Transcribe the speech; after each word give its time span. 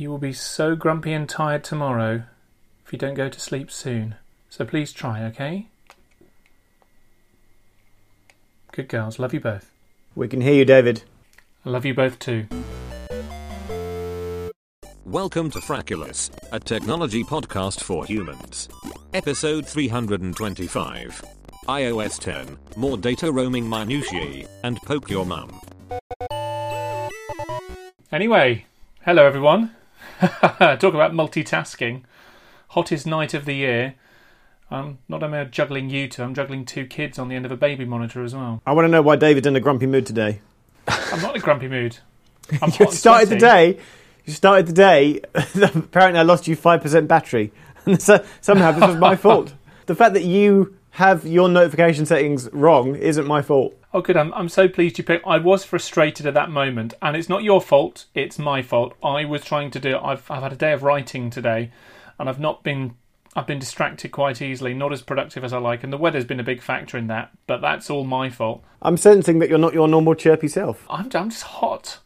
You 0.00 0.08
will 0.08 0.16
be 0.16 0.32
so 0.32 0.76
grumpy 0.76 1.12
and 1.12 1.28
tired 1.28 1.62
tomorrow 1.62 2.22
if 2.86 2.90
you 2.90 2.98
don't 2.98 3.12
go 3.12 3.28
to 3.28 3.38
sleep 3.38 3.70
soon. 3.70 4.14
So 4.48 4.64
please 4.64 4.94
try, 4.94 5.22
okay? 5.24 5.66
Good 8.72 8.88
girls. 8.88 9.18
Love 9.18 9.34
you 9.34 9.40
both. 9.40 9.70
We 10.14 10.26
can 10.26 10.40
hear 10.40 10.54
you, 10.54 10.64
David. 10.64 11.02
I 11.66 11.68
love 11.68 11.84
you 11.84 11.92
both 11.92 12.18
too. 12.18 12.46
Welcome 15.04 15.50
to 15.50 15.58
Fraculous, 15.58 16.30
a 16.50 16.58
technology 16.58 17.22
podcast 17.22 17.82
for 17.82 18.06
humans. 18.06 18.70
Episode 19.12 19.66
325. 19.66 21.22
iOS 21.68 22.18
10, 22.18 22.56
more 22.76 22.96
data 22.96 23.30
roaming 23.30 23.68
minutiae, 23.68 24.48
and 24.64 24.78
poke 24.86 25.10
your 25.10 25.26
mum. 25.26 25.60
Anyway, 28.10 28.64
hello 29.02 29.26
everyone. 29.26 29.76
Talk 30.60 30.94
about 30.94 31.12
multitasking. 31.12 32.02
Hottest 32.68 33.06
night 33.06 33.32
of 33.32 33.46
the 33.46 33.54
year. 33.54 33.94
I'm 34.70 34.98
not 35.08 35.22
only 35.22 35.44
juggling 35.46 35.88
you 35.88 36.08
two, 36.08 36.22
I'm 36.22 36.34
juggling 36.34 36.64
two 36.64 36.86
kids 36.86 37.18
on 37.18 37.28
the 37.28 37.34
end 37.34 37.46
of 37.46 37.50
a 37.50 37.56
baby 37.56 37.84
monitor 37.84 38.22
as 38.22 38.34
well. 38.34 38.62
I 38.66 38.72
want 38.72 38.84
to 38.84 38.90
know 38.90 39.02
why 39.02 39.16
David's 39.16 39.46
in 39.46 39.56
a 39.56 39.60
grumpy 39.60 39.86
mood 39.86 40.06
today. 40.06 40.40
I'm 40.86 41.22
not 41.22 41.34
in 41.34 41.40
a 41.40 41.44
grumpy 41.44 41.68
mood. 41.68 41.98
I'm 42.62 42.70
You 42.78 42.92
started 42.92 43.30
the 43.30 43.36
day. 43.36 43.78
You 44.26 44.32
started 44.32 44.66
the 44.66 44.72
day. 44.74 45.20
apparently, 45.34 46.20
I 46.20 46.22
lost 46.22 46.46
you 46.46 46.54
five 46.54 46.82
percent 46.82 47.08
battery, 47.08 47.50
and 47.86 48.00
so, 48.00 48.24
somehow 48.40 48.72
this 48.72 48.86
was 48.86 48.96
my 48.96 49.16
fault. 49.16 49.54
The 49.86 49.94
fact 49.94 50.14
that 50.14 50.24
you 50.24 50.76
have 50.92 51.26
your 51.26 51.48
notification 51.48 52.06
settings 52.06 52.48
wrong 52.52 52.94
isn't 52.96 53.26
my 53.26 53.42
fault. 53.42 53.76
Oh, 53.92 54.00
good. 54.00 54.16
I'm, 54.16 54.32
I'm 54.34 54.48
so 54.48 54.68
pleased 54.68 54.98
you 54.98 55.04
picked. 55.04 55.26
I 55.26 55.38
was 55.38 55.64
frustrated 55.64 56.26
at 56.26 56.34
that 56.34 56.50
moment, 56.50 56.94
and 57.02 57.16
it's 57.16 57.28
not 57.28 57.42
your 57.42 57.60
fault. 57.60 58.06
It's 58.14 58.38
my 58.38 58.62
fault. 58.62 58.94
I 59.02 59.24
was 59.24 59.44
trying 59.44 59.70
to 59.72 59.80
do. 59.80 59.98
I've 59.98 60.30
I've 60.30 60.42
had 60.42 60.52
a 60.52 60.56
day 60.56 60.72
of 60.72 60.82
writing 60.82 61.30
today, 61.30 61.70
and 62.18 62.28
I've 62.28 62.40
not 62.40 62.62
been. 62.62 62.94
I've 63.36 63.46
been 63.46 63.60
distracted 63.60 64.10
quite 64.10 64.42
easily, 64.42 64.74
not 64.74 64.92
as 64.92 65.02
productive 65.02 65.44
as 65.44 65.52
I 65.52 65.58
like, 65.58 65.84
and 65.84 65.92
the 65.92 65.96
weather's 65.96 66.24
been 66.24 66.40
a 66.40 66.44
big 66.44 66.60
factor 66.60 66.98
in 66.98 67.06
that. 67.06 67.30
But 67.46 67.60
that's 67.60 67.88
all 67.88 68.04
my 68.04 68.28
fault. 68.28 68.64
I'm 68.82 68.96
sensing 68.96 69.38
that 69.38 69.48
you're 69.48 69.58
not 69.58 69.74
your 69.74 69.86
normal 69.86 70.14
chirpy 70.14 70.48
self. 70.48 70.84
I'm 70.90 71.08
I'm 71.14 71.30
just 71.30 71.44
hot, 71.44 71.98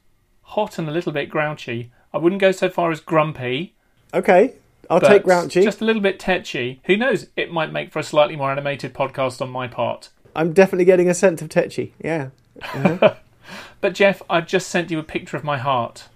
hot 0.43 0.79
and 0.79 0.89
a 0.89 0.93
little 0.93 1.13
bit 1.13 1.31
grouchy. 1.31 1.91
I 2.13 2.19
wouldn't 2.19 2.41
go 2.41 2.53
so 2.53 2.69
far 2.69 2.93
as 2.93 3.01
grumpy, 3.01 3.75
Okay, 4.15 4.55
I'll 4.91 5.01
but 5.01 5.09
take 5.09 5.25
grouchy. 5.25 5.63
just 5.63 5.81
a 5.81 5.85
little 5.85 6.03
bit 6.03 6.19
tetchy. 6.19 6.81
Who 6.87 6.97
knows? 6.97 7.29
It 7.37 7.53
might 7.53 7.73
make 7.73 7.93
for 7.93 7.99
a 7.99 8.03
slightly 8.03 8.37
more 8.37 8.51
animated 8.51 8.95
podcast 8.95 9.41
on 9.41 9.51
my 9.51 9.69
part. 9.69 10.11
I'm 10.37 10.53
definitely 10.53 10.85
getting 10.85 11.09
a 11.09 11.15
sense 11.15 11.41
of 11.43 11.49
tetchy. 11.49 11.95
Yeah. 12.03 12.31
Uh-huh. 12.63 13.15
But 13.83 13.93
Jeff, 13.93 14.23
I've 14.31 14.47
just 14.47 14.69
sent 14.69 14.91
you 14.91 14.99
a 14.99 15.03
picture 15.03 15.37
of 15.37 15.45
my 15.45 15.59
heart 15.59 16.09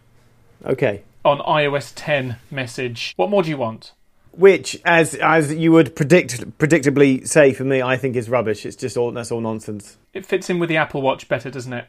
Okay. 0.64 1.02
on 1.27 1.41
iOS 1.41 1.92
10 1.94 2.36
message. 2.50 3.12
What 3.16 3.28
more 3.28 3.42
do 3.42 3.50
you 3.50 3.58
want? 3.58 3.92
Which, 4.33 4.80
as 4.84 5.14
as 5.16 5.52
you 5.52 5.72
would 5.72 5.94
predict, 5.94 6.58
predictably 6.58 7.28
say 7.28 7.52
for 7.52 7.64
me, 7.64 7.83
I 7.83 7.98
think 7.98 8.16
is 8.16 8.30
rubbish. 8.30 8.64
It's 8.64 8.77
just 8.77 8.96
all 8.96 9.11
that's 9.12 9.30
all 9.30 9.42
nonsense. 9.42 9.98
It 10.14 10.24
fits 10.24 10.48
in 10.48 10.58
with 10.58 10.70
the 10.70 10.78
Apple 10.78 11.02
Watch 11.02 11.28
better, 11.28 11.50
doesn't 11.50 11.72
it? 11.74 11.84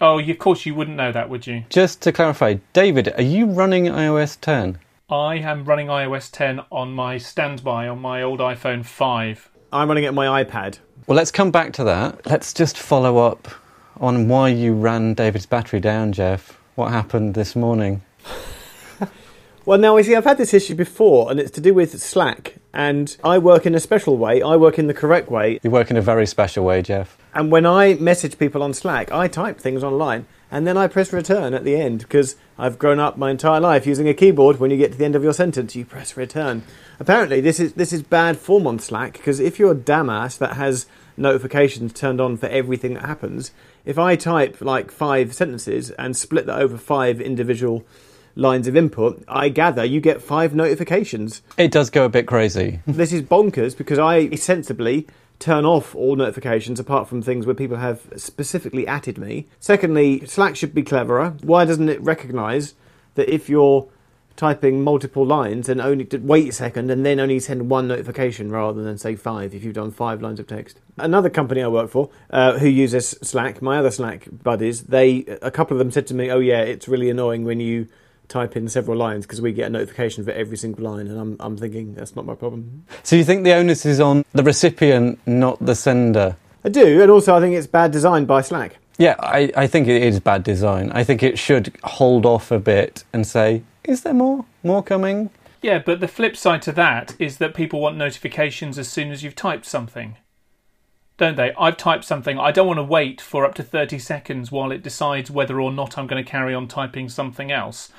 Oh, 0.00 0.18
of 0.18 0.38
course 0.40 0.66
you 0.66 0.74
wouldn't 0.74 0.96
know 0.96 1.12
that, 1.12 1.30
would 1.30 1.46
you? 1.46 1.64
Just 1.68 2.00
to 2.02 2.10
clarify, 2.12 2.56
David, 2.72 3.12
are 3.16 3.22
you 3.22 3.46
running 3.46 3.84
iOS 3.84 4.36
10? 4.40 4.78
I 5.12 5.34
am 5.34 5.66
running 5.66 5.88
iOS 5.88 6.30
10 6.32 6.60
on 6.72 6.94
my 6.94 7.18
standby 7.18 7.86
on 7.86 8.00
my 8.00 8.22
old 8.22 8.40
iPhone 8.40 8.82
5. 8.82 9.50
I'm 9.70 9.88
running 9.88 10.04
it 10.04 10.06
on 10.06 10.14
my 10.14 10.42
iPad. 10.42 10.78
Well, 11.06 11.16
let's 11.16 11.30
come 11.30 11.50
back 11.50 11.74
to 11.74 11.84
that. 11.84 12.24
Let's 12.24 12.54
just 12.54 12.78
follow 12.78 13.18
up 13.18 13.46
on 14.00 14.28
why 14.28 14.48
you 14.48 14.72
ran 14.72 15.12
David's 15.12 15.44
battery 15.44 15.80
down, 15.80 16.12
Jeff. 16.12 16.58
What 16.76 16.92
happened 16.92 17.34
this 17.34 17.54
morning? 17.54 18.00
Well, 19.64 19.78
now 19.78 19.96
you 19.96 20.02
see, 20.02 20.16
I've 20.16 20.24
had 20.24 20.38
this 20.38 20.52
issue 20.52 20.74
before, 20.74 21.30
and 21.30 21.38
it's 21.38 21.52
to 21.52 21.60
do 21.60 21.72
with 21.72 22.00
Slack. 22.00 22.56
And 22.74 23.16
I 23.22 23.38
work 23.38 23.64
in 23.64 23.76
a 23.76 23.80
special 23.80 24.16
way. 24.16 24.42
I 24.42 24.56
work 24.56 24.76
in 24.76 24.88
the 24.88 24.94
correct 24.94 25.30
way. 25.30 25.60
You 25.62 25.70
work 25.70 25.88
in 25.88 25.96
a 25.96 26.02
very 26.02 26.26
special 26.26 26.64
way, 26.64 26.82
Jeff. 26.82 27.16
And 27.32 27.52
when 27.52 27.64
I 27.64 27.94
message 27.94 28.40
people 28.40 28.60
on 28.64 28.74
Slack, 28.74 29.12
I 29.12 29.28
type 29.28 29.60
things 29.60 29.84
online, 29.84 30.26
and 30.52 30.66
then 30.66 30.76
I 30.76 30.86
press 30.86 31.14
return 31.14 31.54
at 31.54 31.64
the 31.64 31.74
end 31.74 32.00
because 32.00 32.36
I've 32.58 32.78
grown 32.78 33.00
up 33.00 33.16
my 33.16 33.30
entire 33.30 33.58
life 33.58 33.86
using 33.86 34.06
a 34.06 34.12
keyboard. 34.12 34.60
When 34.60 34.70
you 34.70 34.76
get 34.76 34.92
to 34.92 34.98
the 34.98 35.06
end 35.06 35.16
of 35.16 35.24
your 35.24 35.32
sentence, 35.32 35.74
you 35.74 35.86
press 35.86 36.14
return. 36.14 36.62
Apparently, 37.00 37.40
this 37.40 37.58
is 37.58 37.72
this 37.72 37.90
is 37.90 38.02
bad 38.02 38.36
form 38.36 38.66
on 38.66 38.78
Slack 38.78 39.14
because 39.14 39.40
if 39.40 39.58
you're 39.58 39.72
a 39.72 39.74
damass 39.74 40.36
that 40.36 40.56
has 40.56 40.86
notifications 41.16 41.94
turned 41.94 42.20
on 42.20 42.36
for 42.36 42.46
everything 42.46 42.94
that 42.94 43.06
happens, 43.06 43.52
if 43.86 43.98
I 43.98 44.14
type 44.14 44.60
like 44.60 44.90
five 44.90 45.34
sentences 45.34 45.90
and 45.92 46.14
split 46.14 46.44
that 46.46 46.58
over 46.58 46.76
five 46.76 47.18
individual 47.18 47.86
lines 48.36 48.68
of 48.68 48.76
input, 48.76 49.24
I 49.26 49.48
gather 49.48 49.86
you 49.86 50.02
get 50.02 50.20
five 50.20 50.54
notifications. 50.54 51.40
It 51.56 51.70
does 51.70 51.88
go 51.88 52.04
a 52.04 52.10
bit 52.10 52.26
crazy. 52.26 52.80
This 52.86 53.14
is 53.14 53.22
bonkers 53.22 53.74
because 53.74 53.98
I 53.98 54.34
sensibly 54.34 55.06
turn 55.42 55.64
off 55.64 55.94
all 55.94 56.14
notifications 56.14 56.78
apart 56.78 57.08
from 57.08 57.20
things 57.20 57.46
where 57.46 57.54
people 57.54 57.76
have 57.76 58.00
specifically 58.16 58.86
atted 58.86 59.18
me. 59.18 59.48
Secondly, 59.58 60.24
Slack 60.26 60.54
should 60.54 60.72
be 60.72 60.82
cleverer. 60.82 61.34
Why 61.42 61.64
doesn't 61.64 61.88
it 61.88 62.00
recognize 62.00 62.74
that 63.14 63.28
if 63.28 63.48
you're 63.48 63.88
typing 64.36 64.82
multiple 64.82 65.26
lines 65.26 65.68
and 65.68 65.80
only 65.80 66.08
wait 66.20 66.48
a 66.48 66.52
second 66.52 66.90
and 66.90 67.04
then 67.04 67.20
only 67.20 67.38
send 67.38 67.68
one 67.68 67.86
notification 67.86 68.50
rather 68.50 68.82
than 68.82 68.96
say 68.96 69.14
five 69.14 69.54
if 69.54 69.62
you've 69.62 69.74
done 69.74 69.90
five 69.90 70.22
lines 70.22 70.40
of 70.40 70.46
text. 70.46 70.80
Another 70.96 71.28
company 71.28 71.62
I 71.62 71.68
work 71.68 71.90
for 71.90 72.08
uh, 72.30 72.58
who 72.58 72.68
uses 72.68 73.10
Slack, 73.22 73.60
my 73.60 73.78
other 73.78 73.90
Slack 73.90 74.28
buddies, 74.30 74.84
they 74.84 75.24
a 75.42 75.50
couple 75.50 75.74
of 75.74 75.78
them 75.80 75.90
said 75.90 76.06
to 76.06 76.14
me, 76.14 76.30
"Oh 76.30 76.38
yeah, 76.38 76.60
it's 76.60 76.88
really 76.88 77.10
annoying 77.10 77.44
when 77.44 77.60
you 77.60 77.88
type 78.32 78.56
in 78.56 78.68
several 78.68 78.96
lines 78.96 79.26
because 79.26 79.40
we 79.40 79.52
get 79.52 79.66
a 79.66 79.70
notification 79.70 80.24
for 80.24 80.32
every 80.32 80.56
single 80.56 80.84
line." 80.84 81.06
And 81.06 81.18
I'm 81.18 81.36
I'm 81.38 81.56
thinking 81.56 81.94
that's 81.94 82.16
not 82.16 82.24
my 82.24 82.34
problem. 82.34 82.84
So 83.02 83.16
you 83.16 83.24
think 83.24 83.44
the 83.44 83.52
onus 83.52 83.86
is 83.86 84.00
on 84.00 84.24
the 84.32 84.42
recipient, 84.42 85.20
not 85.26 85.64
the 85.64 85.74
sender? 85.74 86.36
I 86.64 86.68
do, 86.68 87.02
and 87.02 87.10
also 87.10 87.36
I 87.36 87.40
think 87.40 87.54
it's 87.54 87.66
bad 87.66 87.90
design 87.90 88.24
by 88.24 88.40
Slack. 88.40 88.78
Yeah, 88.98 89.16
I, 89.18 89.50
I 89.56 89.66
think 89.66 89.88
it 89.88 90.02
is 90.02 90.20
bad 90.20 90.44
design. 90.44 90.92
I 90.92 91.02
think 91.02 91.22
it 91.22 91.38
should 91.38 91.74
hold 91.82 92.26
off 92.26 92.50
a 92.50 92.58
bit 92.58 93.04
and 93.12 93.26
say, 93.26 93.62
is 93.84 94.02
there 94.02 94.14
more? 94.14 94.44
More 94.62 94.82
coming? 94.82 95.30
Yeah, 95.60 95.78
but 95.78 96.00
the 96.00 96.08
flip 96.08 96.36
side 96.36 96.62
to 96.62 96.72
that 96.72 97.16
is 97.18 97.38
that 97.38 97.54
people 97.54 97.80
want 97.80 97.96
notifications 97.96 98.78
as 98.78 98.88
soon 98.88 99.10
as 99.10 99.22
you've 99.22 99.34
typed 99.34 99.64
something. 99.64 100.16
Don't 101.16 101.36
they? 101.36 101.52
I've 101.58 101.76
typed 101.76 102.04
something, 102.04 102.38
I 102.38 102.50
don't 102.50 102.66
want 102.66 102.78
to 102.78 102.84
wait 102.84 103.20
for 103.20 103.44
up 103.44 103.54
to 103.54 103.62
30 103.62 103.98
seconds 103.98 104.50
while 104.50 104.72
it 104.72 104.82
decides 104.82 105.30
whether 105.30 105.60
or 105.60 105.70
not 105.70 105.96
I'm 105.96 106.06
going 106.06 106.22
to 106.22 106.28
carry 106.28 106.54
on 106.54 106.68
typing 106.68 107.08
something 107.08 107.52
else. 107.52 107.90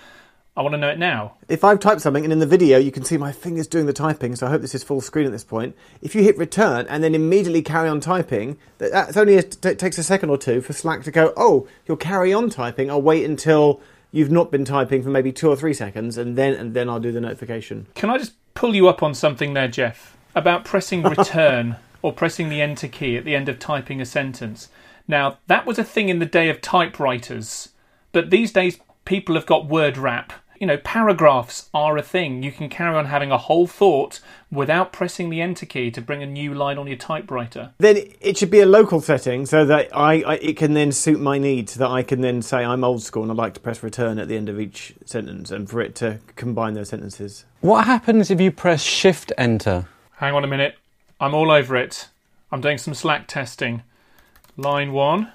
I 0.56 0.62
want 0.62 0.74
to 0.74 0.78
know 0.78 0.90
it 0.90 1.00
now. 1.00 1.34
If 1.50 1.64
I've 1.64 1.80
typed 1.80 2.02
something 2.02 2.24
and 2.24 2.32
in 2.32 2.38
the 2.38 2.46
video 2.46 2.78
you 2.78 2.92
can 2.92 3.04
see 3.04 3.18
my 3.18 3.32
fingers 3.32 3.66
doing 3.66 3.88
the 3.88 3.94
typing, 3.94 4.36
so 4.36 4.46
I 4.46 4.52
hope 4.52 4.62
this 4.62 4.76
is 4.76 4.84
full 4.84 5.02
screen 5.02 5.26
at 5.26 5.32
this 5.32 5.44
point. 5.44 5.76
If 6.02 6.14
you 6.14 6.22
hit 6.22 6.38
return 6.38 6.86
and 6.90 7.04
then 7.04 7.16
immediately 7.16 7.64
carry 7.64 7.90
on 7.90 8.00
typing, 8.00 8.58
that 8.78 9.18
only 9.18 9.38
a, 9.38 9.44
t- 9.44 9.74
takes 9.74 9.98
a 9.98 10.04
second 10.04 10.30
or 10.30 10.38
two 10.38 10.62
for 10.62 10.74
Slack 10.74 11.04
to 11.04 11.12
go, 11.12 11.34
oh, 11.36 11.68
you'll 11.88 11.98
carry 11.98 12.32
on 12.32 12.52
typing. 12.52 12.92
I'll 12.92 13.02
wait 13.02 13.26
until 13.26 13.82
you've 14.12 14.30
not 14.30 14.52
been 14.52 14.64
typing 14.64 15.02
for 15.02 15.10
maybe 15.10 15.32
two 15.32 15.50
or 15.50 15.56
three 15.56 15.74
seconds, 15.74 16.18
and 16.18 16.38
then 16.38 16.54
and 16.54 16.76
then 16.76 16.88
I'll 16.88 17.00
do 17.00 17.12
the 17.12 17.20
notification. 17.20 17.88
Can 17.96 18.12
I 18.12 18.20
just 18.20 18.34
pull 18.54 18.76
you 18.76 18.88
up 18.88 19.02
on 19.02 19.16
something 19.16 19.56
there, 19.56 19.68
Jeff? 19.68 20.16
About 20.36 20.64
pressing 20.64 21.02
return 21.04 21.78
or 22.04 22.14
pressing 22.14 22.50
the 22.50 22.62
enter 22.62 22.88
key 22.88 23.18
at 23.18 23.26
the 23.26 23.36
end 23.36 23.50
of 23.50 23.58
typing 23.58 24.00
a 24.00 24.06
sentence. 24.06 24.70
Now, 25.08 25.40
that 25.48 25.66
was 25.66 25.80
a 25.80 25.84
thing 25.84 26.10
in 26.10 26.20
the 26.20 26.26
day 26.26 26.50
of 26.50 26.62
typewriters, 26.62 27.70
but 28.12 28.30
these 28.30 28.52
days 28.54 28.78
people 29.04 29.36
have 29.36 29.46
got 29.46 29.68
word 29.68 29.98
wrap. 29.98 30.32
You 30.64 30.68
know, 30.68 30.78
paragraphs 30.78 31.70
are 31.74 31.98
a 31.98 32.02
thing. 32.02 32.42
You 32.42 32.50
can 32.50 32.70
carry 32.70 32.96
on 32.96 33.08
having 33.08 33.34
a 33.34 33.38
whole 33.38 33.68
thought 33.68 34.22
without 34.50 34.94
pressing 34.94 35.30
the 35.30 35.42
enter 35.42 35.66
key 35.66 35.92
to 35.92 36.00
bring 36.00 36.24
a 36.24 36.26
new 36.26 36.54
line 36.54 36.78
on 36.78 36.88
your 36.88 36.96
typewriter. 36.96 37.74
Then 37.80 37.98
it 38.22 38.38
should 38.38 38.50
be 38.50 38.62
a 38.62 38.66
local 38.66 39.02
setting 39.02 39.46
so 39.46 39.66
that 39.66 39.90
I, 39.94 40.22
I 40.22 40.36
it 40.36 40.56
can 40.56 40.74
then 40.74 40.94
suit 40.94 41.20
my 41.20 41.38
needs. 41.38 41.74
That 41.74 41.90
I 41.90 42.02
can 42.02 42.22
then 42.22 42.42
say 42.42 42.64
I'm 42.64 42.86
old 42.86 43.04
school 43.04 43.24
and 43.24 43.32
I 43.34 43.36
like 43.36 43.56
to 43.56 43.60
press 43.60 43.84
return 43.84 44.18
at 44.20 44.30
the 44.30 44.38
end 44.38 44.48
of 44.48 44.58
each 44.58 44.94
sentence, 45.04 45.52
and 45.52 45.70
for 45.70 45.82
it 45.82 45.96
to 45.96 46.20
combine 46.38 46.76
those 46.76 46.88
sentences. 46.88 47.44
What 47.60 47.84
happens 47.86 48.32
if 48.32 48.40
you 48.40 48.50
press 48.50 48.82
Shift 48.82 49.34
Enter? 49.38 49.90
Hang 50.12 50.34
on 50.34 50.46
a 50.46 50.48
minute. 50.48 50.78
I'm 51.20 51.34
all 51.34 51.52
over 51.52 51.76
it. 51.76 52.08
I'm 52.54 52.62
doing 52.62 52.78
some 52.78 52.94
Slack 52.94 53.28
testing. 53.28 53.84
Line 54.56 54.94
one, 54.94 55.30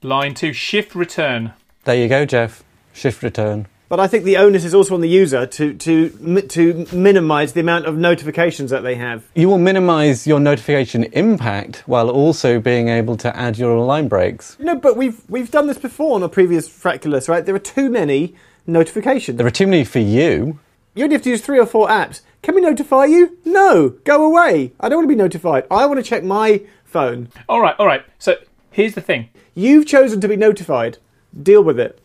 line 0.00 0.34
two, 0.34 0.52
shift 0.52 0.94
return. 0.94 1.54
There 1.82 1.96
you 1.96 2.08
go, 2.08 2.24
Jeff. 2.24 2.62
Shift 2.92 3.24
Return. 3.24 3.66
But 3.88 4.00
I 4.00 4.06
think 4.06 4.24
the 4.24 4.36
onus 4.36 4.64
is 4.64 4.74
also 4.74 4.94
on 4.94 5.00
the 5.00 5.08
user 5.08 5.46
to 5.46 5.72
to 5.72 6.42
to 6.42 6.86
minimise 6.92 7.54
the 7.54 7.60
amount 7.60 7.86
of 7.86 7.96
notifications 7.96 8.70
that 8.70 8.82
they 8.82 8.96
have. 8.96 9.24
You 9.34 9.48
will 9.48 9.58
minimize 9.58 10.26
your 10.26 10.40
notification 10.40 11.04
impact 11.04 11.84
while 11.86 12.10
also 12.10 12.60
being 12.60 12.88
able 12.88 13.16
to 13.16 13.34
add 13.34 13.56
your 13.56 13.78
line 13.78 14.08
breaks. 14.08 14.58
No, 14.58 14.76
but 14.76 14.96
we've 14.96 15.22
we've 15.30 15.50
done 15.50 15.68
this 15.68 15.78
before 15.78 16.16
on 16.16 16.22
a 16.22 16.28
previous 16.28 16.68
Fraculous, 16.68 17.28
right? 17.28 17.46
There 17.46 17.54
are 17.54 17.58
too 17.58 17.88
many 17.88 18.34
notifications. 18.66 19.38
There 19.38 19.46
are 19.46 19.50
too 19.50 19.66
many 19.66 19.84
for 19.84 20.00
you. 20.00 20.58
You 20.94 21.04
only 21.04 21.14
have 21.14 21.22
to 21.22 21.30
use 21.30 21.40
three 21.40 21.58
or 21.58 21.66
four 21.66 21.88
apps. 21.88 22.20
Can 22.42 22.54
we 22.54 22.60
notify 22.60 23.06
you? 23.06 23.38
No, 23.44 23.90
go 24.04 24.24
away. 24.24 24.72
I 24.80 24.88
don't 24.88 24.98
want 24.98 25.08
to 25.08 25.14
be 25.14 25.18
notified. 25.18 25.64
I 25.70 25.86
want 25.86 25.98
to 25.98 26.02
check 26.02 26.24
my 26.24 26.62
phone. 26.84 27.28
All 27.48 27.60
right, 27.60 27.74
all 27.78 27.86
right. 27.86 28.04
So 28.18 28.36
here's 28.70 28.94
the 28.94 29.00
thing. 29.00 29.30
You've 29.54 29.86
chosen 29.86 30.20
to 30.20 30.28
be 30.28 30.36
notified. 30.36 30.98
Deal 31.42 31.62
with 31.62 31.80
it. 31.80 32.00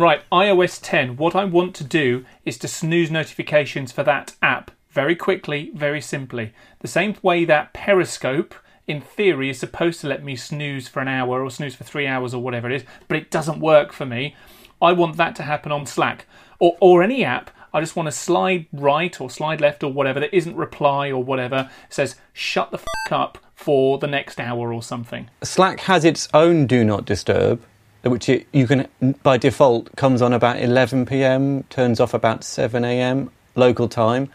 Right, 0.00 0.22
iOS 0.32 0.80
10. 0.82 1.18
What 1.18 1.36
I 1.36 1.44
want 1.44 1.74
to 1.74 1.84
do 1.84 2.24
is 2.46 2.56
to 2.60 2.68
snooze 2.68 3.10
notifications 3.10 3.92
for 3.92 4.02
that 4.04 4.34
app 4.40 4.70
very 4.88 5.14
quickly, 5.14 5.72
very 5.74 6.00
simply. 6.00 6.54
The 6.78 6.88
same 6.88 7.16
way 7.20 7.44
that 7.44 7.74
Periscope, 7.74 8.54
in 8.86 9.02
theory, 9.02 9.50
is 9.50 9.58
supposed 9.58 10.00
to 10.00 10.08
let 10.08 10.24
me 10.24 10.36
snooze 10.36 10.88
for 10.88 11.00
an 11.00 11.08
hour 11.08 11.44
or 11.44 11.50
snooze 11.50 11.74
for 11.74 11.84
three 11.84 12.06
hours 12.06 12.32
or 12.32 12.42
whatever 12.42 12.70
it 12.70 12.76
is, 12.76 12.84
but 13.08 13.18
it 13.18 13.30
doesn't 13.30 13.60
work 13.60 13.92
for 13.92 14.06
me. 14.06 14.34
I 14.80 14.92
want 14.92 15.18
that 15.18 15.36
to 15.36 15.42
happen 15.42 15.70
on 15.70 15.84
Slack 15.84 16.24
or, 16.58 16.78
or 16.80 17.02
any 17.02 17.22
app. 17.22 17.50
I 17.74 17.80
just 17.80 17.94
want 17.94 18.06
to 18.06 18.12
slide 18.12 18.68
right 18.72 19.20
or 19.20 19.28
slide 19.28 19.60
left 19.60 19.84
or 19.84 19.92
whatever 19.92 20.18
that 20.20 20.34
isn't 20.34 20.56
reply 20.56 21.10
or 21.10 21.22
whatever 21.22 21.68
says 21.90 22.16
shut 22.32 22.70
the 22.70 22.78
f 22.78 23.12
up 23.12 23.36
for 23.54 23.98
the 23.98 24.06
next 24.06 24.40
hour 24.40 24.72
or 24.72 24.82
something. 24.82 25.28
Slack 25.42 25.80
has 25.80 26.06
its 26.06 26.26
own 26.32 26.66
do 26.66 26.84
not 26.84 27.04
disturb, 27.04 27.60
which 28.02 28.28
it, 28.28 28.46
you 28.52 28.66
can 28.66 28.88
by 29.22 29.36
default 29.36 29.94
comes 29.96 30.22
on 30.22 30.32
about 30.32 30.60
11 30.60 31.06
p.m., 31.06 31.64
turns 31.64 32.00
off 32.00 32.14
about 32.14 32.44
7 32.44 32.84
a.m. 32.84 33.30
local 33.54 33.88
time. 33.88 34.30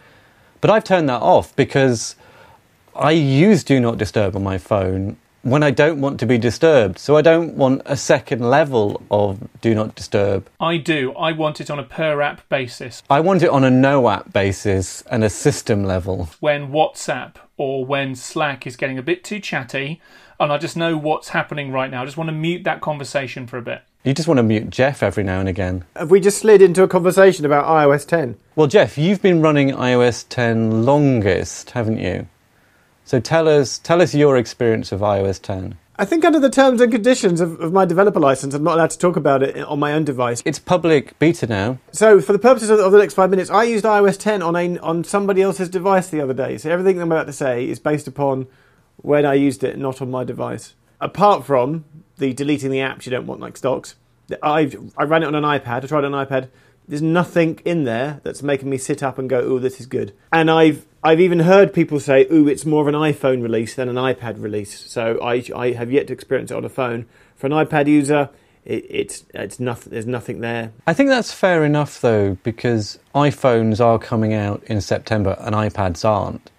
But 0.62 0.70
I've 0.72 0.84
turned 0.84 1.10
that 1.10 1.22
off 1.22 1.56
because 1.56 2.16
I 2.96 3.12
use 3.12 3.64
do 3.64 3.80
not 3.80 3.98
disturb 3.98 4.36
on 4.36 4.44
my 4.44 4.58
phone 4.58 5.18
when 5.46 5.62
I 5.62 5.70
don't 5.70 6.02
want 6.02 6.20
to 6.22 6.26
be 6.26 6.40
disturbed. 6.40 6.98
So 6.98 7.16
I 7.16 7.22
don't 7.22 7.54
want 7.54 7.84
a 7.86 7.96
second 7.96 8.50
level 8.50 9.02
of 9.12 9.48
do 9.62 9.76
not 9.76 9.94
disturb. 9.94 10.48
I 10.60 10.78
do. 10.78 11.14
I 11.14 11.34
want 11.34 11.62
it 11.62 11.70
on 11.70 11.78
a 11.78 11.84
per 11.84 12.22
app 12.22 12.48
basis. 12.50 13.04
I 13.10 13.20
want 13.20 13.44
it 13.44 13.50
on 13.50 13.64
a 13.64 13.70
no 13.70 14.10
app 14.10 14.34
basis 14.34 15.04
and 15.04 15.24
a 15.24 15.30
system 15.30 15.84
level. 15.84 16.30
When 16.40 16.72
WhatsApp 16.72 17.36
or 17.58 17.86
when 17.86 18.16
Slack 18.16 18.66
is 18.66 18.76
getting 18.76 18.98
a 18.98 19.04
bit 19.04 19.24
too 19.24 19.40
chatty 19.40 20.02
and 20.40 20.52
I 20.52 20.58
just 20.58 20.76
know 20.76 20.98
what's 20.98 21.30
happening 21.30 21.72
right 21.72 21.90
now, 21.90 22.02
I 22.02 22.06
just 22.06 22.18
want 22.18 22.28
to 22.30 22.34
mute 22.34 22.64
that 22.64 22.82
conversation 22.82 23.48
for 23.48 23.58
a 23.58 23.62
bit. 23.62 23.82
You 24.04 24.14
just 24.14 24.28
want 24.28 24.38
to 24.38 24.44
mute 24.44 24.70
Jeff 24.70 25.02
every 25.02 25.24
now 25.24 25.40
and 25.40 25.50
again. 25.50 25.84
Have 25.96 26.12
we 26.12 26.20
just 26.20 26.38
slid 26.38 26.62
into 26.62 26.84
a 26.84 26.88
conversation 26.88 27.46
about 27.46 27.66
iOS 27.66 28.06
10? 28.08 28.38
Well, 28.56 28.68
Jeff, 28.68 28.98
you've 28.98 29.22
been 29.22 29.42
running 29.42 29.70
iOS 29.70 30.26
10 30.30 30.86
longest, 30.86 31.72
haven't 31.72 31.98
you? 31.98 32.28
So 33.04 33.20
tell 33.20 33.48
us, 33.48 33.80
tell 33.80 34.02
us 34.02 34.14
your 34.14 34.38
experience 34.38 34.92
of 34.92 35.00
iOS 35.00 35.42
10. 35.42 35.78
I 35.98 36.04
think 36.04 36.26
under 36.26 36.40
the 36.40 36.50
terms 36.50 36.82
and 36.82 36.92
conditions 36.92 37.40
of, 37.40 37.60
of 37.62 37.72
my 37.72 37.86
developer 37.86 38.20
license, 38.20 38.54
I'm 38.54 38.64
not 38.64 38.76
allowed 38.76 38.90
to 38.90 38.98
talk 38.98 39.16
about 39.16 39.42
it 39.42 39.58
on 39.58 39.80
my 39.80 39.94
own 39.94 40.04
device. 40.04 40.44
It's 40.44 40.60
public 40.60 41.18
beta 41.20 41.48
now. 41.48 41.80
So, 41.92 42.20
for 42.20 42.34
the 42.34 42.40
purposes 42.40 42.70
of, 42.70 42.80
of 42.80 42.92
the 42.92 42.98
next 42.98 43.14
five 43.14 43.30
minutes, 43.30 43.50
I 43.50 43.64
used 43.64 43.86
iOS 43.86 44.20
10 44.20 44.42
on 44.42 44.56
a 44.58 44.78
on 44.80 45.06
somebody 45.06 45.42
else's 45.42 45.70
device 45.70 46.10
the 46.10 46.20
other 46.20 46.34
day. 46.34 46.58
So 46.58 46.70
everything 46.70 47.02
I'm 47.02 47.12
about 47.12 47.28
to 47.28 47.34
say 47.34 47.68
is 47.70 47.80
based 47.80 48.08
upon 48.08 48.48
when 48.98 49.26
I 49.26 49.34
used 49.34 49.64
it, 49.64 49.78
not 49.78 50.02
on 50.02 50.12
my 50.12 50.24
device. 50.24 50.74
Apart 51.02 51.46
from 51.46 51.86
the 52.18 52.34
deleting 52.34 52.72
the 52.72 52.80
apps 52.80 53.06
you 53.06 53.12
don't 53.12 53.28
want, 53.28 53.42
like 53.42 53.58
stocks, 53.58 53.96
I 54.42 54.72
I 54.98 55.04
ran 55.04 55.24
it 55.24 55.28
on 55.28 55.36
an 55.36 55.44
iPad. 55.44 55.84
I 55.84 55.88
tried 55.88 56.04
an 56.04 56.14
iPad. 56.14 56.50
There's 56.88 57.02
nothing 57.02 57.60
in 57.66 57.84
there 57.84 58.22
that's 58.24 58.44
making 58.44 58.70
me 58.70 58.78
sit 58.78 59.02
up 59.04 59.18
and 59.18 59.30
go, 59.30 59.40
"Oh, 59.40 59.60
this 59.60 59.80
is 59.80 59.86
good." 59.86 60.14
And 60.32 60.50
I've 60.50 60.86
I've 61.04 61.20
even 61.20 61.40
heard 61.40 61.74
people 61.74 62.00
say, 62.00 62.28
"Ooh, 62.32 62.48
it's 62.48 62.66
more 62.66 62.82
of 62.82 62.88
an 62.88 62.96
iPhone 62.96 63.42
release 63.44 63.76
than 63.76 63.90
an 63.90 63.96
iPad 63.96 64.42
release." 64.42 64.80
So 64.80 65.20
I 65.22 65.44
I 65.56 65.72
have 65.72 65.92
yet 65.92 66.08
to 66.08 66.14
experience 66.14 66.52
it 66.52 66.58
on 66.58 66.66
a 66.66 66.70
phone. 66.70 67.06
For 67.36 67.48
an 67.48 67.54
iPad 67.54 67.88
user, 67.88 68.30
it, 68.64 68.86
it's 68.90 69.26
it's 69.34 69.60
nothing. 69.60 69.92
There's 69.94 70.08
nothing 70.08 70.42
there. 70.42 70.74
I 70.88 70.94
think 70.94 71.10
that's 71.10 71.32
fair 71.32 71.64
enough 71.64 72.02
though, 72.02 72.38
because 72.44 73.00
iPhones 73.14 73.84
are 73.84 74.00
coming 74.00 74.34
out 74.34 74.64
in 74.66 74.82
September 74.82 75.36
and 75.40 75.54
iPads 75.56 76.04
aren't, 76.04 76.50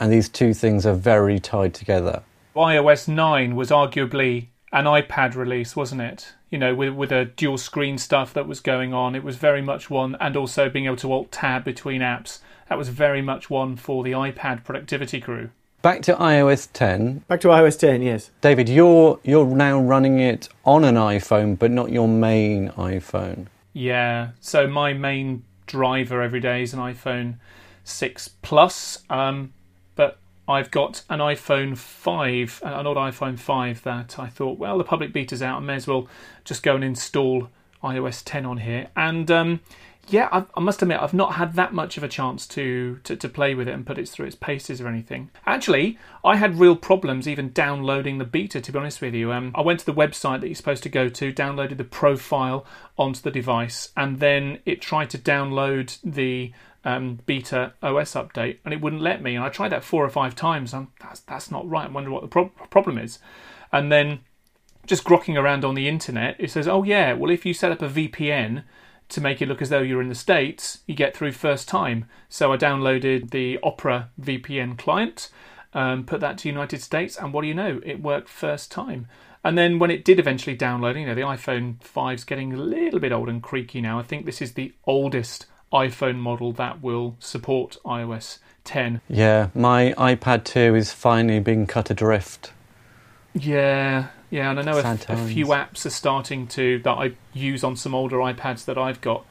and 0.00 0.10
these 0.10 0.28
two 0.28 0.54
things 0.54 0.86
are 0.86 0.94
very 0.94 1.38
tied 1.38 1.74
together. 1.74 2.22
iOS 2.56 3.06
9 3.06 3.54
was 3.54 3.70
arguably 3.70 4.48
an 4.72 4.86
iPad 4.86 5.36
release, 5.36 5.76
wasn't 5.76 6.00
it? 6.00 6.32
You 6.50 6.58
know, 6.58 6.74
with 6.74 6.94
with 6.94 7.12
a 7.12 7.26
dual 7.26 7.58
screen 7.58 7.98
stuff 7.98 8.32
that 8.34 8.48
was 8.48 8.58
going 8.58 8.92
on, 8.92 9.14
it 9.14 9.22
was 9.22 9.36
very 9.36 9.62
much 9.62 9.90
one, 9.90 10.16
and 10.18 10.36
also 10.36 10.68
being 10.68 10.86
able 10.86 10.96
to 10.96 11.12
alt 11.12 11.30
tab 11.30 11.64
between 11.64 12.00
apps. 12.00 12.40
That 12.68 12.78
was 12.78 12.88
very 12.88 13.22
much 13.22 13.50
one 13.50 13.76
for 13.76 14.02
the 14.02 14.12
iPad 14.12 14.64
productivity 14.64 15.20
crew. 15.20 15.50
Back 15.82 16.02
to 16.02 16.14
iOS 16.14 16.68
10. 16.72 17.24
Back 17.26 17.40
to 17.40 17.48
iOS 17.48 17.78
10, 17.78 18.02
yes. 18.02 18.30
David, 18.40 18.68
you're 18.68 19.18
you're 19.22 19.46
now 19.46 19.80
running 19.80 20.18
it 20.18 20.48
on 20.64 20.84
an 20.84 20.96
iPhone, 20.96 21.58
but 21.58 21.70
not 21.70 21.90
your 21.90 22.08
main 22.08 22.70
iPhone. 22.70 23.46
Yeah. 23.72 24.30
So 24.40 24.66
my 24.66 24.92
main 24.92 25.44
driver 25.66 26.20
every 26.20 26.40
day 26.40 26.62
is 26.62 26.74
an 26.74 26.80
iPhone 26.80 27.36
6 27.84 28.28
Plus, 28.42 29.02
um, 29.08 29.52
but 29.59 29.59
I've 30.48 30.70
got 30.70 31.02
an 31.08 31.20
iPhone 31.20 31.76
5, 31.76 32.62
an 32.64 32.86
old 32.86 32.96
iPhone 32.96 33.38
5 33.38 33.82
that 33.84 34.18
I 34.18 34.26
thought, 34.28 34.58
well, 34.58 34.78
the 34.78 34.84
public 34.84 35.12
beta's 35.12 35.42
out, 35.42 35.58
I 35.58 35.60
may 35.60 35.74
as 35.74 35.86
well 35.86 36.08
just 36.44 36.62
go 36.62 36.74
and 36.74 36.82
install 36.82 37.48
iOS 37.82 38.22
10 38.24 38.46
on 38.46 38.58
here. 38.58 38.88
And 38.96 39.30
um, 39.30 39.60
yeah, 40.08 40.28
I, 40.32 40.44
I, 40.56 40.60
must 40.60 40.82
admit, 40.82 41.00
I've 41.00 41.14
not 41.14 41.34
had 41.34 41.54
that 41.54 41.72
much 41.72 41.96
of 41.96 42.02
a 42.02 42.08
chance 42.08 42.46
to, 42.48 42.98
to, 43.04 43.16
to 43.16 43.28
play 43.28 43.54
with 43.54 43.68
it 43.68 43.74
and 43.74 43.86
put 43.86 43.98
it 43.98 44.08
through 44.08 44.26
its 44.26 44.34
paces 44.34 44.80
or 44.80 44.88
anything. 44.88 45.30
Actually, 45.46 45.98
I 46.24 46.36
had 46.36 46.58
real 46.58 46.76
problems 46.76 47.28
even 47.28 47.52
downloading 47.52 48.18
the 48.18 48.24
beta, 48.24 48.60
to 48.60 48.72
be 48.72 48.78
honest 48.78 49.00
with 49.00 49.14
you. 49.14 49.32
Um, 49.32 49.52
I 49.54 49.60
went 49.60 49.80
to 49.80 49.86
the 49.86 49.94
website 49.94 50.40
that 50.40 50.48
you're 50.48 50.56
supposed 50.56 50.82
to 50.82 50.88
go 50.88 51.08
to, 51.08 51.32
downloaded 51.32 51.76
the 51.76 51.84
profile 51.84 52.66
onto 52.98 53.20
the 53.20 53.30
device, 53.30 53.90
and 53.96 54.18
then 54.18 54.58
it 54.66 54.80
tried 54.80 55.10
to 55.10 55.18
download 55.18 55.98
the 56.02 56.52
um, 56.84 57.20
beta 57.26 57.74
OS 57.82 58.14
update, 58.14 58.58
and 58.64 58.72
it 58.72 58.80
wouldn't 58.80 59.02
let 59.02 59.22
me. 59.22 59.34
And 59.34 59.44
I 59.44 59.48
tried 59.48 59.70
that 59.70 59.84
four 59.84 60.04
or 60.04 60.08
five 60.08 60.34
times. 60.34 60.72
And 60.72 60.88
that's 61.00 61.20
that's 61.20 61.50
not 61.50 61.68
right. 61.68 61.88
I 61.88 61.92
wonder 61.92 62.10
what 62.10 62.22
the 62.22 62.28
pro- 62.28 62.52
problem 62.70 62.98
is. 62.98 63.18
And 63.72 63.90
then 63.90 64.20
just 64.86 65.04
grokking 65.04 65.40
around 65.40 65.64
on 65.64 65.74
the 65.74 65.88
internet, 65.88 66.36
it 66.38 66.50
says, 66.50 66.66
"Oh 66.66 66.82
yeah, 66.82 67.12
well 67.12 67.30
if 67.30 67.44
you 67.44 67.54
set 67.54 67.72
up 67.72 67.82
a 67.82 67.88
VPN." 67.88 68.64
To 69.10 69.20
make 69.20 69.42
it 69.42 69.48
look 69.48 69.60
as 69.60 69.70
though 69.70 69.80
you're 69.80 70.00
in 70.00 70.08
the 70.08 70.14
States, 70.14 70.82
you 70.86 70.94
get 70.94 71.16
through 71.16 71.32
first 71.32 71.66
time. 71.66 72.04
So 72.28 72.52
I 72.52 72.56
downloaded 72.56 73.30
the 73.30 73.58
Opera 73.60 74.10
VPN 74.20 74.78
client, 74.78 75.30
um, 75.74 76.04
put 76.04 76.20
that 76.20 76.38
to 76.38 76.48
United 76.48 76.80
States, 76.80 77.16
and 77.16 77.32
what 77.32 77.42
do 77.42 77.48
you 77.48 77.54
know? 77.54 77.80
It 77.84 78.00
worked 78.00 78.28
first 78.28 78.70
time. 78.70 79.08
And 79.42 79.56
then 79.56 79.78
when 79.78 79.90
it 79.90 80.04
did 80.04 80.20
eventually 80.20 80.56
download, 80.56 80.98
you 81.00 81.06
know, 81.06 81.14
the 81.14 81.22
iPhone 81.22 81.78
5's 81.80 82.24
getting 82.24 82.52
a 82.52 82.56
little 82.56 83.00
bit 83.00 83.12
old 83.12 83.28
and 83.28 83.42
creaky 83.42 83.80
now. 83.80 83.98
I 83.98 84.02
think 84.02 84.26
this 84.26 84.42
is 84.42 84.52
the 84.52 84.72
oldest 84.86 85.46
iPhone 85.72 86.16
model 86.16 86.52
that 86.52 86.82
will 86.82 87.16
support 87.18 87.78
iOS 87.84 88.38
10. 88.64 89.00
Yeah, 89.08 89.48
my 89.54 89.94
iPad 89.96 90.44
2 90.44 90.74
is 90.74 90.92
finally 90.92 91.40
being 91.40 91.66
cut 91.66 91.90
adrift. 91.90 92.52
Yeah, 93.34 94.08
yeah, 94.30 94.50
and 94.50 94.58
I 94.58 94.62
know 94.62 94.78
a, 94.78 94.98
a 95.08 95.16
few 95.26 95.46
apps 95.46 95.86
are 95.86 95.90
starting 95.90 96.46
to 96.48 96.80
that 96.80 96.90
I 96.90 97.12
use 97.32 97.62
on 97.62 97.76
some 97.76 97.94
older 97.94 98.16
iPads 98.16 98.64
that 98.64 98.76
I've 98.76 99.00
got 99.00 99.24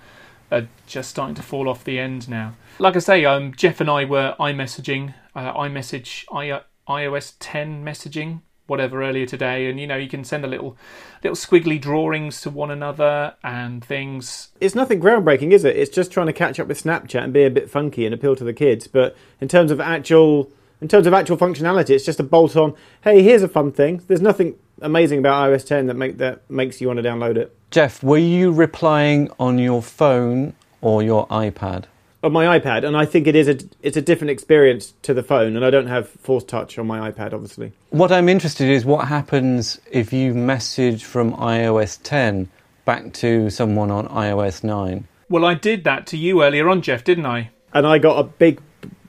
are 0.52 0.68
just 0.88 1.10
starting 1.10 1.36
to 1.36 1.42
fall 1.42 1.70
off 1.70 1.84
the 1.84 2.00
end 2.00 2.28
now. 2.30 2.56
Like 2.80 2.96
I 2.96 3.00
say, 3.00 3.26
um, 3.26 3.54
Jeff 3.56 3.80
and 3.82 3.90
I 3.90 4.06
were 4.06 4.36
iMessaging, 4.40 5.14
uh, 5.36 5.54
iMessage, 5.54 6.26
I, 6.32 6.62
iOS 6.88 7.34
10 7.40 7.84
messaging, 7.84 8.42
whatever 8.70 9.04
earlier 9.04 9.26
today, 9.26 9.70
and 9.70 9.80
you 9.80 9.88
know 9.88 9.98
you 9.98 10.08
can 10.08 10.24
send 10.24 10.46
a 10.46 10.48
little, 10.48 10.78
little 11.24 11.36
squiggly 11.36 11.80
drawings 11.80 12.42
to 12.42 12.50
one 12.50 12.72
another 12.72 13.36
and 13.44 13.84
things. 13.84 14.50
It's 14.60 14.76
nothing 14.76 15.00
groundbreaking, 15.00 15.52
is 15.52 15.66
it? 15.66 15.76
It's 15.76 15.94
just 15.94 16.12
trying 16.12 16.28
to 16.28 16.34
catch 16.34 16.60
up 16.60 16.68
with 16.68 16.82
Snapchat 16.82 17.24
and 17.24 17.34
be 17.34 17.44
a 17.44 17.50
bit 17.50 17.70
funky 17.70 18.06
and 18.06 18.14
appeal 18.14 18.36
to 18.36 18.44
the 18.44 18.54
kids. 18.54 18.88
But 18.88 19.16
in 19.42 19.48
terms 19.48 19.72
of 19.72 19.80
actual, 19.80 20.52
in 20.82 20.88
terms 20.88 21.08
of 21.08 21.14
actual 21.14 21.38
functionality, 21.38 21.92
it's 21.92 22.06
just 22.06 22.20
a 22.20 22.24
bolt-on. 22.24 22.76
Hey, 23.02 23.24
here's 23.24 23.44
a 23.44 23.50
fun 23.50 23.72
thing. 23.72 24.02
There's 24.08 24.22
nothing 24.22 24.56
amazing 24.82 25.20
about 25.20 25.50
iOS 25.50 25.66
10 25.66 25.88
that 25.88 25.96
make 25.96 26.18
that 26.18 26.50
makes 26.50 26.80
you 26.80 26.88
want 26.88 26.98
to 26.98 27.04
download 27.04 27.38
it. 27.38 27.56
Jeff, 27.72 28.02
were 28.04 28.18
you 28.18 28.52
replying 28.52 29.30
on 29.40 29.60
your 29.60 29.82
phone 29.82 30.54
or 30.82 31.04
your 31.04 31.28
iPad? 31.28 31.86
On 32.22 32.34
my 32.34 32.60
iPad, 32.60 32.84
and 32.84 32.98
I 32.98 33.06
think 33.06 33.28
it 33.28 33.36
is 33.36 33.48
a 33.48 33.58
it's 33.82 33.96
a 33.96 34.02
different 34.02 34.32
experience 34.32 34.94
to 35.04 35.14
the 35.14 35.24
phone, 35.24 35.56
and 35.56 35.64
I 35.64 35.70
don't 35.70 35.88
have 35.88 36.10
Force 36.10 36.44
Touch 36.44 36.78
on 36.78 36.86
my 36.86 37.10
iPad, 37.10 37.32
obviously. 37.32 37.72
What 37.92 38.12
I'm 38.12 38.28
interested 38.28 38.68
in 38.68 38.74
is 38.74 38.84
what 38.84 39.08
happens 39.08 39.80
if 39.90 40.12
you 40.12 40.34
message 40.34 41.06
from 41.06 41.34
iOS 41.36 41.98
10 42.04 42.50
back 42.84 43.14
to 43.14 43.50
someone 43.50 43.90
on 43.90 44.08
iOS 44.10 44.66
9. 44.66 45.08
Well, 45.30 45.46
I 45.46 45.54
did 45.54 45.86
that 45.86 46.08
to 46.08 46.18
you 46.18 46.44
earlier 46.44 46.68
on, 46.68 46.82
Jeff, 46.82 47.06
didn't 47.06 47.26
I? 47.26 47.52
And 47.74 47.88
I 47.88 48.00
got 48.00 48.20
a 48.20 48.24
big 48.24 48.60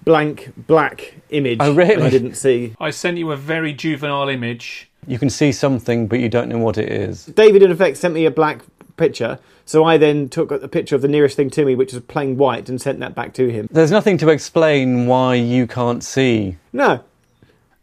blank 0.05 0.53
black 0.57 1.15
image. 1.31 1.59
Oh, 1.61 1.75
really? 1.75 1.97
that 1.97 2.05
I 2.05 2.11
didn't 2.11 2.35
see. 2.35 2.75
I 2.79 2.91
sent 2.91 3.19
you 3.19 3.33
a 3.33 3.37
very 3.37 3.73
juvenile 3.73 4.29
image. 4.29 4.89
You 5.07 5.19
can 5.19 5.31
see 5.31 5.51
something, 5.51 6.07
but 6.07 6.21
you 6.21 6.29
don't 6.29 6.49
know 6.49 6.59
what 6.59 6.79
it 6.79 6.91
is. 6.93 7.25
David, 7.27 7.63
in 7.63 7.71
effect, 7.71 7.97
sent 7.97 8.15
me 8.15 8.27
a 8.27 8.31
black 8.31 8.63
picture, 9.01 9.41
so 9.65 9.83
I 9.83 9.97
then 9.99 10.29
took 10.29 10.53
a 10.53 10.69
picture 10.69 10.95
of 10.95 11.03
the 11.03 11.09
nearest 11.09 11.35
thing 11.37 11.51
to 11.51 11.65
me, 11.65 11.75
which 11.75 11.93
was 11.93 12.03
plain 12.03 12.37
white, 12.37 12.69
and 12.69 12.81
sent 12.81 13.01
that 13.01 13.15
back 13.17 13.33
to 13.35 13.49
him. 13.51 13.67
There's 13.71 13.91
nothing 13.91 14.19
to 14.19 14.29
explain 14.29 15.07
why 15.09 15.35
you 15.35 15.67
can't 15.67 16.05
see. 16.05 16.59
No, 16.73 17.03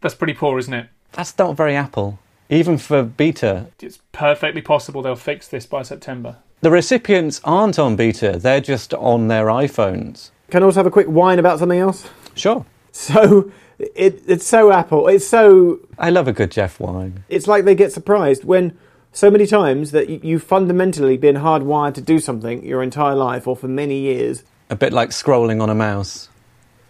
That's 0.00 0.14
pretty 0.14 0.34
poor, 0.34 0.58
isn't 0.58 0.72
it? 0.72 0.86
That's 1.12 1.36
not 1.36 1.56
very 1.56 1.74
Apple. 1.76 2.18
Even 2.48 2.78
for 2.78 3.02
beta. 3.02 3.66
It's 3.82 3.98
perfectly 4.12 4.62
possible 4.62 5.02
they'll 5.02 5.16
fix 5.16 5.48
this 5.48 5.66
by 5.66 5.82
September. 5.82 6.36
The 6.60 6.70
recipients 6.70 7.40
aren't 7.44 7.78
on 7.78 7.96
beta, 7.96 8.38
they're 8.38 8.60
just 8.60 8.94
on 8.94 9.28
their 9.28 9.46
iPhones. 9.46 10.30
can 10.50 10.62
I 10.62 10.66
also 10.66 10.78
have 10.80 10.86
a 10.86 10.90
quick 10.90 11.08
whine 11.08 11.38
about 11.38 11.58
something 11.58 11.78
else? 11.78 12.08
Sure. 12.34 12.64
So 12.92 13.52
it, 13.78 14.22
it's 14.26 14.46
so 14.46 14.72
Apple. 14.72 15.06
It's 15.08 15.26
so 15.26 15.80
I 15.98 16.10
love 16.10 16.26
a 16.26 16.32
good 16.32 16.50
Jeff 16.50 16.80
wine. 16.80 17.22
it's 17.28 17.46
like 17.46 17.64
they 17.64 17.74
get 17.76 17.92
surprised 17.92 18.44
when 18.44 18.76
so 19.18 19.32
many 19.32 19.46
times 19.46 19.90
that 19.90 20.22
you've 20.24 20.44
fundamentally 20.44 21.16
been 21.16 21.34
hardwired 21.34 21.92
to 21.92 22.00
do 22.00 22.20
something 22.20 22.64
your 22.64 22.84
entire 22.84 23.16
life 23.16 23.48
or 23.48 23.56
for 23.56 23.66
many 23.66 23.98
years. 23.98 24.44
A 24.70 24.76
bit 24.76 24.92
like 24.92 25.10
scrolling 25.10 25.60
on 25.60 25.68
a 25.68 25.74
mouse. 25.74 26.28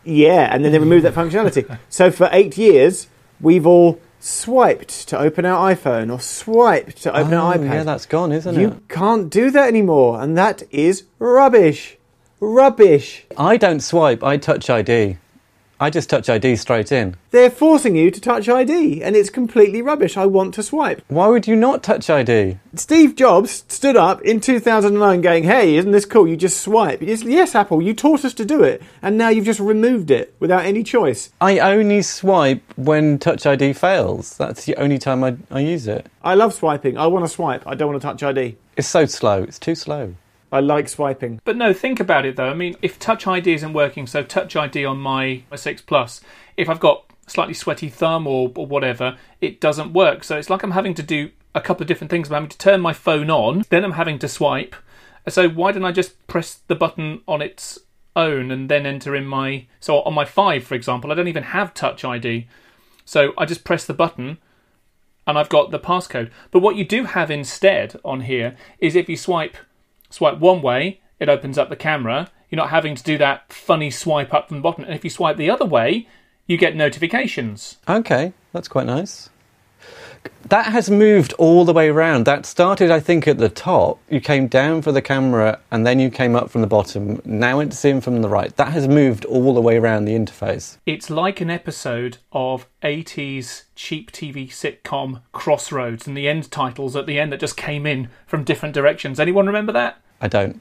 Yeah, 0.04 0.54
and 0.54 0.62
then 0.62 0.72
they 0.72 0.78
removed 0.78 1.06
that 1.06 1.14
functionality. 1.14 1.78
So 1.88 2.10
for 2.10 2.28
eight 2.30 2.58
years, 2.58 3.06
we've 3.40 3.66
all 3.66 3.98
swiped 4.20 5.08
to 5.08 5.18
open 5.18 5.46
our 5.46 5.74
iPhone 5.74 6.12
or 6.12 6.20
swiped 6.20 7.02
to 7.04 7.16
open 7.16 7.32
oh, 7.32 7.46
our 7.46 7.54
iPad. 7.54 7.64
yeah, 7.64 7.82
that's 7.84 8.04
gone, 8.04 8.30
isn't 8.32 8.54
you 8.54 8.60
it? 8.60 8.74
You 8.74 8.82
can't 8.88 9.30
do 9.30 9.50
that 9.50 9.66
anymore, 9.66 10.20
and 10.20 10.36
that 10.36 10.62
is 10.70 11.04
rubbish. 11.18 11.96
Rubbish. 12.40 13.24
I 13.38 13.56
don't 13.56 13.80
swipe, 13.80 14.22
I 14.22 14.36
touch 14.36 14.68
ID. 14.68 15.16
I 15.80 15.90
just 15.90 16.10
touch 16.10 16.28
ID 16.28 16.56
straight 16.56 16.90
in. 16.90 17.14
They're 17.30 17.50
forcing 17.50 17.94
you 17.94 18.10
to 18.10 18.20
touch 18.20 18.48
ID, 18.48 19.00
and 19.00 19.14
it's 19.14 19.30
completely 19.30 19.80
rubbish. 19.80 20.16
I 20.16 20.26
want 20.26 20.54
to 20.54 20.62
swipe. 20.64 21.02
Why 21.06 21.28
would 21.28 21.46
you 21.46 21.54
not 21.54 21.84
touch 21.84 22.10
ID? 22.10 22.58
Steve 22.74 23.14
Jobs 23.14 23.64
stood 23.68 23.96
up 23.96 24.20
in 24.22 24.40
2009 24.40 25.20
going, 25.20 25.44
Hey, 25.44 25.76
isn't 25.76 25.92
this 25.92 26.04
cool? 26.04 26.26
You 26.26 26.36
just 26.36 26.60
swipe. 26.60 27.00
Yes, 27.00 27.22
yes, 27.22 27.54
Apple, 27.54 27.80
you 27.80 27.94
taught 27.94 28.24
us 28.24 28.34
to 28.34 28.44
do 28.44 28.64
it, 28.64 28.82
and 29.02 29.16
now 29.16 29.28
you've 29.28 29.44
just 29.44 29.60
removed 29.60 30.10
it 30.10 30.34
without 30.40 30.64
any 30.64 30.82
choice. 30.82 31.30
I 31.40 31.60
only 31.60 32.02
swipe 32.02 32.62
when 32.76 33.18
Touch 33.20 33.46
ID 33.46 33.72
fails. 33.74 34.36
That's 34.36 34.64
the 34.64 34.74
only 34.76 34.98
time 34.98 35.22
I, 35.22 35.36
I 35.48 35.60
use 35.60 35.86
it. 35.86 36.06
I 36.22 36.34
love 36.34 36.54
swiping. 36.54 36.98
I 36.98 37.06
want 37.06 37.24
to 37.24 37.28
swipe. 37.28 37.64
I 37.66 37.76
don't 37.76 37.88
want 37.90 38.02
to 38.02 38.06
touch 38.08 38.22
ID. 38.24 38.56
It's 38.76 38.88
so 38.88 39.06
slow. 39.06 39.44
It's 39.44 39.60
too 39.60 39.76
slow. 39.76 40.14
I 40.50 40.60
like 40.60 40.88
swiping. 40.88 41.40
But 41.44 41.56
no, 41.56 41.72
think 41.72 42.00
about 42.00 42.24
it 42.24 42.36
though. 42.36 42.48
I 42.48 42.54
mean, 42.54 42.76
if 42.82 42.98
Touch 42.98 43.26
ID 43.26 43.52
isn't 43.54 43.72
working, 43.72 44.06
so 44.06 44.22
Touch 44.22 44.56
ID 44.56 44.84
on 44.84 44.98
my, 44.98 45.42
my 45.50 45.56
6 45.56 45.82
Plus, 45.82 46.20
if 46.56 46.68
I've 46.68 46.80
got 46.80 47.04
slightly 47.26 47.54
sweaty 47.54 47.88
thumb 47.88 48.26
or, 48.26 48.50
or 48.56 48.66
whatever, 48.66 49.18
it 49.40 49.60
doesn't 49.60 49.92
work. 49.92 50.24
So 50.24 50.36
it's 50.38 50.50
like 50.50 50.62
I'm 50.62 50.70
having 50.72 50.94
to 50.94 51.02
do 51.02 51.30
a 51.54 51.60
couple 51.60 51.82
of 51.82 51.88
different 51.88 52.10
things. 52.10 52.28
I'm 52.28 52.34
having 52.34 52.48
to 52.50 52.58
turn 52.58 52.80
my 52.80 52.92
phone 52.92 53.30
on, 53.30 53.64
then 53.68 53.84
I'm 53.84 53.92
having 53.92 54.18
to 54.20 54.28
swipe. 54.28 54.74
So 55.28 55.48
why 55.48 55.72
didn't 55.72 55.84
I 55.84 55.92
just 55.92 56.26
press 56.26 56.60
the 56.66 56.74
button 56.74 57.20
on 57.28 57.42
its 57.42 57.78
own 58.16 58.50
and 58.50 58.68
then 58.68 58.86
enter 58.86 59.14
in 59.14 59.26
my. 59.26 59.66
So 59.80 60.00
on 60.02 60.14
my 60.14 60.24
5, 60.24 60.64
for 60.64 60.74
example, 60.74 61.12
I 61.12 61.14
don't 61.14 61.28
even 61.28 61.44
have 61.44 61.74
Touch 61.74 62.04
ID. 62.04 62.48
So 63.04 63.32
I 63.36 63.44
just 63.44 63.64
press 63.64 63.84
the 63.84 63.94
button 63.94 64.38
and 65.26 65.38
I've 65.38 65.50
got 65.50 65.70
the 65.70 65.78
passcode. 65.78 66.30
But 66.50 66.60
what 66.60 66.76
you 66.76 66.84
do 66.84 67.04
have 67.04 67.30
instead 67.30 68.00
on 68.04 68.22
here 68.22 68.56
is 68.78 68.96
if 68.96 69.08
you 69.08 69.16
swipe 69.16 69.56
swipe 70.10 70.38
one 70.38 70.62
way, 70.62 71.00
it 71.20 71.28
opens 71.28 71.58
up 71.58 71.68
the 71.68 71.76
camera. 71.76 72.30
You're 72.50 72.56
not 72.56 72.70
having 72.70 72.94
to 72.94 73.02
do 73.02 73.18
that 73.18 73.52
funny 73.52 73.90
swipe 73.90 74.32
up 74.32 74.48
from 74.48 74.58
the 74.58 74.62
bottom. 74.62 74.84
And 74.84 74.94
if 74.94 75.04
you 75.04 75.10
swipe 75.10 75.36
the 75.36 75.50
other 75.50 75.66
way, 75.66 76.08
you 76.46 76.56
get 76.56 76.74
notifications. 76.74 77.76
Okay, 77.88 78.32
that's 78.52 78.68
quite 78.68 78.86
nice. 78.86 79.28
That 80.48 80.66
has 80.66 80.90
moved 80.90 81.32
all 81.34 81.64
the 81.64 81.72
way 81.72 81.88
around. 81.88 82.24
That 82.24 82.46
started, 82.46 82.90
I 82.90 83.00
think, 83.00 83.28
at 83.28 83.38
the 83.38 83.48
top. 83.48 83.98
You 84.08 84.20
came 84.20 84.46
down 84.48 84.82
for 84.82 84.92
the 84.92 85.02
camera 85.02 85.60
and 85.70 85.86
then 85.86 86.00
you 86.00 86.10
came 86.10 86.34
up 86.34 86.50
from 86.50 86.62
the 86.62 86.66
bottom. 86.66 87.20
Now 87.24 87.60
it's 87.60 87.84
in 87.84 88.00
from 88.00 88.22
the 88.22 88.28
right. 88.28 88.54
That 88.56 88.72
has 88.72 88.88
moved 88.88 89.24
all 89.26 89.54
the 89.54 89.60
way 89.60 89.76
around 89.76 90.04
the 90.04 90.14
interface. 90.14 90.78
It's 90.86 91.10
like 91.10 91.40
an 91.40 91.50
episode 91.50 92.18
of 92.32 92.66
80s 92.82 93.64
cheap 93.74 94.10
TV 94.10 94.48
sitcom 94.48 95.22
Crossroads 95.32 96.06
and 96.06 96.16
the 96.16 96.28
end 96.28 96.50
titles 96.50 96.96
at 96.96 97.06
the 97.06 97.18
end 97.18 97.32
that 97.32 97.40
just 97.40 97.56
came 97.56 97.86
in 97.86 98.08
from 98.26 98.44
different 98.44 98.74
directions. 98.74 99.20
Anyone 99.20 99.46
remember 99.46 99.72
that? 99.72 100.00
I 100.20 100.28
don't. 100.28 100.60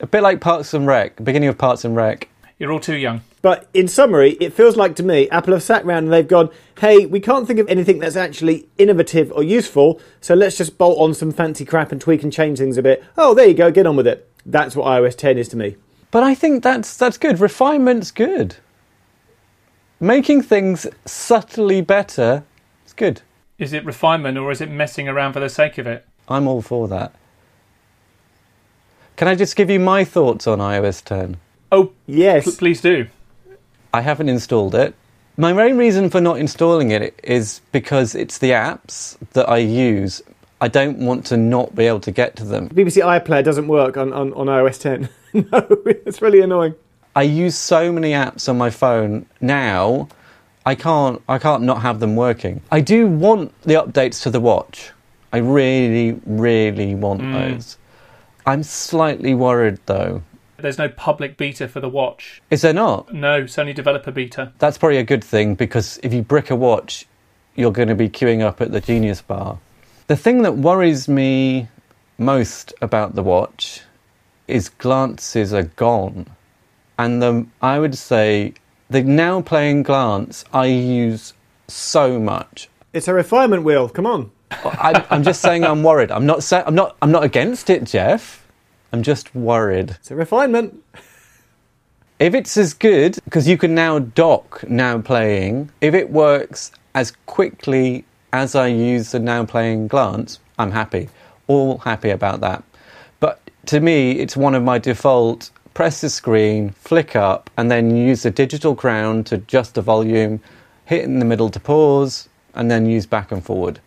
A 0.00 0.06
bit 0.06 0.22
like 0.22 0.40
Parks 0.40 0.74
and 0.74 0.86
Rec, 0.86 1.22
beginning 1.24 1.48
of 1.48 1.56
Parks 1.56 1.84
and 1.84 1.96
Rec. 1.96 2.28
You're 2.58 2.72
all 2.72 2.80
too 2.80 2.96
young. 2.96 3.20
But 3.42 3.68
in 3.74 3.86
summary, 3.86 4.32
it 4.40 4.54
feels 4.54 4.76
like 4.76 4.96
to 4.96 5.02
me, 5.02 5.28
Apple 5.28 5.52
have 5.52 5.62
sat 5.62 5.84
around 5.84 6.04
and 6.04 6.12
they've 6.12 6.26
gone, 6.26 6.48
hey, 6.80 7.04
we 7.04 7.20
can't 7.20 7.46
think 7.46 7.60
of 7.60 7.68
anything 7.68 7.98
that's 7.98 8.16
actually 8.16 8.66
innovative 8.78 9.30
or 9.32 9.42
useful, 9.42 10.00
so 10.20 10.34
let's 10.34 10.56
just 10.56 10.78
bolt 10.78 10.98
on 10.98 11.12
some 11.12 11.32
fancy 11.32 11.64
crap 11.64 11.92
and 11.92 12.00
tweak 12.00 12.22
and 12.22 12.32
change 12.32 12.58
things 12.58 12.78
a 12.78 12.82
bit. 12.82 13.04
Oh, 13.18 13.34
there 13.34 13.46
you 13.46 13.54
go, 13.54 13.70
get 13.70 13.86
on 13.86 13.96
with 13.96 14.06
it. 14.06 14.28
That's 14.46 14.74
what 14.74 14.86
iOS 14.86 15.16
10 15.16 15.36
is 15.36 15.48
to 15.50 15.56
me. 15.56 15.76
But 16.10 16.22
I 16.22 16.34
think 16.34 16.62
that's 16.62 16.96
that's 16.96 17.18
good. 17.18 17.40
Refinement's 17.40 18.10
good. 18.10 18.56
Making 20.00 20.40
things 20.40 20.86
subtly 21.04 21.80
better 21.80 22.44
is 22.86 22.92
good. 22.92 23.22
Is 23.58 23.72
it 23.72 23.84
refinement 23.84 24.38
or 24.38 24.50
is 24.50 24.60
it 24.60 24.70
messing 24.70 25.08
around 25.08 25.32
for 25.32 25.40
the 25.40 25.48
sake 25.48 25.78
of 25.78 25.86
it? 25.86 26.06
I'm 26.28 26.46
all 26.46 26.62
for 26.62 26.88
that. 26.88 27.14
Can 29.16 29.28
I 29.28 29.34
just 29.34 29.56
give 29.56 29.68
you 29.68 29.80
my 29.80 30.04
thoughts 30.04 30.46
on 30.46 30.58
iOS 30.58 31.02
10? 31.02 31.38
Oh, 31.72 31.90
Yes. 32.06 32.44
pl- 32.44 32.52
please 32.54 32.80
do. 32.80 33.06
I 33.92 34.00
haven't 34.00 34.28
installed 34.28 34.74
it. 34.74 34.94
My 35.36 35.52
main 35.52 35.76
reason 35.76 36.08
for 36.08 36.20
not 36.20 36.38
installing 36.38 36.90
it 36.90 37.18
is 37.22 37.60
because 37.72 38.14
it's 38.14 38.38
the 38.38 38.50
apps 38.50 39.16
that 39.32 39.48
I 39.48 39.58
use. 39.58 40.22
I 40.60 40.68
don't 40.68 40.98
want 40.98 41.26
to 41.26 41.36
not 41.36 41.74
be 41.74 41.86
able 41.86 42.00
to 42.00 42.10
get 42.10 42.36
to 42.36 42.44
them. 42.44 42.70
BBC 42.70 43.02
iPlayer 43.02 43.44
doesn't 43.44 43.68
work 43.68 43.96
on, 43.96 44.12
on, 44.12 44.32
on 44.32 44.46
iOS 44.46 44.80
10. 44.80 45.08
no, 45.34 45.66
it's 45.84 46.22
really 46.22 46.40
annoying. 46.40 46.74
I 47.14 47.22
use 47.22 47.54
so 47.56 47.92
many 47.92 48.12
apps 48.12 48.48
on 48.48 48.56
my 48.56 48.70
phone 48.70 49.26
now. 49.40 50.08
I 50.64 50.74
can't. 50.74 51.22
I 51.28 51.38
can't 51.38 51.62
not 51.62 51.82
have 51.82 52.00
them 52.00 52.16
working. 52.16 52.60
I 52.72 52.80
do 52.80 53.06
want 53.06 53.52
the 53.62 53.74
updates 53.74 54.22
to 54.24 54.30
the 54.30 54.40
watch. 54.40 54.90
I 55.32 55.38
really, 55.38 56.20
really 56.26 56.94
want 56.94 57.20
mm. 57.22 57.32
those. 57.32 57.78
I'm 58.46 58.62
slightly 58.62 59.34
worried 59.34 59.78
though. 59.86 60.22
There's 60.58 60.78
no 60.78 60.88
public 60.88 61.36
beta 61.36 61.68
for 61.68 61.80
the 61.80 61.88
watch. 61.88 62.42
Is 62.50 62.62
there 62.62 62.72
not? 62.72 63.12
No, 63.12 63.42
Sony 63.42 63.74
developer 63.74 64.10
beta. 64.10 64.52
That's 64.58 64.78
probably 64.78 64.98
a 64.98 65.04
good 65.04 65.22
thing 65.22 65.54
because 65.54 65.98
if 66.02 66.12
you 66.12 66.22
brick 66.22 66.50
a 66.50 66.56
watch, 66.56 67.06
you're 67.54 67.72
going 67.72 67.88
to 67.88 67.94
be 67.94 68.08
queuing 68.08 68.42
up 68.42 68.60
at 68.60 68.72
the 68.72 68.80
Genius 68.80 69.22
Bar. 69.22 69.58
The 70.06 70.16
thing 70.16 70.42
that 70.42 70.56
worries 70.56 71.08
me 71.08 71.68
most 72.18 72.72
about 72.80 73.14
the 73.14 73.22
watch 73.22 73.82
is 74.48 74.68
glances 74.68 75.52
are 75.52 75.64
gone. 75.64 76.26
And 76.98 77.22
the, 77.22 77.46
I 77.60 77.78
would 77.78 77.96
say 77.96 78.54
the 78.88 79.02
now 79.02 79.42
playing 79.42 79.82
glance 79.82 80.44
I 80.52 80.66
use 80.66 81.34
so 81.68 82.18
much. 82.18 82.68
It's 82.92 83.08
a 83.08 83.14
refinement 83.14 83.64
wheel. 83.64 83.88
Come 83.88 84.06
on. 84.06 84.30
I, 84.50 85.04
I'm 85.10 85.24
just 85.24 85.42
saying 85.42 85.64
I'm 85.64 85.82
worried. 85.82 86.10
I'm 86.10 86.24
not, 86.24 86.42
sa- 86.42 86.62
I'm, 86.64 86.74
not, 86.74 86.96
I'm 87.02 87.10
not 87.10 87.24
against 87.24 87.68
it, 87.68 87.84
Jeff. 87.84 88.45
I'm 88.96 89.02
just 89.02 89.34
worried. 89.34 89.90
It's 89.90 90.10
a 90.10 90.16
refinement. 90.16 90.82
If 92.18 92.34
it's 92.34 92.56
as 92.56 92.72
good, 92.72 93.18
because 93.26 93.46
you 93.46 93.58
can 93.58 93.74
now 93.74 93.98
dock 93.98 94.64
now 94.70 95.02
playing, 95.02 95.70
if 95.82 95.92
it 95.92 96.08
works 96.08 96.72
as 96.94 97.10
quickly 97.26 98.06
as 98.32 98.54
I 98.54 98.68
use 98.68 99.12
the 99.12 99.18
now 99.18 99.44
playing 99.44 99.88
glance, 99.88 100.38
I'm 100.58 100.70
happy. 100.70 101.10
All 101.46 101.76
happy 101.76 102.08
about 102.08 102.40
that. 102.40 102.64
But 103.20 103.38
to 103.66 103.80
me, 103.80 104.12
it's 104.12 104.34
one 104.34 104.54
of 104.54 104.62
my 104.62 104.78
default 104.78 105.50
press 105.74 106.00
the 106.00 106.08
screen, 106.08 106.70
flick 106.70 107.14
up, 107.14 107.50
and 107.58 107.70
then 107.70 107.94
use 107.94 108.22
the 108.22 108.30
digital 108.30 108.74
crown 108.74 109.24
to 109.24 109.34
adjust 109.34 109.74
the 109.74 109.82
volume, 109.82 110.40
hit 110.86 111.04
in 111.04 111.18
the 111.18 111.26
middle 111.26 111.50
to 111.50 111.60
pause, 111.60 112.30
and 112.54 112.70
then 112.70 112.86
use 112.86 113.04
back 113.04 113.30
and 113.30 113.44
forward. 113.44 113.78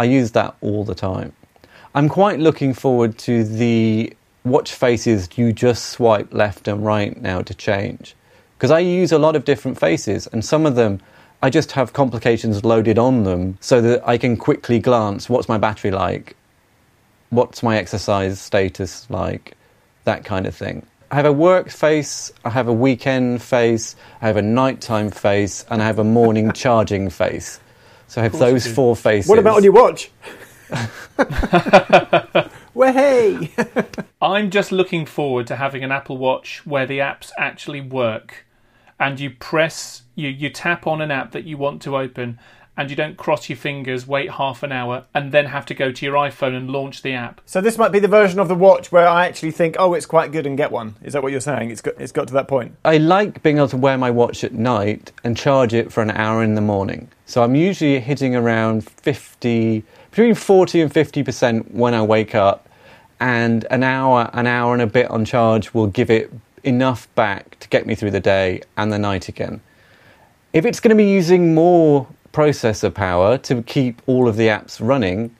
I 0.00 0.04
use 0.04 0.32
that 0.32 0.56
all 0.60 0.82
the 0.84 0.96
time. 0.96 1.32
I'm 1.96 2.10
quite 2.10 2.38
looking 2.38 2.74
forward 2.74 3.16
to 3.20 3.42
the 3.42 4.12
watch 4.44 4.74
faces 4.74 5.30
you 5.36 5.50
just 5.50 5.86
swipe 5.86 6.34
left 6.34 6.68
and 6.68 6.84
right 6.84 7.16
now 7.16 7.40
to 7.40 7.54
change. 7.54 8.14
Because 8.58 8.70
I 8.70 8.80
use 8.80 9.12
a 9.12 9.18
lot 9.18 9.34
of 9.34 9.46
different 9.46 9.80
faces, 9.80 10.26
and 10.26 10.44
some 10.44 10.66
of 10.66 10.74
them 10.74 11.00
I 11.42 11.48
just 11.48 11.72
have 11.72 11.94
complications 11.94 12.66
loaded 12.66 12.98
on 12.98 13.24
them 13.24 13.56
so 13.62 13.80
that 13.80 14.06
I 14.06 14.18
can 14.18 14.36
quickly 14.36 14.78
glance 14.78 15.30
what's 15.30 15.48
my 15.48 15.56
battery 15.56 15.90
like, 15.90 16.36
what's 17.30 17.62
my 17.62 17.78
exercise 17.78 18.42
status 18.42 19.08
like, 19.08 19.56
that 20.04 20.22
kind 20.22 20.44
of 20.44 20.54
thing. 20.54 20.86
I 21.10 21.14
have 21.14 21.24
a 21.24 21.32
work 21.32 21.70
face, 21.70 22.30
I 22.44 22.50
have 22.50 22.68
a 22.68 22.74
weekend 22.74 23.40
face, 23.40 23.96
I 24.20 24.26
have 24.26 24.36
a 24.36 24.42
nighttime 24.42 25.10
face, 25.10 25.64
and 25.70 25.80
I 25.80 25.86
have 25.86 25.98
a 25.98 26.04
morning 26.04 26.52
charging 26.54 27.08
face. 27.08 27.58
So 28.08 28.20
I 28.20 28.24
have 28.24 28.38
those 28.38 28.66
four 28.70 28.94
faces. 28.94 29.30
What 29.30 29.38
about 29.38 29.56
on 29.56 29.64
your 29.64 29.72
watch? 29.72 30.10
Well, 32.76 32.92
hey! 32.92 33.52
I'm 34.20 34.50
just 34.50 34.70
looking 34.70 35.06
forward 35.06 35.46
to 35.46 35.56
having 35.56 35.82
an 35.82 35.90
Apple 35.90 36.18
Watch 36.18 36.66
where 36.66 36.84
the 36.84 36.98
apps 36.98 37.30
actually 37.38 37.80
work 37.80 38.44
and 39.00 39.18
you 39.18 39.30
press 39.30 40.02
you 40.14 40.28
you 40.28 40.50
tap 40.50 40.86
on 40.86 41.00
an 41.00 41.10
app 41.10 41.32
that 41.32 41.44
you 41.44 41.56
want 41.56 41.80
to 41.82 41.96
open 41.96 42.38
and 42.76 42.90
you 42.90 42.96
don't 42.96 43.16
cross 43.16 43.48
your 43.48 43.56
fingers, 43.56 44.06
wait 44.06 44.32
half 44.32 44.62
an 44.62 44.72
hour 44.72 45.06
and 45.14 45.32
then 45.32 45.46
have 45.46 45.64
to 45.64 45.74
go 45.74 45.90
to 45.90 46.04
your 46.04 46.16
iPhone 46.16 46.54
and 46.54 46.70
launch 46.70 47.00
the 47.00 47.14
app. 47.14 47.40
so 47.46 47.62
this 47.62 47.78
might 47.78 47.92
be 47.92 47.98
the 47.98 48.08
version 48.08 48.38
of 48.38 48.48
the 48.48 48.54
watch 48.54 48.92
where 48.92 49.08
I 49.08 49.26
actually 49.26 49.52
think, 49.52 49.76
oh, 49.78 49.94
it's 49.94 50.04
quite 50.04 50.30
good 50.30 50.46
and 50.46 50.58
get 50.58 50.70
one. 50.70 50.96
Is 51.02 51.14
that 51.14 51.22
what 51.22 51.32
you're 51.32 51.40
saying? 51.40 51.70
It's 51.70 51.80
got, 51.80 51.94
it's 51.98 52.12
got 52.12 52.28
to 52.28 52.34
that 52.34 52.46
point. 52.46 52.76
I 52.84 52.98
like 52.98 53.42
being 53.42 53.56
able 53.56 53.68
to 53.68 53.78
wear 53.78 53.96
my 53.96 54.10
watch 54.10 54.44
at 54.44 54.52
night 54.52 55.12
and 55.24 55.34
charge 55.34 55.72
it 55.72 55.90
for 55.90 56.02
an 56.02 56.10
hour 56.10 56.42
in 56.42 56.56
the 56.56 56.60
morning. 56.60 57.08
So 57.24 57.42
I'm 57.42 57.54
usually 57.54 57.98
hitting 58.00 58.36
around 58.36 58.86
50, 58.86 59.82
between 60.16 60.34
40 60.34 60.80
and 60.80 60.90
50% 60.90 61.72
when 61.72 61.92
I 61.92 62.00
wake 62.00 62.34
up, 62.34 62.70
and 63.20 63.66
an 63.70 63.82
hour, 63.82 64.30
an 64.32 64.46
hour 64.46 64.72
and 64.72 64.80
a 64.80 64.86
bit 64.86 65.10
on 65.10 65.26
charge 65.26 65.74
will 65.74 65.88
give 65.88 66.08
it 66.08 66.32
enough 66.64 67.06
back 67.14 67.58
to 67.60 67.68
get 67.68 67.86
me 67.86 67.94
through 67.94 68.12
the 68.12 68.20
day 68.20 68.62
and 68.78 68.90
the 68.90 68.98
night 68.98 69.28
again. 69.28 69.60
If 70.54 70.64
it's 70.64 70.80
going 70.80 70.88
to 70.88 70.96
be 70.96 71.10
using 71.10 71.54
more 71.54 72.06
processor 72.32 72.94
power 72.94 73.36
to 73.36 73.62
keep 73.62 74.00
all 74.06 74.26
of 74.26 74.36
the 74.36 74.46
apps 74.46 74.78
running, 74.80 75.36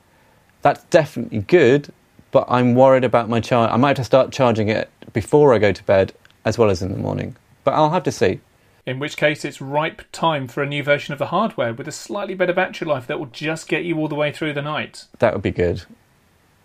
That's 0.61 0.83
definitely 0.85 1.39
good, 1.41 1.91
but 2.33 2.45
I'm 2.49 2.75
worried 2.75 3.05
about 3.05 3.31
my 3.31 3.41
charge. 3.41 3.71
I 3.73 3.77
might 3.77 3.97
have 3.97 3.99
to 3.99 4.05
start 4.05 4.33
charging 4.33 4.69
it 4.69 4.91
before 5.15 5.55
I 5.55 5.59
go 5.59 5.73
to 5.73 5.85
bed 5.85 6.13
as 6.45 6.59
well 6.59 6.71
as 6.71 6.83
in 6.83 6.93
the 6.93 6.99
morning. 6.99 7.37
But 7.65 7.75
I'll 7.75 7.91
have 7.91 8.03
to 8.03 8.13
see. 8.13 8.41
In 8.87 9.01
which 9.01 9.17
case, 9.17 9.45
it's 9.45 9.61
ripe 9.61 10.03
time 10.13 10.47
for 10.47 10.63
a 10.63 10.67
new 10.67 10.83
version 10.83 11.13
of 11.13 11.19
the 11.19 11.27
hardware 11.27 11.75
with 11.75 11.89
a 11.89 11.93
slightly 11.93 12.35
better 12.35 12.53
battery 12.53 12.87
life 12.87 13.09
that 13.09 13.19
will 13.19 13.27
just 13.27 13.67
get 13.67 13.85
you 13.85 13.99
all 13.99 14.07
the 14.07 14.15
way 14.15 14.31
through 14.31 14.53
the 14.53 14.63
night. 14.63 15.07
That 15.19 15.33
would 15.33 15.43
be 15.43 15.51
good. 15.51 15.83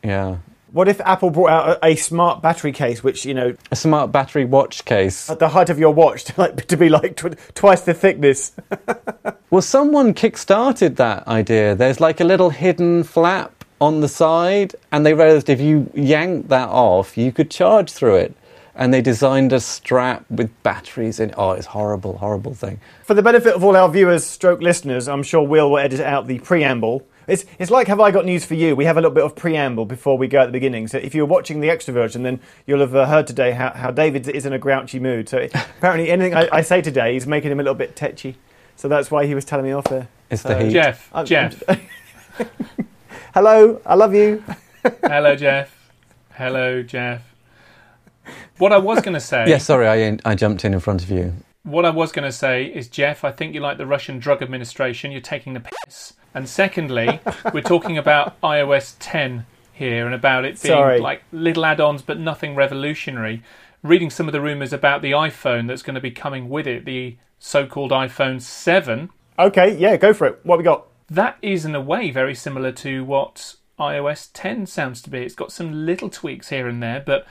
Yeah. 0.03 0.37
What 0.71 0.87
if 0.87 1.01
Apple 1.01 1.31
brought 1.31 1.49
out 1.49 1.69
a, 1.81 1.85
a 1.87 1.95
smart 1.95 2.41
battery 2.43 2.71
case, 2.71 3.03
which 3.03 3.25
you 3.25 3.33
know, 3.33 3.55
A 3.71 3.75
smart 3.75 4.11
battery 4.11 4.45
watch 4.45 4.85
case. 4.85 5.29
at 5.31 5.39
the 5.39 5.49
height 5.49 5.69
of 5.71 5.79
your 5.79 5.93
watch, 5.93 6.25
to, 6.25 6.33
like, 6.41 6.67
to 6.67 6.77
be 6.77 6.89
like 6.89 7.15
tw- 7.17 7.35
twice 7.55 7.81
the 7.81 7.93
thickness? 7.93 8.53
Well, 9.49 9.61
someone 9.61 10.13
kick-started 10.13 10.95
that 10.95 11.27
idea. 11.27 11.75
There's 11.75 11.99
like 11.99 12.21
a 12.21 12.23
little 12.23 12.51
hidden 12.51 13.03
flap 13.03 13.65
on 13.81 13.99
the 13.99 14.07
side, 14.07 14.75
and 14.93 15.05
they 15.05 15.13
realized 15.13 15.49
if 15.49 15.59
you 15.59 15.91
yanked 15.93 16.47
that 16.47 16.69
off, 16.69 17.17
you 17.17 17.33
could 17.33 17.51
charge 17.51 17.91
through 17.91 18.15
it. 18.15 18.33
And 18.75 18.93
they 18.93 19.01
designed 19.01 19.51
a 19.53 19.59
strap 19.59 20.25
with 20.29 20.49
batteries 20.63 21.19
in. 21.19 21.33
Oh, 21.37 21.51
it's 21.51 21.65
horrible, 21.67 22.17
horrible 22.19 22.53
thing. 22.53 22.79
For 23.03 23.13
the 23.13 23.21
benefit 23.21 23.53
of 23.53 23.63
all 23.63 23.75
our 23.75 23.89
viewers, 23.89 24.23
stroke 24.25 24.61
listeners, 24.61 25.07
I'm 25.09 25.23
sure 25.23 25.41
Will 25.45 25.69
will 25.71 25.77
edit 25.79 25.99
out 25.99 26.27
the 26.27 26.39
preamble. 26.39 27.05
It's, 27.27 27.45
it's 27.59 27.69
like 27.69 27.87
Have 27.87 27.99
I 27.99 28.11
Got 28.11 28.25
News 28.25 28.45
for 28.45 28.55
You? 28.55 28.75
We 28.75 28.85
have 28.85 28.97
a 28.97 29.01
little 29.01 29.13
bit 29.13 29.23
of 29.23 29.35
preamble 29.35 29.85
before 29.85 30.17
we 30.17 30.27
go 30.27 30.39
at 30.39 30.45
the 30.47 30.51
beginning. 30.51 30.87
So 30.87 30.97
if 30.97 31.13
you're 31.13 31.25
watching 31.25 31.59
the 31.61 31.69
extra 31.69 31.93
version, 31.93 32.23
then 32.23 32.39
you'll 32.65 32.79
have 32.79 32.95
uh, 32.95 33.05
heard 33.05 33.27
today 33.27 33.51
how, 33.51 33.71
how 33.71 33.91
David 33.91 34.27
is 34.27 34.45
in 34.45 34.53
a 34.53 34.59
grouchy 34.59 34.99
mood. 34.99 35.29
So 35.29 35.37
apparently 35.53 36.09
anything 36.09 36.33
I, 36.33 36.47
I 36.51 36.61
say 36.61 36.81
today 36.81 37.15
is 37.15 37.27
making 37.27 37.51
him 37.51 37.59
a 37.59 37.63
little 37.63 37.75
bit 37.75 37.95
tetchy. 37.95 38.37
So 38.75 38.87
that's 38.87 39.11
why 39.11 39.25
he 39.27 39.35
was 39.35 39.45
telling 39.45 39.65
me 39.65 39.71
off 39.73 39.83
there. 39.85 40.07
It's 40.29 40.43
the 40.43 40.57
heat. 40.63 40.71
Jeff, 40.71 41.09
I'm- 41.13 41.25
Jeff, 41.25 41.61
Hello, 43.33 43.81
I 43.85 43.95
love 43.95 44.13
you. 44.15 44.43
hello, 45.03 45.35
Jeff, 45.35 45.89
hello, 46.33 46.81
Jeff. 46.83 47.21
What 48.57 48.71
I 48.71 48.77
was 48.77 49.01
going 49.01 49.13
to 49.15 49.19
say, 49.19 49.45
Yeah, 49.47 49.57
sorry, 49.57 49.87
I, 49.87 50.17
I 50.25 50.35
jumped 50.35 50.63
in 50.65 50.73
in 50.73 50.79
front 50.79 51.03
of 51.03 51.11
you. 51.11 51.33
what 51.63 51.85
I 51.85 51.89
was 51.89 52.11
going 52.11 52.25
to 52.25 52.31
say 52.31 52.65
is, 52.65 52.87
Jeff, 52.87 53.23
I 53.23 53.31
think 53.31 53.53
you 53.53 53.59
like 53.61 53.77
the 53.77 53.85
Russian 53.85 54.19
Drug 54.19 54.41
Administration. 54.41 55.11
You're 55.11 55.21
taking 55.21 55.53
the 55.53 55.61
piss. 55.85 56.13
And 56.33 56.47
secondly, 56.47 57.19
we're 57.53 57.61
talking 57.61 57.97
about 57.97 58.39
iOS 58.41 58.95
10 58.99 59.45
here 59.73 60.05
and 60.05 60.13
about 60.15 60.45
it 60.45 60.61
being 60.61 60.73
Sorry. 60.75 60.99
like 60.99 61.23
little 61.31 61.65
add-ons, 61.65 62.01
but 62.01 62.19
nothing 62.19 62.55
revolutionary. 62.55 63.41
Reading 63.83 64.09
some 64.11 64.27
of 64.27 64.31
the 64.31 64.41
rumours 64.41 64.71
about 64.73 65.01
the 65.01 65.11
iPhone 65.11 65.67
that's 65.67 65.81
going 65.81 65.95
to 65.95 66.01
be 66.01 66.11
coming 66.11 66.49
with 66.49 66.67
it, 66.67 66.85
the 66.85 67.17
so-called 67.39 67.89
iPhone 67.91 68.39
7. 68.41 69.09
Okay, 69.39 69.75
yeah, 69.75 69.97
go 69.97 70.13
for 70.13 70.27
it. 70.27 70.39
What 70.43 70.59
we 70.59 70.63
got? 70.63 70.85
That 71.09 71.37
is, 71.41 71.65
in 71.65 71.73
a 71.73 71.81
way, 71.81 72.11
very 72.11 72.35
similar 72.35 72.71
to 72.73 73.03
what 73.03 73.55
iOS 73.79 74.29
10 74.33 74.67
sounds 74.67 75.01
to 75.01 75.09
be. 75.09 75.19
It's 75.23 75.33
got 75.35 75.51
some 75.51 75.85
little 75.85 76.09
tweaks 76.09 76.49
here 76.49 76.67
and 76.67 76.81
there, 76.83 77.01
but 77.03 77.25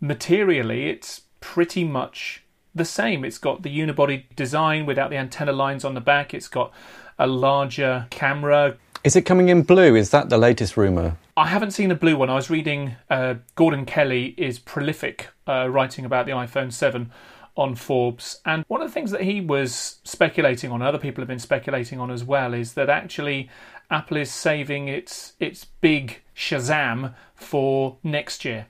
materially, 0.00 0.88
it's 0.88 1.22
pretty 1.40 1.84
much 1.84 2.42
the 2.74 2.84
same. 2.84 3.24
It's 3.24 3.38
got 3.38 3.62
the 3.62 3.76
unibody 3.76 4.24
design 4.36 4.86
without 4.86 5.10
the 5.10 5.16
antenna 5.16 5.52
lines 5.52 5.84
on 5.84 5.94
the 5.94 6.00
back. 6.00 6.34
It's 6.34 6.48
got 6.48 6.72
a 7.18 7.26
larger 7.26 8.06
camera. 8.10 8.76
Is 9.04 9.16
it 9.16 9.22
coming 9.22 9.48
in 9.48 9.62
blue? 9.62 9.94
Is 9.94 10.10
that 10.10 10.28
the 10.28 10.38
latest 10.38 10.76
rumor? 10.76 11.16
I 11.36 11.46
haven't 11.46 11.70
seen 11.72 11.90
a 11.90 11.94
blue 11.94 12.16
one. 12.16 12.30
I 12.30 12.34
was 12.34 12.50
reading 12.50 12.96
uh, 13.08 13.34
Gordon 13.54 13.86
Kelly 13.86 14.34
is 14.36 14.58
prolific 14.58 15.28
uh, 15.46 15.68
writing 15.68 16.04
about 16.04 16.26
the 16.26 16.32
iPhone 16.32 16.72
7 16.72 17.10
on 17.56 17.74
Forbes. 17.74 18.40
And 18.44 18.64
one 18.68 18.82
of 18.82 18.88
the 18.88 18.92
things 18.92 19.10
that 19.12 19.22
he 19.22 19.40
was 19.40 20.00
speculating 20.04 20.70
on, 20.70 20.82
other 20.82 20.98
people 20.98 21.22
have 21.22 21.28
been 21.28 21.38
speculating 21.38 22.00
on 22.00 22.10
as 22.10 22.24
well, 22.24 22.52
is 22.52 22.74
that 22.74 22.90
actually 22.90 23.48
Apple 23.90 24.18
is 24.18 24.30
saving 24.30 24.88
its 24.88 25.34
its 25.38 25.64
big 25.64 26.22
Shazam 26.34 27.14
for 27.34 27.98
next 28.02 28.44
year. 28.44 28.66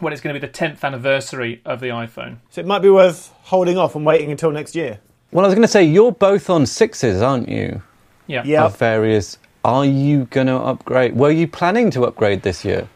When 0.00 0.12
it's 0.12 0.22
going 0.22 0.34
to 0.34 0.40
be 0.40 0.46
the 0.46 0.52
10th 0.52 0.84
anniversary 0.84 1.60
of 1.64 1.80
the 1.80 1.88
iPhone. 1.88 2.38
So 2.50 2.60
it 2.60 2.66
might 2.66 2.80
be 2.80 2.90
worth 2.90 3.32
holding 3.42 3.76
off 3.76 3.94
and 3.94 4.04
waiting 4.06 4.30
until 4.30 4.50
next 4.50 4.74
year. 4.74 5.00
Well, 5.32 5.44
I 5.44 5.48
was 5.48 5.54
going 5.54 5.66
to 5.66 5.68
say, 5.68 5.84
you're 5.84 6.12
both 6.12 6.48
on 6.48 6.66
sixes, 6.66 7.20
aren't 7.20 7.48
you? 7.48 7.82
Yeah. 8.26 8.42
Yeah. 8.44 8.64
Of 8.64 8.78
various. 8.78 9.38
Are 9.64 9.84
you 9.84 10.24
going 10.26 10.46
to 10.46 10.56
upgrade? 10.56 11.16
Were 11.16 11.30
you 11.30 11.48
planning 11.48 11.90
to 11.92 12.04
upgrade 12.04 12.42
this 12.42 12.64
year? 12.64 12.88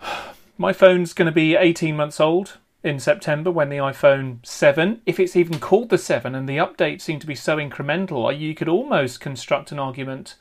My 0.58 0.72
phone's 0.72 1.12
going 1.12 1.26
to 1.26 1.32
be 1.32 1.56
18 1.56 1.96
months 1.96 2.20
old 2.20 2.58
in 2.82 3.00
September 3.00 3.50
when 3.50 3.68
the 3.68 3.76
iPhone 3.76 4.44
7, 4.46 5.02
if 5.04 5.18
it's 5.18 5.36
even 5.36 5.58
called 5.58 5.90
the 5.90 5.98
7, 5.98 6.34
and 6.34 6.48
the 6.48 6.56
updates 6.56 7.02
seem 7.02 7.18
to 7.18 7.26
be 7.26 7.34
so 7.34 7.56
incremental, 7.56 8.38
you 8.38 8.54
could 8.54 8.68
almost 8.68 9.20
construct 9.20 9.72
an 9.72 9.78
argument 9.78 10.36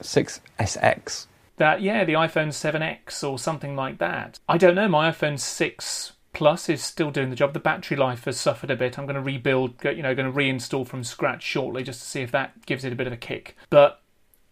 6SX. 0.00 1.26
That, 1.58 1.82
yeah, 1.82 2.04
the 2.04 2.14
iPhone 2.14 2.48
7X 2.48 3.28
or 3.28 3.38
something 3.38 3.76
like 3.76 3.98
that. 3.98 4.38
I 4.48 4.58
don't 4.58 4.74
know, 4.74 4.88
my 4.88 5.10
iPhone 5.10 5.38
6 5.38 6.12
Plus 6.38 6.68
is 6.68 6.84
still 6.84 7.10
doing 7.10 7.30
the 7.30 7.36
job. 7.36 7.52
The 7.52 7.58
battery 7.58 7.96
life 7.96 8.26
has 8.26 8.38
suffered 8.38 8.70
a 8.70 8.76
bit. 8.76 8.98
I'm 8.98 9.06
going 9.06 9.16
to 9.16 9.20
rebuild, 9.20 9.82
you 9.82 10.02
know, 10.02 10.14
going 10.14 10.32
to 10.32 10.38
reinstall 10.38 10.86
from 10.86 11.02
scratch 11.02 11.42
shortly 11.42 11.82
just 11.82 12.00
to 12.00 12.06
see 12.06 12.20
if 12.20 12.30
that 12.30 12.64
gives 12.66 12.84
it 12.84 12.92
a 12.92 12.96
bit 12.96 13.06
of 13.06 13.12
a 13.12 13.16
kick. 13.16 13.56
But 13.70 14.00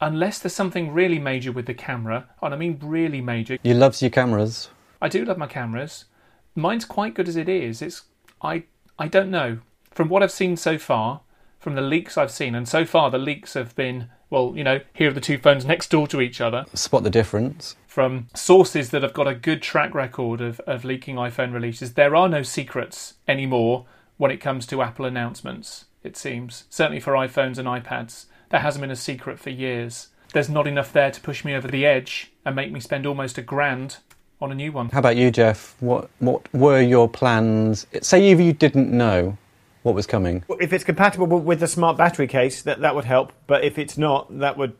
unless 0.00 0.38
there's 0.38 0.54
something 0.54 0.92
really 0.92 1.18
major 1.18 1.52
with 1.52 1.66
the 1.66 1.74
camera, 1.74 2.28
and 2.42 2.52
I 2.52 2.56
mean 2.56 2.78
really 2.82 3.20
major, 3.20 3.58
You 3.62 3.74
loves 3.74 4.02
your 4.02 4.10
cameras. 4.10 4.68
I 5.00 5.08
do 5.08 5.24
love 5.24 5.38
my 5.38 5.46
cameras. 5.46 6.06
Mine's 6.54 6.84
quite 6.84 7.14
good 7.14 7.28
as 7.28 7.36
it 7.36 7.48
is. 7.48 7.82
It's 7.82 8.02
I 8.42 8.64
I 8.98 9.08
don't 9.08 9.30
know. 9.30 9.58
From 9.92 10.08
what 10.08 10.22
I've 10.22 10.32
seen 10.32 10.56
so 10.56 10.78
far, 10.78 11.20
from 11.60 11.74
the 11.74 11.82
leaks 11.82 12.18
I've 12.18 12.30
seen, 12.30 12.54
and 12.54 12.68
so 12.68 12.84
far 12.84 13.10
the 13.10 13.18
leaks 13.18 13.54
have 13.54 13.76
been 13.76 14.08
well, 14.30 14.52
you 14.56 14.64
know, 14.64 14.80
here 14.92 15.10
are 15.10 15.14
the 15.14 15.20
two 15.20 15.38
phones 15.38 15.64
next 15.64 15.90
door 15.90 16.06
to 16.08 16.20
each 16.20 16.40
other 16.40 16.64
Spot 16.74 17.02
the 17.02 17.10
difference. 17.10 17.76
from 17.86 18.28
sources 18.34 18.90
that 18.90 19.02
have 19.02 19.12
got 19.14 19.28
a 19.28 19.34
good 19.34 19.62
track 19.62 19.94
record 19.94 20.40
of, 20.40 20.60
of 20.60 20.84
leaking 20.84 21.16
iPhone 21.16 21.52
releases. 21.52 21.94
There 21.94 22.16
are 22.16 22.28
no 22.28 22.42
secrets 22.42 23.14
anymore 23.28 23.86
when 24.16 24.30
it 24.30 24.38
comes 24.38 24.66
to 24.66 24.82
Apple 24.82 25.04
announcements, 25.04 25.84
it 26.02 26.16
seems. 26.16 26.64
Certainly 26.70 27.00
for 27.00 27.12
iPhones 27.12 27.58
and 27.58 27.68
iPads. 27.68 28.26
That 28.50 28.62
hasn't 28.62 28.80
been 28.80 28.90
a 28.90 28.96
secret 28.96 29.38
for 29.38 29.50
years. 29.50 30.08
There's 30.32 30.48
not 30.48 30.66
enough 30.66 30.92
there 30.92 31.10
to 31.10 31.20
push 31.20 31.44
me 31.44 31.54
over 31.54 31.68
the 31.68 31.84
edge 31.86 32.32
and 32.44 32.56
make 32.56 32.72
me 32.72 32.80
spend 32.80 33.06
almost 33.06 33.38
a 33.38 33.42
grand 33.42 33.98
on 34.40 34.52
a 34.52 34.54
new 34.54 34.72
one. 34.72 34.88
How 34.90 34.98
about 34.98 35.16
you, 35.16 35.30
Jeff? 35.30 35.76
What 35.80 36.10
what 36.18 36.52
were 36.52 36.80
your 36.80 37.08
plans? 37.08 37.86
Say 38.02 38.30
if 38.30 38.40
you 38.40 38.52
didn't 38.52 38.90
know 38.90 39.38
what 39.86 39.94
was 39.94 40.06
coming. 40.06 40.42
Well, 40.48 40.58
If 40.60 40.72
it's 40.72 40.82
compatible 40.82 41.26
with 41.28 41.60
the 41.60 41.68
smart 41.68 41.96
battery 41.96 42.26
case, 42.26 42.62
that, 42.62 42.80
that 42.80 42.96
would 42.96 43.04
help. 43.04 43.32
But 43.46 43.62
if 43.62 43.78
it's 43.78 43.96
not, 43.96 44.36
that 44.40 44.58
would 44.58 44.72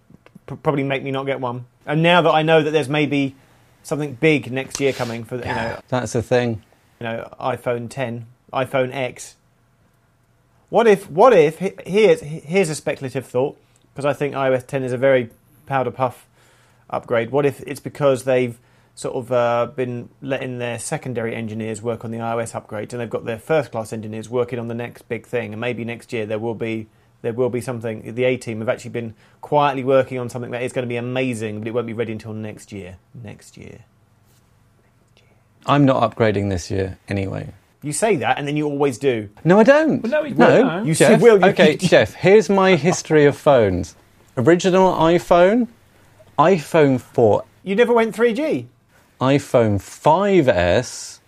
p- 0.48 0.56
probably 0.56 0.82
make 0.82 1.04
me 1.04 1.12
not 1.12 1.26
get 1.26 1.40
one. 1.40 1.66
And 1.86 2.02
now 2.02 2.22
that 2.22 2.30
I 2.32 2.42
know 2.42 2.60
that 2.60 2.72
there's 2.72 2.88
maybe 2.88 3.36
something 3.84 4.14
big 4.14 4.50
next 4.50 4.80
year 4.80 4.92
coming 4.92 5.22
for 5.22 5.36
the, 5.36 5.46
you 5.46 5.54
know 5.54 5.80
That's 5.88 6.12
the 6.12 6.22
thing. 6.22 6.62
you 6.98 7.04
know 7.04 7.32
iPhone 7.40 7.88
10, 7.88 8.26
iPhone 8.52 8.92
X. 8.92 9.36
What 10.70 10.88
if? 10.88 11.08
What 11.08 11.32
if? 11.32 11.58
Here's 11.86 12.20
here's 12.20 12.68
a 12.68 12.74
speculative 12.74 13.24
thought 13.24 13.56
because 13.94 14.04
I 14.04 14.12
think 14.12 14.34
iOS 14.34 14.66
10 14.66 14.82
is 14.82 14.92
a 14.92 14.98
very 14.98 15.30
powder 15.66 15.92
puff 15.92 16.26
upgrade. 16.90 17.30
What 17.30 17.46
if 17.46 17.60
it's 17.60 17.78
because 17.78 18.24
they've 18.24 18.58
sort 18.96 19.14
of 19.14 19.30
uh, 19.30 19.66
been 19.76 20.08
letting 20.20 20.58
their 20.58 20.78
secondary 20.80 21.36
engineers 21.36 21.80
work 21.82 22.04
on 22.04 22.10
the 22.10 22.18
iOS 22.18 22.60
upgrades, 22.60 22.92
and 22.92 23.00
they've 23.00 23.08
got 23.10 23.24
their 23.26 23.38
first 23.38 23.70
class 23.70 23.92
engineers 23.92 24.28
working 24.28 24.58
on 24.58 24.66
the 24.66 24.74
next 24.74 25.02
big 25.08 25.24
thing, 25.26 25.52
and 25.52 25.60
maybe 25.60 25.84
next 25.84 26.12
year 26.12 26.26
there 26.26 26.40
will 26.40 26.54
be. 26.56 26.88
There 27.22 27.32
will 27.32 27.48
be 27.50 27.60
something. 27.62 28.14
The 28.14 28.24
A 28.24 28.36
team 28.36 28.60
have 28.60 28.68
actually 28.68 28.90
been 28.90 29.14
quietly 29.40 29.82
working 29.82 30.18
on 30.18 30.28
something 30.28 30.50
that 30.52 30.62
is 30.62 30.72
going 30.72 30.84
to 30.84 30.88
be 30.88 30.96
amazing, 30.96 31.58
but 31.58 31.66
it 31.66 31.72
won't 31.72 31.86
be 31.86 31.92
ready 31.94 32.12
until 32.12 32.32
next 32.34 32.72
year. 32.72 32.98
Next 33.14 33.56
year. 33.56 33.80
I'm 35.64 35.84
not 35.84 36.08
upgrading 36.08 36.50
this 36.50 36.70
year 36.70 36.98
anyway. 37.08 37.52
You 37.82 37.92
say 37.92 38.16
that, 38.16 38.38
and 38.38 38.46
then 38.46 38.56
you 38.56 38.66
always 38.66 38.98
do. 38.98 39.28
No, 39.44 39.58
I 39.58 39.64
don't. 39.64 40.02
Well, 40.02 40.12
no, 40.12 40.24
you 40.28 40.34
no. 40.34 40.62
don't. 40.62 40.86
You 40.86 40.94
Jeff, 40.94 41.20
will, 41.20 41.38
you- 41.40 41.46
okay, 41.46 41.76
Jeff. 41.78 42.14
Here's 42.14 42.48
my 42.48 42.76
history 42.76 43.24
of 43.24 43.36
phones. 43.36 43.96
Original 44.36 44.92
iPhone, 44.92 45.68
iPhone 46.38 47.00
4, 47.00 47.44
You 47.64 47.74
never 47.74 47.92
went 47.92 48.14
3G. 48.14 48.66
iPhone 49.20 49.76
5S, 49.76 51.20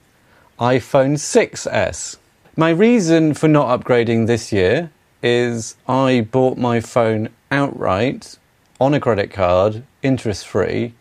iPhone 0.60 1.14
6S. 1.14 2.18
My 2.54 2.68
reason 2.68 3.32
for 3.32 3.48
not 3.48 3.80
upgrading 3.80 4.26
this 4.26 4.52
year 4.52 4.90
is 5.22 5.74
I 5.88 6.26
bought 6.30 6.58
my 6.58 6.80
phone 6.80 7.30
outright 7.50 8.38
on 8.78 8.92
a 8.92 9.00
credit 9.00 9.30
card, 9.30 9.84
interest 10.02 10.46
free, 10.46 10.94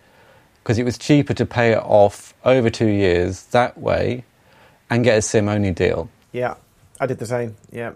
because 0.63 0.79
it 0.79 0.83
was 0.83 0.97
cheaper 0.97 1.33
to 1.33 1.45
pay 1.45 1.73
it 1.73 1.83
off 1.83 2.33
over 2.45 2.69
two 2.69 2.87
years 2.87 3.43
that 3.47 3.77
way 3.77 4.23
and 4.89 5.03
get 5.03 5.17
a 5.17 5.21
SIM 5.21 5.49
only 5.49 5.71
deal. 5.71 6.09
Yeah, 6.31 6.55
I 7.01 7.05
did 7.05 7.19
the 7.19 7.25
same. 7.25 7.57
Yeah. 7.69 7.93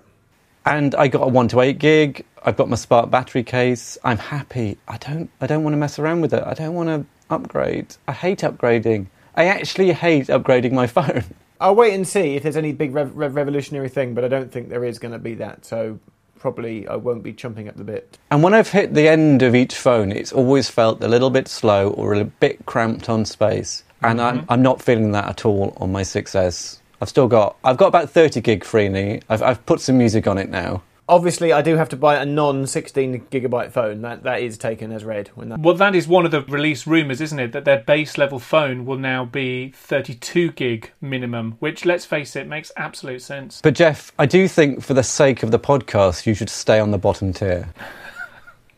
And 0.65 0.93
I 0.95 1.07
got 1.07 1.23
a 1.23 1.27
one 1.27 1.47
to 1.49 1.61
eight 1.61 1.79
gig. 1.79 2.25
I've 2.43 2.57
got 2.57 2.67
my 2.67 2.75
smart 2.75 3.09
battery 3.09 3.43
case. 3.43 3.97
I'm 4.03 4.17
happy. 4.17 4.77
I 4.87 4.97
don't. 4.97 5.29
I 5.39 5.47
don't 5.47 5.63
want 5.63 5.73
to 5.73 5.77
mess 5.77 5.97
around 5.97 6.21
with 6.21 6.33
it. 6.33 6.43
I 6.45 6.53
don't 6.53 6.75
want 6.75 6.89
to 6.89 7.05
upgrade. 7.31 7.95
I 8.07 8.13
hate 8.13 8.39
upgrading. 8.39 9.07
I 9.35 9.45
actually 9.45 9.91
hate 9.93 10.27
upgrading 10.27 10.73
my 10.73 10.87
phone. 10.97 11.23
I'll 11.59 11.75
wait 11.75 11.93
and 11.93 12.07
see 12.07 12.35
if 12.35 12.43
there's 12.43 12.57
any 12.57 12.73
big 12.73 12.93
rev- 12.93 13.15
rev- 13.15 13.35
revolutionary 13.35 13.89
thing, 13.89 14.13
but 14.13 14.23
I 14.23 14.27
don't 14.27 14.51
think 14.51 14.69
there 14.69 14.83
is 14.83 14.97
going 14.99 15.11
to 15.11 15.19
be 15.19 15.35
that. 15.35 15.63
So 15.65 15.99
probably 16.39 16.87
I 16.87 16.95
won't 16.95 17.21
be 17.21 17.33
chomping 17.33 17.67
at 17.67 17.77
the 17.77 17.83
bit. 17.83 18.17
And 18.31 18.41
when 18.41 18.53
I've 18.53 18.71
hit 18.71 18.95
the 18.95 19.07
end 19.07 19.43
of 19.43 19.53
each 19.53 19.75
phone, 19.75 20.11
it's 20.11 20.33
always 20.33 20.69
felt 20.69 21.03
a 21.03 21.07
little 21.07 21.29
bit 21.29 21.47
slow 21.47 21.91
or 21.91 22.15
a 22.15 22.25
bit 22.25 22.65
cramped 22.65 23.09
on 23.09 23.25
space. 23.25 23.83
And 24.01 24.19
I'm, 24.19 24.39
mm-hmm. 24.39 24.51
I'm 24.51 24.61
not 24.63 24.81
feeling 24.81 25.11
that 25.11 25.29
at 25.29 25.45
all 25.45 25.77
on 25.79 25.91
my 25.91 26.01
6S. 26.01 26.79
I've 26.99 27.09
still 27.09 27.27
got 27.27 27.55
I've 27.63 27.77
got 27.77 27.87
about 27.87 28.09
30 28.09 28.41
gig 28.41 28.63
free. 28.63 29.21
I've, 29.29 29.41
I've 29.41 29.65
put 29.65 29.81
some 29.81 29.97
music 29.97 30.27
on 30.27 30.37
it 30.37 30.49
now. 30.49 30.81
Obviously, 31.11 31.51
I 31.51 31.61
do 31.61 31.75
have 31.75 31.89
to 31.89 31.97
buy 31.97 32.15
a 32.15 32.25
non 32.25 32.65
16 32.65 33.25
gigabyte 33.29 33.73
phone. 33.73 34.01
That 34.01 34.23
that 34.23 34.41
is 34.41 34.57
taken 34.57 34.93
as 34.93 35.03
read 35.03 35.27
when 35.35 35.49
that. 35.49 35.59
Well, 35.59 35.75
that 35.75 35.93
is 35.93 36.07
one 36.07 36.23
of 36.23 36.31
the 36.31 36.41
release 36.43 36.87
rumours, 36.87 37.19
isn't 37.19 37.37
it? 37.37 37.51
That 37.51 37.65
their 37.65 37.79
base 37.79 38.17
level 38.17 38.39
phone 38.39 38.85
will 38.85 38.97
now 38.97 39.25
be 39.25 39.73
32 39.75 40.53
gig 40.53 40.89
minimum, 41.01 41.57
which, 41.59 41.83
let's 41.83 42.05
face 42.05 42.37
it, 42.37 42.47
makes 42.47 42.71
absolute 42.77 43.21
sense. 43.21 43.59
But 43.61 43.75
Jeff, 43.75 44.13
I 44.17 44.25
do 44.25 44.47
think 44.47 44.81
for 44.81 44.93
the 44.93 45.03
sake 45.03 45.43
of 45.43 45.51
the 45.51 45.59
podcast, 45.59 46.25
you 46.25 46.33
should 46.33 46.49
stay 46.49 46.79
on 46.79 46.91
the 46.91 46.97
bottom 46.97 47.33
tier. 47.33 47.73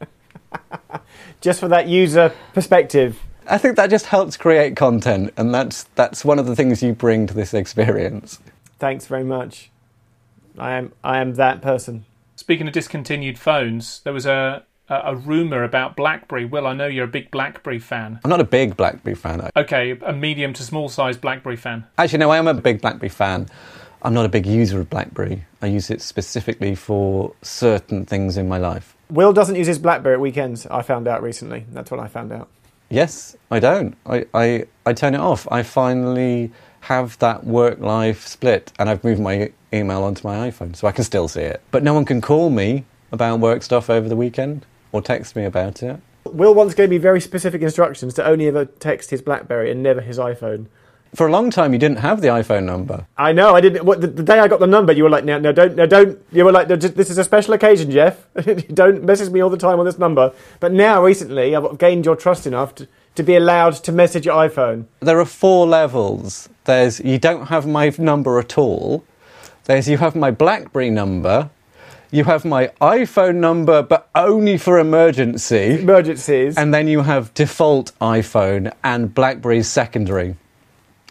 Just 1.42 1.60
for 1.60 1.68
that 1.68 1.88
user 1.88 2.34
perspective. 2.56 3.20
I 3.46 3.60
think 3.60 3.76
that 3.76 3.92
just 3.92 4.08
helps 4.08 4.38
create 4.38 4.76
content, 4.76 5.34
and 5.38 5.54
that's 5.54 5.84
that's 5.96 6.26
one 6.26 6.40
of 6.40 6.48
the 6.48 6.56
things 6.56 6.82
you 6.82 6.94
bring 6.94 7.28
to 7.28 7.34
this 7.36 7.54
experience. 7.54 8.40
Thanks 8.80 9.06
very 9.06 9.24
much. 9.24 9.70
I 10.58 10.72
am 10.72 10.94
I 11.04 11.20
am 11.20 11.36
that 11.36 11.62
person. 11.62 12.06
Speaking 12.36 12.68
of 12.68 12.74
discontinued 12.74 13.38
phones, 13.38 14.02
there 14.04 14.14
was 14.14 14.26
a 14.26 14.66
a, 14.90 15.02
a 15.06 15.16
rumor 15.16 15.64
about 15.64 15.96
BlackBerry. 15.96 16.46
Will, 16.46 16.68
I 16.68 16.74
know 16.74 16.88
you're 16.88 17.06
a 17.06 17.08
big 17.08 17.32
BlackBerry 17.32 17.80
fan. 17.80 18.20
I'm 18.24 18.30
not 18.30 18.42
a 18.42 18.46
big 18.46 18.76
BlackBerry 18.78 19.16
fan. 19.16 19.50
Okay, 19.56 19.98
a 20.02 20.14
medium 20.14 20.54
to 20.54 20.64
small 20.64 20.90
size 20.90 21.18
BlackBerry 21.18 21.56
fan. 21.56 21.86
Actually, 21.98 22.20
no, 22.20 22.30
I 22.32 22.38
am 22.38 22.48
a 22.48 22.54
big 22.54 22.82
BlackBerry 22.82 23.10
fan. 23.10 23.48
I'm 24.02 24.14
not 24.14 24.26
a 24.26 24.30
big 24.30 24.46
user 24.46 24.82
of 24.82 24.90
BlackBerry. 24.90 25.46
I 25.62 25.68
use 25.68 25.90
it 25.90 26.02
specifically 26.02 26.76
for 26.76 27.34
certain 27.42 28.06
things 28.06 28.36
in 28.36 28.48
my 28.50 28.58
life. 28.58 28.96
Will 29.10 29.32
doesn't 29.32 29.56
use 29.56 29.68
his 29.68 29.80
BlackBerry 29.80 30.16
at 30.16 30.20
weekends. 30.20 30.66
I 30.68 30.82
found 30.82 31.08
out 31.08 31.24
recently. 31.24 31.66
That's 31.72 31.90
what 31.90 32.00
I 32.00 32.08
found 32.08 32.34
out. 32.34 32.50
Yes, 32.90 33.36
I 33.50 33.60
don't. 33.60 33.96
I, 34.06 34.26
I, 34.34 34.66
I 34.86 34.94
turn 34.94 35.16
it 35.16 35.20
off. 35.20 35.48
I 35.50 35.64
finally 35.64 36.52
have 36.84 37.18
that 37.20 37.46
work 37.46 37.80
life 37.80 38.28
split 38.28 38.74
and 38.78 38.90
I've 38.90 39.04
moved 39.06 39.22
my 39.22 39.52
email 39.74 40.04
onto 40.04 40.28
my 40.28 40.50
iPhone 40.50 40.76
so 40.76 40.86
I 40.86 40.92
can 40.92 41.06
still 41.06 41.30
see 41.30 41.42
it. 41.42 41.62
But 41.72 41.82
no 41.82 41.94
one 41.94 42.04
can 42.04 42.20
call 42.20 42.50
me 42.50 42.84
about 43.14 43.40
work 43.40 43.64
stuff 43.64 43.90
over 43.90 44.10
the 44.10 44.18
weekend 44.18 44.66
or 44.92 45.02
text 45.02 45.36
me 45.36 45.46
about 45.46 45.82
it. 45.82 46.00
Will 46.26 46.54
once 46.54 46.74
gave 46.74 46.90
me 46.90 46.98
very 46.98 47.22
specific 47.22 47.62
instructions 47.62 48.14
to 48.16 48.26
only 48.26 48.48
ever 48.48 48.66
text 48.66 49.12
his 49.12 49.22
BlackBerry 49.22 49.72
and 49.72 49.82
never 49.82 50.02
his 50.02 50.18
iPhone. 50.18 50.68
For 51.16 51.28
a 51.28 51.32
long 51.32 51.52
time, 51.52 51.74
you 51.74 51.80
didn't 51.80 51.98
have 51.98 52.22
the 52.22 52.30
iPhone 52.30 52.64
number. 52.64 53.06
I 53.18 53.34
know. 53.34 53.56
I 53.56 53.62
didn't. 53.62 53.86
What, 53.86 54.02
the, 54.02 54.08
the 54.08 54.24
day 54.24 54.40
I 54.40 54.48
got 54.48 54.60
the 54.60 54.68
number, 54.68 54.92
you 54.94 55.04
were 55.04 55.12
like, 55.12 55.24
"No, 55.24 55.38
no, 55.38 55.52
don't, 55.52 55.76
no, 55.76 55.86
don't." 55.86 56.20
You 56.32 56.44
were 56.44 56.52
like, 56.52 56.68
no, 56.68 56.76
just, 56.76 56.96
"This 56.96 57.12
is 57.12 57.20
a 57.20 57.24
special 57.24 57.54
occasion, 57.54 57.92
Jeff. 57.92 58.26
don't 58.74 59.04
message 59.04 59.30
me 59.30 59.40
all 59.40 59.52
the 59.52 59.58
time 59.58 59.78
on 59.80 59.86
this 59.86 60.00
number." 60.00 60.34
But 60.60 60.72
now, 60.72 61.04
recently, 61.04 61.56
I've 61.56 61.78
gained 61.78 62.06
your 62.06 62.16
trust 62.16 62.48
enough 62.48 62.74
to, 62.76 62.88
to 63.16 63.24
be 63.24 63.36
allowed 63.36 63.74
to 63.76 63.92
message 63.92 64.26
your 64.26 64.36
iPhone. 64.36 64.86
There 65.00 65.20
are 65.20 65.26
four 65.26 65.68
levels. 65.68 66.50
There's 66.66 67.00
you 67.00 67.20
don't 67.20 67.48
have 67.48 67.68
my 67.68 67.94
number 67.98 68.40
at 68.40 68.58
all. 68.58 69.04
There's 69.66 69.88
you 69.88 69.98
have 69.98 70.16
my 70.16 70.32
BlackBerry 70.32 70.90
number. 70.90 71.50
You 72.12 72.26
have 72.26 72.46
my 72.46 72.68
iPhone 72.80 73.36
number, 73.36 73.82
but 73.82 74.08
only 74.14 74.58
for 74.58 74.78
emergency. 74.78 75.80
Emergencies. 75.80 76.58
And 76.58 76.72
then 76.72 76.88
you 76.88 77.02
have 77.02 77.34
default 77.34 77.92
iPhone 78.00 78.72
and 78.84 79.14
BlackBerry's 79.14 79.68
secondary. 79.68 80.36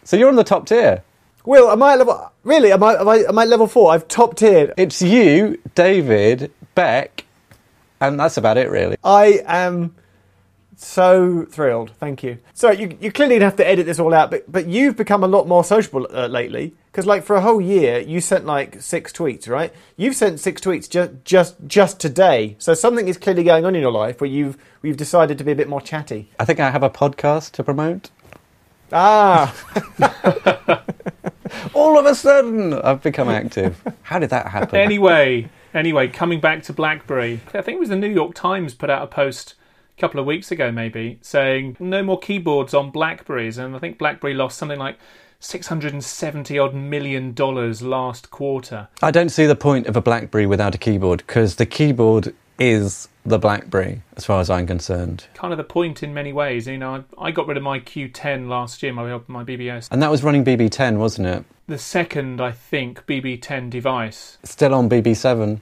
So 0.04 0.16
you're 0.16 0.28
on 0.28 0.36
the 0.36 0.44
top 0.44 0.66
tier. 0.66 1.02
Will, 1.44 1.70
am 1.70 1.82
I 1.82 1.94
at 1.94 1.98
level? 1.98 2.32
Really? 2.44 2.70
Am 2.70 2.82
I? 2.84 2.94
Am 2.94 3.08
I? 3.08 3.16
Am 3.28 3.38
I 3.38 3.42
at 3.42 3.48
level 3.48 3.66
four? 3.66 3.92
I've 3.92 4.06
top 4.06 4.36
tiered. 4.36 4.74
It's 4.76 5.02
you, 5.02 5.60
David, 5.74 6.52
Beck, 6.76 7.24
and 8.00 8.18
that's 8.18 8.36
about 8.36 8.56
it, 8.56 8.70
really. 8.70 8.96
I 9.02 9.42
am 9.44 9.94
so 10.84 11.44
thrilled. 11.44 11.92
Thank 11.98 12.22
you. 12.22 12.38
So 12.54 12.70
you, 12.70 12.96
you 13.00 13.12
clearly 13.12 13.38
have 13.40 13.56
to 13.56 13.66
edit 13.66 13.86
this 13.86 13.98
all 13.98 14.12
out, 14.12 14.30
but 14.30 14.50
but 14.50 14.66
you've 14.66 14.96
become 14.96 15.22
a 15.24 15.28
lot 15.28 15.48
more 15.48 15.64
sociable 15.64 16.06
uh, 16.12 16.26
lately. 16.26 16.74
Because 16.90 17.06
like 17.06 17.24
for 17.24 17.36
a 17.36 17.40
whole 17.40 17.60
year, 17.60 18.00
you 18.00 18.20
sent 18.20 18.44
like 18.44 18.82
six 18.82 19.12
tweets, 19.12 19.48
right? 19.48 19.72
You've 19.96 20.16
sent 20.16 20.40
six 20.40 20.60
tweets 20.60 20.88
just 20.88 21.12
just 21.24 21.56
just 21.66 22.00
today. 22.00 22.56
So 22.58 22.74
something 22.74 23.08
is 23.08 23.16
clearly 23.16 23.44
going 23.44 23.64
on 23.64 23.74
in 23.74 23.80
your 23.80 23.92
life 23.92 24.20
where 24.20 24.30
you've 24.30 24.56
you've 24.82 24.96
decided 24.96 25.38
to 25.38 25.44
be 25.44 25.52
a 25.52 25.56
bit 25.56 25.68
more 25.68 25.80
chatty. 25.80 26.30
I 26.38 26.44
think 26.44 26.60
I 26.60 26.70
have 26.70 26.82
a 26.82 26.90
podcast 26.90 27.52
to 27.52 27.64
promote. 27.64 28.10
Ah, 28.92 29.54
All 31.74 31.98
of 31.98 32.06
a 32.06 32.14
sudden, 32.14 32.74
I've 32.74 33.02
become 33.02 33.28
active. 33.28 33.80
How 34.02 34.18
did 34.18 34.30
that 34.30 34.48
happen? 34.48 34.78
Anyway, 34.78 35.48
anyway, 35.72 36.08
coming 36.08 36.40
back 36.40 36.62
to 36.64 36.72
BlackBerry, 36.72 37.40
I 37.54 37.62
think 37.62 37.76
it 37.76 37.80
was 37.80 37.88
the 37.88 37.96
New 37.96 38.10
York 38.10 38.34
Times 38.34 38.74
put 38.74 38.90
out 38.90 39.02
a 39.02 39.06
post 39.06 39.54
a 39.54 39.61
couple 39.98 40.18
of 40.20 40.26
weeks 40.26 40.50
ago, 40.50 40.72
maybe, 40.72 41.18
saying 41.22 41.76
no 41.78 42.02
more 42.02 42.18
keyboards 42.18 42.74
on 42.74 42.90
Blackberries, 42.90 43.58
and 43.58 43.76
I 43.76 43.78
think 43.78 43.98
BlackBerry 43.98 44.34
lost 44.34 44.58
something 44.58 44.78
like 44.78 44.98
670 45.40 46.58
odd 46.58 46.74
million 46.74 47.34
dollars 47.34 47.82
last 47.82 48.30
quarter. 48.30 48.88
I 49.02 49.10
don't 49.10 49.28
see 49.28 49.46
the 49.46 49.56
point 49.56 49.86
of 49.86 49.96
a 49.96 50.00
BlackBerry 50.00 50.46
without 50.46 50.74
a 50.74 50.78
keyboard 50.78 51.24
because 51.26 51.56
the 51.56 51.66
keyboard 51.66 52.34
is 52.58 53.08
the 53.24 53.38
BlackBerry, 53.38 54.02
as 54.16 54.24
far 54.24 54.40
as 54.40 54.50
I'm 54.50 54.66
concerned. 54.66 55.26
Kind 55.34 55.52
of 55.52 55.56
the 55.56 55.64
point 55.64 56.02
in 56.02 56.14
many 56.14 56.32
ways. 56.32 56.66
You 56.66 56.78
know, 56.78 57.04
I, 57.18 57.26
I 57.26 57.30
got 57.30 57.46
rid 57.46 57.56
of 57.56 57.62
my 57.62 57.80
Q10 57.80 58.48
last 58.48 58.82
year, 58.82 58.92
my 58.92 59.20
my 59.26 59.44
BBS. 59.44 59.88
And 59.90 60.02
that 60.02 60.10
was 60.10 60.22
running 60.22 60.44
BB10, 60.44 60.98
wasn't 60.98 61.28
it? 61.28 61.44
The 61.66 61.78
second, 61.78 62.40
I 62.40 62.52
think, 62.52 63.06
BB10 63.06 63.70
device. 63.70 64.38
Still 64.42 64.74
on 64.74 64.88
BB7. 64.88 65.60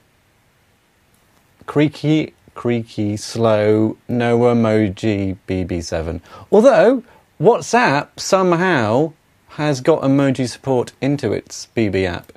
Creaky, 1.65 2.33
creaky, 2.53 3.17
slow, 3.17 3.97
no 4.07 4.39
emoji 4.39 5.37
BB7. 5.47 6.21
Although, 6.51 7.03
WhatsApp 7.39 8.19
somehow 8.19 9.13
has 9.49 9.81
got 9.81 10.01
emoji 10.01 10.47
support 10.47 10.93
into 11.01 11.31
its 11.31 11.67
BB 11.75 12.05
app. 12.05 12.31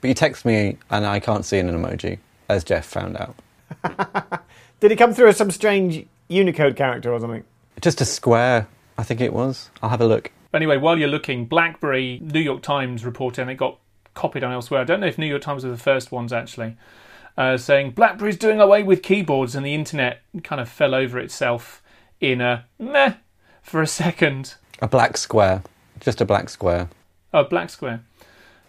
But 0.00 0.08
you 0.08 0.14
text 0.14 0.44
me 0.44 0.76
and 0.90 1.06
I 1.06 1.20
can't 1.20 1.44
see 1.44 1.58
an 1.58 1.70
emoji, 1.70 2.18
as 2.48 2.64
Jeff 2.64 2.86
found 2.86 3.16
out. 3.16 3.36
did 4.80 4.92
it 4.92 4.96
come 4.96 5.14
through 5.14 5.28
as 5.28 5.36
some 5.36 5.50
strange 5.50 6.06
Unicode 6.28 6.76
character 6.76 7.12
or 7.12 7.20
something? 7.20 7.44
Just 7.80 8.00
a 8.00 8.04
square, 8.04 8.66
I 8.98 9.02
think 9.02 9.20
it 9.20 9.32
was. 9.32 9.70
I'll 9.82 9.90
have 9.90 10.00
a 10.00 10.06
look. 10.06 10.30
Anyway, 10.52 10.76
while 10.76 10.98
you're 10.98 11.08
looking, 11.08 11.46
BlackBerry, 11.46 12.18
New 12.22 12.40
York 12.40 12.62
Times 12.62 13.04
reported, 13.04 13.42
and 13.42 13.50
it 13.50 13.54
got 13.54 13.78
copied 14.14 14.42
on 14.42 14.52
elsewhere. 14.52 14.80
I 14.80 14.84
don't 14.84 15.00
know 15.00 15.06
if 15.06 15.16
New 15.16 15.26
York 15.26 15.42
Times 15.42 15.64
were 15.64 15.70
the 15.70 15.76
first 15.76 16.10
ones 16.10 16.32
actually, 16.32 16.76
uh, 17.40 17.56
saying 17.56 17.92
BlackBerry's 17.92 18.36
doing 18.36 18.60
away 18.60 18.82
with 18.82 19.02
keyboards, 19.02 19.54
and 19.54 19.64
the 19.64 19.74
internet 19.74 20.20
kind 20.44 20.60
of 20.60 20.68
fell 20.68 20.94
over 20.94 21.18
itself 21.18 21.82
in 22.20 22.40
a 22.40 22.66
meh 22.78 23.14
for 23.62 23.80
a 23.80 23.86
second. 23.86 24.54
A 24.82 24.86
black 24.88 25.16
square. 25.16 25.62
Just 26.00 26.20
a 26.20 26.24
black 26.24 26.50
square. 26.50 26.88
A 27.32 27.44
Black 27.44 27.70
Square. 27.70 28.00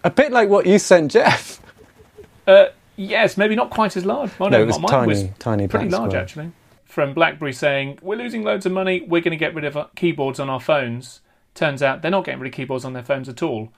A 0.03 0.09
bit 0.11 0.31
like 0.31 0.47
what 0.47 0.65
you 0.67 0.77
sent 0.77 1.11
Jeff. 1.11 1.59
Uh, 2.45 2.65
yes, 2.95 3.37
maybe 3.37 3.55
not 3.55 3.71
quite 3.71 3.97
as 3.97 4.05
large. 4.05 4.29
Oh, 4.39 4.49
No, 4.49 4.61
it 4.61 4.65
was 4.67 4.77
mine 4.79 4.89
tiny, 4.91 5.07
was 5.07 5.23
tiny 5.39 5.67
pretty 5.67 5.89
large 5.89 6.11
square. 6.11 6.21
actually. 6.21 6.51
From 6.85 7.13
BlackBerry 7.13 7.53
saying 7.53 7.97
we're 8.01 8.17
losing 8.17 8.43
loads 8.43 8.65
of 8.67 8.71
money, 8.71 9.01
we're 9.01 9.21
going 9.21 9.31
to 9.31 9.37
get 9.37 9.55
rid 9.55 9.65
of 9.65 9.77
keyboards 9.95 10.39
on 10.39 10.49
our 10.49 10.59
phones. 10.59 11.21
Turns 11.55 11.81
out 11.81 12.01
they're 12.01 12.11
not 12.11 12.25
getting 12.25 12.39
rid 12.39 12.53
of 12.53 12.55
keyboards 12.55 12.85
on 12.85 12.93
their 12.93 13.03
phones 13.03 13.27
at 13.27 13.41
all. 13.41 13.71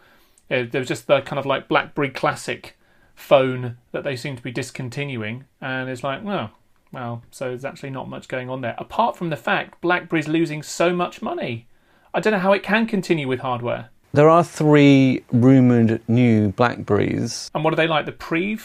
Uh, 0.51 0.63
there 0.69 0.79
was 0.79 0.87
just 0.87 1.07
the 1.07 1.21
kind 1.21 1.39
of 1.39 1.45
like 1.45 1.67
BlackBerry 1.69 2.09
Classic 2.09 2.75
phone 3.15 3.77
that 3.91 4.03
they 4.03 4.15
seem 4.15 4.35
to 4.35 4.43
be 4.43 4.51
discontinuing, 4.51 5.45
and 5.61 5.89
it's 5.89 6.03
like, 6.03 6.23
oh, 6.25 6.49
well, 6.91 7.23
so 7.31 7.49
there's 7.49 7.65
actually 7.65 7.89
not 7.89 8.09
much 8.09 8.27
going 8.27 8.49
on 8.49 8.61
there. 8.61 8.75
Apart 8.77 9.17
from 9.17 9.29
the 9.29 9.37
fact 9.37 9.81
BlackBerry's 9.81 10.27
losing 10.27 10.61
so 10.61 10.93
much 10.93 11.21
money, 11.21 11.67
I 12.13 12.19
don't 12.19 12.33
know 12.33 12.39
how 12.39 12.53
it 12.53 12.63
can 12.63 12.85
continue 12.85 13.27
with 13.27 13.39
hardware. 13.39 13.89
There 14.13 14.29
are 14.29 14.43
three 14.43 15.23
rumoured 15.31 16.01
new 16.07 16.49
Blackberries. 16.49 17.49
And 17.55 17.63
what 17.63 17.73
are 17.73 17.77
they 17.77 17.87
like? 17.87 18.05
The 18.05 18.11
Preve? 18.11 18.63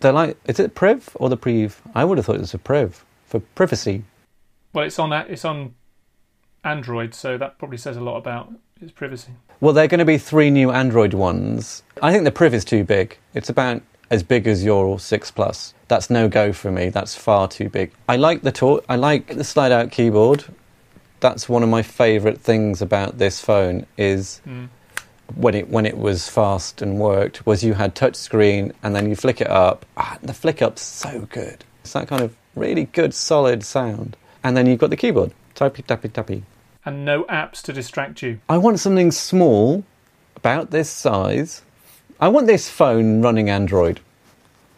They're 0.00 0.12
like, 0.12 0.36
is 0.46 0.58
it 0.58 0.74
Priv 0.74 1.10
or 1.14 1.28
the 1.28 1.36
Priv? 1.36 1.80
I 1.94 2.04
would 2.04 2.18
have 2.18 2.26
thought 2.26 2.36
it 2.36 2.40
was 2.40 2.54
a 2.54 2.58
Priv 2.58 3.04
for 3.24 3.38
privacy. 3.40 4.04
Well, 4.72 4.84
it's 4.84 4.98
on 4.98 5.12
it's 5.12 5.44
on 5.44 5.74
Android, 6.64 7.14
so 7.14 7.38
that 7.38 7.58
probably 7.58 7.78
says 7.78 7.96
a 7.96 8.00
lot 8.00 8.16
about 8.16 8.52
its 8.80 8.90
privacy. 8.90 9.32
Well, 9.60 9.72
they're 9.72 9.88
going 9.88 9.98
to 9.98 10.04
be 10.04 10.18
three 10.18 10.50
new 10.50 10.70
Android 10.70 11.14
ones. 11.14 11.82
I 12.00 12.12
think 12.12 12.24
the 12.24 12.30
Priv 12.30 12.54
is 12.54 12.64
too 12.64 12.84
big. 12.84 13.18
It's 13.34 13.48
about 13.48 13.82
as 14.10 14.22
big 14.22 14.46
as 14.46 14.64
your 14.64 14.98
6 15.00 15.30
Plus. 15.32 15.74
That's 15.88 16.10
no 16.10 16.28
go 16.28 16.52
for 16.52 16.70
me. 16.70 16.90
That's 16.90 17.14
far 17.16 17.48
too 17.48 17.68
big. 17.68 17.92
I 18.08 18.16
like 18.16 18.42
the 18.42 18.52
tor- 18.52 18.82
I 18.88 18.96
like 18.96 19.34
the 19.36 19.44
slide 19.44 19.72
out 19.72 19.90
keyboard. 19.90 20.44
That's 21.20 21.48
one 21.48 21.62
of 21.64 21.68
my 21.68 21.82
favourite 21.82 22.40
things 22.40 22.80
about 22.80 23.18
this 23.18 23.40
phone 23.40 23.86
is 23.96 24.40
Mm. 24.46 24.68
when 25.34 25.54
it 25.54 25.68
when 25.68 25.84
it 25.86 25.98
was 25.98 26.28
fast 26.28 26.80
and 26.80 26.98
worked 27.00 27.44
was 27.44 27.64
you 27.64 27.74
had 27.74 27.94
touch 27.94 28.14
screen 28.14 28.72
and 28.82 28.94
then 28.94 29.08
you 29.08 29.16
flick 29.16 29.40
it 29.40 29.50
up. 29.50 29.84
Ah, 29.96 30.18
the 30.22 30.32
flick 30.34 30.62
up's 30.62 30.82
so 30.82 31.26
good. 31.32 31.64
It's 31.82 31.92
that 31.94 32.06
kind 32.06 32.22
of 32.22 32.36
really 32.54 32.84
good 32.84 33.12
solid 33.14 33.64
sound. 33.64 34.16
And 34.44 34.56
then 34.56 34.66
you've 34.66 34.78
got 34.78 34.90
the 34.90 34.96
keyboard. 34.96 35.32
Tappy 35.54 35.82
tappy 35.82 36.08
tappy. 36.10 36.44
And 36.88 37.04
no 37.04 37.24
apps 37.24 37.60
to 37.64 37.74
distract 37.74 38.22
you. 38.22 38.40
I 38.48 38.56
want 38.56 38.80
something 38.80 39.10
small, 39.10 39.84
about 40.36 40.70
this 40.70 40.88
size. 40.88 41.60
I 42.18 42.28
want 42.28 42.46
this 42.46 42.70
phone 42.70 43.20
running 43.20 43.50
Android. 43.50 44.00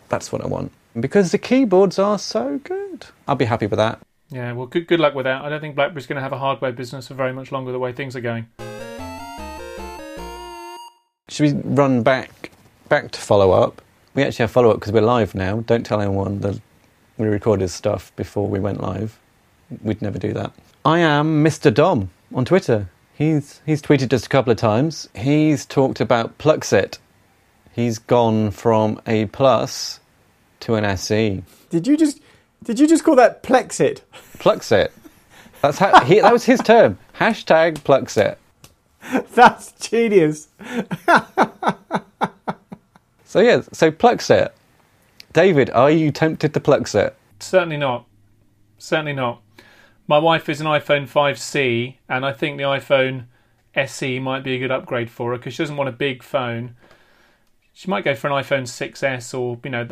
That's 0.09 0.33
what 0.33 0.43
I 0.43 0.49
want. 0.49 0.73
because 0.99 1.31
the 1.31 1.39
keyboards 1.39 2.01
are 2.01 2.19
so 2.19 2.59
good. 2.65 3.07
I'll 3.29 3.37
be 3.37 3.45
happy 3.45 3.69
with 3.69 3.77
that. 3.77 4.01
Yeah, 4.29 4.51
well, 4.55 4.67
good, 4.67 4.89
good 4.89 4.99
luck 4.99 5.15
with 5.15 5.23
that. 5.23 5.45
I 5.45 5.49
don't 5.49 5.61
think 5.61 5.77
BlackBerry's 5.77 6.09
going 6.09 6.17
to 6.17 6.23
have 6.23 6.33
a 6.33 6.39
hardware 6.39 6.73
business 6.73 7.07
for 7.07 7.15
very 7.15 7.33
much 7.33 7.53
longer 7.53 7.71
the 7.71 7.79
way 7.79 7.93
things 7.93 8.17
are 8.17 8.21
going. 8.21 8.49
Should 11.29 11.55
we 11.55 11.63
run 11.63 12.03
back 12.03 12.51
back 12.89 13.13
to 13.13 13.21
follow 13.21 13.53
up? 13.53 13.83
We 14.15 14.25
actually 14.25 14.43
have 14.43 14.51
follow 14.51 14.71
up 14.71 14.81
because 14.81 14.93
we're 14.93 15.01
live 15.03 15.37
now. 15.37 15.61
Don't 15.61 15.87
tell 15.87 16.01
anyone 16.01 16.41
that 16.41 16.61
we 17.19 17.29
recorded 17.29 17.69
stuff 17.71 18.11
before 18.17 18.49
we 18.49 18.59
went 18.59 18.81
live. 18.81 19.17
We'd 19.81 20.03
never 20.03 20.19
do 20.19 20.33
that. 20.33 20.53
I 20.85 21.01
am 21.01 21.45
Mr. 21.45 21.73
Dom 21.73 22.11
on 22.35 22.45
Twitter. 22.45 22.89
He's 23.13 23.61
he's 23.67 23.83
tweeted 23.83 24.09
just 24.09 24.27
a 24.27 24.29
couple 24.31 24.51
of 24.51 24.57
times. 24.57 25.09
He's 25.15 25.67
talked 25.67 26.01
about 26.01 26.39
Pluxit. 26.39 26.99
He's 27.73 27.99
gone 27.99 28.51
from 28.51 29.01
a 29.07 29.27
plus 29.27 30.01
to 30.61 30.75
an 30.77 30.85
SE. 30.85 31.43
Did 31.69 31.87
you 31.87 31.97
just 31.97 32.21
did 32.65 32.81
you 32.81 32.87
just 32.87 33.05
call 33.05 33.17
that 33.17 33.43
Plexit? 33.43 34.01
Pluxit. 34.39 34.91
That's 35.61 35.79
how 35.79 36.03
he, 36.05 36.21
that 36.21 36.33
was 36.33 36.45
his 36.45 36.61
term. 36.61 36.99
Hashtag 37.19 37.79
Pluxit. 37.81 38.37
That's 39.35 39.73
genius. 39.73 40.49
So 43.31 43.39
yeah, 43.39 43.63
so 43.71 43.93
Pluxit. 43.93 44.51
David, 45.33 45.71
are 45.71 45.89
you 45.89 46.11
tempted 46.11 46.53
to 46.53 46.59
Pluxit? 46.59 47.13
Certainly 47.39 47.77
not. 47.77 48.05
Certainly 48.79 49.13
not. 49.13 49.41
My 50.11 50.19
wife 50.19 50.49
is 50.49 50.61
an 50.61 50.67
iPhone 50.67 51.09
5C, 51.09 51.95
and 52.09 52.27
I 52.27 52.33
think 52.33 52.57
the 52.57 52.65
iPhone 52.65 53.27
SE 53.77 54.19
might 54.19 54.43
be 54.43 54.57
a 54.57 54.59
good 54.59 54.73
upgrade 54.73 55.09
for 55.09 55.31
her 55.31 55.39
because 55.39 55.55
she 55.55 55.63
doesn't 55.63 55.77
want 55.77 55.89
a 55.89 55.93
big 55.93 56.25
phone. 56.25 56.75
She 57.73 57.89
might 57.89 58.03
go 58.03 58.17
for 58.17 58.27
an 58.27 58.33
iPhone 58.33 58.63
6S 58.63 59.39
or 59.39 59.61
you 59.63 59.71
know, 59.71 59.87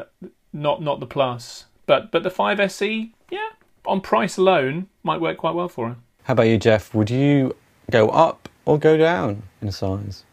not 0.52 0.82
not 0.82 0.98
the 0.98 1.06
Plus, 1.06 1.66
but 1.86 2.10
but 2.10 2.24
the 2.24 2.32
5SE, 2.32 3.12
yeah, 3.30 3.50
on 3.86 4.00
price 4.00 4.36
alone, 4.36 4.88
might 5.04 5.20
work 5.20 5.38
quite 5.38 5.54
well 5.54 5.68
for 5.68 5.90
her. 5.90 5.96
How 6.24 6.32
about 6.32 6.48
you, 6.48 6.58
Jeff? 6.58 6.92
Would 6.96 7.10
you 7.10 7.54
go 7.88 8.08
up 8.08 8.48
or 8.64 8.76
go 8.76 8.96
down 8.96 9.44
in 9.62 9.70
size? 9.70 10.24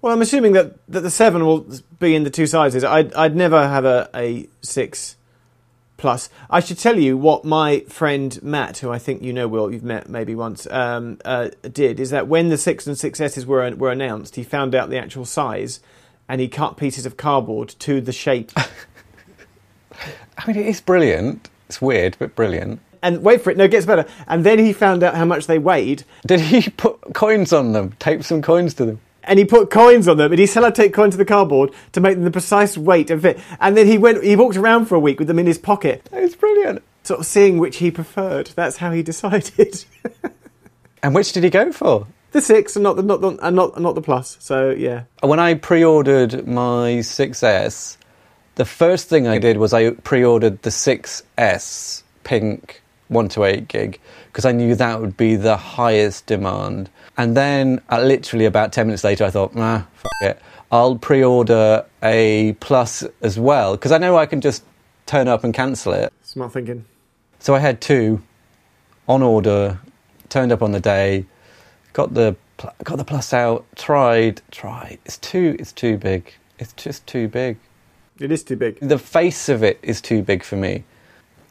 Well, 0.00 0.14
I'm 0.14 0.22
assuming 0.22 0.52
that, 0.52 0.78
that 0.88 1.00
the 1.00 1.10
seven 1.10 1.44
will 1.44 1.66
be 1.98 2.14
in 2.14 2.24
the 2.24 2.30
two 2.30 2.46
sizes. 2.46 2.82
I'd 2.82 3.12
I'd 3.12 3.36
never 3.36 3.68
have 3.68 3.84
a, 3.84 4.08
a 4.14 4.48
six 4.62 5.17
plus. 5.98 6.30
I 6.48 6.60
should 6.60 6.78
tell 6.78 6.98
you 6.98 7.18
what 7.18 7.44
my 7.44 7.80
friend 7.80 8.42
Matt, 8.42 8.78
who 8.78 8.90
I 8.90 8.98
think 8.98 9.20
you 9.22 9.34
know, 9.34 9.46
Will, 9.46 9.70
you've 9.70 9.82
met 9.84 10.08
maybe 10.08 10.34
once, 10.34 10.66
um, 10.70 11.18
uh, 11.26 11.50
did 11.70 12.00
is 12.00 12.08
that 12.10 12.26
when 12.26 12.48
the 12.48 12.56
six 12.56 12.86
and 12.86 12.96
six 12.96 13.20
S's 13.20 13.44
were 13.44 13.70
were 13.76 13.90
announced, 13.90 14.36
he 14.36 14.42
found 14.42 14.74
out 14.74 14.88
the 14.88 14.96
actual 14.98 15.26
size, 15.26 15.80
and 16.28 16.40
he 16.40 16.48
cut 16.48 16.78
pieces 16.78 17.04
of 17.04 17.18
cardboard 17.18 17.68
to 17.80 18.00
the 18.00 18.12
shape. 18.12 18.52
I 20.38 20.46
mean, 20.46 20.56
it's 20.56 20.80
brilliant. 20.80 21.50
It's 21.68 21.82
weird, 21.82 22.16
but 22.18 22.34
brilliant. 22.34 22.80
and 23.02 23.22
wait 23.22 23.42
for 23.42 23.50
it, 23.50 23.56
no, 23.56 23.64
it 23.64 23.70
gets 23.70 23.84
better. 23.86 24.06
And 24.26 24.44
then 24.44 24.58
he 24.58 24.72
found 24.72 25.02
out 25.02 25.14
how 25.14 25.24
much 25.24 25.46
they 25.46 25.58
weighed, 25.58 26.04
Did 26.26 26.40
he 26.40 26.70
put 26.70 27.12
coins 27.14 27.52
on 27.52 27.72
them? 27.72 27.92
Tape 27.98 28.22
some 28.24 28.40
coins 28.40 28.74
to 28.74 28.86
them? 28.86 29.00
And 29.28 29.38
he 29.38 29.44
put 29.44 29.70
coins 29.70 30.08
on 30.08 30.16
them, 30.16 30.32
and 30.32 30.38
he 30.38 30.46
sellotape 30.46 30.92
coins 30.92 31.14
to 31.14 31.18
the 31.18 31.24
cardboard 31.24 31.70
to 31.92 32.00
make 32.00 32.14
them 32.16 32.24
the 32.24 32.30
precise 32.30 32.76
weight 32.76 33.10
and 33.10 33.22
fit. 33.22 33.38
And 33.60 33.76
then 33.76 33.86
he 33.86 33.98
went, 33.98 34.24
he 34.24 34.34
walked 34.34 34.56
around 34.56 34.86
for 34.86 34.94
a 34.96 35.00
week 35.00 35.18
with 35.18 35.28
them 35.28 35.38
in 35.38 35.46
his 35.46 35.58
pocket, 35.58 36.08
It's 36.12 36.34
brilliant. 36.34 36.82
sort 37.04 37.20
of 37.20 37.26
seeing 37.26 37.58
which 37.58 37.76
he 37.76 37.90
preferred. 37.90 38.48
That's 38.56 38.78
how 38.78 38.90
he 38.90 39.02
decided. 39.12 39.84
And 41.02 41.14
which 41.14 41.32
did 41.32 41.44
he 41.44 41.50
go 41.50 41.70
for? 41.72 42.06
the 42.30 42.42
six 42.42 42.76
and 42.76 42.82
not 42.82 42.94
the 42.96 43.02
not 43.02 43.22
the 43.22 43.30
and 43.40 43.56
not 43.56 43.80
not 43.80 43.94
the 43.94 44.02
plus. 44.02 44.36
So 44.38 44.68
yeah, 44.70 45.04
When 45.22 45.38
I 45.38 45.54
pre-ordered 45.54 46.46
my 46.46 46.98
6S, 47.00 47.96
the 48.56 48.66
first 48.66 49.08
thing 49.08 49.26
I 49.26 49.38
did 49.38 49.56
was 49.56 49.72
I 49.72 49.90
pre-ordered 49.92 50.60
the 50.60 50.68
6S 50.70 52.02
pink 52.24 52.82
1 53.08 53.28
to 53.30 53.44
8 53.44 53.68
gig 53.68 53.98
because 54.26 54.44
I 54.44 54.52
knew 54.52 54.74
that 54.74 55.00
would 55.00 55.16
be 55.16 55.36
the 55.36 55.56
highest 55.56 56.26
demand. 56.26 56.90
And 57.18 57.36
then, 57.36 57.80
uh, 57.90 58.00
literally 58.00 58.44
about 58.44 58.72
10 58.72 58.86
minutes 58.86 59.02
later, 59.02 59.24
I 59.24 59.30
thought, 59.30 59.54
nah, 59.54 59.82
fuck 59.94 60.12
it. 60.20 60.40
I'll 60.70 60.96
pre-order 60.96 61.84
a 62.02 62.52
plus 62.60 63.04
as 63.22 63.38
well 63.38 63.72
because 63.72 63.90
I 63.90 63.98
know 63.98 64.16
I 64.16 64.26
can 64.26 64.40
just 64.40 64.62
turn 65.06 65.26
up 65.26 65.42
and 65.42 65.52
cancel 65.52 65.92
it. 65.94 66.12
smart 66.22 66.52
thinking. 66.52 66.84
So 67.40 67.54
I 67.54 67.58
had 67.58 67.80
two 67.80 68.22
on 69.08 69.22
order, 69.22 69.80
turned 70.28 70.52
up 70.52 70.62
on 70.62 70.72
the 70.72 70.80
day, 70.80 71.24
got 71.92 72.14
the 72.14 72.36
pl- 72.58 72.74
got 72.84 72.98
the 72.98 73.04
plus 73.04 73.32
out, 73.32 73.64
tried, 73.76 74.42
tried. 74.50 74.98
It's 75.06 75.16
too 75.16 75.56
it's 75.58 75.72
too 75.72 75.96
big. 75.96 76.34
It's 76.58 76.74
just 76.74 77.06
too 77.06 77.28
big. 77.28 77.56
It 78.20 78.30
is 78.30 78.42
too 78.42 78.56
big. 78.56 78.78
The 78.80 78.98
face 78.98 79.48
of 79.48 79.62
it 79.62 79.78
is 79.82 80.00
too 80.00 80.22
big 80.22 80.42
for 80.42 80.56
me. 80.56 80.84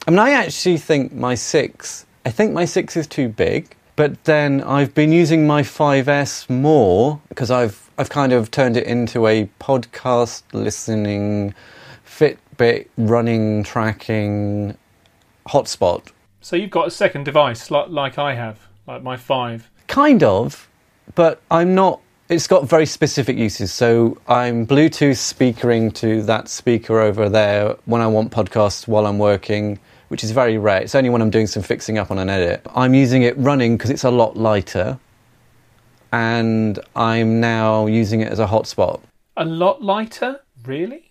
I 0.08 0.12
mean, 0.12 0.19
I 0.19 0.32
actually 0.32 0.77
think 0.77 1.13
my 1.13 1.34
six. 1.36 2.06
I 2.25 2.30
think 2.30 2.53
my 2.53 2.65
six 2.65 2.95
is 2.95 3.08
too 3.08 3.30
big. 3.30 3.75
But 3.97 4.23
then 4.25 4.62
I've 4.62 4.93
been 4.93 5.12
using 5.12 5.47
my 5.47 5.63
5S 5.63 6.51
more 6.51 7.19
because 7.29 7.49
I've 7.49 7.89
I've 7.97 8.10
kind 8.12 8.31
of 8.31 8.51
turned 8.51 8.77
it 8.77 8.86
into 8.86 9.25
a 9.25 9.49
podcast 9.60 10.43
listening, 10.53 11.55
Fitbit 12.05 12.89
running 12.95 13.63
tracking 13.63 14.77
hotspot. 15.47 16.12
So 16.41 16.55
you've 16.55 16.69
got 16.69 16.88
a 16.88 16.91
second 16.91 17.23
device 17.23 17.71
like, 17.71 17.89
like 17.89 18.19
I 18.19 18.36
have, 18.36 18.60
like 18.86 19.01
my 19.01 19.17
five. 19.17 19.67
Kind 19.88 20.21
of, 20.21 20.69
but 21.15 21.41
I'm 21.49 21.73
not. 21.73 21.99
It's 22.29 22.45
got 22.45 22.69
very 22.69 22.86
specific 22.86 23.36
uses. 23.36 23.73
So 23.73 24.19
I'm 24.27 24.67
Bluetooth 24.67 25.17
speakering 25.17 25.89
to 25.93 26.21
that 26.23 26.49
speaker 26.49 26.99
over 26.99 27.29
there 27.29 27.75
when 27.86 28.01
I 28.01 28.07
want 28.07 28.31
podcasts 28.31 28.88
while 28.88 29.07
I'm 29.07 29.17
working, 29.17 29.79
which 30.07 30.23
is 30.23 30.31
very 30.31 30.57
rare. 30.57 30.81
It's 30.81 30.95
only 30.95 31.09
when 31.09 31.21
I'm 31.21 31.29
doing 31.29 31.47
some 31.47 31.63
fixing 31.63 31.97
up 31.97 32.11
on 32.11 32.17
an 32.17 32.29
edit. 32.29 32.65
I'm 32.75 32.93
using 32.93 33.23
it 33.23 33.37
running 33.37 33.77
because 33.77 33.89
it's 33.89 34.03
a 34.03 34.11
lot 34.11 34.37
lighter, 34.37 34.99
and 36.11 36.79
I'm 36.95 37.39
now 37.39 37.85
using 37.85 38.21
it 38.21 38.31
as 38.31 38.39
a 38.39 38.47
hotspot. 38.47 39.01
A 39.35 39.45
lot 39.45 39.81
lighter, 39.83 40.41
really? 40.65 41.03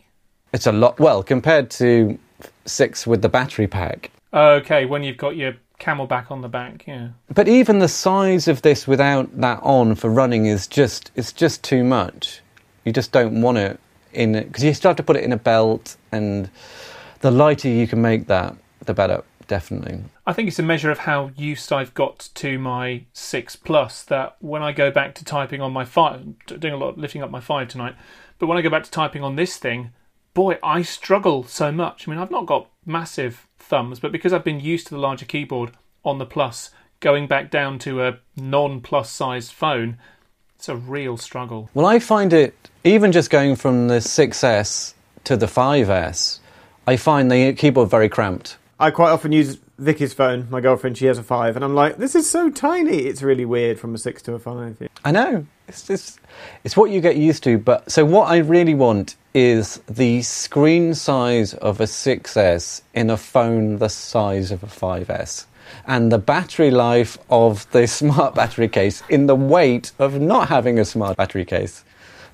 It's 0.52 0.66
a 0.66 0.72
lot 0.72 0.98
well 0.98 1.22
compared 1.22 1.70
to 1.72 2.18
six 2.64 3.06
with 3.06 3.22
the 3.22 3.28
battery 3.28 3.66
pack. 3.66 4.10
Okay, 4.32 4.84
when 4.84 5.02
you've 5.02 5.16
got 5.16 5.36
your 5.36 5.54
camelback 5.78 6.30
on 6.30 6.40
the 6.40 6.48
back, 6.48 6.86
yeah. 6.86 7.08
But 7.32 7.48
even 7.48 7.78
the 7.78 7.88
size 7.88 8.48
of 8.48 8.62
this 8.62 8.86
without 8.86 9.40
that 9.40 9.60
on 9.62 9.94
for 9.94 10.08
running 10.10 10.46
is 10.46 10.66
just 10.66 11.10
it's 11.14 11.32
just 11.32 11.62
too 11.62 11.84
much. 11.84 12.40
You 12.84 12.92
just 12.92 13.12
don't 13.12 13.42
want 13.42 13.58
it 13.58 13.80
in 14.12 14.32
because 14.32 14.64
you 14.64 14.72
still 14.74 14.90
have 14.90 14.96
to 14.96 15.02
put 15.02 15.16
it 15.16 15.24
in 15.24 15.32
a 15.32 15.36
belt, 15.36 15.96
and 16.10 16.50
the 17.20 17.30
lighter 17.30 17.68
you 17.68 17.86
can 17.86 18.00
make 18.00 18.26
that, 18.28 18.56
the 18.86 18.94
better. 18.94 19.22
Definitely. 19.48 20.00
I 20.26 20.32
think 20.32 20.48
it's 20.48 20.58
a 20.58 20.64
measure 20.64 20.90
of 20.90 20.98
how 20.98 21.30
used 21.36 21.72
I've 21.72 21.94
got 21.94 22.30
to 22.34 22.58
my 22.58 23.04
six 23.12 23.54
plus. 23.54 24.02
That 24.02 24.36
when 24.40 24.62
I 24.62 24.72
go 24.72 24.90
back 24.90 25.14
to 25.16 25.24
typing 25.24 25.60
on 25.60 25.72
my 25.72 25.84
five, 25.84 26.24
doing 26.46 26.74
a 26.74 26.76
lot 26.76 26.90
of 26.90 26.98
lifting 26.98 27.22
up 27.22 27.30
my 27.30 27.40
five 27.40 27.68
tonight, 27.68 27.94
but 28.38 28.48
when 28.48 28.58
I 28.58 28.62
go 28.62 28.70
back 28.70 28.84
to 28.84 28.90
typing 28.90 29.22
on 29.22 29.36
this 29.36 29.56
thing, 29.56 29.90
boy, 30.34 30.58
I 30.62 30.82
struggle 30.82 31.44
so 31.44 31.70
much. 31.70 32.06
I 32.06 32.10
mean, 32.10 32.20
I've 32.20 32.30
not 32.30 32.46
got 32.46 32.68
massive 32.84 33.46
thumbs, 33.58 34.00
but 34.00 34.12
because 34.12 34.32
I've 34.32 34.44
been 34.44 34.60
used 34.60 34.88
to 34.88 34.94
the 34.94 35.00
larger 35.00 35.26
keyboard 35.26 35.72
on 36.04 36.18
the 36.18 36.26
plus, 36.26 36.70
going 37.00 37.26
back 37.26 37.50
down 37.50 37.78
to 37.80 38.02
a 38.02 38.18
non-plus 38.36 39.10
sized 39.10 39.52
phone, 39.52 39.98
it's 40.56 40.68
a 40.68 40.76
real 40.76 41.16
struggle. 41.16 41.70
Well, 41.72 41.86
I 41.86 41.98
find 41.98 42.32
it 42.32 42.54
even 42.84 43.12
just 43.12 43.30
going 43.30 43.56
from 43.56 43.88
the 43.88 43.98
6S 43.98 44.94
to 45.24 45.36
the 45.36 45.46
5S, 45.46 46.40
I 46.86 46.96
find 46.96 47.30
the 47.30 47.52
keyboard 47.52 47.90
very 47.90 48.08
cramped. 48.08 48.56
I 48.78 48.90
quite 48.90 49.10
often 49.10 49.32
use 49.32 49.58
Vicky's 49.78 50.12
phone. 50.12 50.48
My 50.50 50.60
girlfriend, 50.60 50.98
she 50.98 51.06
has 51.06 51.16
a 51.16 51.22
five, 51.22 51.56
and 51.56 51.64
I'm 51.64 51.74
like, 51.74 51.96
this 51.96 52.14
is 52.14 52.28
so 52.28 52.50
tiny. 52.50 52.98
It's 52.98 53.22
really 53.22 53.46
weird 53.46 53.78
from 53.80 53.94
a 53.94 53.98
six 53.98 54.20
to 54.22 54.34
a 54.34 54.38
five. 54.38 54.76
I 55.04 55.12
know. 55.12 55.46
It's 55.66 55.86
just 55.86 56.20
it's 56.62 56.76
what 56.76 56.90
you 56.90 57.00
get 57.00 57.16
used 57.16 57.42
to. 57.44 57.58
But 57.58 57.90
so 57.90 58.04
what 58.04 58.28
I 58.28 58.38
really 58.38 58.74
want 58.74 59.16
is 59.34 59.78
the 59.88 60.22
screen 60.22 60.94
size 60.94 61.54
of 61.54 61.80
a 61.80 61.84
6S 61.84 62.82
in 62.94 63.10
a 63.10 63.16
phone 63.16 63.78
the 63.78 63.88
size 63.88 64.50
of 64.50 64.62
a 64.62 64.66
5S. 64.66 65.46
And 65.86 66.12
the 66.12 66.18
battery 66.18 66.70
life 66.70 67.18
of 67.30 67.70
the 67.72 67.86
smart 68.00 68.34
battery 68.34 68.68
case 68.68 69.02
in 69.08 69.26
the 69.26 69.34
weight 69.34 69.92
of 69.98 70.20
not 70.20 70.48
having 70.48 70.78
a 70.78 70.84
smart 70.84 71.16
battery 71.16 71.44
case. 71.44 71.82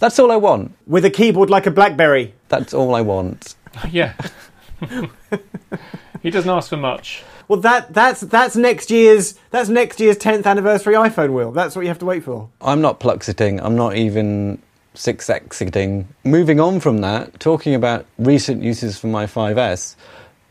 That's 0.01 0.19
all 0.19 0.33
I 0.33 0.37
want. 0.37 0.75
With 0.87 1.05
a 1.05 1.11
keyboard 1.11 1.51
like 1.51 1.67
a 1.67 1.71
BlackBerry. 1.71 2.35
That's 2.49 2.75
all 2.75 2.95
I 2.95 3.01
want. 3.01 3.55
Yeah. 3.91 4.13
he 6.23 6.31
doesn't 6.31 6.51
ask 6.51 6.71
for 6.71 6.77
much. 6.77 7.23
Well, 7.49 7.61
that 7.61 7.93
that's 7.93 8.21
that's 8.21 8.57
next 8.57 8.91
year's 8.91 9.35
that's 9.51 9.69
next 9.69 10.01
year's 10.01 10.17
10th 10.17 10.47
anniversary 10.47 10.95
iPhone. 10.95 11.33
wheel. 11.33 11.53
that's 11.53 11.77
what 11.77 11.83
you 11.83 11.89
have 11.89 11.99
to 11.99 12.07
wait 12.07 12.25
for. 12.25 12.49
I'm 12.61 12.81
not 12.81 13.01
pluxiting. 13.01 13.61
I'm 13.63 13.77
not 13.77 13.97
even 13.97 14.63
6xing. 14.95 16.05
Moving 16.25 16.61
on 16.61 16.81
from 16.81 17.01
that, 17.01 17.41
talking 17.41 17.75
about 17.75 18.07
recent 18.19 18.63
uses 18.63 18.99
for 18.99 19.07
my 19.07 19.27
5S. 19.27 19.97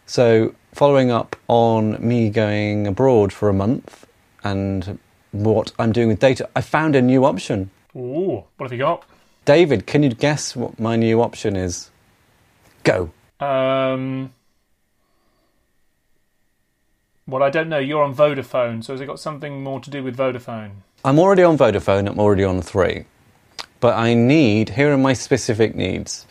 So, 0.05 0.53
following 0.73 1.11
up 1.11 1.35
on 1.47 2.05
me 2.05 2.29
going 2.29 2.87
abroad 2.87 3.31
for 3.31 3.49
a 3.49 3.53
month 3.53 4.05
and 4.43 4.99
what 5.31 5.71
I'm 5.79 5.91
doing 5.91 6.09
with 6.09 6.19
data, 6.19 6.49
I 6.55 6.61
found 6.61 6.95
a 6.95 7.01
new 7.01 7.23
option. 7.25 7.69
Ooh, 7.95 8.43
what 8.57 8.65
have 8.65 8.73
you 8.73 8.79
got? 8.79 9.05
David, 9.45 9.87
can 9.87 10.03
you 10.03 10.09
guess 10.09 10.55
what 10.55 10.79
my 10.79 10.95
new 10.95 11.21
option 11.21 11.55
is? 11.55 11.89
Go. 12.83 13.11
Um, 13.39 14.33
Well, 17.31 17.43
I 17.43 17.49
don't 17.49 17.69
know. 17.69 17.79
You're 17.79 18.03
on 18.03 18.13
Vodafone, 18.13 18.83
so 18.83 18.91
has 18.91 18.99
it 18.99 19.05
got 19.05 19.17
something 19.17 19.63
more 19.63 19.79
to 19.79 19.89
do 19.89 20.03
with 20.03 20.17
Vodafone? 20.17 20.71
I'm 21.05 21.17
already 21.17 21.43
on 21.43 21.57
Vodafone, 21.57 22.09
I'm 22.09 22.19
already 22.19 22.43
on 22.43 22.61
3. 22.61 23.05
But 23.79 23.95
I 23.95 24.13
need, 24.13 24.71
here 24.71 24.91
are 24.91 24.97
my 24.97 25.13
specific 25.13 25.73
needs. 25.73 26.25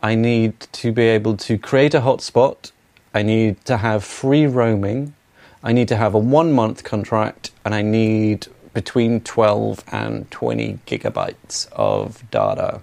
I 0.00 0.14
need 0.14 0.60
to 0.60 0.92
be 0.92 1.02
able 1.02 1.36
to 1.38 1.58
create 1.58 1.92
a 1.94 2.00
hotspot. 2.00 2.70
I 3.12 3.22
need 3.22 3.64
to 3.64 3.78
have 3.78 4.04
free 4.04 4.46
roaming. 4.46 5.14
I 5.64 5.72
need 5.72 5.88
to 5.88 5.96
have 5.96 6.14
a 6.14 6.20
one 6.20 6.52
month 6.52 6.84
contract. 6.84 7.50
And 7.64 7.74
I 7.74 7.82
need 7.82 8.46
between 8.74 9.22
12 9.22 9.82
and 9.90 10.30
20 10.30 10.78
gigabytes 10.86 11.70
of 11.72 12.22
data. 12.30 12.80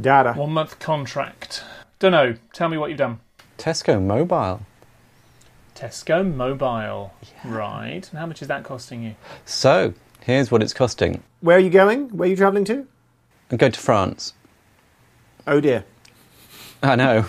Data. 0.00 0.32
One 0.32 0.52
month 0.52 0.78
contract. 0.78 1.62
Don't 1.98 2.12
know. 2.12 2.36
Tell 2.54 2.70
me 2.70 2.78
what 2.78 2.88
you've 2.88 2.98
done. 2.98 3.20
Tesco 3.58 4.02
Mobile. 4.02 4.62
Tesco 5.78 6.24
Mobile. 6.34 7.14
Right. 7.44 8.08
And 8.10 8.18
how 8.18 8.26
much 8.26 8.42
is 8.42 8.48
that 8.48 8.64
costing 8.64 9.04
you? 9.04 9.14
So, 9.44 9.94
here's 10.22 10.50
what 10.50 10.60
it's 10.60 10.74
costing. 10.74 11.22
Where 11.40 11.56
are 11.56 11.60
you 11.60 11.70
going? 11.70 12.08
Where 12.08 12.26
are 12.26 12.30
you 12.30 12.36
travelling 12.36 12.64
to? 12.64 12.84
I 13.52 13.56
go 13.56 13.68
to 13.68 13.78
France. 13.78 14.34
Oh 15.46 15.60
dear. 15.60 15.84
I 16.82 16.96
know. 16.96 17.26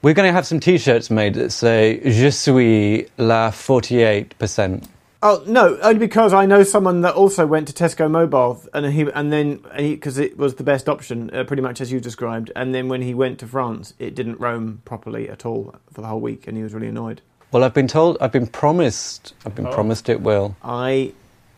We're 0.00 0.14
going 0.14 0.28
to 0.28 0.32
have 0.32 0.46
some 0.46 0.60
T-shirts 0.60 1.10
made 1.10 1.34
that 1.34 1.50
say 1.50 2.00
"Je 2.02 2.30
suis 2.30 3.06
la 3.18 3.50
48%." 3.50 4.88
Oh 5.22 5.42
no, 5.46 5.76
only 5.80 5.98
because 5.98 6.32
I 6.32 6.46
know 6.46 6.62
someone 6.62 7.02
that 7.02 7.16
also 7.16 7.46
went 7.46 7.68
to 7.68 7.74
Tesco 7.74 8.10
Mobile, 8.10 8.62
and 8.72 8.86
he 8.86 9.02
and 9.12 9.30
then 9.30 9.60
because 9.76 10.16
it 10.16 10.38
was 10.38 10.54
the 10.54 10.62
best 10.62 10.88
option, 10.88 11.28
uh, 11.34 11.44
pretty 11.44 11.62
much 11.62 11.82
as 11.82 11.92
you 11.92 12.00
described. 12.00 12.50
And 12.56 12.74
then 12.74 12.88
when 12.88 13.02
he 13.02 13.12
went 13.12 13.38
to 13.40 13.46
France, 13.46 13.92
it 13.98 14.14
didn't 14.14 14.40
roam 14.40 14.80
properly 14.86 15.28
at 15.28 15.44
all 15.44 15.74
for 15.92 16.00
the 16.00 16.06
whole 16.06 16.20
week, 16.20 16.46
and 16.46 16.56
he 16.56 16.62
was 16.62 16.72
really 16.72 16.88
annoyed. 16.88 17.20
Well, 17.50 17.64
I've 17.64 17.74
been 17.74 17.88
told, 17.88 18.18
I've 18.20 18.32
been 18.32 18.46
promised, 18.46 19.34
I've 19.46 19.54
been 19.54 19.66
Oh. 19.66 19.72
promised 19.72 20.08
it 20.08 20.20
will. 20.20 20.56
I, 20.62 21.12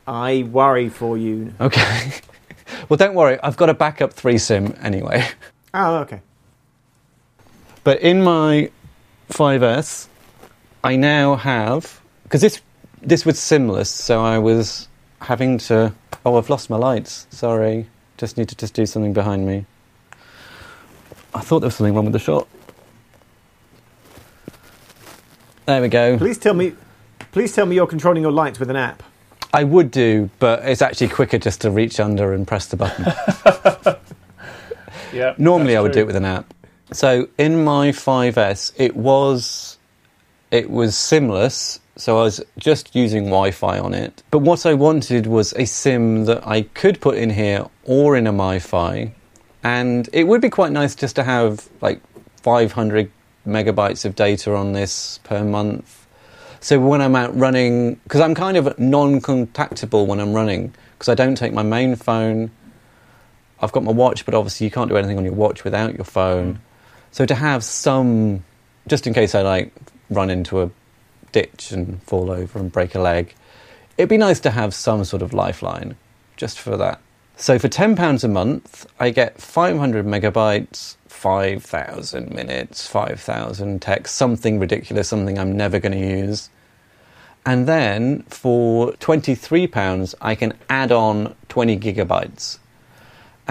I 0.07 0.45
worry 0.51 0.89
for 0.89 1.19
you. 1.19 1.53
Okay. 1.61 2.13
well, 2.89 2.97
don't 2.97 3.15
worry, 3.15 3.39
I've 3.43 3.57
got 3.57 3.71
a 3.71 3.75
backup 3.75 4.13
three 4.13 4.39
sim 4.39 4.75
anyway. 4.83 5.27
Oh, 5.73 5.99
okay. 5.99 6.21
But 7.85 8.01
in 8.01 8.25
my 8.25 8.71
5S, 9.29 10.09
I 10.83 10.97
now 10.97 11.37
have 11.37 12.01
because 12.25 12.41
this 12.41 12.61
this 13.03 13.25
was 13.25 13.37
simless, 13.37 13.87
so 13.87 14.21
I 14.21 14.39
was 14.39 14.89
having 15.21 15.59
to. 15.59 15.95
Oh, 16.27 16.37
I've 16.39 16.51
lost 16.51 16.71
my 16.71 16.77
lights. 16.77 17.29
Sorry, 17.31 17.87
just 18.19 18.37
need 18.37 18.49
to 18.49 18.57
just 18.57 18.75
do 18.75 18.85
something 18.85 19.13
behind 19.13 19.47
me. 19.47 19.65
I 21.33 21.41
thought 21.41 21.61
there 21.61 21.69
was 21.69 21.77
something 21.77 21.95
wrong 21.95 22.07
with 22.07 22.15
the 22.15 22.19
shot. 22.19 22.49
There 25.71 25.81
we 25.81 25.89
go. 25.89 26.19
Please 26.19 26.37
tell 26.37 26.53
me, 26.53 26.73
please 27.31 27.55
tell 27.55 27.65
me 27.65 27.77
you're 27.77 27.87
controlling 27.87 28.25
your 28.25 28.33
lights 28.33 28.59
with 28.59 28.71
an 28.71 28.77
app. 28.77 29.05
I 29.55 29.63
would 29.63 29.93
do, 29.93 30.29
but 30.41 30.67
it's 30.67 30.83
actually 30.83 31.11
quicker 31.11 31.39
just 31.39 31.61
to 31.61 31.71
reach 31.71 32.01
under 32.01 32.33
and 32.33 32.45
press 32.45 32.67
the 32.67 32.77
button. 32.77 33.07
Yeah. 35.13 35.35
Normally, 35.39 35.77
I 35.77 35.81
would 35.81 35.91
do 35.91 36.01
it 36.01 36.07
with 36.07 36.15
an 36.15 36.25
app. 36.25 36.55
So 36.93 37.29
in 37.37 37.65
my 37.65 37.89
5S, 37.89 38.73
it 38.77 38.97
was 38.97 39.79
it 40.53 40.71
was 40.71 40.95
simless. 40.95 41.81
So 41.97 42.19
I 42.19 42.23
was 42.23 42.41
just 42.59 42.95
using 42.95 43.25
Wi-Fi 43.25 43.79
on 43.79 43.93
it. 43.93 44.23
But 44.31 44.39
what 44.39 44.67
I 44.67 44.75
wanted 44.75 45.27
was 45.27 45.53
a 45.55 45.65
sim 45.65 46.27
that 46.27 46.47
I 46.47 46.63
could 46.63 47.01
put 47.01 47.17
in 47.17 47.31
here 47.31 47.67
or 47.85 48.17
in 48.17 48.29
a 48.29 48.33
MiFi, 48.33 49.13
and 49.65 50.09
it 50.13 50.25
would 50.25 50.41
be 50.41 50.51
quite 50.51 50.73
nice 50.73 50.95
just 50.95 51.17
to 51.17 51.25
have 51.25 51.69
like 51.81 52.01
500 52.43 53.11
megabytes 53.47 54.05
of 54.05 54.15
data 54.15 54.55
on 54.55 54.73
this 54.73 55.19
per 55.25 55.45
month. 55.45 56.07
So 56.61 56.79
when 56.79 57.01
I'm 57.01 57.17
out 57.17 57.37
running, 57.37 57.95
because 58.05 58.21
I'm 58.21 58.35
kind 58.35 58.57
of 58.57 58.79
non-contactable 58.79 60.07
when 60.07 60.21
I'm 60.21 60.33
running, 60.33 60.75
because 60.93 61.09
I 61.09 61.15
don't 61.15 61.35
take 61.35 61.53
my 61.53 61.63
main 61.63 61.97
phone. 61.97 62.51
I've 63.61 63.73
got 63.73 63.83
my 63.83 63.93
watch, 63.93 64.25
but 64.25 64.35
obviously 64.35 64.67
you 64.67 64.71
can't 64.71 64.91
do 64.91 64.97
anything 64.97 65.17
on 65.17 65.25
your 65.25 65.33
watch 65.33 65.65
without 65.65 65.95
your 65.95 66.05
phone. 66.05 66.55
Mm. 66.55 66.59
So 67.13 67.27
to 67.27 67.35
have 67.35 67.65
some, 67.65 68.45
just 68.87 69.07
in 69.07 69.15
case 69.15 69.35
I 69.35 69.43
like 69.43 69.73
run 70.11 70.29
into 70.31 70.61
a 70.63 70.71
ditch 71.33 71.73
and 71.73 72.03
fall 72.03 72.31
over 72.31 72.59
and 72.59 72.71
break 72.71 72.95
a 72.95 73.01
leg, 73.01 73.35
it'd 73.97 74.09
be 74.09 74.19
nice 74.19 74.41
to 74.41 74.51
have 74.51 74.75
some 74.75 75.05
sort 75.05 75.23
of 75.23 75.33
lifeline 75.33 75.97
just 76.37 76.59
for 76.59 76.77
that. 76.77 77.01
So 77.37 77.59
for 77.59 77.69
£10 77.69 78.25
a 78.25 78.29
month, 78.29 78.87
I 78.99 79.11
get 79.11 79.41
500 79.41 80.05
megabytes, 80.05 80.97
5,000 81.21 82.31
minutes, 82.31 82.87
5,000 82.87 83.83
texts, 83.83 84.17
something 84.17 84.59
ridiculous, 84.59 85.09
something 85.09 85.39
I'm 85.39 85.57
never 85.57 85.79
going 85.79 85.93
to 85.93 85.99
use. 85.99 86.49
And 87.45 87.67
then 87.67 88.23
for 88.25 88.93
£23, 88.93 90.15
I 90.21 90.35
can 90.35 90.55
add 90.69 90.93
on 90.93 91.35
20 91.49 91.79
gigabytes 91.79 92.59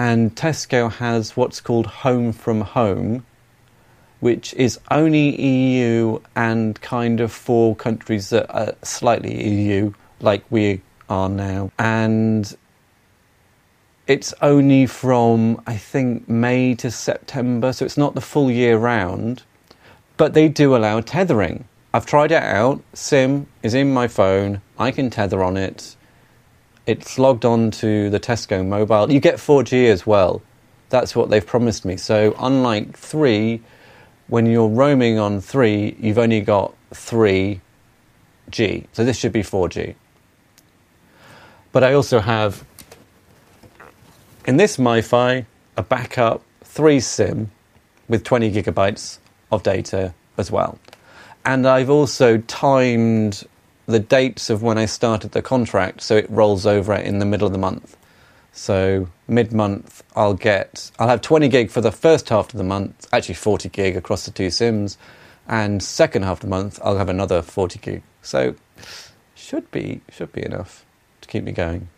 and 0.00 0.34
Tesco 0.34 0.90
has 0.90 1.36
what's 1.36 1.60
called 1.60 1.86
Home 1.86 2.32
from 2.32 2.62
Home, 2.62 3.26
which 4.20 4.54
is 4.54 4.80
only 4.90 5.38
EU 5.38 6.18
and 6.34 6.80
kind 6.80 7.20
of 7.20 7.30
for 7.30 7.76
countries 7.76 8.30
that 8.30 8.48
are 8.48 8.74
slightly 8.82 9.46
EU, 9.46 9.92
like 10.20 10.42
we 10.48 10.80
are 11.10 11.28
now. 11.28 11.70
And 11.78 12.56
it's 14.10 14.34
only 14.42 14.86
from, 14.86 15.62
I 15.66 15.76
think, 15.76 16.28
May 16.28 16.74
to 16.76 16.90
September, 16.90 17.72
so 17.72 17.84
it's 17.84 17.96
not 17.96 18.14
the 18.14 18.20
full 18.20 18.50
year 18.50 18.76
round. 18.76 19.42
But 20.16 20.34
they 20.34 20.48
do 20.48 20.76
allow 20.76 21.00
tethering. 21.00 21.64
I've 21.94 22.06
tried 22.06 22.32
it 22.32 22.42
out. 22.42 22.82
SIM 22.92 23.46
is 23.62 23.74
in 23.74 23.92
my 23.92 24.08
phone. 24.08 24.60
I 24.78 24.90
can 24.90 25.10
tether 25.10 25.42
on 25.42 25.56
it 25.56 25.96
it's 26.90 27.18
logged 27.20 27.44
on 27.44 27.70
to 27.70 28.10
the 28.10 28.18
Tesco 28.18 28.66
mobile. 28.66 29.12
You 29.12 29.20
get 29.20 29.36
4G 29.36 29.88
as 29.88 30.06
well. 30.06 30.42
That's 30.88 31.14
what 31.14 31.30
they've 31.30 31.46
promised 31.46 31.84
me. 31.84 31.96
So, 31.96 32.34
unlike 32.38 32.96
3, 32.96 33.60
when 34.26 34.46
you're 34.46 34.68
roaming 34.68 35.18
on 35.18 35.40
3, 35.40 35.96
you've 36.00 36.18
only 36.18 36.40
got 36.40 36.74
3G. 36.92 37.60
So, 38.92 39.04
this 39.04 39.16
should 39.16 39.32
be 39.32 39.42
4G. 39.42 39.94
But 41.70 41.84
I 41.84 41.92
also 41.92 42.18
have, 42.18 42.64
in 44.46 44.56
this 44.56 44.76
MiFi, 44.76 45.44
a 45.76 45.82
backup 45.82 46.42
3 46.64 47.00
SIM 47.00 47.50
with 48.08 48.24
20 48.24 48.50
gigabytes 48.50 49.18
of 49.52 49.62
data 49.62 50.14
as 50.36 50.50
well. 50.50 50.78
And 51.44 51.66
I've 51.66 51.90
also 51.90 52.38
timed 52.38 53.44
the 53.86 53.98
dates 53.98 54.50
of 54.50 54.62
when 54.62 54.78
I 54.78 54.86
started 54.86 55.32
the 55.32 55.42
contract 55.42 56.00
so 56.00 56.16
it 56.16 56.30
rolls 56.30 56.64
over 56.64 56.94
in 56.94 57.18
the 57.18 57.26
middle 57.26 57.46
of 57.46 57.52
the 57.52 57.58
month. 57.58 57.96
So 58.52 59.08
mid 59.28 59.52
month 59.52 60.02
I'll 60.16 60.34
get 60.34 60.90
I'll 60.98 61.08
have 61.08 61.20
20 61.20 61.48
gig 61.48 61.70
for 61.70 61.80
the 61.80 61.92
first 61.92 62.28
half 62.28 62.52
of 62.52 62.58
the 62.58 62.64
month, 62.64 63.08
actually 63.12 63.34
40 63.34 63.68
gig 63.68 63.96
across 63.96 64.24
the 64.24 64.30
two 64.30 64.50
sims, 64.50 64.98
and 65.48 65.82
second 65.82 66.22
half 66.22 66.38
of 66.38 66.40
the 66.40 66.48
month 66.48 66.78
I'll 66.84 66.98
have 66.98 67.08
another 67.08 67.42
40 67.42 67.78
gig. 67.78 68.02
So 68.22 68.54
should 69.34 69.70
be 69.70 70.00
should 70.10 70.32
be 70.32 70.44
enough 70.44 70.84
to 71.20 71.28
keep 71.28 71.44
me 71.44 71.52
going. 71.52 71.88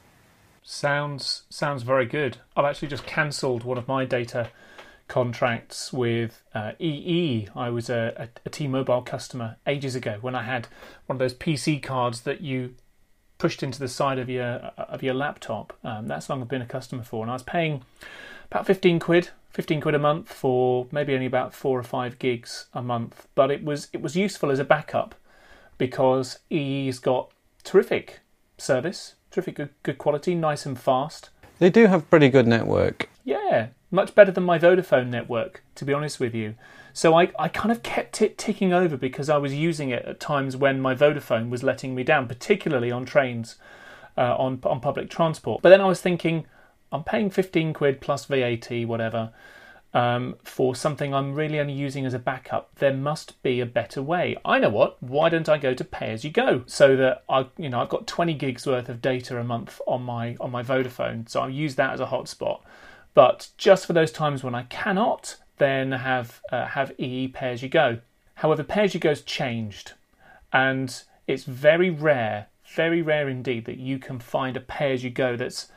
Sounds 0.63 1.43
sounds 1.51 1.83
very 1.83 2.07
good. 2.07 2.39
I've 2.57 2.65
actually 2.65 2.89
just 2.89 3.05
cancelled 3.05 3.65
one 3.65 3.79
of 3.79 3.89
my 3.89 4.05
data 4.05 4.51
contracts 5.09 5.93
with 5.93 6.43
uh, 6.55 6.73
EE. 6.79 7.49
I 7.55 7.69
was 7.69 7.91
a, 7.91 8.15
a, 8.17 8.29
a 8.47 8.49
T-Mobile 8.49 9.03
customer 9.03 9.57
ages 9.67 9.95
ago 9.95 10.19
when 10.21 10.35
I 10.35 10.43
had 10.43 10.69
one 11.07 11.17
of 11.17 11.19
those 11.19 11.35
PC 11.35 11.83
cards 11.83 12.23
that 12.23 12.41
you 12.41 12.75
pushed 13.39 13.63
into 13.65 13.81
the 13.81 13.89
side 13.89 14.21
of 14.21 14.31
your 14.31 14.55
of 14.77 15.03
your 15.03 15.15
laptop. 15.15 15.77
Um, 15.83 16.07
that's 16.07 16.31
long 16.31 16.41
I've 16.41 16.49
been 16.49 16.63
a 16.63 16.67
customer 16.67 17.03
for, 17.03 17.25
and 17.25 17.31
I 17.31 17.35
was 17.35 17.43
paying 17.43 17.83
about 18.51 18.67
fifteen 18.67 19.01
quid, 19.01 19.31
fifteen 19.51 19.81
quid 19.81 19.97
a 19.97 19.99
month 19.99 20.33
for 20.33 20.87
maybe 20.93 21.13
only 21.13 21.27
about 21.27 21.53
four 21.53 21.79
or 21.79 21.83
five 21.83 22.21
gigs 22.21 22.67
a 22.73 22.81
month. 22.81 23.27
But 23.35 23.51
it 23.51 23.65
was 23.65 23.89
it 23.93 24.01
was 24.01 24.17
useful 24.17 24.51
as 24.53 24.61
a 24.61 24.65
backup 24.65 25.17
because 25.77 26.39
EE's 26.51 27.01
got 27.01 27.33
terrific 27.65 28.21
service, 28.59 29.17
terrific 29.33 29.57
good, 29.57 29.71
good 29.83 29.99
quality, 29.99 30.35
nice 30.35 30.65
and 30.67 30.79
fast. 30.79 31.31
They 31.59 31.71
do 31.71 31.87
have 31.87 32.09
pretty 32.11 32.29
good 32.29 32.47
network. 32.47 33.09
Yeah, 33.25 33.69
much 33.91 34.15
better 34.15 34.31
than 34.31 34.45
my 34.45 34.59
Vodafone 34.59 35.09
network, 35.09 35.63
to 35.77 35.85
be 35.85 35.93
honest 35.93 36.21
with 36.21 36.35
you. 36.35 36.55
So 36.93 37.19
I, 37.19 37.33
I 37.39 37.49
kind 37.49 37.73
of 37.73 37.83
kept 37.83 38.21
it 38.21 38.37
ticking 38.37 38.73
over 38.73 38.97
because 38.97 39.31
I 39.31 39.39
was 39.39 39.55
using 39.55 39.91
it 39.91 40.05
at 40.05 40.21
times 40.21 40.57
when 40.57 40.81
my 40.81 40.95
Vodafone 40.95 41.49
was 41.49 41.63
letting 41.63 41.95
me 41.95 42.05
down, 42.05 42.29
particularly 42.29 42.91
on 42.91 43.07
trains, 43.07 43.57
uh, 44.17 44.37
on 44.37 44.61
on 44.65 44.81
public 44.81 45.09
transport. 45.09 45.63
But 45.63 45.71
then 45.71 45.81
I 45.81 45.87
was 45.87 46.01
thinking, 46.01 46.47
I'm 46.91 47.05
paying 47.05 47.31
15 47.31 47.73
quid 47.73 48.01
plus 48.01 48.27
VAT, 48.27 48.69
whatever, 48.87 49.31
um, 49.95 50.37
for 50.43 50.75
something 50.75 51.13
I'm 51.13 51.35
really 51.35 51.61
only 51.61 51.75
using 51.75 52.07
as 52.07 52.15
a 52.15 52.19
backup. 52.19 52.75
There 52.77 52.95
must 52.95 53.43
be 53.43 53.61
a 53.61 53.67
better 53.67 54.03
way. 54.03 54.37
I 54.45 54.59
know 54.59 54.71
what. 54.71 55.03
Why 55.03 55.29
don't 55.29 55.49
I 55.49 55.59
go 55.59 55.75
to 55.75 55.85
pay 55.85 56.13
as 56.13 56.25
you 56.25 56.31
go 56.31 56.63
so 56.67 56.97
that 56.97 57.25
I, 57.29 57.47
you 57.59 57.69
know, 57.69 57.81
I've 57.81 57.89
got 57.89 58.07
20 58.07 58.35
gigs 58.35 58.67
worth 58.67 58.89
of 58.89 59.03
data 59.03 59.39
a 59.39 59.45
month 59.45 59.81
on 59.87 60.03
my 60.03 60.37
on 60.41 60.51
my 60.51 60.63
Vodafone, 60.63 61.29
so 61.29 61.43
I 61.43 61.49
use 61.49 61.75
that 61.77 61.93
as 61.93 62.01
a 62.01 62.07
hotspot. 62.07 62.61
But 63.15 63.51
just 63.59 63.87
for 63.87 63.93
those 63.93 64.13
times 64.13 64.43
when 64.43 64.55
I 64.55 64.63
cannot, 64.65 65.37
then 65.59 65.93
have 65.93 66.41
uh, 66.51 66.67
have 66.67 66.93
EE 66.99 67.29
pay 67.29 67.53
as 67.53 67.63
you 67.63 67.69
go. 67.69 67.99
However, 68.37 68.65
pay 68.65 68.85
as 68.85 68.95
you 68.95 69.01
go's 69.01 69.23
changed, 69.23 69.93
and 70.53 71.03
it's 71.27 71.45
very 71.45 71.91
rare, 71.91 72.47
very 72.75 73.03
rare 73.03 73.29
indeed, 73.29 73.67
that 73.67 73.79
you 73.79 73.99
can 73.99 74.19
find 74.19 74.57
a 74.57 74.61
pay 74.61 74.95
as 74.95 75.05
you 75.05 75.11
go 75.11 75.37
that's 75.37 75.71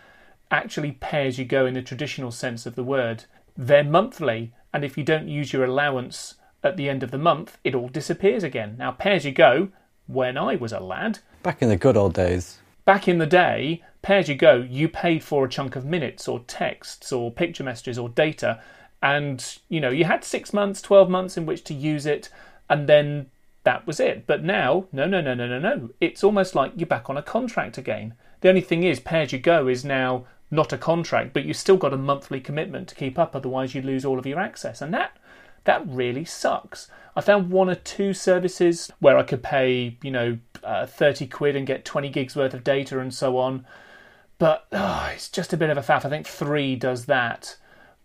actually 0.49 0.93
pay 0.93 1.28
as 1.28 1.38
you 1.38 1.43
go 1.43 1.66
in 1.66 1.74
the 1.74 1.82
traditional 1.82 2.32
sense 2.32 2.66
of 2.66 2.76
the 2.76 2.84
word. 2.84 3.26
They're 3.58 3.84
monthly, 3.84 4.53
and 4.74 4.84
if 4.84 4.97
you 4.97 5.03
don't 5.03 5.28
use 5.28 5.53
your 5.53 5.64
allowance 5.64 6.36
at 6.64 6.78
the 6.78 6.89
end 6.89 7.03
of 7.03 7.12
the 7.12 7.18
month, 7.18 7.58
it 7.64 7.76
all 7.76 7.88
disappears 7.88 8.43
again. 8.43 8.76
Now, 8.78 8.91
pay 8.91 9.16
as 9.16 9.26
you 9.26 9.32
go, 9.32 9.70
when 10.08 10.38
I 10.38 10.56
was 10.56 10.72
a 10.74 10.80
lad, 10.80 11.20
Back 11.43 11.62
in 11.62 11.70
the 11.70 11.78
good 11.78 11.95
old 11.97 12.14
days. 12.14 12.58
back 12.86 13.08
in 13.08 13.18
the 13.20 13.26
day, 13.26 13.84
pay 14.01 14.18
as 14.18 14.28
you 14.30 14.36
go, 14.36 14.56
you 14.58 14.88
paid 14.89 15.24
for 15.24 15.45
a 15.45 15.49
chunk 15.49 15.76
of 15.76 15.86
minutes 15.86 16.28
or 16.28 16.39
texts 16.41 17.12
or 17.12 17.32
picture 17.32 17.64
messages 17.64 17.97
or 17.97 18.10
data, 18.10 18.60
and 19.01 19.58
you 19.70 19.80
know 19.80 19.89
you 19.89 20.06
had 20.06 20.24
six 20.24 20.53
months, 20.53 20.82
twelve 20.82 21.10
months 21.10 21.38
in 21.38 21.45
which 21.45 21.64
to 21.66 21.74
use 21.74 22.06
it, 22.06 22.30
and 22.70 22.88
then 22.89 23.28
that 23.64 23.86
was 23.88 23.99
it. 23.99 24.28
But 24.28 24.43
now, 24.43 24.86
no, 24.91 25.06
no, 25.08 25.22
no, 25.22 25.34
no, 25.34 25.47
no, 25.47 25.60
no. 25.60 25.89
It's 26.01 26.24
almost 26.24 26.56
like 26.56 26.74
you're 26.76 26.86
back 26.88 27.10
on 27.10 27.18
a 27.18 27.24
contract 27.24 27.78
again. 27.78 28.14
The 28.41 28.49
only 28.49 28.62
thing 28.62 28.84
is, 28.84 28.99
pay 28.99 29.22
as 29.22 29.32
you 29.32 29.39
go 29.39 29.68
is 29.68 29.84
now 29.86 30.26
not 30.52 30.74
a 30.74 30.78
contract, 30.78 31.34
but 31.34 31.46
you've 31.46 31.58
still 31.58 31.78
got 31.78 31.93
a 31.93 31.98
monthly 31.98 32.39
commitment 32.39 32.88
to 32.89 32.96
keep 32.96 33.18
up. 33.18 33.36
Otherwise, 33.36 33.76
you 33.76 33.82
lose 33.82 34.06
all 34.06 34.20
of 34.20 34.26
your 34.26 34.39
access, 34.39 34.82
and 34.82 34.93
that 34.93 35.18
that 35.66 35.84
really 35.88 36.26
sucks. 36.26 36.89
I 37.16 37.22
found 37.22 37.50
one 37.50 37.70
or 37.70 37.76
two 37.76 38.14
services 38.14 38.91
where 39.00 39.18
I 39.18 39.24
could 39.24 39.43
pay, 39.43 39.98
you 40.02 40.12
know, 40.12 40.38
uh, 40.64 40.86
30 40.86 41.28
quid 41.28 41.56
and 41.56 41.68
get 41.68 41.86
20 41.86 42.10
gigs 42.10 42.36
worth 42.36 42.54
of 42.54 42.64
data 42.64 43.00
and 43.00 43.14
so 43.14 43.38
on. 43.38 43.66
But 44.38 44.68
oh, 44.72 45.12
it's 45.14 45.30
just 45.30 45.54
a 45.54 45.58
bit 45.58 45.70
of 45.70 45.78
a 45.78 45.82
faff. 45.82 46.06
I 46.06 46.10
think 46.10 46.28
three 46.28 46.76
does 46.76 47.06
that. 47.06 47.58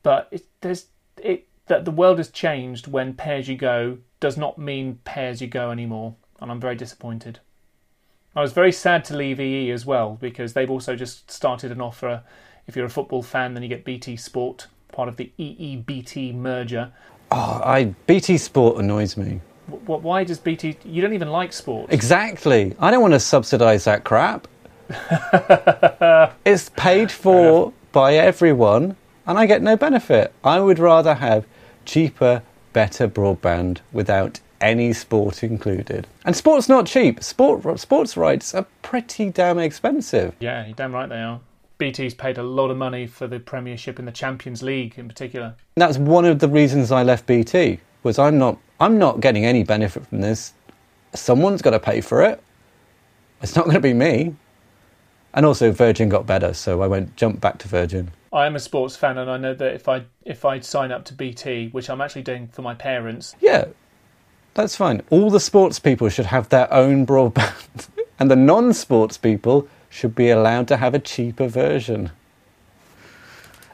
But 0.03 0.28
it, 0.30 0.47
there's 0.61 0.86
it 1.22 1.49
that 1.66 1.84
the 1.84 1.91
world 1.91 2.18
has 2.18 2.30
changed 2.30 2.86
when 2.86 3.14
pay 3.14 3.38
as 3.38 3.49
you 3.49 3.57
go 3.57 3.99
does 4.20 4.36
not 4.36 4.59
mean 4.59 5.01
pay 5.05 5.26
as 5.26 5.41
you 5.41 5.47
go 5.47 5.70
anymore, 5.70 6.14
and 6.41 6.51
I'm 6.51 6.61
very 6.61 6.76
disappointed. 6.76 7.41
I 8.35 8.41
was 8.43 8.53
very 8.53 8.70
sad 8.72 9.05
to 9.07 9.16
leave 9.16 9.41
EE 9.41 9.70
as 9.72 9.85
well 9.85 10.16
because 10.20 10.53
they've 10.53 10.70
also 10.70 10.95
just 10.95 11.31
started 11.31 11.72
an 11.72 11.81
offer. 11.81 12.22
If 12.66 12.76
you're 12.76 12.87
a 12.87 12.91
football 12.91 13.22
fan, 13.22 13.55
then 13.55 13.62
you 13.62 13.68
get 13.68 13.85
BT 13.85 14.16
Sport, 14.16 14.68
part 14.93 15.09
of 15.09 15.16
the 15.16 15.33
EE 15.37 15.76
BT 15.85 16.33
merger. 16.33 16.93
Oh, 17.33 17.61
I 17.64 17.95
BT 18.07 18.39
Sport 18.39 18.78
annoys 18.78 19.16
me. 19.16 19.41
Wh- 19.66 20.03
Why 20.05 20.22
does 20.24 20.39
BT? 20.39 20.76
You 20.85 21.03
don't 21.03 21.12
even 21.12 21.31
like 21.31 21.53
sport. 21.53 21.93
Exactly. 21.93 22.74
I 22.78 22.91
don't 22.91 23.01
want 23.01 23.14
to 23.14 23.20
subsidise 23.20 23.85
that 23.85 24.05
crap. 24.05 24.47
it's 26.45 26.68
paid 26.70 27.11
for 27.11 27.72
by 27.93 28.14
everyone, 28.14 28.97
and 29.26 29.39
I 29.39 29.47
get 29.47 29.62
no 29.62 29.76
benefit. 29.76 30.33
I 30.45 30.61
would 30.61 30.78
rather 30.78 31.14
have 31.14 31.47
cheaper, 31.85 32.43
better 32.72 33.09
broadband 33.09 33.78
without 33.93 34.41
any 34.61 34.92
sport 34.92 35.42
included. 35.42 36.06
And 36.24 36.36
sport's 36.36 36.68
not 36.68 36.86
cheap. 36.86 37.22
Sport 37.22 37.80
sports 37.80 38.16
rights 38.16 38.54
are 38.54 38.66
pretty 38.82 39.30
damn 39.30 39.58
expensive. 39.58 40.34
Yeah, 40.40 40.66
you're 40.66 40.74
damn 40.74 40.94
right 40.94 41.08
they 41.08 41.20
are. 41.20 41.40
BT's 41.78 42.12
paid 42.14 42.36
a 42.36 42.42
lot 42.42 42.70
of 42.70 42.76
money 42.76 43.06
for 43.06 43.26
the 43.26 43.40
Premiership 43.40 43.98
and 43.98 44.06
the 44.06 44.12
Champions 44.12 44.62
League 44.62 44.98
in 44.98 45.08
particular. 45.08 45.54
That's 45.76 45.96
one 45.96 46.26
of 46.26 46.38
the 46.38 46.48
reasons 46.48 46.92
I 46.92 47.02
left 47.02 47.26
BT. 47.26 47.80
Was 48.02 48.18
I'm 48.18 48.38
not 48.38 48.58
I'm 48.78 48.98
not 48.98 49.20
getting 49.20 49.44
any 49.44 49.62
benefit 49.64 50.06
from 50.06 50.20
this. 50.20 50.52
Someone's 51.14 51.62
got 51.62 51.70
to 51.70 51.80
pay 51.80 52.00
for 52.00 52.22
it. 52.22 52.42
It's 53.42 53.56
not 53.56 53.64
going 53.64 53.74
to 53.74 53.80
be 53.80 53.94
me. 53.94 54.34
And 55.32 55.46
also 55.46 55.70
Virgin 55.70 56.08
got 56.08 56.26
better, 56.26 56.52
so 56.52 56.82
I 56.82 56.86
went 56.86 57.16
jump 57.16 57.40
back 57.40 57.58
to 57.58 57.68
Virgin. 57.68 58.11
I 58.32 58.46
am 58.46 58.56
a 58.56 58.61
sports 58.61 58.96
fan, 58.96 59.18
and 59.18 59.30
I 59.30 59.36
know 59.38 59.54
that 59.54 59.74
if 59.74 59.88
I 59.88 60.04
if 60.24 60.44
I 60.44 60.61
sign 60.61 60.92
up 60.92 61.04
to 61.06 61.14
BT, 61.14 61.68
which 61.68 61.88
I'm 61.88 62.00
actually 62.00 62.22
doing 62.22 62.48
for 62.48 62.62
my 62.62 62.74
parents, 62.74 63.34
Yeah, 63.40 63.66
that's 64.61 64.76
fine. 64.76 65.02
All 65.11 65.30
the 65.30 65.40
sports 65.40 65.78
people 65.78 66.08
should 66.08 66.26
have 66.26 66.48
their 66.50 66.72
own 66.72 67.06
broadband, 67.06 67.88
and 68.18 68.30
the 68.30 68.36
non 68.36 68.72
sports 68.72 69.16
people 69.16 69.66
should 69.88 70.14
be 70.14 70.30
allowed 70.30 70.68
to 70.68 70.76
have 70.76 70.94
a 70.94 70.98
cheaper 70.98 71.48
version. 71.48 72.11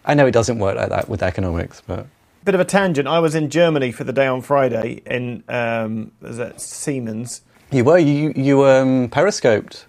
I 0.05 0.15
know 0.15 0.27
it 0.27 0.31
doesn't 0.33 0.59
work 0.59 0.77
like 0.77 0.89
that 0.91 1.09
with 1.09 1.23
economics, 1.23 1.83
but 1.87 2.07
Bit 2.45 2.55
of 2.55 2.61
a 2.61 2.65
tangent. 2.65 3.09
I 3.09 3.19
was 3.19 3.35
in 3.35 3.51
Germany 3.51 3.91
for 3.91 4.05
the 4.05 4.13
day 4.13 4.29
on 4.29 4.41
Friday 4.41 5.03
in 5.05 5.43
um, 5.49 6.13
was 6.21 6.37
that 6.37 6.61
Siemens. 6.61 7.43
you 7.73 7.83
were 7.83 7.99
you 7.99 8.33
you 8.37 8.65
um, 8.65 9.09
periscoped. 9.09 9.85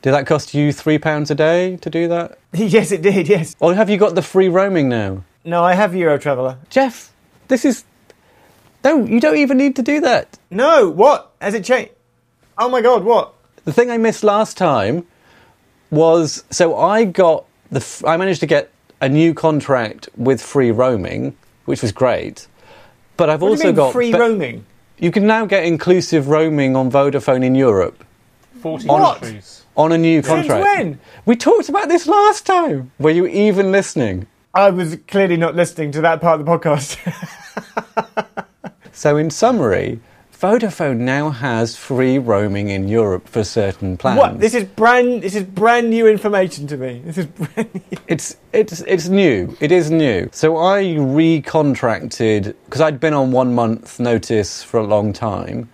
Did 0.00 0.12
that 0.12 0.26
cost 0.26 0.54
you 0.54 0.72
three 0.72 0.98
pounds 0.98 1.30
a 1.30 1.34
day 1.34 1.76
to 1.78 1.90
do 1.90 2.08
that? 2.08 2.38
yes, 2.54 2.92
it 2.92 3.02
did. 3.02 3.28
Yes. 3.28 3.56
Or 3.60 3.74
have 3.74 3.90
you 3.90 3.98
got 3.98 4.14
the 4.14 4.22
free 4.22 4.48
roaming 4.48 4.88
now, 4.88 5.24
No, 5.44 5.62
I 5.62 5.74
have 5.74 5.94
Euro 5.94 6.16
Traveller. 6.16 6.56
Jeff? 6.70 7.12
This 7.48 7.64
is 7.64 7.84
no, 8.86 9.04
you 9.04 9.20
don't 9.20 9.36
even 9.36 9.58
need 9.58 9.76
to 9.76 9.82
do 9.82 10.00
that. 10.00 10.38
No, 10.50 10.88
what 10.88 11.32
has 11.40 11.54
it 11.54 11.64
changed? 11.64 11.92
Oh 12.58 12.68
my 12.68 12.80
God, 12.80 13.04
what? 13.04 13.34
The 13.64 13.72
thing 13.72 13.90
I 13.90 13.98
missed 13.98 14.22
last 14.24 14.56
time 14.56 15.06
was 15.90 16.44
so 16.50 16.76
I 16.76 17.04
got 17.04 17.44
the 17.70 17.80
f- 17.80 18.04
I 18.04 18.16
managed 18.16 18.40
to 18.40 18.46
get 18.46 18.70
a 19.00 19.08
new 19.08 19.34
contract 19.34 20.08
with 20.16 20.40
free 20.42 20.70
roaming, 20.70 21.36
which 21.66 21.82
was 21.82 21.92
great. 21.92 22.46
But 23.16 23.28
I've 23.30 23.42
What 23.42 23.50
also 23.50 23.62
do 23.62 23.68
you 23.68 23.72
mean 23.72 23.76
got 23.76 23.92
free 23.92 24.12
but 24.12 24.20
roaming? 24.20 24.64
You 24.98 25.10
can 25.10 25.26
now 25.26 25.44
get 25.46 25.64
inclusive 25.64 26.28
roaming 26.28 26.74
on 26.76 26.90
Vodafone 26.90 27.44
in 27.44 27.54
Europe 27.54 28.02
40 28.62 28.88
What? 28.88 29.20
countries. 29.20 29.64
on 29.76 29.92
a 29.92 29.98
new 29.98 30.22
contract. 30.22 30.46
Since 30.48 30.52
contract. 30.52 30.78
when? 30.78 30.98
We 31.26 31.36
talked 31.36 31.68
about 31.68 31.88
this 31.88 32.06
last 32.06 32.46
time. 32.46 32.90
Were 32.98 33.10
you 33.10 33.26
even 33.26 33.72
listening? 33.72 34.26
I 34.54 34.70
was 34.70 34.96
clearly 35.08 35.36
not 35.36 35.54
listening 35.54 35.92
to 35.92 36.00
that 36.00 36.20
part 36.22 36.40
of 36.40 36.46
the 36.46 36.50
podcast. 36.52 36.96
So 38.96 39.18
in 39.18 39.28
summary, 39.28 40.00
Vodafone 40.32 41.00
now 41.00 41.28
has 41.28 41.76
free 41.76 42.16
roaming 42.16 42.70
in 42.70 42.88
Europe 42.88 43.28
for 43.28 43.44
certain 43.44 43.98
plans. 43.98 44.16
what? 44.16 44.40
This 44.40 44.54
is 44.54 44.64
brand. 44.64 45.22
This 45.22 45.34
is 45.34 45.42
brand 45.42 45.90
new 45.90 46.08
information 46.08 46.66
to 46.68 46.78
me. 46.78 47.02
This 47.04 47.18
is 47.18 47.26
brand 47.26 47.74
new. 47.74 47.98
It's 48.08 48.38
it's 48.54 48.80
it's 48.80 49.08
new. 49.08 49.54
It 49.60 49.70
is 49.70 49.90
new. 49.90 50.30
So 50.32 50.56
I 50.56 50.82
recontracted 50.84 52.54
because 52.64 52.80
I'd 52.80 52.98
been 52.98 53.12
on 53.12 53.32
one 53.32 53.54
month 53.54 54.00
notice 54.00 54.62
for 54.62 54.80
a 54.80 54.86
long 54.86 55.12
time, 55.12 55.68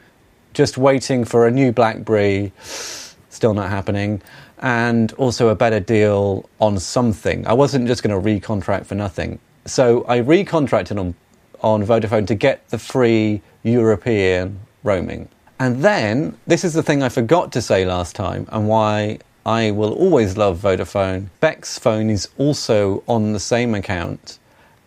just 0.52 0.76
waiting 0.76 1.24
for 1.24 1.46
a 1.46 1.50
new 1.52 1.70
BlackBerry. 1.70 2.52
Still 2.58 3.54
not 3.54 3.70
happening, 3.70 4.20
and 4.58 5.12
also 5.12 5.46
a 5.48 5.54
better 5.54 5.78
deal 5.78 6.50
on 6.60 6.80
something. 6.80 7.46
I 7.46 7.52
wasn't 7.52 7.86
just 7.86 8.02
going 8.02 8.20
to 8.20 8.30
recontract 8.30 8.86
for 8.86 8.96
nothing. 8.96 9.38
So 9.64 10.04
I 10.08 10.18
recontracted 10.18 10.98
on 10.98 11.14
on 11.62 11.84
Vodafone 11.84 12.26
to 12.26 12.34
get 12.34 12.68
the 12.68 12.78
free 12.78 13.40
European 13.62 14.60
roaming. 14.82 15.28
And 15.58 15.82
then, 15.82 16.36
this 16.46 16.64
is 16.64 16.74
the 16.74 16.82
thing 16.82 17.02
I 17.02 17.08
forgot 17.08 17.52
to 17.52 17.62
say 17.62 17.84
last 17.84 18.16
time, 18.16 18.48
and 18.50 18.68
why 18.68 19.20
I 19.46 19.70
will 19.70 19.92
always 19.92 20.36
love 20.36 20.58
Vodafone. 20.58 21.28
Beck's 21.40 21.78
phone 21.78 22.10
is 22.10 22.28
also 22.36 23.04
on 23.06 23.32
the 23.32 23.40
same 23.40 23.74
account, 23.74 24.38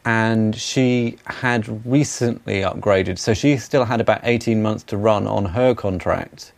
and 0.03 0.55
she 0.55 1.17
had 1.25 1.85
recently 1.85 2.61
upgraded, 2.61 3.19
so 3.19 3.33
she 3.33 3.57
still 3.57 3.85
had 3.85 4.01
about 4.01 4.21
18 4.23 4.61
months 4.61 4.83
to 4.83 4.97
run 4.97 5.27
on 5.27 5.45
her 5.45 5.73
contract. 5.73 6.51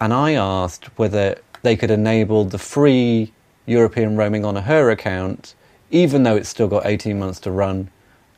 And 0.00 0.12
I 0.12 0.34
asked 0.34 0.86
whether 0.96 1.36
they 1.62 1.76
could 1.76 1.90
enable 1.90 2.44
the 2.44 2.58
free 2.58 3.32
European 3.66 4.16
roaming 4.16 4.44
on 4.44 4.56
her 4.56 4.90
account, 4.90 5.54
even 5.90 6.22
though 6.22 6.36
it's 6.36 6.48
still 6.48 6.68
got 6.68 6.86
18 6.86 7.18
months 7.18 7.40
to 7.40 7.50
run, 7.50 7.90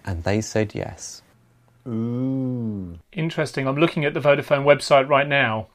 and 0.07 0.23
they 0.23 0.41
said 0.41 0.75
yes. 0.75 1.23
Ooh. 1.87 2.99
Interesting. 3.13 3.67
I'm 3.67 3.77
looking 3.77 4.05
at 4.05 4.15
the 4.15 4.21
Vodafone 4.21 4.65
website 4.65 5.09
right 5.09 5.29
now. 5.29 5.69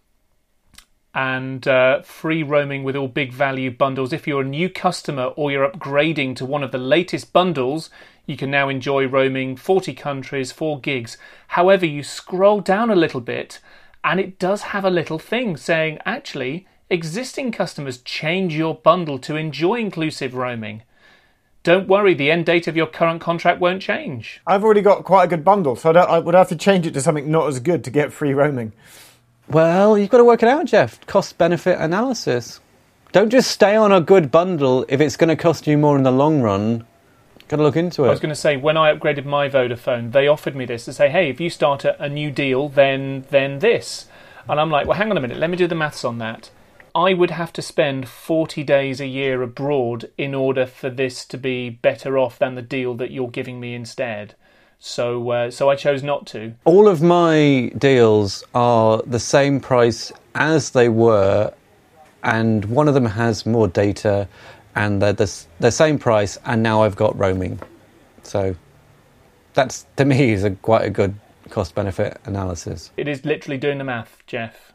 And 1.13 1.67
uh, 1.67 2.01
free 2.03 2.41
roaming 2.41 2.83
with 2.83 2.95
all 2.95 3.09
big 3.09 3.33
value 3.33 3.69
bundles. 3.69 4.13
If 4.13 4.27
you're 4.27 4.41
a 4.41 4.45
new 4.45 4.69
customer 4.69 5.25
or 5.35 5.51
you're 5.51 5.69
upgrading 5.69 6.37
to 6.37 6.45
one 6.45 6.63
of 6.63 6.71
the 6.71 6.77
latest 6.77 7.33
bundles, 7.33 7.89
you 8.25 8.37
can 8.37 8.49
now 8.49 8.69
enjoy 8.69 9.07
roaming 9.07 9.57
40 9.57 9.93
countries, 9.93 10.53
4 10.53 10.79
gigs. 10.79 11.17
However, 11.49 11.85
you 11.85 12.01
scroll 12.01 12.61
down 12.61 12.89
a 12.89 12.95
little 12.95 13.19
bit 13.19 13.59
and 14.03 14.19
it 14.19 14.39
does 14.39 14.61
have 14.61 14.85
a 14.85 14.89
little 14.89 15.19
thing 15.19 15.57
saying 15.57 15.99
actually, 16.05 16.65
existing 16.89 17.51
customers 17.51 17.97
change 17.99 18.55
your 18.55 18.75
bundle 18.75 19.19
to 19.19 19.35
enjoy 19.35 19.75
inclusive 19.75 20.33
roaming. 20.33 20.83
Don't 21.63 21.87
worry, 21.87 22.15
the 22.15 22.31
end 22.31 22.47
date 22.47 22.67
of 22.67 22.75
your 22.75 22.87
current 22.87 23.21
contract 23.21 23.59
won't 23.59 23.83
change. 23.83 24.41
I've 24.47 24.63
already 24.63 24.81
got 24.81 25.03
quite 25.03 25.25
a 25.25 25.27
good 25.27 25.43
bundle, 25.43 25.75
so 25.75 25.91
I, 25.91 25.93
don't, 25.93 26.09
I 26.09 26.17
would 26.19 26.33
have 26.33 26.49
to 26.49 26.55
change 26.55 26.87
it 26.87 26.93
to 26.95 27.01
something 27.01 27.29
not 27.29 27.47
as 27.47 27.59
good 27.59 27.83
to 27.83 27.91
get 27.91 28.11
free 28.11 28.33
roaming. 28.33 28.73
Well, 29.47 29.95
you've 29.95 30.09
got 30.09 30.17
to 30.17 30.23
work 30.23 30.41
it 30.41 30.49
out, 30.49 30.65
Jeff. 30.65 31.05
Cost 31.05 31.37
benefit 31.37 31.77
analysis. 31.79 32.59
Don't 33.11 33.29
just 33.29 33.51
stay 33.51 33.75
on 33.75 33.91
a 33.91 34.01
good 34.01 34.31
bundle 34.31 34.85
if 34.89 35.01
it's 35.01 35.17
going 35.17 35.27
to 35.27 35.35
cost 35.35 35.67
you 35.67 35.77
more 35.77 35.97
in 35.97 36.03
the 36.03 36.11
long 36.11 36.41
run. 36.41 36.87
Got 37.47 37.57
to 37.57 37.63
look 37.63 37.75
into 37.75 38.05
it. 38.05 38.07
I 38.07 38.11
was 38.11 38.21
going 38.21 38.29
to 38.29 38.35
say 38.35 38.55
when 38.57 38.77
I 38.77 38.93
upgraded 38.93 39.25
my 39.25 39.49
Vodafone, 39.49 40.13
they 40.13 40.27
offered 40.27 40.55
me 40.55 40.63
this 40.63 40.85
to 40.85 40.93
say, 40.93 41.09
"Hey, 41.09 41.29
if 41.29 41.41
you 41.41 41.49
start 41.49 41.83
a, 41.83 42.01
a 42.01 42.07
new 42.07 42.31
deal, 42.31 42.69
then 42.69 43.25
then 43.29 43.59
this," 43.59 44.05
and 44.47 44.57
I'm 44.57 44.69
like, 44.71 44.87
"Well, 44.87 44.97
hang 44.97 45.11
on 45.11 45.17
a 45.17 45.21
minute, 45.21 45.37
let 45.37 45.49
me 45.49 45.57
do 45.57 45.67
the 45.67 45.75
maths 45.75 46.05
on 46.05 46.17
that." 46.19 46.49
I 46.93 47.13
would 47.13 47.31
have 47.31 47.53
to 47.53 47.61
spend 47.61 48.07
40 48.07 48.63
days 48.63 48.99
a 48.99 49.07
year 49.07 49.41
abroad 49.41 50.09
in 50.17 50.35
order 50.35 50.65
for 50.65 50.89
this 50.89 51.25
to 51.25 51.37
be 51.37 51.69
better 51.69 52.17
off 52.17 52.39
than 52.39 52.55
the 52.55 52.61
deal 52.61 52.93
that 52.95 53.11
you're 53.11 53.29
giving 53.29 53.59
me 53.59 53.73
instead. 53.73 54.35
So 54.79 55.29
uh, 55.29 55.51
so 55.51 55.69
I 55.69 55.75
chose 55.75 56.01
not 56.01 56.25
to. 56.27 56.55
All 56.65 56.87
of 56.87 57.03
my 57.03 57.71
deals 57.77 58.43
are 58.55 59.01
the 59.05 59.19
same 59.19 59.59
price 59.59 60.11
as 60.33 60.71
they 60.71 60.89
were, 60.89 61.53
and 62.23 62.65
one 62.65 62.87
of 62.87 62.95
them 62.95 63.05
has 63.05 63.45
more 63.45 63.67
data, 63.67 64.27
and 64.75 64.99
they're 64.99 65.13
the, 65.13 65.31
the 65.59 65.71
same 65.71 65.99
price, 65.99 66.39
and 66.45 66.63
now 66.63 66.81
I've 66.81 66.95
got 66.95 67.17
roaming. 67.17 67.59
So 68.23 68.55
that's 69.53 69.85
to 69.97 70.05
me 70.05 70.31
is 70.31 70.43
a 70.43 70.51
quite 70.51 70.85
a 70.85 70.89
good 70.89 71.13
cost 71.51 71.75
benefit 71.75 72.19
analysis. 72.25 72.89
It 72.97 73.07
is 73.07 73.23
literally 73.23 73.57
doing 73.57 73.77
the 73.77 73.83
math, 73.83 74.17
Jeff. 74.25 74.70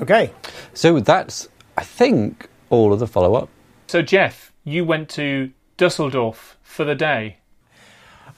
Okay. 0.00 0.32
So 0.74 1.00
that's 1.00 1.48
I 1.76 1.84
think 1.84 2.48
all 2.70 2.92
of 2.92 2.98
the 2.98 3.06
follow 3.06 3.34
up. 3.34 3.48
So 3.86 4.02
Jeff, 4.02 4.52
you 4.64 4.84
went 4.84 5.08
to 5.10 5.52
Dusseldorf 5.76 6.58
for 6.62 6.84
the 6.84 6.94
day. 6.94 7.38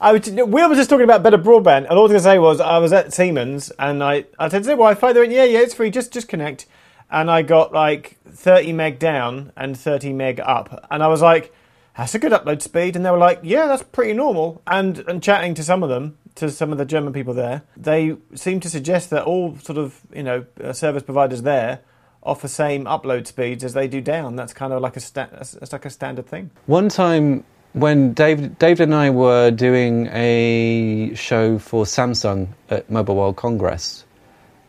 I 0.01 0.11
was, 0.11 0.29
we 0.29 0.43
were 0.43 0.75
just 0.75 0.89
talking 0.89 1.05
about 1.05 1.23
better 1.23 1.37
broadband, 1.37 1.83
and 1.83 1.91
all 1.91 1.99
I 1.99 2.01
was 2.01 2.11
going 2.11 2.19
to 2.19 2.23
say 2.23 2.39
was 2.39 2.59
I 2.59 2.77
was 2.79 2.91
at 2.91 3.13
Siemens, 3.13 3.71
and 3.79 4.03
I 4.03 4.25
I 4.37 4.49
said, 4.49 4.61
"Is 4.61 4.67
it 4.67 4.71
Wi-Fi?" 4.71 5.13
They 5.13 5.19
went, 5.21 5.31
"Yeah, 5.31 5.45
yeah, 5.45 5.59
it's 5.59 5.73
free. 5.73 5.89
Just 5.89 6.11
just 6.11 6.27
connect." 6.27 6.65
And 7.09 7.29
I 7.29 7.41
got 7.43 7.73
like 7.73 8.17
30 8.27 8.73
meg 8.73 8.97
down 8.97 9.51
and 9.55 9.77
30 9.77 10.11
meg 10.13 10.39
up, 10.41 10.87
and 10.91 11.03
I 11.03 11.07
was 11.07 11.21
like, 11.21 11.53
"That's 11.95 12.15
a 12.15 12.19
good 12.19 12.33
upload 12.33 12.61
speed." 12.61 12.95
And 12.95 13.05
they 13.05 13.11
were 13.11 13.17
like, 13.17 13.39
"Yeah, 13.43 13.67
that's 13.67 13.83
pretty 13.83 14.13
normal." 14.13 14.61
And 14.67 14.99
and 15.07 15.23
chatting 15.23 15.53
to 15.55 15.63
some 15.63 15.83
of 15.83 15.89
them, 15.89 16.17
to 16.35 16.49
some 16.49 16.71
of 16.71 16.77
the 16.77 16.85
German 16.85 17.13
people 17.13 17.33
there, 17.33 17.63
they 17.77 18.15
seem 18.35 18.59
to 18.61 18.69
suggest 18.69 19.09
that 19.11 19.23
all 19.23 19.57
sort 19.57 19.77
of 19.77 20.01
you 20.13 20.23
know 20.23 20.45
uh, 20.63 20.73
service 20.73 21.03
providers 21.03 21.41
there 21.43 21.79
offer 22.23 22.47
same 22.47 22.85
upload 22.85 23.27
speeds 23.27 23.63
as 23.63 23.73
they 23.73 23.87
do 23.87 24.01
down. 24.01 24.35
That's 24.35 24.53
kind 24.53 24.73
of 24.73 24.81
like 24.81 24.95
a 24.95 25.01
sta- 25.01 25.27
that's 25.31 25.73
like 25.73 25.85
a 25.85 25.89
standard 25.89 26.25
thing. 26.27 26.51
One 26.65 26.89
time 26.89 27.43
when 27.73 28.13
David, 28.13 28.57
David 28.59 28.83
and 28.83 28.95
I 28.95 29.09
were 29.09 29.51
doing 29.51 30.07
a 30.07 31.13
show 31.15 31.57
for 31.59 31.85
Samsung 31.85 32.47
at 32.69 32.89
Mobile 32.89 33.15
World 33.15 33.35
Congress, 33.35 34.05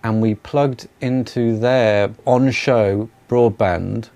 and 0.03 0.21
we 0.21 0.35
plugged 0.35 0.89
into 1.01 1.59
their 1.59 2.13
on-show 2.27 3.09
broadband, 3.29 4.09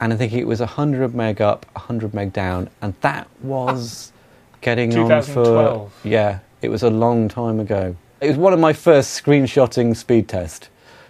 and 0.00 0.12
I 0.12 0.16
think 0.16 0.32
it 0.32 0.44
was 0.44 0.60
100 0.60 1.14
meg 1.14 1.40
up, 1.40 1.66
100 1.72 2.12
meg 2.12 2.32
down, 2.32 2.68
and 2.82 2.94
that 3.00 3.28
was 3.42 4.12
getting 4.60 4.96
on 4.96 5.22
for 5.22 5.44
2012. 5.44 5.92
yeah, 6.04 6.38
it 6.62 6.68
was 6.68 6.82
a 6.82 6.90
long 6.90 7.28
time 7.28 7.60
ago. 7.60 7.96
It 8.20 8.28
was 8.28 8.36
one 8.36 8.52
of 8.52 8.60
my 8.60 8.72
first 8.72 9.22
screenshotting 9.22 9.96
speed 9.96 10.28
tests 10.28 10.68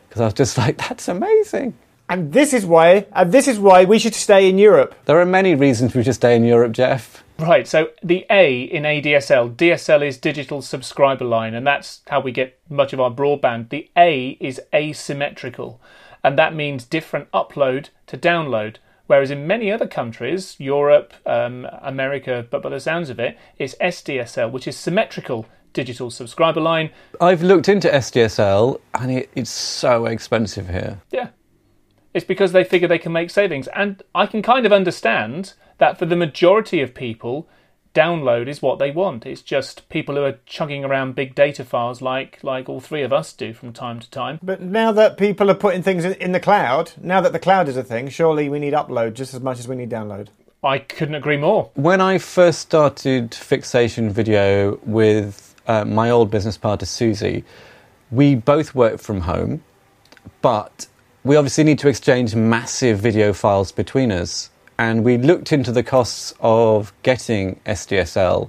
because 0.09 0.21
I 0.21 0.25
was 0.27 0.35
just 0.35 0.59
like, 0.59 0.79
that's 0.79 1.09
amazing. 1.09 1.75
And 2.09 2.33
this 2.33 2.53
is 2.53 2.67
why, 2.67 3.07
and 3.13 3.31
this 3.31 3.47
is 3.47 3.59
why 3.61 3.85
we 3.85 4.01
should 4.01 4.17
stay 4.17 4.49
in 4.49 4.59
Europe. 4.59 4.97
There 5.05 5.21
are 5.21 5.27
many 5.27 5.55
reasons 5.55 5.95
we 5.95 6.03
should 6.03 6.17
stay 6.17 6.35
in 6.35 6.45
Europe, 6.45 6.73
Jeff. 6.73 7.23
Right, 7.39 7.67
so 7.67 7.91
the 8.03 8.27
A 8.29 8.63
in 8.63 8.83
ADSL, 8.83 9.55
DSL 9.55 10.07
is 10.07 10.19
digital 10.19 10.61
subscriber 10.61 11.25
line, 11.25 11.55
and 11.55 11.67
that's 11.67 12.03
how 12.09 12.21
we 12.21 12.33
get 12.33 12.59
much 12.69 12.93
of 12.93 13.01
our 13.01 13.11
broadband. 13.13 13.71
The 13.71 13.89
A 13.97 14.37
is 14.41 14.61
asymmetrical, 14.75 15.81
and 16.25 16.37
that 16.37 16.55
means 16.55 16.85
different 16.85 17.31
upload 17.31 17.91
to 18.09 18.19
download. 18.19 18.77
Whereas 19.11 19.33
in 19.33 19.45
many 19.45 19.73
other 19.73 19.89
countries, 19.89 20.55
Europe, 20.61 21.13
um, 21.27 21.67
America, 21.83 22.47
but 22.49 22.63
by 22.63 22.69
the 22.69 22.79
sounds 22.79 23.11
of 23.11 23.19
it, 23.19 23.37
it's 23.59 23.75
SDSL, 23.81 24.53
which 24.53 24.69
is 24.69 24.77
symmetrical 24.77 25.47
digital 25.73 26.13
subscriber 26.13 26.61
line. 26.61 26.91
I've 27.21 27.43
looked 27.43 27.69
into 27.69 27.89
SDSL 27.89 28.81
and 28.95 29.11
it, 29.11 29.31
it's 29.35 29.51
so 29.51 30.07
expensive 30.07 30.69
here. 30.69 31.01
Yeah. 31.11 31.31
It's 32.15 32.25
because 32.25 32.53
they 32.53 32.63
figure 32.63 32.87
they 32.87 33.01
can 33.01 33.11
make 33.11 33.31
savings. 33.31 33.67
And 33.75 34.01
I 34.15 34.27
can 34.27 34.43
kind 34.43 34.65
of 34.65 34.73
understand 34.73 35.55
that 35.79 35.99
for 35.99 36.07
the 36.07 36.15
majority 36.15 36.81
of 36.81 36.95
people, 36.95 37.49
download 37.95 38.49
is 38.49 38.63
what 38.63 38.79
they 38.79 38.91
want. 38.91 39.27
It's 39.27 39.43
just 39.43 39.89
people 39.89 40.15
who 40.15 40.23
are 40.23 40.39
chugging 40.47 40.85
around 40.85 41.15
big 41.15 41.35
data 41.35 41.65
files 41.65 42.01
like 42.01 42.39
like 42.43 42.69
all 42.69 42.81
three 42.81 43.03
of 43.03 43.13
us 43.13 43.33
do 43.33 43.53
from 43.53 43.73
time 43.73 44.01
to 44.01 44.11
time. 44.11 44.39
But 44.43 44.61
now 44.61 44.93
that 44.93 45.17
people 45.17 45.51
are 45.51 45.55
putting 45.55 45.83
things 45.83 46.05
in, 46.05 46.15
in 46.15 46.33
the 46.33 46.41
cloud, 46.41 46.93
now 47.01 47.21
that 47.21 47.33
the 47.33 47.39
cloud 47.39 47.69
is 47.69 47.77
a 47.77 47.85
thing, 47.85 48.09
surely 48.09 48.49
we 48.49 48.59
need 48.59 48.73
upload 48.73 49.15
just 49.15 49.35
as 49.35 49.41
much 49.41 49.59
as 49.59 49.69
we 49.69 49.77
need 49.77 49.91
download. 49.91 50.29
I 50.63 50.79
couldn't 50.79 51.15
agree 51.15 51.39
more. 51.39 51.71
When 51.75 52.01
I 52.01 52.19
first 52.19 52.61
started 52.61 53.35
fixation 53.35 54.11
video 54.11 54.79
with 54.85 55.55
uh, 55.67 55.87
my 55.87 56.11
old 56.11 56.31
business 56.31 56.59
partner 56.59 56.87
Susie, 56.87 57.45
we 58.11 58.35
both 58.35 58.75
worked 58.75 59.01
from 59.01 59.23
home, 59.23 59.63
but 60.43 60.87
we 61.25 61.37
obviously 61.37 61.65
need 61.65 61.79
to 61.79 61.89
exchange 61.89 62.35
massive 62.35 62.99
video 62.99 63.33
files 63.33 63.73
between 63.73 64.13
us. 64.13 64.51
And 64.81 65.05
we 65.05 65.19
looked 65.19 65.53
into 65.53 65.73
the 65.73 65.83
costs 65.83 66.33
of 66.41 66.95
getting 67.03 67.61
SDSL, 67.67 68.49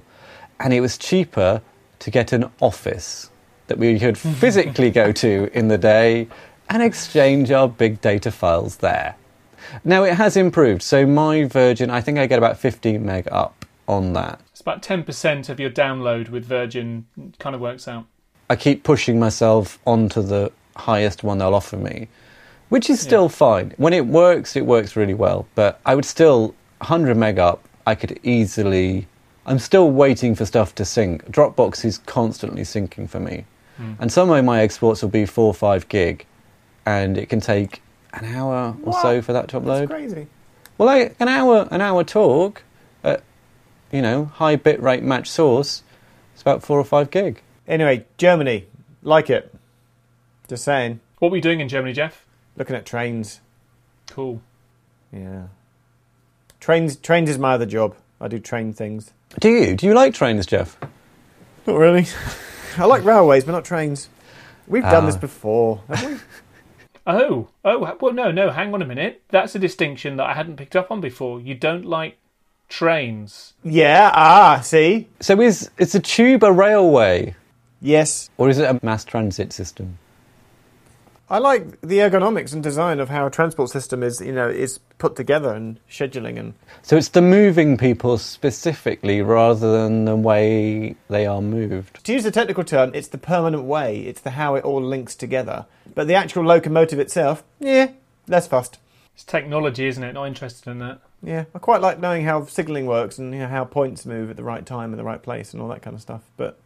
and 0.58 0.72
it 0.72 0.80
was 0.80 0.96
cheaper 0.96 1.60
to 1.98 2.10
get 2.10 2.32
an 2.32 2.50
office 2.58 3.28
that 3.66 3.76
we 3.76 3.98
could 3.98 4.16
physically 4.40 4.90
go 4.90 5.12
to 5.12 5.50
in 5.52 5.68
the 5.68 5.76
day 5.76 6.28
and 6.70 6.82
exchange 6.82 7.50
our 7.50 7.68
big 7.68 8.00
data 8.00 8.30
files 8.30 8.78
there. 8.78 9.14
Now 9.84 10.04
it 10.04 10.14
has 10.14 10.38
improved. 10.38 10.80
So 10.80 11.04
my 11.04 11.44
Virgin, 11.44 11.90
I 11.90 12.00
think 12.00 12.18
I 12.18 12.24
get 12.24 12.38
about 12.38 12.56
15 12.56 13.04
meg 13.04 13.28
up 13.30 13.66
on 13.86 14.14
that. 14.14 14.40
It's 14.52 14.62
about 14.62 14.82
10% 14.82 15.50
of 15.50 15.60
your 15.60 15.68
download 15.68 16.30
with 16.30 16.46
Virgin 16.46 17.04
kind 17.40 17.54
of 17.54 17.60
works 17.60 17.86
out. 17.86 18.06
I 18.48 18.56
keep 18.56 18.84
pushing 18.84 19.20
myself 19.20 19.78
onto 19.86 20.22
the 20.22 20.50
highest 20.76 21.22
one 21.22 21.36
they'll 21.36 21.54
offer 21.54 21.76
me, 21.76 22.08
which 22.72 22.88
is 22.88 22.98
still 23.00 23.28
fine. 23.28 23.74
When 23.76 23.92
it 23.92 24.06
works, 24.06 24.56
it 24.56 24.64
works 24.64 24.96
really 24.96 25.12
well. 25.12 25.46
But 25.54 25.78
I 25.84 25.94
would 25.94 26.06
still 26.06 26.54
100 26.78 27.18
meg 27.18 27.38
up. 27.38 27.68
I 27.86 27.94
could 27.94 28.18
easily. 28.22 29.06
I'm 29.44 29.58
still 29.58 29.90
waiting 29.90 30.34
for 30.34 30.46
stuff 30.46 30.74
to 30.76 30.86
sync. 30.86 31.30
Dropbox 31.30 31.84
is 31.84 31.98
constantly 31.98 32.62
syncing 32.62 33.10
for 33.10 33.20
me, 33.20 33.44
hmm. 33.76 33.92
and 33.98 34.10
some 34.10 34.30
of 34.30 34.42
my 34.46 34.62
exports 34.62 35.02
will 35.02 35.10
be 35.10 35.26
four 35.26 35.48
or 35.48 35.54
five 35.54 35.86
gig, 35.90 36.24
and 36.86 37.18
it 37.18 37.28
can 37.28 37.40
take 37.40 37.82
an 38.14 38.24
hour 38.24 38.74
or 38.84 38.94
so 39.02 39.20
for 39.20 39.34
that 39.34 39.48
to 39.48 39.60
That's 39.60 39.82
upload. 39.82 39.88
crazy. 39.90 40.26
Well, 40.78 40.86
like 40.86 41.14
an 41.20 41.28
hour, 41.28 41.68
an 41.70 41.82
hour 41.82 42.02
talk 42.04 42.62
at, 43.04 43.22
you 43.90 44.00
know, 44.00 44.24
high 44.24 44.56
bit 44.56 44.80
rate 44.80 45.02
match 45.02 45.28
source, 45.28 45.82
it's 46.32 46.40
about 46.40 46.62
four 46.62 46.80
or 46.80 46.84
five 46.84 47.10
gig. 47.10 47.42
Anyway, 47.68 48.06
Germany, 48.16 48.66
like 49.02 49.28
it. 49.28 49.54
Just 50.48 50.64
saying. 50.64 51.00
What 51.18 51.30
were 51.30 51.36
you 51.36 51.42
doing 51.42 51.60
in 51.60 51.68
Germany, 51.68 51.92
Jeff? 51.92 52.24
Looking 52.56 52.76
at 52.76 52.84
trains. 52.86 53.40
Cool. 54.08 54.40
Yeah. 55.12 55.44
Trains 56.60 56.96
trains 56.96 57.28
is 57.30 57.38
my 57.38 57.54
other 57.54 57.66
job. 57.66 57.96
I 58.20 58.28
do 58.28 58.38
train 58.38 58.72
things. 58.72 59.12
Do 59.40 59.48
you? 59.50 59.74
Do 59.74 59.86
you 59.86 59.94
like 59.94 60.14
trains, 60.14 60.46
Jeff? 60.46 60.78
Not 61.66 61.76
really. 61.76 62.06
I 62.78 62.84
like 62.86 63.04
railways, 63.04 63.44
but 63.44 63.52
not 63.52 63.64
trains. 63.64 64.08
We've 64.66 64.82
done 64.82 65.02
Ah. 65.04 65.06
this 65.06 65.16
before. 65.16 65.82
haven't 65.88 66.12
we? 66.14 66.18
Oh, 67.04 67.48
oh, 67.64 67.96
well, 68.00 68.12
no, 68.12 68.30
no, 68.30 68.50
hang 68.50 68.72
on 68.74 68.80
a 68.80 68.86
minute. 68.86 69.22
That's 69.30 69.56
a 69.56 69.58
distinction 69.58 70.18
that 70.18 70.26
I 70.28 70.34
hadn't 70.34 70.56
picked 70.56 70.76
up 70.76 70.92
on 70.92 71.00
before. 71.00 71.40
You 71.40 71.56
don't 71.56 71.84
like 71.84 72.16
trains. 72.68 73.54
yeah, 73.64 74.12
ah, 74.14 74.60
see? 74.62 75.08
So 75.18 75.40
is 75.40 75.68
it's 75.78 75.96
a 75.96 76.00
tube 76.00 76.44
a 76.44 76.52
railway, 76.52 77.34
Yes. 77.80 78.30
or 78.38 78.48
is 78.50 78.58
it 78.58 78.70
a 78.70 78.78
mass 78.86 79.04
transit 79.04 79.52
system? 79.52 79.98
I 81.32 81.38
like 81.38 81.80
the 81.80 81.96
ergonomics 81.96 82.52
and 82.52 82.62
design 82.62 83.00
of 83.00 83.08
how 83.08 83.26
a 83.26 83.30
transport 83.30 83.70
system 83.70 84.02
is, 84.02 84.20
you 84.20 84.32
know, 84.32 84.50
is 84.50 84.80
put 84.98 85.16
together 85.16 85.54
and 85.54 85.80
scheduling 85.90 86.38
and 86.38 86.52
So 86.82 86.98
it's 86.98 87.08
the 87.08 87.22
moving 87.22 87.78
people 87.78 88.18
specifically, 88.18 89.22
rather 89.22 89.80
than 89.80 90.04
the 90.04 90.14
way 90.14 90.94
they 91.08 91.24
are 91.24 91.40
moved. 91.40 92.04
to 92.04 92.12
use 92.12 92.24
the 92.24 92.30
technical 92.30 92.64
term, 92.64 92.90
it's 92.92 93.08
the 93.08 93.16
permanent 93.16 93.64
way. 93.64 94.00
It's 94.00 94.20
the 94.20 94.32
how 94.32 94.56
it 94.56 94.64
all 94.64 94.82
links 94.82 95.14
together. 95.14 95.64
But 95.94 96.06
the 96.06 96.14
actual 96.14 96.44
locomotive 96.44 96.98
itself, 96.98 97.42
yeah, 97.58 97.92
less 98.28 98.46
fussed. 98.46 98.78
It's 99.14 99.24
technology, 99.24 99.86
isn't 99.86 100.04
it? 100.04 100.12
Not 100.12 100.26
interested 100.26 100.70
in 100.70 100.80
that. 100.80 101.00
Yeah, 101.22 101.46
I 101.54 101.58
quite 101.60 101.80
like 101.80 101.98
knowing 101.98 102.26
how 102.26 102.44
signalling 102.44 102.84
works 102.84 103.16
and 103.18 103.32
you 103.32 103.40
know, 103.40 103.48
how 103.48 103.64
points 103.64 104.04
move 104.04 104.28
at 104.28 104.36
the 104.36 104.44
right 104.44 104.66
time 104.66 104.92
in 104.92 104.98
the 104.98 105.04
right 105.04 105.22
place 105.22 105.54
and 105.54 105.62
all 105.62 105.68
that 105.68 105.80
kind 105.80 105.94
of 105.94 106.02
stuff. 106.02 106.24
But 106.36 106.60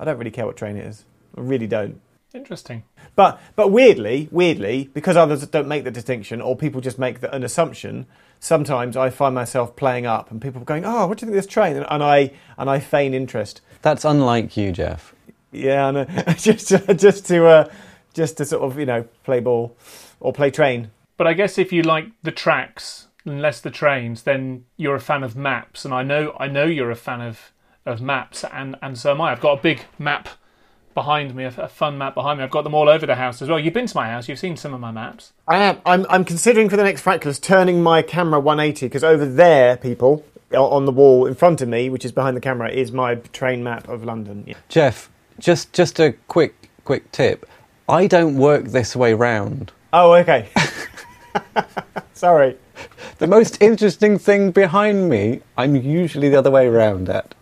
I 0.00 0.04
don't 0.04 0.18
really 0.18 0.32
care 0.32 0.46
what 0.46 0.56
train 0.56 0.76
it 0.76 0.86
is. 0.86 1.04
I 1.36 1.42
really 1.42 1.68
don't. 1.68 2.00
Interesting. 2.34 2.84
But 3.16 3.40
but 3.56 3.70
weirdly, 3.70 4.28
weirdly, 4.30 4.90
because 4.92 5.16
others 5.16 5.46
don't 5.46 5.68
make 5.68 5.84
the 5.84 5.90
distinction 5.90 6.40
or 6.40 6.56
people 6.56 6.80
just 6.80 6.98
make 6.98 7.20
the, 7.20 7.34
an 7.34 7.42
assumption, 7.42 8.06
sometimes 8.38 8.96
I 8.96 9.10
find 9.10 9.34
myself 9.34 9.76
playing 9.76 10.06
up 10.06 10.30
and 10.30 10.40
people 10.40 10.60
going, 10.62 10.84
"Oh, 10.84 11.06
what 11.06 11.18
do 11.18 11.26
you 11.26 11.30
think 11.30 11.38
of 11.38 11.44
this 11.44 11.52
train?" 11.52 11.76
and, 11.76 11.86
and 11.88 12.02
I 12.02 12.32
and 12.58 12.68
I 12.68 12.80
feign 12.80 13.14
interest. 13.14 13.60
That's 13.82 14.04
unlike 14.04 14.56
you, 14.56 14.72
Jeff. 14.72 15.14
Yeah, 15.52 15.86
I 15.86 15.90
know. 15.90 16.04
just 16.36 16.68
just 16.96 17.26
to 17.26 17.46
uh, 17.46 17.70
just 18.12 18.36
to 18.36 18.44
sort 18.44 18.62
of 18.62 18.78
you 18.78 18.86
know 18.86 19.04
play 19.24 19.40
ball 19.40 19.76
or 20.20 20.32
play 20.32 20.50
train. 20.50 20.90
But 21.16 21.26
I 21.26 21.32
guess 21.32 21.58
if 21.58 21.72
you 21.72 21.82
like 21.82 22.06
the 22.22 22.30
tracks 22.30 23.08
and 23.24 23.42
less 23.42 23.60
the 23.60 23.70
trains, 23.70 24.22
then 24.22 24.64
you're 24.76 24.94
a 24.94 25.00
fan 25.00 25.22
of 25.22 25.36
maps. 25.36 25.84
And 25.84 25.92
I 25.92 26.02
know, 26.02 26.34
I 26.38 26.46
know 26.46 26.64
you're 26.64 26.92
a 26.92 26.96
fan 26.96 27.20
of, 27.20 27.52
of 27.84 28.00
maps, 28.00 28.44
and, 28.44 28.76
and 28.80 28.96
so 28.96 29.10
am 29.10 29.20
I. 29.20 29.32
I've 29.32 29.40
got 29.40 29.58
a 29.58 29.62
big 29.62 29.82
map 29.98 30.28
behind 30.98 31.32
me, 31.32 31.44
a, 31.44 31.54
a 31.56 31.68
fun 31.68 31.96
map 31.96 32.14
behind 32.14 32.38
me. 32.38 32.44
I've 32.44 32.50
got 32.50 32.64
them 32.64 32.74
all 32.74 32.88
over 32.88 33.06
the 33.06 33.14
house 33.14 33.40
as 33.40 33.48
well. 33.48 33.60
You've 33.60 33.72
been 33.72 33.86
to 33.86 33.96
my 33.96 34.08
house, 34.08 34.28
you've 34.28 34.40
seen 34.40 34.56
some 34.56 34.74
of 34.74 34.80
my 34.80 34.90
maps. 34.90 35.32
I 35.46 35.58
am. 35.58 35.78
I'm, 35.86 36.04
I'm 36.10 36.24
considering 36.24 36.68
for 36.68 36.76
the 36.76 36.82
next 36.82 37.04
Fractalus 37.04 37.40
turning 37.40 37.84
my 37.84 38.02
camera 38.02 38.40
180 38.40 38.86
because 38.86 39.04
over 39.04 39.24
there, 39.24 39.76
people, 39.76 40.24
on 40.52 40.86
the 40.86 40.90
wall 40.90 41.24
in 41.26 41.36
front 41.36 41.60
of 41.60 41.68
me, 41.68 41.88
which 41.88 42.04
is 42.04 42.10
behind 42.10 42.36
the 42.36 42.40
camera, 42.40 42.68
is 42.68 42.90
my 42.90 43.14
train 43.14 43.62
map 43.62 43.88
of 43.88 44.02
London. 44.02 44.42
Yeah. 44.44 44.56
Jeff, 44.68 45.08
just 45.38 45.72
just 45.72 46.00
a 46.00 46.14
quick 46.26 46.68
quick 46.84 47.12
tip. 47.12 47.48
I 47.88 48.08
don't 48.08 48.36
work 48.36 48.64
this 48.64 48.96
way 48.96 49.14
round. 49.14 49.70
Oh, 49.92 50.14
okay. 50.14 50.48
Sorry. 52.12 52.56
The 53.18 53.28
most 53.28 53.62
interesting 53.62 54.18
thing 54.18 54.50
behind 54.50 55.08
me, 55.08 55.42
I'm 55.56 55.76
usually 55.76 56.28
the 56.28 56.38
other 56.38 56.50
way 56.50 56.68
round 56.68 57.08
at. 57.08 57.36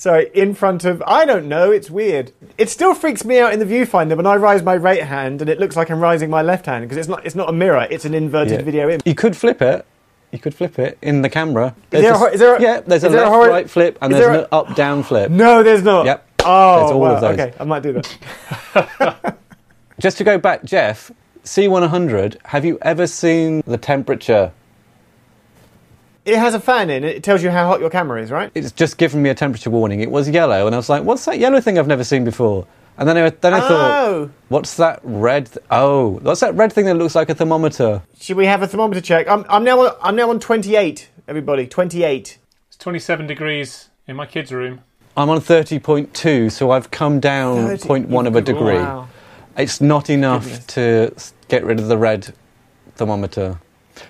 Sorry, 0.00 0.30
in 0.32 0.54
front 0.54 0.86
of. 0.86 1.02
I 1.06 1.26
don't 1.26 1.46
know, 1.46 1.70
it's 1.70 1.90
weird. 1.90 2.32
It 2.56 2.70
still 2.70 2.94
freaks 2.94 3.22
me 3.22 3.38
out 3.38 3.52
in 3.52 3.58
the 3.58 3.66
viewfinder 3.66 4.16
when 4.16 4.24
I 4.24 4.32
raise 4.36 4.62
my 4.62 4.74
right 4.74 5.02
hand 5.02 5.42
and 5.42 5.50
it 5.50 5.60
looks 5.60 5.76
like 5.76 5.90
I'm 5.90 6.02
raising 6.02 6.30
my 6.30 6.40
left 6.40 6.64
hand 6.64 6.84
because 6.86 6.96
it's 6.96 7.06
not, 7.06 7.26
it's 7.26 7.34
not 7.34 7.50
a 7.50 7.52
mirror, 7.52 7.86
it's 7.90 8.06
an 8.06 8.14
inverted 8.14 8.60
Yeah. 8.60 8.64
video 8.64 8.84
image. 8.88 9.02
You 9.04 9.14
could 9.14 9.36
flip 9.36 9.60
it. 9.60 9.84
You 10.32 10.38
could 10.38 10.54
flip 10.54 10.78
it 10.78 10.96
in 11.02 11.20
the 11.20 11.28
camera. 11.28 11.74
Is 11.92 12.00
there 12.00 12.14
a 12.14 12.32
is 12.32 12.40
there 12.40 12.54
a- 12.56 12.62
yeah, 12.62 12.80
there's 12.80 13.04
a 13.04 13.10
there 13.10 13.24
a 13.24 13.30
left 13.30 13.50
right 13.50 13.68
flip 13.68 13.98
and 14.00 14.10
there's 14.10 14.24
there 14.24 14.40
an 14.40 14.46
up 14.50 14.74
down 14.74 15.02
flip. 15.02 15.30
No, 15.30 15.62
there's 15.62 15.82
not. 15.82 16.06
Yep. 16.06 16.26
Oh, 16.46 16.78
There's 16.78 16.90
all 16.92 17.00
wow. 17.00 17.14
of 17.16 17.20
those. 17.20 17.38
Okay, 17.38 17.52
I 17.60 17.64
might 17.64 17.82
do 17.82 17.92
that. 17.92 19.36
Just 20.00 20.16
to 20.16 20.24
go 20.24 20.38
back, 20.38 20.64
Jeff, 20.64 21.10
C100, 21.44 22.38
have 22.46 22.64
you 22.64 22.78
ever 22.80 23.06
seen 23.06 23.62
the 23.66 23.76
temperature? 23.76 24.50
It 26.24 26.36
has 26.36 26.54
a 26.54 26.60
fan 26.60 26.90
in 26.90 27.02
it. 27.04 27.16
It 27.16 27.22
tells 27.22 27.42
you 27.42 27.50
how 27.50 27.66
hot 27.66 27.80
your 27.80 27.90
camera 27.90 28.20
is, 28.22 28.30
right? 28.30 28.50
It's 28.54 28.72
just 28.72 28.98
given 28.98 29.22
me 29.22 29.30
a 29.30 29.34
temperature 29.34 29.70
warning. 29.70 30.00
It 30.00 30.10
was 30.10 30.28
yellow, 30.28 30.66
and 30.66 30.74
I 30.74 30.78
was 30.78 30.88
like, 30.88 31.02
what's 31.02 31.24
that 31.24 31.38
yellow 31.38 31.60
thing 31.60 31.78
I've 31.78 31.86
never 31.86 32.04
seen 32.04 32.24
before? 32.24 32.66
And 32.98 33.08
then 33.08 33.16
I, 33.16 33.30
then 33.30 33.54
I 33.54 33.60
thought, 33.60 33.90
Oh. 34.08 34.30
what's 34.48 34.76
that 34.76 35.00
red? 35.02 35.46
Th- 35.46 35.64
oh, 35.70 36.18
what's 36.20 36.40
that 36.40 36.54
red 36.54 36.72
thing 36.72 36.84
that 36.84 36.94
looks 36.96 37.14
like 37.14 37.30
a 37.30 37.34
thermometer? 37.34 38.02
Should 38.20 38.36
we 38.36 38.44
have 38.44 38.60
a 38.62 38.66
thermometer 38.66 39.00
check? 39.00 39.26
I'm, 39.26 39.46
I'm 39.48 39.64
now 39.64 39.80
on, 39.80 39.96
I'm 40.02 40.16
now 40.16 40.28
on 40.28 40.38
28. 40.38 41.08
Everybody, 41.26 41.66
28. 41.66 42.38
It's 42.68 42.76
27 42.76 43.26
degrees 43.26 43.88
in 44.06 44.16
my 44.16 44.26
kids' 44.26 44.52
room. 44.52 44.82
I'm 45.16 45.30
on 45.30 45.38
30.2, 45.38 46.52
so 46.52 46.70
I've 46.70 46.90
come 46.90 47.20
down 47.20 47.78
30 47.78 47.88
0.1 48.06 48.26
of 48.26 48.36
a 48.36 48.40
degree. 48.42 48.74
Wow. 48.74 49.08
It's 49.56 49.80
not 49.80 50.10
enough 50.10 50.44
Goodness. 50.44 50.66
to 50.66 51.14
get 51.48 51.64
rid 51.64 51.80
of 51.80 51.88
the 51.88 51.96
red 51.98 52.34
thermometer. 52.96 53.58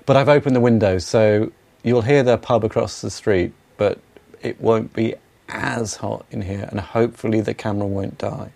But 0.06 0.16
I've 0.16 0.28
opened 0.28 0.56
the 0.56 0.60
window, 0.60 0.98
so 0.98 1.52
you'll 1.82 2.02
hear 2.02 2.22
the 2.22 2.38
pub 2.38 2.64
across 2.64 3.00
the 3.00 3.10
street, 3.10 3.52
but 3.76 3.98
it 4.42 4.60
won't 4.60 4.92
be 4.92 5.14
as 5.48 5.96
hot 5.96 6.24
in 6.30 6.42
here, 6.42 6.68
and 6.70 6.80
hopefully 6.80 7.40
the 7.40 7.54
camera 7.54 7.86
won't 7.86 8.18
die. 8.18 8.52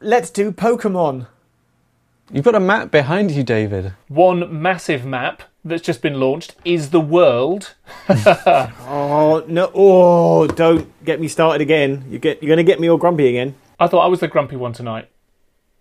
Let's 0.00 0.30
do 0.30 0.52
Pokemon. 0.52 1.26
You've 2.32 2.44
got 2.44 2.54
a 2.54 2.60
map 2.60 2.90
behind 2.90 3.30
you, 3.30 3.42
David. 3.42 3.94
One 4.08 4.60
massive 4.60 5.04
map 5.04 5.42
that's 5.64 5.82
just 5.82 6.02
been 6.02 6.20
launched 6.20 6.54
is 6.64 6.90
the 6.90 7.00
world. 7.00 7.74
Oh 9.28 9.44
no! 9.48 9.70
Oh, 9.74 10.46
don't 10.46 10.88
get 11.04 11.20
me 11.20 11.26
started 11.28 11.60
again. 11.60 12.04
You 12.08 12.18
get 12.18 12.42
you're 12.42 12.48
going 12.48 12.64
to 12.64 12.64
get 12.64 12.78
me 12.78 12.88
all 12.88 12.96
grumpy 12.96 13.28
again 13.28 13.56
I 13.78 13.88
thought 13.88 14.04
I 14.04 14.06
was 14.06 14.20
the 14.20 14.28
grumpy 14.28 14.56
one 14.56 14.72
tonight. 14.72 15.08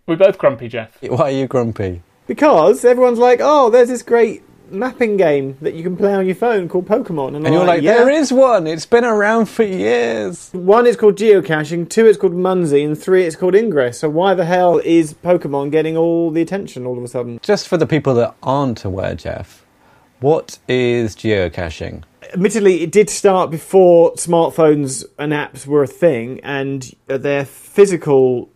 We're 0.07 0.17
both 0.17 0.37
grumpy, 0.37 0.67
Jeff. 0.67 0.97
Why 1.01 1.25
are 1.25 1.31
you 1.31 1.47
grumpy? 1.47 2.01
because 2.27 2.83
everyone's 2.83 3.19
like, 3.19 3.39
"Oh, 3.41 3.69
there's 3.69 3.89
this 3.89 4.01
great 4.01 4.43
mapping 4.69 5.17
game 5.17 5.57
that 5.61 5.73
you 5.73 5.83
can 5.83 5.95
play 5.95 6.13
on 6.13 6.25
your 6.25 6.35
phone 6.35 6.67
called 6.67 6.87
Pokemon," 6.87 7.35
And 7.35 7.45
you're 7.45 7.65
like, 7.65 7.81
yeah. 7.81 7.95
there 7.95 8.09
is 8.09 8.31
one. 8.31 8.67
It's 8.67 8.85
been 8.85 9.05
around 9.05 9.45
for 9.47 9.63
years. 9.63 10.49
One 10.53 10.87
is 10.87 10.95
called 10.95 11.15
geocaching, 11.15 11.89
two 11.89 12.05
it's 12.05 12.17
called 12.17 12.33
Munzee, 12.33 12.85
and 12.85 12.97
three 12.97 13.25
it's 13.25 13.35
called 13.35 13.55
Ingress. 13.55 13.99
So 13.99 14.09
why 14.09 14.33
the 14.33 14.45
hell 14.45 14.79
is 14.83 15.13
Pokemon 15.13 15.71
getting 15.71 15.97
all 15.97 16.31
the 16.31 16.41
attention 16.41 16.85
all 16.85 16.97
of 16.97 17.03
a 17.03 17.07
sudden? 17.07 17.39
Just 17.41 17.67
for 17.67 17.77
the 17.77 17.87
people 17.87 18.13
that 18.15 18.35
aren't 18.43 18.83
aware, 18.85 19.15
Jeff, 19.15 19.65
what 20.19 20.59
is 20.67 21.15
geocaching? 21.15 22.03
Admittedly, 22.33 22.81
it 22.81 22.91
did 22.91 23.09
start 23.09 23.51
before 23.51 24.13
smartphones 24.13 25.05
and 25.19 25.31
apps 25.31 25.67
were 25.67 25.83
a 25.83 25.87
thing, 25.87 26.39
and 26.41 26.95
they're 27.07 27.45
physical 27.45 28.49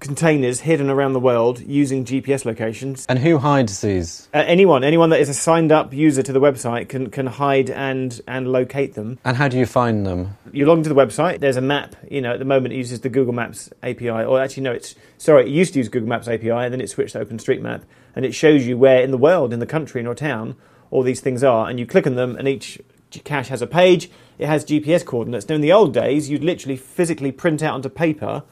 containers 0.00 0.60
hidden 0.60 0.90
around 0.90 1.12
the 1.12 1.20
world 1.20 1.60
using 1.60 2.04
GPS 2.04 2.44
locations. 2.44 3.06
And 3.06 3.18
who 3.18 3.38
hides 3.38 3.80
these? 3.80 4.28
Uh, 4.34 4.38
anyone, 4.46 4.84
anyone 4.84 5.10
that 5.10 5.20
is 5.20 5.28
a 5.28 5.34
signed 5.34 5.72
up 5.72 5.94
user 5.94 6.22
to 6.22 6.32
the 6.32 6.40
website 6.40 6.88
can 6.88 7.10
can 7.10 7.26
hide 7.26 7.70
and 7.70 8.20
and 8.26 8.50
locate 8.50 8.94
them. 8.94 9.18
And 9.24 9.36
how 9.36 9.48
do 9.48 9.58
you 9.58 9.66
find 9.66 10.06
them? 10.06 10.36
You 10.52 10.66
log 10.66 10.78
into 10.78 10.88
the 10.88 10.94
website. 10.94 11.40
There's 11.40 11.56
a 11.56 11.62
map. 11.62 11.96
You 12.10 12.20
know, 12.20 12.32
at 12.32 12.38
the 12.38 12.44
moment 12.44 12.74
it 12.74 12.76
uses 12.78 13.00
the 13.00 13.08
Google 13.08 13.32
Maps 13.32 13.70
API, 13.82 14.08
or 14.08 14.40
actually 14.40 14.64
no, 14.64 14.72
it's 14.72 14.94
sorry, 15.18 15.44
it 15.44 15.48
used 15.48 15.72
to 15.74 15.78
use 15.78 15.88
Google 15.88 16.08
Maps 16.08 16.28
API, 16.28 16.50
and 16.50 16.72
then 16.72 16.80
it 16.80 16.90
switched 16.90 17.12
to 17.12 17.24
OpenStreetMap, 17.24 17.82
and 18.14 18.24
it 18.24 18.34
shows 18.34 18.66
you 18.66 18.76
where 18.76 19.02
in 19.02 19.10
the 19.10 19.18
world, 19.18 19.52
in 19.52 19.60
the 19.60 19.66
country, 19.66 20.00
in 20.00 20.04
your 20.04 20.14
town, 20.14 20.56
all 20.90 21.02
these 21.02 21.20
things 21.20 21.42
are, 21.42 21.68
and 21.68 21.78
you 21.78 21.86
click 21.86 22.06
on 22.06 22.14
them, 22.14 22.36
and 22.36 22.48
each 22.48 22.80
cache 23.24 23.48
has 23.48 23.62
a 23.62 23.66
page. 23.66 24.10
It 24.38 24.46
has 24.46 24.64
GPS 24.64 25.04
coordinates. 25.04 25.48
Now, 25.48 25.54
in 25.54 25.60
the 25.60 25.72
old 25.72 25.94
days, 25.94 26.28
you'd 26.28 26.42
literally 26.42 26.76
physically 26.76 27.30
print 27.30 27.62
out 27.62 27.74
onto 27.74 27.88
paper 27.88 28.42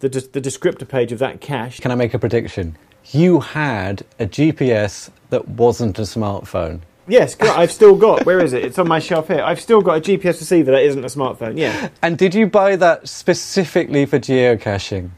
the 0.00 0.08
the 0.08 0.40
descriptor 0.40 0.88
page 0.88 1.12
of 1.12 1.18
that 1.20 1.40
cache. 1.40 1.80
Can 1.80 1.90
I 1.90 1.94
make 1.94 2.12
a 2.14 2.18
prediction? 2.18 2.76
You 3.12 3.40
had 3.40 4.04
a 4.18 4.26
GPS 4.26 5.10
that 5.30 5.48
wasn't 5.48 5.98
a 5.98 6.02
smartphone. 6.02 6.80
Yes. 7.08 7.36
I've 7.40 7.72
still 7.72 7.96
got. 7.96 8.24
Where 8.24 8.40
is 8.40 8.52
it? 8.52 8.64
It's 8.64 8.78
on 8.78 8.86
my 8.86 8.98
shelf 8.98 9.28
here. 9.28 9.42
I've 9.42 9.60
still 9.60 9.80
got 9.80 9.98
a 9.98 10.00
GPS 10.00 10.38
receiver 10.38 10.70
that 10.70 10.82
isn't 10.82 11.02
a 11.02 11.08
smartphone. 11.08 11.58
Yeah. 11.58 11.88
And 12.02 12.16
did 12.16 12.34
you 12.34 12.46
buy 12.46 12.76
that 12.76 13.08
specifically 13.08 14.06
for 14.06 14.18
geocaching? 14.18 15.10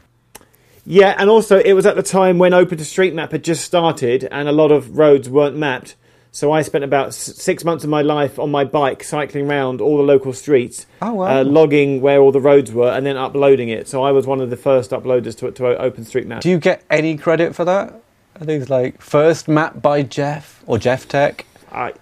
Yeah, 0.85 1.15
and 1.17 1.29
also 1.29 1.59
it 1.59 1.73
was 1.73 1.85
at 1.85 1.95
the 1.95 2.03
time 2.03 2.39
when 2.39 2.51
OpenStreetMap 2.51 3.31
had 3.31 3.43
just 3.43 3.63
started 3.63 4.27
and 4.31 4.49
a 4.49 4.51
lot 4.51 4.71
of 4.71 4.97
roads 4.97 5.29
weren't 5.29 5.55
mapped. 5.55 5.95
So 6.35 6.51
I 6.51 6.63
spent 6.63 6.83
about 6.83 7.13
six 7.13 7.63
months 7.63 7.83
of 7.83 7.91
my 7.91 8.01
life 8.01 8.39
on 8.39 8.49
my 8.49 8.63
bike 8.63 9.03
cycling 9.03 9.47
around 9.47 9.81
all 9.81 9.97
the 9.97 10.03
local 10.03 10.33
streets, 10.33 10.87
Oh, 10.99 11.13
wow. 11.13 11.41
uh, 11.41 11.43
logging 11.43 12.01
where 12.01 12.19
all 12.19 12.31
the 12.31 12.41
roads 12.41 12.71
were, 12.71 12.89
and 12.91 13.05
then 13.05 13.17
uploading 13.17 13.69
it. 13.69 13.87
So 13.87 14.01
I 14.03 14.11
was 14.11 14.25
one 14.25 14.41
of 14.41 14.49
the 14.49 14.57
first 14.57 14.89
uploaders 14.89 15.37
to, 15.37 15.51
to 15.51 15.61
OpenStreetMap. 15.63 16.41
Do 16.41 16.49
you 16.49 16.57
get 16.57 16.83
any 16.89 17.17
credit 17.17 17.55
for 17.55 17.65
that? 17.65 18.01
Are 18.41 18.45
these 18.47 18.67
like 18.67 18.99
first 18.99 19.47
map 19.47 19.79
by 19.79 20.01
Jeff 20.01 20.63
or 20.65 20.79
Jeff 20.79 21.07
Tech? 21.07 21.45
I, 21.71 21.93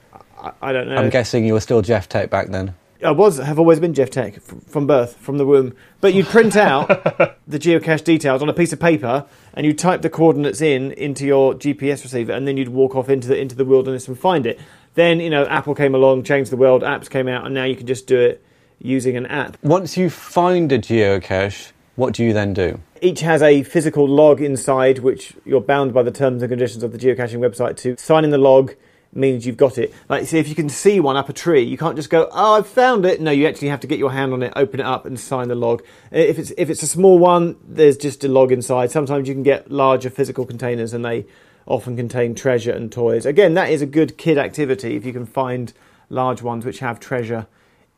I, 0.42 0.52
I 0.62 0.72
don't 0.72 0.88
know. 0.88 0.96
I'm 0.96 1.10
guessing 1.10 1.44
you 1.46 1.52
were 1.52 1.60
still 1.60 1.82
Jeff 1.82 2.08
Tech 2.08 2.30
back 2.30 2.48
then. 2.48 2.74
I 3.04 3.12
was 3.12 3.38
have 3.38 3.60
always 3.60 3.80
been 3.80 3.94
Jeff 3.94 4.10
Tech 4.10 4.42
from 4.42 4.88
birth, 4.88 5.18
from 5.18 5.38
the 5.38 5.46
womb. 5.46 5.74
But 6.02 6.14
you'd 6.14 6.28
print 6.28 6.56
out 6.56 6.88
the 7.48 7.60
geocache 7.60 8.04
details 8.04 8.42
on 8.42 8.50
a 8.50 8.54
piece 8.54 8.74
of 8.74 8.80
paper, 8.80 9.26
and 9.54 9.66
you'd 9.66 9.80
type 9.80 10.02
the 10.02 10.10
coordinates 10.10 10.62
in 10.62 10.92
into 10.94 11.26
your 11.26 11.54
GPS 11.54 12.04
receiver, 12.04 12.32
and 12.32 12.48
then 12.48 12.58
you'd 12.58 12.70
walk 12.70 12.96
off 12.96 13.10
into 13.10 13.28
the 13.28 13.38
into 13.40 13.56
the 13.56 13.66
wilderness 13.66 14.08
and 14.08 14.18
find 14.18 14.46
it. 14.46 14.60
Then 14.94 15.20
you 15.20 15.30
know 15.30 15.46
Apple 15.46 15.76
came 15.76 15.96
along, 15.96 16.24
changed 16.24 16.52
the 16.52 16.58
world. 16.58 16.84
Apps 16.84 17.10
came 17.10 17.28
out, 17.28 17.46
and 17.46 17.56
now 17.56 17.64
you 17.64 17.76
can 17.76 17.88
just 17.88 18.08
do 18.08 18.20
it 18.20 18.44
using 18.80 19.16
an 19.16 19.26
app. 19.28 19.58
Once 19.64 19.98
you 19.98 20.10
find 20.10 20.72
a 20.72 20.80
geocache, 20.80 21.72
what 21.96 22.14
do 22.14 22.24
you 22.24 22.34
then 22.34 22.54
do? 22.54 22.80
Each 23.02 23.22
has 23.22 23.42
a 23.42 23.64
physical 23.64 24.08
log 24.08 24.42
inside, 24.42 25.00
which 25.00 25.34
you're 25.44 25.62
bound 25.62 25.94
by 25.94 26.04
the 26.04 26.12
terms 26.12 26.44
and 26.44 26.52
conditions 26.52 26.84
of 26.84 26.92
the 26.92 26.98
geocaching 26.98 27.40
website 27.40 27.78
to. 27.78 27.98
sign 27.98 28.24
in 28.24 28.30
the 28.30 28.38
log 28.38 28.74
means 29.14 29.46
you've 29.46 29.58
got 29.58 29.78
it. 29.78 29.94
Like, 30.10 30.26
see, 30.26 30.40
if 30.40 30.48
you 30.48 30.56
can 30.56 30.70
see 30.70 31.00
one 31.00 31.18
up 31.18 31.30
a 31.30 31.34
tree, 31.34 31.62
you 31.62 31.78
can't 31.78 31.96
just 31.96 32.10
go, 32.10 32.30
"Oh, 32.32 32.54
I've 32.54 32.68
found 32.68 33.06
it." 33.06 33.22
No, 33.22 33.32
you 33.32 33.48
actually 33.48 33.70
have 33.70 33.80
to 33.82 33.88
get 33.88 34.00
your 34.00 34.12
hand 34.12 34.34
on 34.34 34.44
it, 34.44 34.54
open 34.56 34.80
it 34.80 34.86
up, 34.86 35.06
and 35.06 35.20
sign 35.20 35.48
the 35.48 35.56
log. 35.56 35.84
If 36.12 36.40
it's 36.40 36.52
if 36.58 36.70
it's 36.70 36.84
a 36.84 36.88
small 36.88 37.20
one, 37.20 37.58
there's 37.68 37.98
just 37.98 38.24
a 38.24 38.28
log 38.28 38.52
inside. 38.52 38.92
Sometimes 38.92 39.28
you 39.28 39.34
can 39.34 39.44
get 39.44 39.72
larger 39.72 40.10
physical 40.10 40.46
containers, 40.46 40.94
and 40.94 41.04
they 41.04 41.26
often 41.68 41.96
contain 41.96 42.36
treasure 42.36 42.72
and 42.72 42.92
toys. 42.92 43.26
Again, 43.26 43.54
that 43.54 43.70
is 43.70 43.82
a 43.82 43.86
good 43.86 44.18
kid 44.18 44.38
activity 44.38 44.96
if 44.96 45.06
you 45.06 45.14
can 45.14 45.26
find 45.26 45.74
large 46.10 46.42
ones 46.42 46.66
which 46.66 46.80
have 46.80 47.00
treasure 47.00 47.48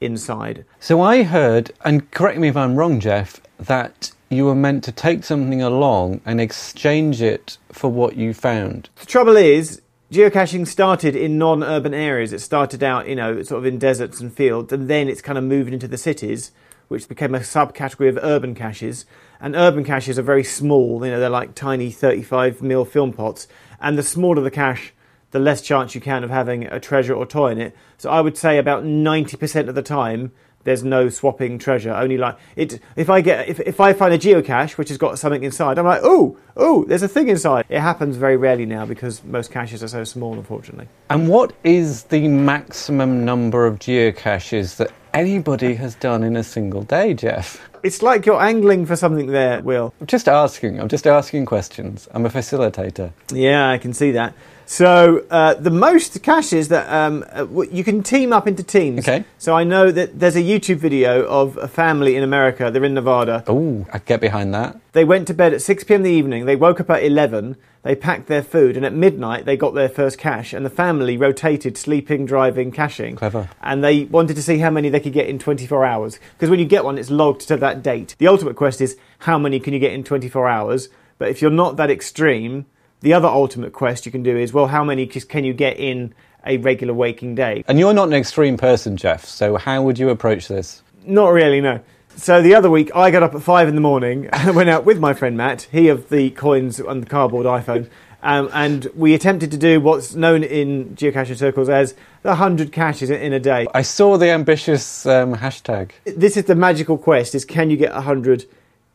inside. 0.02 0.66
So 0.80 1.02
I 1.02 1.24
heard, 1.24 1.72
and 1.84 2.10
correct 2.12 2.40
me 2.40 2.50
if 2.50 2.58
I'm 2.58 2.76
wrong, 2.76 3.00
Jeff, 3.00 3.40
that 3.58 4.12
you 4.30 4.46
were 4.46 4.56
meant 4.56 4.84
to 4.84 4.92
take 4.92 5.24
something 5.24 5.62
along 5.62 6.22
and 6.26 6.42
exchange 6.42 7.22
it 7.22 7.58
for 7.72 7.90
what 7.90 8.16
you 8.16 8.34
found. 8.34 8.90
The 8.96 9.06
trouble 9.06 9.38
is, 9.38 9.82
geocaching 10.14 10.68
started 10.68 11.16
in 11.16 11.40
non-urban 11.40 11.96
areas. 11.96 12.34
It 12.34 12.40
started 12.40 12.84
out, 12.84 13.08
you 13.10 13.16
know, 13.16 13.42
sort 13.42 13.58
of 13.58 13.66
in 13.66 13.80
deserts 13.80 14.20
and 14.22 14.32
fields, 14.32 14.72
and 14.72 14.88
then 14.88 15.10
it's 15.10 15.24
kind 15.24 15.40
of 15.40 15.44
moved 15.44 15.74
into 15.74 15.88
the 15.88 15.98
cities, 15.98 16.52
which 16.88 17.10
became 17.10 17.34
a 17.34 17.40
subcategory 17.40 18.10
of 18.10 18.20
urban 18.22 18.54
caches. 18.54 19.08
And 19.42 19.56
urban 19.56 19.84
caches 19.84 20.20
are 20.20 20.24
very 20.24 20.44
small. 20.44 21.04
You 21.04 21.12
know, 21.12 21.20
they're 21.20 21.32
like 21.32 21.56
tiny 21.56 21.90
35 21.90 22.62
mil 22.62 22.86
film 22.86 23.12
pots. 23.12 23.48
And 23.82 23.98
the 23.98 24.04
smaller 24.04 24.44
the 24.44 24.52
cache, 24.52 24.94
the 25.32 25.40
less 25.40 25.64
chance 25.64 25.96
you 25.96 26.02
can 26.02 26.24
of 26.24 26.30
having 26.30 26.66
a 26.66 26.80
treasure 26.80 27.16
or 27.16 27.26
toy 27.26 27.52
in 27.52 27.60
it. 27.60 27.76
So 27.98 28.12
I 28.12 28.22
would 28.22 28.38
say 28.38 28.60
about 28.60 28.84
90% 28.84 29.68
of 29.68 29.74
the 29.74 29.82
time, 29.82 30.32
there's 30.64 30.84
no 30.84 31.10
swapping 31.10 31.58
treasure. 31.60 31.94
Only 31.94 32.18
like 32.18 32.38
it. 32.56 32.80
If 32.96 33.10
I 33.10 33.22
get 33.22 33.48
if, 33.48 33.60
if 33.60 33.80
I 33.80 33.94
find 33.94 34.14
a 34.14 34.18
geocache 34.18 34.78
which 34.78 34.90
has 34.90 34.98
got 34.98 35.20
something 35.20 35.44
inside, 35.44 35.78
I'm 35.78 35.86
like, 35.86 36.02
oh, 36.04 36.38
oh, 36.56 36.86
there's 36.86 37.04
a 37.04 37.08
thing 37.08 37.30
inside. 37.30 37.66
It 37.70 37.80
happens 37.80 38.18
very 38.18 38.38
rarely 38.38 38.66
now 38.66 38.86
because 38.86 39.24
most 39.24 39.52
caches 39.52 39.84
are 39.84 39.88
so 39.88 40.04
small, 40.04 40.34
unfortunately. 40.34 40.88
And 41.10 41.28
what 41.28 41.54
is 41.64 42.04
the 42.04 42.28
maximum 42.28 43.26
number 43.26 43.66
of 43.66 43.80
geocaches 43.80 44.78
that 44.78 44.92
anybody 45.14 45.76
has 45.76 45.96
done 45.96 46.24
in 46.24 46.36
a 46.36 46.44
single 46.44 46.84
day, 46.84 47.14
Jeff? 47.14 47.62
It's 47.84 48.02
like 48.02 48.26
you're 48.26 48.42
angling 48.42 48.86
for 48.86 48.96
something 48.96 49.28
there, 49.28 49.62
Will. 49.62 49.94
I'm 50.00 50.08
just 50.08 50.30
asking. 50.30 50.80
I'm 50.80 50.88
just 50.88 51.06
asking 51.06 51.46
questions. 51.46 52.08
I'm 52.12 52.26
a 52.26 52.30
facilitator. 52.30 53.12
Yeah, 53.32 53.70
I 53.70 53.78
can 53.78 53.94
see 53.94 54.12
that. 54.12 54.34
So 54.66 55.26
uh, 55.30 55.56
the 55.56 55.70
most 55.70 56.22
caches 56.24 56.70
that 56.70 56.92
um, 56.92 57.26
uh, 57.32 57.62
you 57.64 57.84
can 57.84 58.04
team 58.04 58.34
up 58.34 58.48
into 58.48 58.64
teams. 58.64 59.00
Okay. 59.00 59.26
So 59.38 59.56
I 59.56 59.64
know 59.64 59.92
that 59.92 60.20
there's 60.20 60.36
a 60.36 60.42
YouTube 60.42 60.78
video 60.78 61.26
of 61.26 61.58
a 61.58 61.68
family 61.68 62.16
in 62.16 62.24
America. 62.24 62.72
They're 62.72 62.84
in 62.84 62.94
Nevada. 62.94 63.44
Oh, 63.48 63.86
I 63.92 64.00
get 64.00 64.22
behind 64.22 64.54
that. 64.54 64.80
They 64.94 65.06
went 65.06 65.28
to 65.28 65.34
bed 65.34 65.54
at 65.54 65.62
6 65.62 65.84
p.m. 65.84 66.00
in 66.00 66.04
the 66.04 66.12
evening. 66.12 66.46
They 66.46 66.56
woke 66.56 66.80
up 66.80 66.90
at 66.90 67.04
11. 67.04 67.58
They 67.84 67.96
packed 67.96 68.28
their 68.28 68.44
food, 68.44 68.78
and 68.78 68.86
at 68.86 68.94
midnight 68.94 69.44
they 69.44 69.58
got 69.58 69.74
their 69.74 69.90
first 69.90 70.18
cache. 70.18 70.54
And 70.54 70.66
the 70.66 70.70
family 70.70 71.18
rotated 71.18 71.78
sleeping, 71.78 72.26
driving, 72.26 72.72
caching. 72.72 73.18
Clever. 73.18 73.50
And 73.62 73.84
they 73.84 74.06
wanted 74.06 74.36
to 74.38 74.44
see 74.44 74.60
how 74.60 74.70
many 74.70 74.90
they 74.90 75.02
could 75.02 75.14
get 75.14 75.28
in 75.28 75.38
24 75.38 75.84
hours. 75.84 76.20
Because 76.34 76.50
when 76.50 76.60
you 76.60 76.66
get 76.66 76.86
one, 76.86 76.98
it's 76.98 77.10
logged 77.10 77.42
to 77.50 77.58
that 77.58 77.84
date. 77.84 78.16
The 78.20 78.28
ultimate 78.28 78.56
quest 78.56 78.80
is 78.80 78.98
how 79.20 79.38
many 79.38 79.60
can 79.60 79.74
you 79.74 79.80
get 79.80 79.92
in 79.92 80.04
24 80.04 80.48
hours. 80.48 80.88
But 81.18 81.30
if 81.30 81.42
you're 81.42 81.52
not 81.52 81.76
that 81.78 81.92
extreme, 81.92 82.66
the 83.04 83.14
other 83.14 83.28
ultimate 83.28 83.74
quest 83.74 84.06
you 84.06 84.12
can 84.12 84.24
do 84.24 84.36
is 84.36 84.54
well, 84.54 84.68
how 84.68 84.84
many 84.84 85.06
can 85.06 85.44
you 85.44 85.54
get 85.54 85.78
in 85.78 86.16
a 86.46 86.58
regular 86.58 86.94
waking 86.94 87.36
day? 87.36 87.64
And 87.68 87.78
you're 87.78 87.94
not 87.94 88.08
an 88.08 88.14
extreme 88.14 88.58
person, 88.58 88.98
Jeff. 88.98 89.26
So 89.26 89.58
how 89.58 89.84
would 89.84 90.00
you 90.00 90.10
approach 90.10 90.48
this? 90.48 90.82
Not 91.06 91.28
really, 91.28 91.62
no. 91.62 91.82
So 92.16 92.42
the 92.42 92.56
other 92.56 92.70
week, 92.70 92.96
I 92.96 93.12
got 93.12 93.22
up 93.22 93.36
at 93.36 93.42
five 93.42 93.68
in 93.68 93.76
the 93.76 93.82
morning 93.82 94.28
and 94.32 94.56
went 94.56 94.70
out 94.70 94.86
with 94.86 95.00
my 95.00 95.14
friend 95.14 95.36
Matt, 95.36 95.68
he 95.72 95.90
of 95.90 96.10
the 96.10 96.30
coins 96.32 96.80
and 96.80 97.04
the 97.04 97.08
cardboard 97.08 97.46
iPhone, 97.46 97.90
um, 98.24 98.50
and 98.54 98.88
we 98.96 99.14
attempted 99.14 99.52
to 99.52 99.58
do 99.58 99.82
what's 99.82 100.16
known 100.16 100.44
in 100.44 100.96
geocaching 100.96 101.36
circles 101.36 101.68
as 101.68 101.94
the 102.22 102.30
100 102.30 102.72
caches 102.72 103.10
in- 103.10 103.34
a 103.34 103.40
day. 103.40 103.68
I 103.74 103.82
saw 103.82 104.18
the 104.18 104.30
ambitious 104.30 105.06
um, 105.06 105.36
hashtag. 105.36 105.92
This 106.06 106.38
is 106.38 106.46
the 106.46 106.56
magical 106.56 106.98
quest: 106.98 107.36
is 107.36 107.44
can 107.44 107.70
you 107.70 107.76
get 107.76 107.94
100 107.94 108.46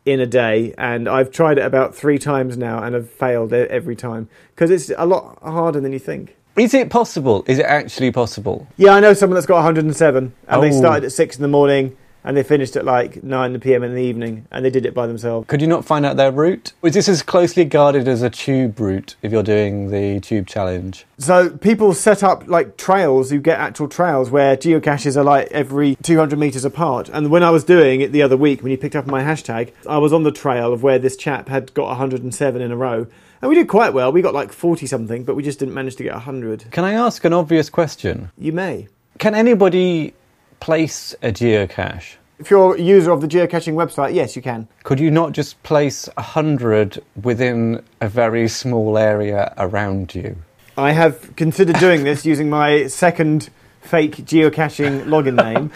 in 0.05 0.20
a 0.20 0.26
day? 0.26 0.74
And 0.78 1.09
I've 1.09 1.30
tried 1.30 1.59
it 1.59 1.64
about 1.64 1.94
three 1.94 2.18
times 2.18 2.57
now, 2.57 2.82
and 2.82 2.94
have 2.94 3.11
failed 3.11 3.53
every 3.53 3.96
time 3.96 4.28
because 4.55 4.70
it's 4.70 4.90
a 4.96 5.07
lot 5.07 5.38
harder 5.42 5.80
than 5.80 5.92
you 5.92 5.99
think. 5.99 6.36
Is 6.57 6.74
it 6.74 6.90
possible? 6.90 7.44
Is 7.46 7.59
it 7.61 7.66
actually 7.66 8.11
possible? 8.11 8.66
Yeah, 8.76 8.92
I 8.92 9.01
know 9.01 9.12
someone 9.12 9.34
that's 9.34 9.46
got 9.46 9.57
107, 9.57 10.32
and 10.49 10.62
they 10.62 10.68
Oh. 10.70 10.78
started 10.78 11.05
at 11.05 11.12
six 11.12 11.36
in 11.36 11.42
the 11.42 11.49
morning, 11.49 11.96
and 12.24 12.36
they 12.36 12.42
finished 12.42 12.76
at 12.76 12.84
like 12.84 13.22
9 13.22 13.60
p.m. 13.60 13.82
in 13.82 13.94
the 13.94 14.02
evening, 14.02 14.46
and 14.50 14.64
they 14.64 14.70
did 14.70 14.86
it 14.86 14.94
by 14.94 15.06
themselves. 15.06 15.46
Could 15.48 15.60
you 15.60 15.66
not 15.66 15.84
find 15.84 16.04
out 16.04 16.16
their 16.16 16.32
route? 16.32 16.72
Is 16.82 16.94
this 16.94 17.08
as 17.08 17.22
closely 17.22 17.64
guarded 17.64 18.08
as 18.08 18.22
a 18.22 18.30
tube 18.30 18.78
route 18.78 19.16
if 19.22 19.32
you're 19.32 19.42
doing 19.42 19.90
the 19.90 20.20
tube 20.20 20.46
challenge? 20.46 21.06
So 21.18 21.50
people 21.50 21.94
set 21.94 22.22
up 22.22 22.46
like 22.46 22.76
trails. 22.76 23.32
You 23.32 23.40
get 23.40 23.58
actual 23.58 23.88
trails 23.88 24.30
where 24.30 24.56
geocaches 24.56 25.16
are 25.16 25.24
like 25.24 25.48
every 25.50 25.96
200 26.02 26.38
meters 26.38 26.64
apart. 26.64 27.08
And 27.08 27.30
when 27.30 27.42
I 27.42 27.50
was 27.50 27.64
doing 27.64 28.00
it 28.00 28.12
the 28.12 28.22
other 28.22 28.36
week, 28.36 28.62
when 28.62 28.70
you 28.70 28.78
picked 28.78 28.96
up 28.96 29.06
my 29.06 29.22
hashtag, 29.22 29.72
I 29.88 29.98
was 29.98 30.12
on 30.12 30.22
the 30.22 30.32
trail 30.32 30.72
of 30.72 30.82
where 30.82 30.98
this 30.98 31.16
chap 31.16 31.48
had 31.48 31.72
got 31.74 31.86
107 31.88 32.62
in 32.62 32.70
a 32.70 32.76
row, 32.76 33.06
and 33.40 33.48
we 33.48 33.54
did 33.54 33.68
quite 33.68 33.94
well. 33.94 34.10
We 34.10 34.22
got 34.22 34.34
like 34.34 34.52
40 34.52 34.86
something, 34.86 35.24
but 35.24 35.34
we 35.34 35.42
just 35.42 35.58
didn't 35.58 35.74
manage 35.74 35.96
to 35.96 36.02
get 36.02 36.12
100. 36.12 36.70
Can 36.70 36.84
I 36.84 36.92
ask 36.94 37.24
an 37.24 37.32
obvious 37.32 37.70
question? 37.70 38.30
You 38.36 38.52
may. 38.52 38.88
Can 39.18 39.34
anybody 39.34 40.14
place 40.61 41.14
a 41.22 41.32
geocache? 41.32 42.16
If 42.38 42.50
you're 42.50 42.76
a 42.76 42.80
user 42.80 43.11
of 43.11 43.20
the 43.20 43.26
geocaching 43.26 43.74
website, 43.74 44.14
yes, 44.14 44.36
you 44.36 44.42
can. 44.42 44.68
Could 44.84 45.00
you 45.00 45.11
not 45.11 45.32
just 45.32 45.61
place 45.64 46.09
a 46.16 46.22
hundred 46.22 47.02
within 47.20 47.82
a 48.00 48.09
very 48.09 48.46
small 48.48 48.96
area 48.96 49.52
around 49.59 50.14
you? 50.14 50.36
I 50.76 50.92
have 50.92 51.34
considered 51.34 51.76
doing 51.80 52.04
this 52.04 52.24
using 52.24 52.48
my 52.48 52.86
second 52.86 53.50
fake 53.80 54.18
geocaching 54.18 55.06
login 55.06 55.34
name, 55.54 55.72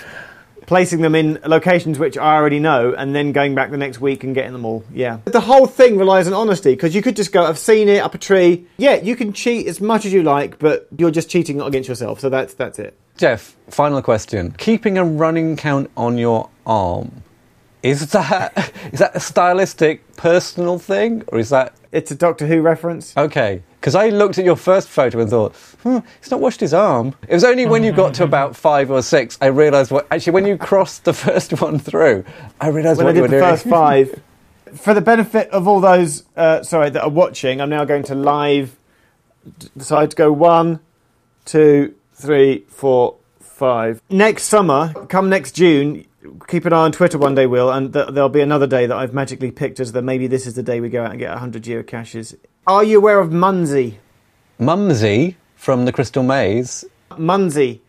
placing 0.67 1.01
them 1.01 1.17
in 1.17 1.41
locations 1.45 1.99
which 1.99 2.17
I 2.17 2.37
already 2.37 2.61
know, 2.61 2.95
and 2.97 3.13
then 3.13 3.33
going 3.33 3.57
back 3.57 3.73
the 3.73 3.77
next 3.77 4.01
week 4.01 4.23
and 4.23 4.33
getting 4.33 4.53
them 4.53 4.65
all. 4.65 4.85
Yeah. 4.93 5.19
The 5.25 5.41
whole 5.41 5.67
thing 5.67 5.99
relies 5.99 6.29
on 6.29 6.33
honesty 6.33 6.71
because 6.71 6.95
you 6.95 7.03
could 7.03 7.17
just 7.17 7.33
go, 7.33 7.45
I've 7.45 7.59
seen 7.59 7.89
it 7.89 7.99
up 7.99 8.15
a 8.15 8.19
tree. 8.19 8.69
Yeah, 8.77 8.95
you 8.95 9.17
can 9.17 9.33
cheat 9.33 9.67
as 9.67 9.81
much 9.81 10.05
as 10.05 10.13
you 10.13 10.23
like, 10.23 10.61
but 10.61 10.87
you're 10.97 11.11
just 11.11 11.29
cheating 11.29 11.61
against 11.61 11.89
yourself. 11.89 12.21
So 12.21 12.29
that's 12.31 12.55
that's 12.55 12.79
it. 12.79 12.97
Jeff, 13.17 13.57
final 13.69 14.03
question. 14.03 14.55
Keeping 14.59 14.99
a 14.99 15.05
running 15.05 15.57
count 15.57 15.91
on 15.97 16.19
your 16.19 16.49
arm, 16.67 17.23
is 17.83 18.11
that 18.13 18.73
is 18.93 18.99
that 19.01 19.15
a 19.15 19.21
stylistic 19.21 20.17
personal 20.17 20.79
thing 20.79 21.23
or 21.29 21.39
is 21.39 21.51
that 21.51 21.75
It's 21.93 22.11
a 22.11 22.15
Doctor 22.15 22.47
Who 22.47 22.61
reference. 22.63 23.17
okay? 23.17 23.63
Because 23.81 23.97
I 23.97 24.11
looked 24.11 24.39
at 24.39 24.45
your 24.45 24.55
first 24.55 24.89
photo 24.89 25.21
and 25.21 25.29
thought, 25.29 25.57
hmm, 25.83 25.99
he's 26.21 26.31
not 26.31 26.39
washed 26.41 26.61
his 26.61 26.73
arm. 26.73 27.15
It 27.27 27.35
was 27.35 27.43
only 27.43 27.67
when 27.67 27.83
you 27.83 27.91
got 27.91 28.15
to 28.15 28.25
about 28.25 28.55
five 28.55 28.91
or 28.93 29.03
six 29.03 29.37
I 29.41 29.47
realised 29.47 29.91
what. 29.91 30.07
Actually, 30.13 30.35
when 30.35 30.47
you 30.47 30.57
crossed 30.57 31.05
the 31.05 31.13
first 31.27 31.61
one 31.61 31.79
through, 31.81 32.25
I 32.61 32.69
realised 32.69 32.99
when 32.99 33.07
I 33.09 33.11
what 33.11 33.17
you 33.17 33.23
did 33.23 33.23
were 33.23 33.37
the 33.37 33.41
doing. 33.41 33.51
first 33.51 33.67
five. 33.67 34.21
For 34.75 34.95
the 34.95 35.01
benefit 35.03 35.51
of 35.51 35.69
all 35.69 35.81
those, 35.81 36.25
uh, 36.37 36.63
sorry, 36.63 36.89
that 36.91 37.03
are 37.03 37.11
watching, 37.11 37.61
I'm 37.61 37.69
now 37.69 37.85
going 37.85 38.05
to 38.05 38.15
live 38.15 38.79
decide 39.77 40.11
to 40.13 40.17
go 40.17 40.33
one, 40.33 40.79
two, 41.45 41.95
three, 42.23 42.65
four, 42.69 43.17
five. 43.41 44.01
Next 44.09 44.45
summer, 44.45 44.93
come 45.09 45.29
next 45.29 45.53
June, 45.53 46.07
keep 46.49 46.65
an 46.65 46.73
eye 46.73 46.85
on 46.85 46.93
Twitter 46.93 47.19
one 47.19 47.35
day, 47.35 47.47
Will, 47.47 47.71
and 47.71 47.93
th- 47.93 48.09
there'll 48.13 48.29
be 48.29 48.41
another 48.41 48.67
day 48.67 48.87
that 48.87 48.97
I've 48.97 49.13
magically 49.13 49.51
picked 49.51 49.81
as 49.81 49.93
that 49.93 50.03
maybe 50.03 50.27
this 50.27 50.47
is 50.47 50.55
the 50.55 50.63
day 50.63 50.81
we 50.81 50.89
go 50.89 51.05
out 51.05 51.11
and 51.11 51.19
get 51.19 51.31
100 51.31 51.63
geocaches. 51.63 52.37
Are 52.67 52.85
you 52.85 52.99
aware 52.99 53.19
of 53.19 53.31
Munzee? 53.31 53.97
Mumsy 54.59 55.37
from 55.57 55.85
the 55.85 55.93
Crystal 55.93 56.23
Maze. 56.23 56.85
Munzee. 57.11 57.81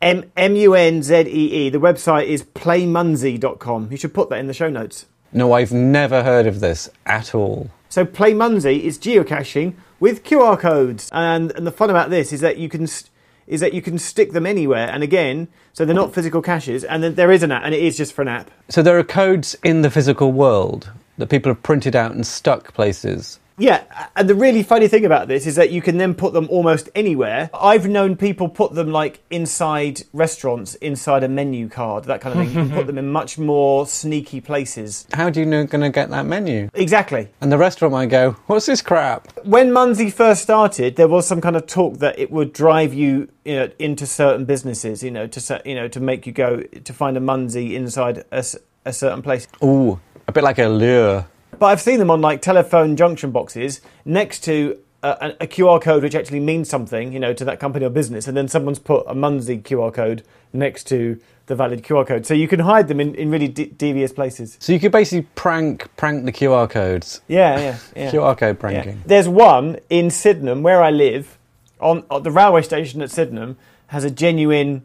M 0.00 0.30
M 0.36 0.54
U 0.54 0.74
N 0.74 1.02
Z 1.02 1.14
E 1.26 1.66
E. 1.66 1.70
The 1.70 1.80
website 1.80 2.26
is 2.26 2.44
playmunzee.com. 2.44 3.88
You 3.90 3.96
should 3.96 4.14
put 4.14 4.30
that 4.30 4.38
in 4.38 4.46
the 4.46 4.54
show 4.54 4.70
notes. 4.70 5.06
No, 5.32 5.52
I've 5.52 5.72
never 5.72 6.22
heard 6.22 6.46
of 6.46 6.60
this 6.60 6.88
at 7.04 7.34
all. 7.34 7.70
So 7.88 8.04
Play 8.04 8.32
Munzee 8.32 8.80
is 8.80 8.98
geocaching 8.98 9.74
with 10.00 10.24
QR 10.24 10.58
codes, 10.58 11.10
and 11.12 11.50
and 11.52 11.66
the 11.66 11.72
fun 11.72 11.90
about 11.90 12.10
this 12.10 12.32
is 12.32 12.40
that 12.40 12.58
you 12.58 12.68
can 12.68 12.86
st- 12.86 13.10
is 13.48 13.60
that 13.60 13.74
you 13.74 13.82
can 13.82 13.98
stick 13.98 14.32
them 14.32 14.46
anywhere. 14.46 14.88
And 14.88 15.02
again, 15.02 15.48
so 15.72 15.84
they're 15.84 15.94
not 15.94 16.14
physical 16.14 16.42
caches, 16.42 16.84
and 16.84 17.02
then 17.02 17.14
there 17.16 17.32
is 17.32 17.42
an 17.42 17.50
app, 17.50 17.64
and 17.64 17.74
it 17.74 17.82
is 17.82 17.96
just 17.96 18.12
for 18.12 18.22
an 18.22 18.28
app. 18.28 18.50
So 18.68 18.82
there 18.82 18.98
are 18.98 19.04
codes 19.04 19.56
in 19.64 19.82
the 19.82 19.90
physical 19.90 20.30
world 20.32 20.90
that 21.16 21.28
people 21.28 21.50
have 21.50 21.62
printed 21.62 21.96
out 21.96 22.12
and 22.12 22.26
stuck 22.26 22.72
places. 22.74 23.40
Yeah, 23.58 23.82
and 24.14 24.30
the 24.30 24.36
really 24.36 24.62
funny 24.62 24.86
thing 24.86 25.04
about 25.04 25.26
this 25.26 25.46
is 25.46 25.56
that 25.56 25.70
you 25.70 25.82
can 25.82 25.98
then 25.98 26.14
put 26.14 26.32
them 26.32 26.46
almost 26.48 26.88
anywhere. 26.94 27.50
I've 27.52 27.88
known 27.88 28.16
people 28.16 28.48
put 28.48 28.74
them 28.74 28.92
like 28.92 29.20
inside 29.30 30.02
restaurants, 30.12 30.76
inside 30.76 31.24
a 31.24 31.28
menu 31.28 31.68
card, 31.68 32.04
that 32.04 32.20
kind 32.20 32.38
of 32.38 32.46
thing. 32.46 32.54
You 32.56 32.68
can 32.68 32.76
put 32.76 32.86
them 32.86 32.98
in 32.98 33.10
much 33.10 33.36
more 33.36 33.86
sneaky 33.86 34.40
places. 34.40 35.06
How 35.12 35.28
do 35.28 35.40
you 35.40 35.46
know 35.46 35.64
going 35.66 35.80
to 35.82 35.90
get 35.90 36.08
that 36.10 36.24
menu? 36.24 36.70
Exactly. 36.74 37.28
And 37.40 37.50
the 37.50 37.58
restaurant 37.58 37.92
might 37.92 38.06
go, 38.06 38.36
"What's 38.46 38.66
this 38.66 38.80
crap?" 38.80 39.28
when 39.44 39.70
Munzee 39.70 40.12
first 40.12 40.42
started, 40.42 40.96
there 40.96 41.08
was 41.08 41.26
some 41.26 41.40
kind 41.40 41.56
of 41.56 41.66
talk 41.66 41.98
that 41.98 42.18
it 42.18 42.30
would 42.30 42.52
drive 42.52 42.94
you, 42.94 43.28
you 43.44 43.56
know, 43.56 43.70
into 43.78 44.06
certain 44.06 44.44
businesses, 44.44 45.02
you 45.02 45.10
know, 45.10 45.26
to 45.26 45.62
you 45.64 45.74
know, 45.74 45.88
to 45.88 46.00
make 46.00 46.26
you 46.26 46.32
go 46.32 46.60
to 46.60 46.92
find 46.92 47.16
a 47.16 47.20
Munzee 47.20 47.72
inside 47.74 48.24
a 48.30 48.92
certain 48.92 49.22
place. 49.22 49.48
Ooh, 49.64 49.98
a 50.28 50.32
bit 50.32 50.44
like 50.44 50.58
a 50.58 50.68
lure. 50.68 51.26
But 51.58 51.66
I've 51.66 51.80
seen 51.80 51.98
them 51.98 52.10
on 52.10 52.20
like 52.20 52.42
telephone 52.42 52.96
junction 52.96 53.30
boxes 53.30 53.80
next 54.04 54.40
to 54.44 54.78
uh, 55.02 55.14
a, 55.20 55.26
a, 55.26 55.30
a 55.40 55.46
QR 55.46 55.80
code 55.80 56.02
which 56.02 56.14
actually 56.14 56.40
means 56.40 56.68
something, 56.68 57.12
you 57.12 57.20
know, 57.20 57.32
to 57.32 57.44
that 57.44 57.60
company 57.60 57.84
or 57.84 57.90
business, 57.90 58.26
and 58.26 58.36
then 58.36 58.48
someone's 58.48 58.78
put 58.78 59.04
a 59.06 59.14
Munzee 59.14 59.62
QR 59.62 59.92
code 59.92 60.22
next 60.52 60.84
to 60.88 61.20
the 61.46 61.54
valid 61.54 61.82
QR 61.82 62.06
code, 62.06 62.26
so 62.26 62.34
you 62.34 62.46
can 62.46 62.60
hide 62.60 62.88
them 62.88 63.00
in, 63.00 63.14
in 63.14 63.30
really 63.30 63.48
de- 63.48 63.66
devious 63.70 64.12
places. 64.12 64.58
So 64.60 64.72
you 64.72 64.78
could 64.78 64.92
basically 64.92 65.26
prank 65.34 65.88
prank 65.96 66.26
the 66.26 66.32
QR 66.32 66.68
codes. 66.68 67.22
Yeah, 67.26 67.58
yeah, 67.58 67.78
yeah. 67.96 68.10
QR 68.10 68.36
code 68.36 68.56
Yeah. 68.56 68.60
pranking. 68.60 69.02
There's 69.06 69.28
one 69.28 69.78
in 69.88 70.10
Sydenham 70.10 70.62
where 70.62 70.82
I 70.82 70.90
live, 70.90 71.38
on, 71.80 72.04
on 72.10 72.22
the 72.22 72.30
railway 72.30 72.62
station 72.62 73.00
at 73.00 73.10
Sydenham 73.10 73.56
has 73.86 74.04
a 74.04 74.10
genuine, 74.10 74.82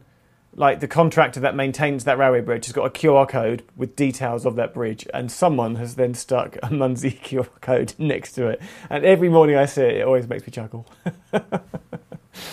like 0.56 0.80
the 0.80 0.88
contractor 0.88 1.40
that 1.40 1.54
maintains 1.54 2.04
that 2.04 2.18
railway 2.18 2.40
bridge 2.40 2.66
has 2.66 2.72
got 2.72 2.84
a 2.86 2.90
QR 2.90 3.28
code 3.28 3.62
with 3.76 3.96
details 3.96 4.46
of 4.46 4.56
that 4.56 4.72
bridge, 4.74 5.06
and 5.12 5.30
someone 5.30 5.74
has 5.76 5.96
then 5.96 6.14
stuck 6.14 6.56
a 6.56 6.68
Munzee 6.68 7.20
QR 7.22 7.48
code 7.60 7.94
next 7.98 8.32
to 8.32 8.46
it. 8.48 8.60
And 8.90 9.04
every 9.04 9.28
morning 9.28 9.56
I 9.56 9.66
see 9.66 9.82
it, 9.82 9.96
it 9.98 10.06
always 10.06 10.28
makes 10.28 10.46
me 10.46 10.50
chuckle. 10.52 10.86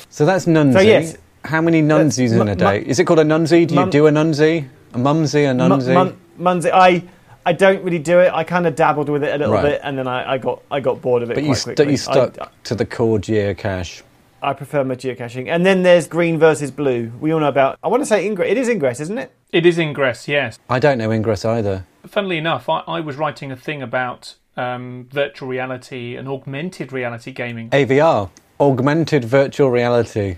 So 0.10 0.26
that's 0.26 0.46
nunsy. 0.46 0.74
So, 0.74 0.80
yes. 0.82 1.18
How 1.44 1.60
many 1.62 1.80
uh, 1.80 1.86
nunsies 1.86 2.40
in 2.40 2.48
a 2.48 2.56
day? 2.56 2.84
Is 2.86 3.00
it 3.00 3.06
called 3.06 3.20
a 3.20 3.24
nunsy? 3.24 3.68
Do 3.68 3.74
you 3.74 3.80
Mun- 3.80 3.90
do 3.90 4.06
a 4.08 4.12
nunsy? 4.12 4.68
A 4.94 4.98
mumsy? 4.98 5.44
A 5.46 5.54
nunsy? 5.54 5.94
Mun- 5.94 6.18
Munzee, 6.40 6.72
I. 6.72 7.04
I 7.44 7.54
don't 7.54 7.84
really 7.84 7.98
do 7.98 8.20
it. 8.20 8.32
I 8.32 8.44
kind 8.44 8.68
of 8.68 8.76
dabbled 8.76 9.10
with 9.10 9.24
it 9.24 9.34
a 9.34 9.38
little 9.40 9.56
Right. 9.56 9.64
bit, 9.64 9.82
and 9.84 9.98
then 9.98 10.08
I, 10.08 10.34
I 10.34 10.38
got 10.38 10.62
I 10.70 10.80
got 10.80 11.02
bored 11.02 11.24
of 11.24 11.32
it 11.32 11.36
but 11.36 11.44
quite 11.44 11.58
you, 11.58 11.64
quickly. 11.64 11.92
you 11.92 11.98
stuck 11.98 12.40
I, 12.40 12.50
to 12.66 12.76
the 12.76 12.86
core 12.86 13.18
geocache. 13.18 14.04
I 14.42 14.54
prefer 14.54 14.84
my 14.84 14.96
geocaching. 14.96 15.48
And 15.48 15.66
then 15.66 15.84
there's 15.84 16.08
green 16.08 16.40
versus 16.40 16.72
blue. 16.72 17.12
We 17.20 17.32
all 17.32 17.40
know 17.40 17.48
about. 17.48 17.78
I 17.84 17.88
want 17.88 18.02
to 18.02 18.06
say 18.08 18.26
Ingress. 18.26 18.50
It 18.50 18.58
is 18.58 18.70
Ingress, 18.70 19.00
isn't 19.00 19.18
it? 19.18 19.32
It 19.52 19.66
is 19.66 19.78
Ingress, 19.78 20.28
yes. 20.28 20.58
I 20.70 20.80
don't 20.80 20.98
know 20.98 21.12
Ingress 21.12 21.46
either. 21.46 21.86
Funnily 22.08 22.38
enough, 22.38 22.68
I, 22.68 22.80
I 22.88 23.00
was 23.02 23.18
writing 23.18 23.52
a 23.52 23.56
thing 23.56 23.82
about 23.82 24.36
um, 24.58 25.08
virtual 25.12 25.48
reality 25.48 26.16
and 26.16 26.28
augmented 26.28 26.92
reality 26.92 27.32
gaming. 27.32 27.70
AVR, 27.70 28.30
augmented 28.60 29.26
virtual 29.26 29.70
reality. 29.70 30.38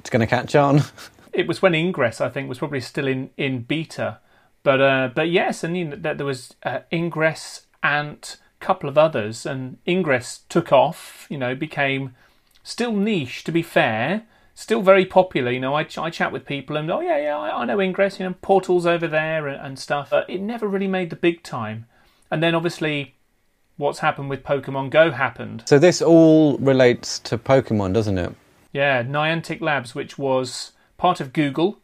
It's 0.00 0.10
going 0.10 0.20
to 0.20 0.26
catch 0.26 0.54
on. 0.54 0.82
It 1.32 1.48
was 1.48 1.62
when 1.62 1.74
Ingress, 1.74 2.20
I 2.20 2.28
think, 2.28 2.50
was 2.50 2.58
probably 2.58 2.80
still 2.80 3.06
in, 3.06 3.30
in 3.38 3.62
beta, 3.62 4.18
But 4.62 4.82
uh, 4.82 5.08
but 5.14 5.30
yes, 5.30 5.64
and 5.64 5.74
you 5.74 5.84
know, 5.86 5.96
there 5.96 6.26
was 6.26 6.54
uh, 6.62 6.80
Ingress 6.92 7.66
and 7.82 8.36
a 8.60 8.64
couple 8.64 8.86
of 8.86 8.98
others, 8.98 9.46
and 9.46 9.78
Ingress 9.88 10.40
took 10.50 10.72
off. 10.72 11.26
You 11.30 11.38
know, 11.38 11.54
became 11.54 12.14
still 12.62 12.92
niche 12.92 13.44
to 13.44 13.52
be 13.52 13.62
fair, 13.62 14.24
still 14.54 14.82
very 14.82 15.06
popular. 15.06 15.50
You 15.50 15.60
know, 15.60 15.74
I, 15.74 15.84
ch- 15.84 15.98
I 15.98 16.10
chat 16.10 16.32
with 16.32 16.46
people 16.46 16.76
and 16.76 16.90
oh 16.90 17.00
yeah 17.00 17.18
yeah 17.18 17.38
I, 17.38 17.62
I 17.62 17.64
know 17.64 17.80
Ingress. 17.80 18.18
You 18.18 18.26
know, 18.28 18.34
portals 18.42 18.86
over 18.86 19.08
there 19.08 19.48
and, 19.48 19.60
and 19.60 19.78
stuff. 19.78 20.10
But 20.10 20.28
it 20.28 20.40
never 20.40 20.66
really 20.66 20.88
made 20.88 21.10
the 21.10 21.16
big 21.16 21.42
time. 21.42 21.86
And 22.30 22.42
then 22.42 22.54
obviously, 22.54 23.14
what's 23.76 23.98
happened 23.98 24.30
with 24.30 24.42
Pokemon 24.42 24.90
Go 24.90 25.10
happened. 25.10 25.64
So 25.66 25.78
this 25.78 26.00
all 26.00 26.56
relates 26.58 27.18
to 27.20 27.36
Pokemon, 27.36 27.92
doesn't 27.92 28.18
it? 28.18 28.34
Yeah, 28.72 29.02
Niantic 29.02 29.60
Labs, 29.60 29.94
which 29.94 30.16
was 30.16 30.72
part 30.96 31.20
of 31.20 31.32
Google 31.32 31.78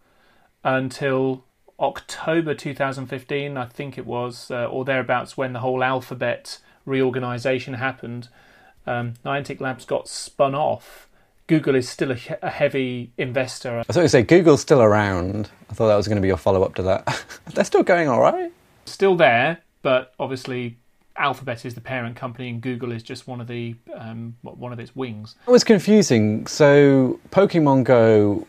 until 0.64 1.44
October 1.78 2.54
2015, 2.54 3.56
I 3.56 3.64
think 3.66 3.98
it 3.98 4.06
was, 4.06 4.50
uh, 4.50 4.66
or 4.66 4.84
thereabouts, 4.84 5.36
when 5.36 5.52
the 5.52 5.60
whole 5.60 5.84
Alphabet 5.84 6.58
reorganization 6.86 7.74
happened. 7.74 8.28
Um, 8.88 9.14
Niantic 9.24 9.60
Labs 9.60 9.84
got 9.84 10.08
spun 10.08 10.54
off. 10.54 11.08
Google 11.46 11.74
is 11.74 11.88
still 11.88 12.10
a, 12.10 12.14
he- 12.14 12.34
a 12.42 12.50
heavy 12.50 13.12
investor. 13.18 13.78
I 13.80 13.92
thought 13.92 14.02
you 14.02 14.08
say 14.08 14.22
Google's 14.22 14.60
still 14.60 14.82
around. 14.82 15.50
I 15.70 15.74
thought 15.74 15.88
that 15.88 15.96
was 15.96 16.06
going 16.08 16.16
to 16.16 16.22
be 16.22 16.28
your 16.28 16.36
follow 16.36 16.62
up 16.62 16.74
to 16.76 16.82
that. 16.82 17.24
They're 17.54 17.64
still 17.64 17.82
going 17.82 18.08
all 18.08 18.20
right. 18.20 18.50
Still 18.86 19.16
there, 19.16 19.58
but 19.82 20.14
obviously 20.18 20.76
Alphabet 21.16 21.64
is 21.64 21.74
the 21.74 21.80
parent 21.80 22.16
company 22.16 22.48
and 22.48 22.60
Google 22.60 22.92
is 22.92 23.02
just 23.02 23.26
one 23.26 23.40
of 23.40 23.46
the 23.46 23.74
um, 23.94 24.36
one 24.42 24.72
of 24.72 24.78
its 24.80 24.94
wings. 24.94 25.34
It 25.46 25.50
was 25.50 25.64
confusing. 25.64 26.46
So 26.46 27.18
Pokemon 27.30 27.84
Go 27.84 28.46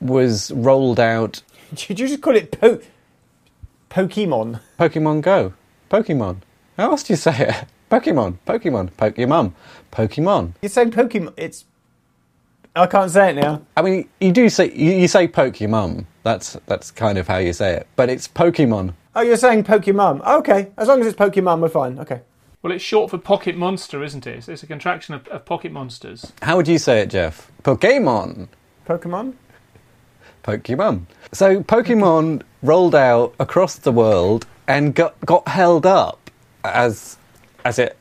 was 0.00 0.50
rolled 0.52 1.00
out. 1.00 1.42
Did 1.74 1.98
you 2.00 2.08
just 2.08 2.22
call 2.22 2.36
it 2.36 2.52
po- 2.60 2.80
Pokemon? 3.90 4.60
Pokemon 4.78 5.22
Go. 5.22 5.52
Pokemon. 5.90 6.38
How 6.76 6.90
else 6.90 7.02
do 7.02 7.12
you 7.12 7.16
say 7.16 7.48
it? 7.48 7.64
Pokemon. 7.90 8.38
Pokemon. 8.46 8.90
Pokemon. 8.92 9.52
Pokemon. 9.92 10.52
You're 10.62 10.70
saying 10.70 10.90
Pokemon. 10.90 11.32
It's. 11.36 11.64
I 12.74 12.86
can't 12.86 13.10
say 13.10 13.30
it 13.30 13.36
now. 13.36 13.62
I 13.76 13.82
mean, 13.82 14.08
you 14.20 14.32
do 14.32 14.48
say 14.48 14.70
you, 14.72 14.92
you 14.92 15.08
say 15.08 15.28
Pokemon. 15.28 16.06
That's 16.22 16.58
that's 16.66 16.90
kind 16.90 17.16
of 17.18 17.28
how 17.28 17.38
you 17.38 17.52
say 17.52 17.74
it. 17.74 17.86
But 17.96 18.10
it's 18.10 18.28
Pokemon. 18.28 18.94
Oh, 19.14 19.22
you're 19.22 19.38
saying 19.38 19.64
Pokemon. 19.64 20.20
Oh, 20.24 20.38
okay, 20.38 20.68
as 20.76 20.88
long 20.88 21.00
as 21.00 21.06
it's 21.06 21.16
Pokemon, 21.16 21.60
we're 21.60 21.70
fine. 21.70 21.98
Okay. 21.98 22.20
Well, 22.62 22.72
it's 22.74 22.84
short 22.84 23.10
for 23.10 23.18
Pocket 23.18 23.56
Monster, 23.56 24.02
isn't 24.02 24.26
it? 24.26 24.38
It's, 24.38 24.48
it's 24.48 24.62
a 24.62 24.66
contraction 24.66 25.14
of, 25.14 25.28
of 25.28 25.44
Pocket 25.44 25.70
Monsters. 25.70 26.32
How 26.42 26.56
would 26.56 26.66
you 26.66 26.78
say 26.78 27.00
it, 27.00 27.10
Jeff? 27.10 27.50
Pokemon. 27.62 28.48
Pokemon? 28.86 29.34
Pokemon. 30.42 31.06
So 31.32 31.62
Pokemon 31.62 32.42
rolled 32.62 32.94
out 32.94 33.34
across 33.38 33.76
the 33.76 33.92
world 33.92 34.46
and 34.68 34.94
got 34.94 35.14
got 35.24 35.46
held 35.48 35.86
up 35.86 36.30
as 36.64 37.18
as 37.66 37.80
it 37.80 37.96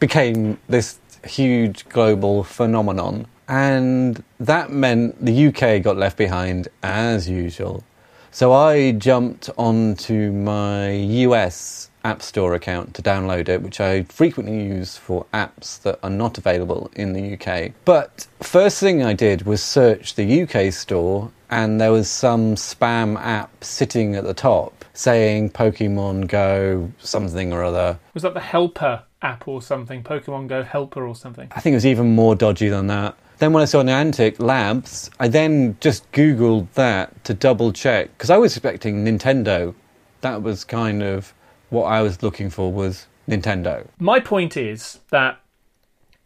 became 0.00 0.58
this 0.68 0.98
huge 1.24 1.88
global 1.88 2.42
phenomenon. 2.42 3.24
And 3.46 4.20
that 4.40 4.72
meant 4.72 5.24
the 5.24 5.46
UK 5.46 5.80
got 5.80 5.96
left 5.96 6.16
behind 6.16 6.66
as 6.82 7.28
usual. 7.28 7.84
So 8.32 8.52
I 8.52 8.90
jumped 8.90 9.48
onto 9.56 10.32
my 10.32 10.90
US 10.90 11.88
App 12.02 12.20
Store 12.20 12.54
account 12.54 12.94
to 12.94 13.02
download 13.02 13.48
it, 13.48 13.62
which 13.62 13.80
I 13.80 14.02
frequently 14.02 14.60
use 14.64 14.96
for 14.96 15.24
apps 15.32 15.80
that 15.82 16.00
are 16.02 16.10
not 16.10 16.36
available 16.36 16.90
in 16.96 17.12
the 17.12 17.34
UK. 17.34 17.72
But 17.84 18.26
first 18.40 18.80
thing 18.80 19.04
I 19.04 19.12
did 19.12 19.46
was 19.46 19.62
search 19.62 20.16
the 20.16 20.42
UK 20.42 20.72
store, 20.72 21.30
and 21.48 21.80
there 21.80 21.92
was 21.92 22.10
some 22.10 22.56
spam 22.56 23.16
app 23.20 23.62
sitting 23.62 24.16
at 24.16 24.24
the 24.24 24.34
top 24.34 24.75
saying 24.96 25.50
Pokemon 25.50 26.26
Go 26.26 26.90
something 26.98 27.52
or 27.52 27.62
other. 27.62 27.98
Was 28.14 28.22
that 28.22 28.34
the 28.34 28.40
Helper 28.40 29.02
app 29.22 29.46
or 29.46 29.62
something? 29.62 30.02
Pokemon 30.02 30.48
Go 30.48 30.62
Helper 30.62 31.06
or 31.06 31.14
something? 31.14 31.48
I 31.54 31.60
think 31.60 31.74
it 31.74 31.76
was 31.76 31.86
even 31.86 32.14
more 32.14 32.34
dodgy 32.34 32.68
than 32.68 32.86
that. 32.88 33.16
Then 33.38 33.52
when 33.52 33.62
I 33.62 33.66
saw 33.66 33.82
Niantic 33.82 34.40
Labs, 34.40 35.10
I 35.20 35.28
then 35.28 35.76
just 35.80 36.10
Googled 36.12 36.72
that 36.72 37.22
to 37.24 37.34
double 37.34 37.72
check 37.72 38.08
because 38.16 38.30
I 38.30 38.38
was 38.38 38.56
expecting 38.56 39.04
Nintendo. 39.04 39.74
That 40.22 40.42
was 40.42 40.64
kind 40.64 41.02
of 41.02 41.34
what 41.68 41.84
I 41.84 42.00
was 42.00 42.22
looking 42.22 42.48
for 42.48 42.72
was 42.72 43.06
Nintendo. 43.28 43.86
My 43.98 44.20
point 44.20 44.56
is 44.56 45.00
that, 45.10 45.40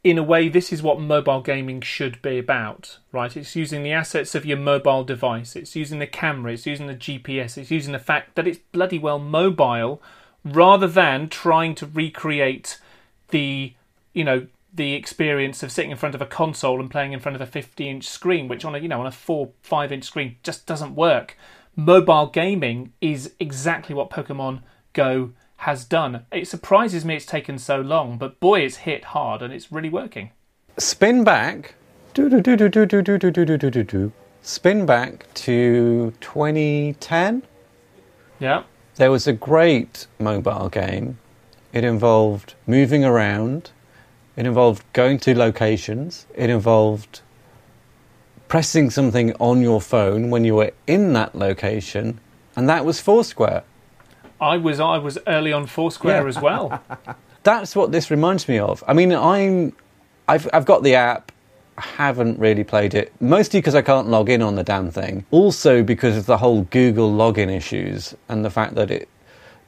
in 0.03 0.17
a 0.17 0.23
way, 0.23 0.49
this 0.49 0.73
is 0.73 0.83
what 0.83 1.01
mobile 1.01 1.43
gaming 1.43 1.81
should 1.83 2.23
be 2.23 2.39
about, 2.39 2.99
right? 3.13 3.37
It's 3.37 3.55
using 3.55 3.83
the 3.83 3.93
assets 3.93 4.35
of 4.35 4.47
your 4.47 4.57
mobile 4.57 5.05
device, 5.05 5.55
it's 5.55 5.77
using 5.77 5.99
the 5.99 6.07
camera, 6.07 6.53
it's 6.53 6.67
using 6.67 6.87
the 6.87 6.95
GPS, 6.95 7.59
it's 7.59 7.71
using 7.71 7.93
the 7.93 7.99
fact 7.99 8.35
that 8.35 8.47
it's 8.47 8.61
bloody 8.73 8.99
well 8.99 9.19
mobile 9.19 10.01
rather 10.43 10.87
than 10.87 11.29
trying 11.29 11.75
to 11.75 11.87
recreate 11.87 12.81
the, 13.29 13.75
you 14.15 14.25
know, 14.25 14.47
the 14.73 14.95
experience 14.95 15.63
of 15.63 15.73
sitting 15.73 15.91
in 15.91 15.97
front 15.97 16.15
of 16.15 16.23
a 16.23 16.27
console 16.27 16.81
and 16.81 16.91
playing 16.91 17.13
in 17.13 17.21
front 17.21 17.37
of 17.37 17.43
a 17.43 17.47
50 17.47 17.89
inch 17.89 18.09
screen, 18.09 18.49
which 18.49 18.65
on 18.65 18.75
a 18.75 18.79
you 18.79 18.89
know 18.89 19.01
on 19.01 19.07
a 19.07 19.13
four 19.13 19.51
five 19.63 19.93
inch 19.93 20.05
screen 20.05 20.37
just 20.43 20.65
doesn't 20.65 20.95
work. 20.95 21.37
Mobile 21.77 22.27
gaming 22.27 22.93
is 23.01 23.35
exactly 23.39 23.95
what 23.95 24.11
Pokemon 24.11 24.63
Go 24.93 25.33
has 25.61 25.85
done. 25.85 26.25
It 26.33 26.49
surprises 26.49 27.05
me 27.05 27.17
it's 27.17 27.27
taken 27.27 27.59
so 27.59 27.83
long, 27.83 28.17
but 28.17 28.41
boy, 28.41 28.61
it's 28.61 28.77
hit 28.77 29.05
hard 29.05 29.43
and 29.43 29.53
it's 29.53 29.71
really 29.71 29.91
working. 29.91 30.31
Spin 30.79 31.23
back, 31.23 31.75
do 32.15 32.31
do 32.31 32.41
do 32.41 32.57
do 32.57 32.69
do 32.71 32.87
do 32.87 33.03
do 33.03 33.31
do 33.31 33.45
do 33.59 33.71
do 33.71 33.85
do. 33.85 34.13
Spin 34.41 34.87
back 34.87 35.27
to 35.35 36.15
2010. 36.21 37.43
Yeah. 38.39 38.63
There 38.95 39.11
was 39.11 39.27
a 39.27 39.35
great 39.35 40.07
mobile 40.19 40.71
game. 40.71 41.19
It 41.75 41.85
involved 41.85 42.55
moving 42.67 43.05
around. 43.05 43.71
It 44.37 44.47
involved 44.47 44.83
going 44.95 45.19
to 45.21 45.37
locations. 45.37 46.27
It 46.35 46.49
involved 46.49 47.21
pressing 48.49 48.89
something 48.89 49.35
on 49.35 49.61
your 49.61 49.83
phone 49.83 50.31
when 50.31 50.43
you 50.43 50.55
were 50.55 50.73
in 50.87 51.13
that 51.13 51.35
location, 51.35 52.19
and 52.57 52.67
that 52.67 52.87
was 52.87 52.99
Foursquare. 52.99 53.63
I 54.41 54.57
was 54.57 54.81
I 54.81 54.99
was 54.99 55.19
early 55.27 55.53
on 55.53 55.67
Foursquare 55.67 56.23
Yeah. 56.23 56.29
as 56.29 56.41
well. 56.41 56.83
That's 57.43 57.75
what 57.75 57.91
this 57.93 58.11
reminds 58.11 58.49
me 58.49 58.59
of. 58.59 58.85
I 58.87 58.93
mean, 58.93 59.13
I'm, 59.13 59.73
I've, 60.29 60.49
I've 60.53 60.67
got 60.67 60.83
the 60.83 60.95
app. 60.95 61.33
I 61.79 61.83
haven't 61.83 62.39
really 62.39 62.65
played 62.65 62.93
it, 62.93 63.13
mostly 63.21 63.61
because 63.61 63.75
I 63.75 63.81
can't 63.81 64.09
log 64.09 64.29
in 64.29 64.43
on 64.43 64.55
the 64.57 64.63
damn 64.63 64.91
thing. 64.91 65.25
Also 65.31 65.83
because 65.83 66.17
of 66.19 66.27
the 66.27 66.37
whole 66.37 66.63
Google 66.65 67.11
login 67.11 67.51
issues 67.51 68.15
and 68.29 68.45
the 68.45 68.51
fact 68.51 68.75
that 68.75 68.91
it 68.91 69.09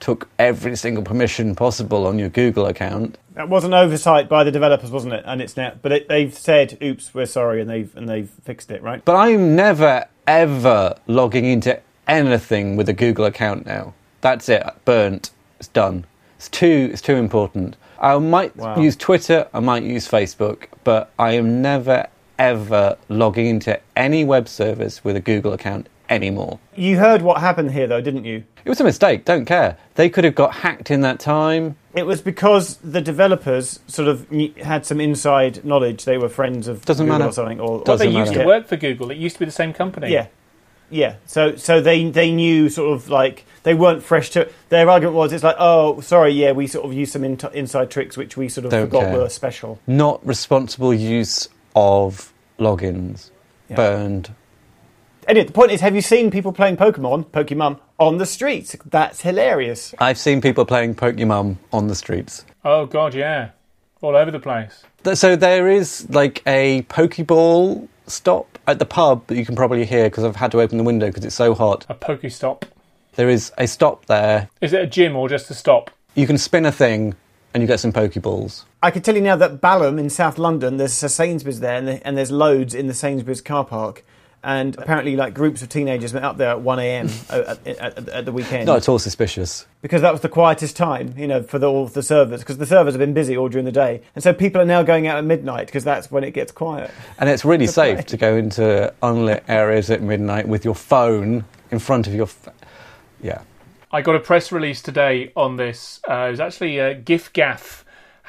took 0.00 0.28
every 0.38 0.76
single 0.76 1.02
permission 1.02 1.54
possible 1.54 2.06
on 2.06 2.18
your 2.18 2.28
Google 2.28 2.66
account. 2.66 3.16
That 3.34 3.48
was 3.48 3.64
an 3.64 3.72
oversight 3.72 4.28
by 4.28 4.44
the 4.44 4.50
developers, 4.50 4.90
wasn't 4.90 5.14
it? 5.14 5.22
And 5.26 5.40
it's 5.40 5.56
now, 5.56 5.72
but 5.80 5.92
it, 5.92 6.08
they've 6.08 6.36
said, 6.36 6.76
"Oops, 6.82 7.14
we're 7.14 7.24
sorry," 7.24 7.62
and 7.62 7.70
they've 7.70 7.96
and 7.96 8.06
they've 8.08 8.28
fixed 8.28 8.70
it, 8.70 8.82
right? 8.82 9.02
But 9.04 9.16
I'm 9.16 9.56
never 9.56 10.04
ever 10.26 10.96
logging 11.06 11.46
into 11.46 11.80
anything 12.06 12.76
with 12.76 12.88
a 12.90 12.92
Google 12.92 13.24
account 13.24 13.64
now. 13.64 13.94
That's 14.22 14.48
it. 14.48 14.64
Burnt. 14.86 15.30
It's 15.58 15.68
done. 15.68 16.06
It's 16.38 16.48
too. 16.48 16.88
It's 16.92 17.02
too 17.02 17.16
important. 17.16 17.76
I 18.00 18.16
might 18.18 18.56
Wow. 18.56 18.78
use 18.80 18.96
Twitter. 18.96 19.46
I 19.54 19.60
might 19.60 19.82
use 19.84 20.08
Facebook, 20.08 20.64
but 20.82 21.10
I 21.18 21.32
am 21.32 21.60
never 21.62 22.06
ever 22.38 22.96
logging 23.08 23.46
into 23.46 23.78
any 23.94 24.24
web 24.24 24.48
service 24.48 25.04
with 25.04 25.14
a 25.14 25.20
Google 25.20 25.52
account 25.52 25.86
anymore. 26.10 26.58
You 26.74 26.98
heard 26.98 27.22
what 27.22 27.40
happened 27.40 27.70
here, 27.70 27.86
though, 27.86 28.00
didn't 28.00 28.24
you? 28.24 28.42
It 28.64 28.68
was 28.68 28.80
a 28.80 28.84
mistake. 28.84 29.24
Don't 29.24 29.44
care. 29.44 29.76
They 29.94 30.08
could 30.08 30.24
have 30.24 30.34
got 30.34 30.54
hacked 30.56 30.90
in 30.90 31.02
that 31.02 31.20
time. 31.20 31.76
It 31.94 32.04
was 32.06 32.20
because 32.20 32.76
the 32.78 33.00
developers 33.00 33.80
sort 33.86 34.08
of 34.08 34.26
had 34.62 34.84
some 34.86 35.00
inside 35.00 35.64
knowledge. 35.64 36.04
They 36.04 36.18
were 36.18 36.28
friends 36.28 36.66
of 36.68 36.84
Doesn't 36.84 37.06
Google 37.06 37.18
matter. 37.18 37.28
or 37.30 37.32
something. 37.32 37.60
Or, 37.60 37.82
Doesn't 37.84 38.10
they 38.12 38.18
used 38.18 38.32
to 38.34 38.44
work 38.44 38.66
for 38.66 38.76
Google. 38.76 39.10
It 39.10 39.18
used 39.18 39.36
to 39.36 39.40
be 39.40 39.46
the 39.46 39.52
same 39.52 39.72
company. 39.72 40.10
Yeah, 40.10 40.26
yeah. 40.92 41.16
So 41.26 41.56
so 41.56 41.80
they 41.80 42.08
they 42.10 42.30
knew 42.32 42.68
sort 42.68 42.94
of 42.94 43.08
like 43.08 43.44
they 43.62 43.74
weren't 43.74 44.02
fresh 44.02 44.30
to. 44.30 44.48
Their 44.68 44.88
argument 44.88 45.16
was 45.16 45.32
it's 45.32 45.44
like 45.44 45.56
oh 45.58 46.00
sorry 46.00 46.30
yeah 46.30 46.52
we 46.52 46.66
sort 46.66 46.84
of 46.84 46.92
used 46.92 47.12
some 47.12 47.24
in, 47.24 47.38
inside 47.54 47.90
tricks 47.90 48.16
which 48.16 48.36
we 48.36 48.48
sort 48.48 48.66
of 48.66 48.70
Don't 48.70 48.86
forgot 48.86 49.02
care. 49.04 49.18
were 49.18 49.28
special. 49.28 49.80
Not 49.86 50.24
responsible 50.26 50.94
use 50.94 51.48
of 51.74 52.32
logins. 52.58 53.30
Yeah. 53.68 53.76
Burned. 53.76 54.34
Anyway, 55.28 55.46
the 55.46 55.52
point 55.52 55.70
is, 55.70 55.80
have 55.80 55.94
you 55.94 56.00
seen 56.02 56.32
people 56.32 56.52
playing 56.52 56.76
Pokemon, 56.76 57.26
Pokemon 57.26 57.78
on 57.98 58.18
the 58.18 58.26
streets? 58.26 58.76
That's 58.86 59.20
hilarious. 59.20 59.94
I've 60.00 60.18
seen 60.18 60.40
people 60.40 60.64
playing 60.64 60.96
Pokemon 60.96 61.58
on 61.72 61.86
the 61.86 61.94
streets. 61.94 62.44
Oh 62.64 62.86
god, 62.86 63.14
yeah. 63.14 63.50
All 64.00 64.16
over 64.16 64.32
the 64.32 64.40
place. 64.40 64.82
So 65.14 65.36
there 65.36 65.68
is 65.68 66.08
like 66.10 66.42
a 66.46 66.82
Pokeball 66.82 67.86
stop 68.08 68.51
at 68.66 68.78
the 68.78 68.86
pub 68.86 69.26
that 69.26 69.36
you 69.36 69.44
can 69.44 69.56
probably 69.56 69.84
hear 69.84 70.04
because 70.04 70.24
I've 70.24 70.36
had 70.36 70.52
to 70.52 70.60
open 70.60 70.78
the 70.78 70.84
window 70.84 71.06
because 71.08 71.24
it's 71.24 71.34
so 71.34 71.54
hot. 71.54 71.86
A 71.88 71.94
pokey 71.94 72.30
stop. 72.30 72.64
There 73.14 73.28
is 73.28 73.52
a 73.58 73.66
stop 73.66 74.06
there. 74.06 74.48
Is 74.60 74.72
it 74.72 74.82
a 74.82 74.86
gym 74.86 75.16
or 75.16 75.28
just 75.28 75.50
a 75.50 75.54
stop? 75.54 75.90
You 76.14 76.26
can 76.26 76.38
spin 76.38 76.64
a 76.64 76.72
thing 76.72 77.14
and 77.54 77.62
you 77.62 77.66
get 77.66 77.80
some 77.80 77.92
Pokeballs. 77.92 78.64
I 78.82 78.90
can 78.90 79.02
tell 79.02 79.14
you 79.14 79.20
now 79.20 79.36
that 79.36 79.60
Balham 79.60 79.98
in 79.98 80.08
South 80.08 80.38
London, 80.38 80.78
there's 80.78 81.02
a 81.02 81.08
Sainsbury's 81.08 81.60
there, 81.60 81.76
and, 81.76 81.86
the, 81.86 82.06
and 82.06 82.16
there's 82.16 82.30
loads 82.30 82.74
in 82.74 82.86
the 82.86 82.94
Sainsbury's 82.94 83.40
car 83.40 83.64
park. 83.64 84.04
And 84.44 84.76
apparently, 84.76 85.14
like 85.14 85.34
groups 85.34 85.62
of 85.62 85.68
teenagers 85.68 86.12
went 86.12 86.24
up 86.24 86.36
there 86.36 86.50
at 86.50 86.60
1 86.60 86.78
a.m. 86.80 87.08
at, 87.30 87.66
at, 87.66 88.08
at 88.08 88.24
the 88.24 88.32
weekend 88.32 88.66
Not 88.66 88.78
at 88.78 88.88
all 88.88 88.98
suspicious. 88.98 89.66
because 89.82 90.02
that 90.02 90.10
was 90.10 90.20
the 90.20 90.28
quietest 90.28 90.76
time, 90.76 91.14
you 91.16 91.28
know, 91.28 91.42
for 91.44 91.60
the, 91.60 91.70
all 91.70 91.86
the 91.86 92.02
servers 92.02 92.40
because 92.40 92.58
the 92.58 92.66
servers 92.66 92.94
have 92.94 92.98
been 92.98 93.14
busy 93.14 93.36
all 93.36 93.48
during 93.48 93.64
the 93.64 93.72
day, 93.72 94.02
and 94.14 94.24
so 94.24 94.32
people 94.32 94.60
are 94.60 94.64
now 94.64 94.82
going 94.82 95.06
out 95.06 95.18
at 95.18 95.24
midnight 95.24 95.66
because 95.66 95.84
that's 95.84 96.10
when 96.10 96.24
it 96.24 96.32
gets 96.32 96.50
quiet. 96.50 96.90
And 97.18 97.28
it's 97.28 97.44
really 97.44 97.66
safe 97.68 97.98
play. 97.98 98.04
to 98.04 98.16
go 98.16 98.36
into 98.36 98.92
unlit 99.02 99.44
areas 99.46 99.90
at 99.90 100.02
midnight 100.02 100.48
with 100.48 100.64
your 100.64 100.74
phone 100.74 101.44
in 101.70 101.78
front 101.78 102.08
of 102.08 102.14
your. 102.14 102.26
Fa- 102.26 102.52
yeah. 103.22 103.42
I 103.92 104.00
got 104.02 104.16
a 104.16 104.20
press 104.20 104.50
release 104.50 104.82
today 104.82 105.32
on 105.36 105.56
this. 105.56 106.00
Uh, 106.08 106.14
it 106.26 106.30
was 106.30 106.40
actually 106.40 106.80
uh, 106.80 106.94
giffgaff 106.94 107.81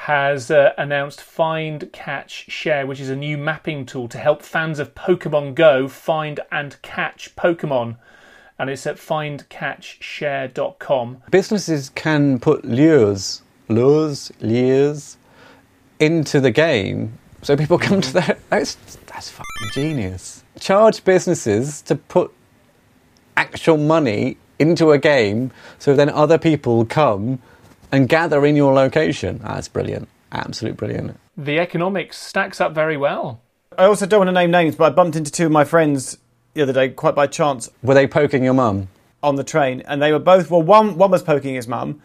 has 0.04 0.52
uh, 0.52 0.74
announced 0.78 1.20
Find, 1.22 1.90
Catch, 1.94 2.52
Share, 2.52 2.86
which 2.86 3.00
is 3.00 3.10
a 3.10 3.16
new 3.16 3.38
mapping 3.38 3.86
tool 3.86 4.10
to 4.10 4.18
help 4.18 4.42
fans 4.42 4.80
of 4.80 4.94
Pokemon 4.94 5.56
Go 5.56 5.88
find 5.88 6.42
and 6.52 6.76
catch 6.82 7.34
Pokemon. 7.38 7.96
And 8.60 8.70
it's 8.70 8.86
at 8.86 8.98
findcatchshare.com. 8.98 11.24
Businesses 11.32 11.90
can 11.90 12.38
put 12.38 12.66
lures, 12.66 13.44
lures, 13.70 14.30
lures 14.42 15.16
into 16.02 16.42
the 16.42 16.52
game 16.52 17.18
so 17.42 17.56
people 17.56 17.80
come 17.80 18.02
to 18.02 18.12
their. 18.12 18.38
That's, 18.50 18.76
that's 19.06 19.30
fucking 19.30 19.70
genius. 19.74 20.44
Charge 20.60 21.06
businesses 21.06 21.82
to 21.84 21.96
put 21.96 22.34
actual 23.38 23.78
money 23.78 24.36
into 24.60 24.92
a 24.92 24.98
game 24.98 25.52
so 25.80 25.96
then 25.96 26.10
other 26.10 26.38
people 26.38 26.84
come 26.86 27.40
and 27.94 28.10
gather 28.10 28.46
in 28.46 28.56
your 28.58 28.74
location. 28.74 29.40
That's 29.44 29.70
brilliant. 29.70 30.10
Absolute 30.32 30.76
brilliant. 30.76 31.18
The 31.38 31.60
economics 31.60 32.18
stacks 32.18 32.60
up 32.60 32.74
very 32.74 32.98
well. 32.98 33.40
I 33.78 33.86
also 33.86 34.06
don't 34.06 34.20
want 34.20 34.28
to 34.30 34.34
name 34.34 34.52
names, 34.52 34.76
but 34.76 34.86
I 34.86 34.90
bumped 34.90 35.16
into 35.16 35.32
two 35.32 35.46
of 35.46 35.52
my 35.52 35.64
friends 35.64 36.18
the 36.56 36.62
other 36.64 36.74
day, 36.74 36.90
quite 36.90 37.16
by 37.16 37.28
chance, 37.28 37.70
Were 37.82 37.94
they 37.94 38.08
poking 38.08 38.44
your 38.44 38.54
mum? 38.54 38.88
on 39.24 39.36
the 39.38 39.44
train, 39.44 39.82
and 39.88 40.02
they 40.02 40.12
were 40.12 40.20
both 40.20 40.52
well. 40.52 40.62
One 40.62 40.98
one 40.98 41.10
was 41.10 41.24
poking 41.24 41.56
his 41.56 41.68
mum, 41.68 42.02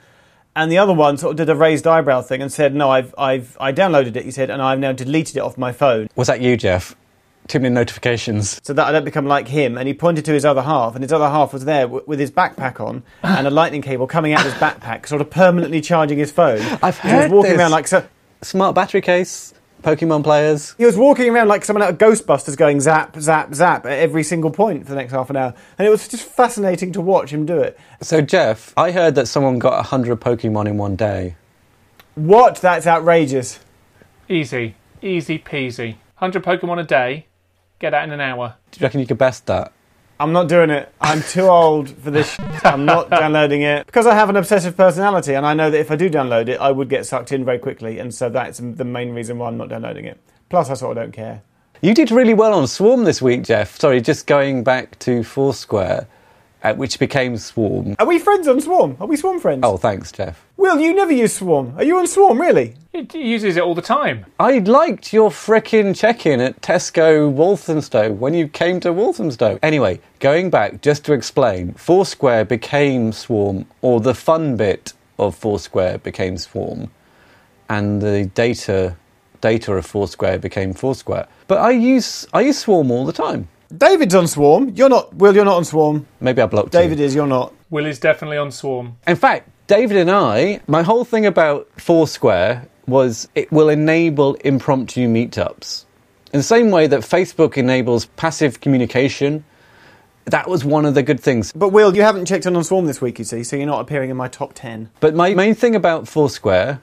and 0.54 0.70
the 0.70 0.78
other 0.78 0.94
one 0.94 1.16
sort 1.18 1.32
of 1.32 1.36
did 1.38 1.50
a 1.50 1.56
raised 1.56 1.86
eyebrow 1.86 2.22
thing 2.22 2.40
and 2.40 2.52
said, 2.52 2.74
"No, 2.74 2.90
I've 2.90 3.12
I've 3.18 3.56
I 3.60 3.72
downloaded 3.72 4.14
it." 4.16 4.24
He 4.24 4.30
said, 4.30 4.50
"and 4.50 4.62
I've 4.62 4.78
now 4.78 4.92
deleted 4.92 5.36
it 5.36 5.40
off 5.40 5.58
my 5.58 5.72
phone 5.72 6.08
Was 6.16 6.28
that 6.28 6.40
you, 6.40 6.56
Geoff? 6.56 6.94
Too 7.48 7.58
many 7.60 7.74
notifications. 7.74 8.60
so 8.62 8.72
that 8.72 8.86
I 8.86 8.92
don't 8.92 9.04
become 9.04 9.26
like 9.26 9.48
him." 9.48 9.76
And 9.76 9.88
he 9.88 9.94
pointed 9.94 10.24
to 10.26 10.32
his 10.32 10.44
other 10.44 10.62
half, 10.62 10.94
and 10.94 11.02
his 11.02 11.12
other 11.12 11.28
half 11.28 11.52
was 11.52 11.64
there 11.64 11.82
w- 11.82 12.04
with 12.06 12.20
his 12.20 12.30
backpack 12.30 12.80
on 12.80 13.02
and 13.22 13.46
a 13.46 13.50
lightning 13.50 13.82
cable 13.82 14.06
coming 14.06 14.32
out 14.34 14.46
of 14.46 14.52
his 14.52 14.60
backpack, 14.62 15.06
sort 15.08 15.20
of 15.20 15.30
permanently 15.30 15.80
charging 15.80 16.18
his 16.18 16.30
phone. 16.30 16.60
I've 16.82 16.98
heard 16.98 17.10
He 17.10 17.16
was 17.24 17.32
walking 17.32 17.50
this. 17.52 17.58
around 17.60 17.70
like 17.72 17.88
so. 17.88 18.06
Smart 18.42 18.74
battery 18.76 19.00
case, 19.00 19.52
Pokemon 19.82 20.22
players. 20.22 20.74
He 20.78 20.84
was 20.84 20.96
walking 20.96 21.28
around 21.30 21.48
like 21.48 21.64
someone 21.64 21.82
out 21.82 21.90
of 21.90 21.98
Ghostbusters 21.98 22.56
going 22.56 22.80
zap, 22.80 23.16
zap, 23.18 23.52
zap 23.54 23.84
at 23.86 23.98
every 23.98 24.22
single 24.22 24.50
point 24.52 24.84
for 24.84 24.90
the 24.90 24.96
next 24.96 25.12
half 25.12 25.28
an 25.30 25.36
hour. 25.36 25.54
And 25.78 25.88
it 25.88 25.90
was 25.90 26.06
just 26.06 26.22
fascinating 26.24 26.92
to 26.92 27.00
watch 27.00 27.30
him 27.30 27.46
do 27.46 27.58
it. 27.58 27.76
So, 28.02 28.20
Geoff, 28.20 28.72
I 28.76 28.92
heard 28.92 29.14
that 29.16 29.26
someone 29.26 29.58
got 29.58 29.72
100 29.74 30.20
Pokemon 30.20 30.66
in 30.68 30.76
one 30.78 30.94
day. 30.96 31.34
What? 32.14 32.56
That's 32.56 32.86
outrageous. 32.86 33.60
Easy, 34.28 34.74
easy 35.02 35.38
peasy. 35.38 35.96
100 36.18 36.44
Pokemon 36.44 36.80
a 36.80 36.84
day, 36.84 37.26
get 37.78 37.90
that 37.90 38.04
in 38.04 38.12
an 38.12 38.20
hour. 38.20 38.56
Do 38.70 38.80
you 38.80 38.84
reckon 38.84 39.00
you 39.00 39.06
could 39.06 39.18
best 39.18 39.46
that? 39.46 39.72
I'm 40.20 40.32
not 40.32 40.48
doing 40.48 40.70
it. 40.70 40.92
I'm 41.00 41.22
too 41.22 41.42
old 41.42 41.90
for 41.90 42.10
this. 42.10 42.34
Shit. 42.34 42.66
I'm 42.66 42.84
not 42.84 43.08
downloading 43.10 43.62
it 43.62 43.86
because 43.86 44.06
I 44.06 44.14
have 44.14 44.28
an 44.28 44.36
obsessive 44.36 44.76
personality, 44.76 45.34
and 45.34 45.46
I 45.46 45.54
know 45.54 45.70
that 45.70 45.78
if 45.78 45.90
I 45.92 45.96
do 45.96 46.10
download 46.10 46.48
it, 46.48 46.60
I 46.60 46.72
would 46.72 46.88
get 46.88 47.06
sucked 47.06 47.30
in 47.30 47.44
very 47.44 47.58
quickly, 47.58 48.00
and 48.00 48.12
so 48.12 48.28
that's 48.28 48.58
the 48.58 48.84
main 48.84 49.14
reason 49.14 49.38
why 49.38 49.46
I'm 49.46 49.56
not 49.56 49.68
downloading 49.68 50.06
it. 50.06 50.20
Plus, 50.48 50.70
I 50.70 50.74
sort 50.74 50.96
of 50.96 51.04
don't 51.04 51.12
care. 51.12 51.42
You 51.80 51.94
did 51.94 52.10
really 52.10 52.34
well 52.34 52.54
on 52.54 52.66
Swarm 52.66 53.04
this 53.04 53.22
week, 53.22 53.44
Geoff. 53.44 53.78
Sorry, 53.78 54.00
just 54.00 54.26
going 54.26 54.64
back 54.64 54.98
to 55.00 55.22
Foursquare, 55.22 56.08
uh, 56.62 56.74
which 56.74 56.98
became 56.98 57.36
Swarm. 57.36 57.96
Are 57.98 58.06
we 58.06 58.18
friends 58.18 58.48
on 58.48 58.60
Swarm? 58.60 58.96
Are 59.00 59.06
we 59.06 59.16
Swarm 59.16 59.40
friends? 59.40 59.60
Oh, 59.64 59.76
thanks, 59.76 60.12
Geoff. 60.12 60.44
Will, 60.56 60.80
you 60.80 60.94
never 60.94 61.12
use 61.12 61.34
Swarm. 61.34 61.74
Are 61.76 61.84
you 61.84 61.98
on 61.98 62.06
Swarm, 62.06 62.40
really? 62.40 62.74
It 62.92 63.14
uses 63.14 63.56
it 63.56 63.62
all 63.62 63.74
the 63.74 63.82
time. 63.82 64.26
I 64.40 64.58
liked 64.58 65.12
your 65.12 65.30
frickin' 65.30 65.96
check-in 65.96 66.40
at 66.40 66.60
Tesco 66.60 67.30
Walthamstow 67.30 68.12
when 68.12 68.34
you 68.34 68.48
came 68.48 68.80
to 68.80 68.92
Walthamstow. 68.92 69.58
Anyway, 69.62 70.00
going 70.18 70.50
back, 70.50 70.82
just 70.82 71.04
to 71.04 71.12
explain, 71.12 71.74
Foursquare 71.74 72.44
became 72.44 73.12
Swarm, 73.12 73.66
or 73.82 74.00
the 74.00 74.14
fun 74.14 74.56
bit 74.56 74.94
of 75.18 75.36
Foursquare 75.36 75.98
became 75.98 76.36
Swarm, 76.36 76.90
and 77.68 78.00
the 78.02 78.26
data 78.34 78.96
data 79.40 79.72
of 79.74 79.86
Foursquare 79.86 80.38
became 80.38 80.72
Foursquare. 80.74 81.28
But 81.46 81.58
I 81.58 81.70
use 81.70 82.26
I 82.32 82.40
use 82.40 82.58
Swarm 82.58 82.90
all 82.90 83.06
the 83.06 83.12
time. 83.12 83.48
David's 83.76 84.14
on 84.14 84.26
Swarm. 84.26 84.70
You're 84.74 84.88
not. 84.88 85.14
Will, 85.14 85.34
you're 85.34 85.44
not 85.44 85.56
on 85.56 85.64
Swarm. 85.64 86.06
Maybe 86.20 86.40
I 86.40 86.46
blocked 86.46 86.72
you. 86.74 86.80
David 86.80 86.98
you. 86.98 87.04
is. 87.04 87.14
You're 87.14 87.26
not. 87.26 87.52
Will 87.70 87.86
is 87.86 87.98
definitely 87.98 88.38
on 88.38 88.50
Swarm. 88.50 88.96
In 89.06 89.16
fact, 89.16 89.50
David 89.66 89.98
and 89.98 90.10
I, 90.10 90.60
my 90.66 90.82
whole 90.82 91.04
thing 91.04 91.26
about 91.26 91.68
Foursquare 91.76 92.66
was 92.86 93.28
it 93.34 93.52
will 93.52 93.68
enable 93.68 94.34
impromptu 94.36 95.06
meetups. 95.06 95.84
In 96.32 96.38
the 96.38 96.44
same 96.44 96.70
way 96.70 96.86
that 96.86 97.00
Facebook 97.00 97.56
enables 97.56 98.06
passive 98.06 98.60
communication, 98.60 99.44
that 100.24 100.48
was 100.48 100.64
one 100.64 100.86
of 100.86 100.94
the 100.94 101.02
good 101.02 101.20
things. 101.20 101.52
But 101.52 101.70
Will, 101.70 101.94
you 101.94 102.02
haven't 102.02 102.26
checked 102.26 102.46
in 102.46 102.56
on 102.56 102.64
Swarm 102.64 102.86
this 102.86 103.00
week, 103.00 103.18
you 103.18 103.24
see, 103.24 103.44
so 103.44 103.56
you're 103.56 103.66
not 103.66 103.80
appearing 103.80 104.08
in 104.10 104.16
my 104.16 104.28
top 104.28 104.52
ten. 104.54 104.90
But 105.00 105.14
my 105.14 105.34
main 105.34 105.54
thing 105.54 105.74
about 105.74 106.08
Foursquare 106.08 106.80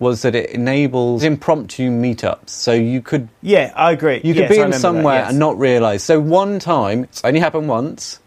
was 0.00 0.22
that 0.22 0.34
it 0.34 0.50
enables 0.50 1.22
impromptu 1.22 1.90
meetups. 1.90 2.48
So 2.48 2.72
you 2.72 3.00
could 3.02 3.28
Yeah, 3.42 3.72
I 3.76 3.92
agree. 3.92 4.16
you 4.24 4.34
could 4.34 4.40
Yes, 4.42 4.48
be 4.50 4.54
in 4.56 4.60
remember 4.62 4.76
that, 4.76 4.80
somewhere 4.80 5.14
yes. 5.20 5.30
and 5.30 5.38
not 5.38 5.58
realise. 5.58 6.02
So 6.02 6.18
one 6.18 6.58
time, 6.58 7.04
it's 7.04 7.22
only 7.24 7.38
happened 7.38 7.68
once. 7.68 8.18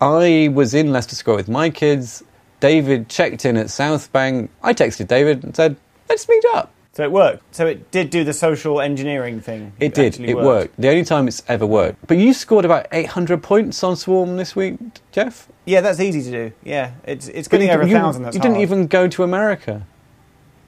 I 0.00 0.50
was 0.52 0.74
in 0.74 0.92
Leicester 0.92 1.14
Square 1.14 1.36
with 1.36 1.48
my 1.48 1.70
kids. 1.70 2.22
David 2.60 3.08
checked 3.08 3.44
in 3.44 3.56
at 3.56 3.70
South 3.70 4.12
Bank. 4.12 4.50
I 4.62 4.72
texted 4.74 5.08
David 5.08 5.44
and 5.44 5.54
said, 5.54 5.76
"Let's 6.08 6.28
meet 6.28 6.44
up." 6.54 6.72
So 6.94 7.02
it 7.04 7.12
worked. 7.12 7.54
So 7.54 7.66
it 7.66 7.90
did 7.90 8.08
do 8.08 8.24
the 8.24 8.32
social 8.32 8.80
engineering 8.80 9.40
thing. 9.40 9.72
It 9.78 9.92
did. 9.92 10.14
actually 10.14 10.30
It 10.30 10.36
worked. 10.38 10.80
The 10.80 10.88
only 10.88 11.04
time 11.04 11.28
it's 11.28 11.42
ever 11.48 11.66
worked. 11.66 12.06
But 12.06 12.16
you 12.16 12.32
scored 12.32 12.64
about 12.64 12.86
800 12.92 13.42
points 13.42 13.84
on 13.84 13.96
Swarm 13.96 14.38
this 14.38 14.56
week, 14.56 14.78
Geoff. 15.12 15.48
Yeah, 15.66 15.82
that's 15.82 16.00
easy 16.00 16.22
to 16.22 16.30
do. 16.30 16.52
Yeah, 16.64 16.92
it's 17.04 17.28
it's 17.28 17.48
getting 17.48 17.68
over 17.68 17.82
a 17.82 17.86
you, 17.86 17.92
thousand. 17.94 18.22
That's 18.22 18.34
you 18.36 18.40
didn't 18.40 18.60
even 18.62 18.86
go 18.86 19.08
to 19.08 19.22
America. 19.22 19.82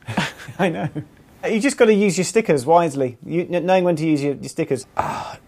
I 0.58 0.68
know. 0.68 0.88
You 1.48 1.60
just 1.60 1.76
got 1.76 1.86
to 1.86 1.94
use 1.94 2.18
your 2.18 2.24
stickers 2.24 2.66
wisely. 2.66 3.16
You, 3.24 3.44
knowing 3.44 3.84
when 3.84 3.96
to 3.96 4.06
use 4.06 4.22
your, 4.22 4.34
your 4.34 4.48
stickers. 4.48 4.86
Ah, 4.96 5.38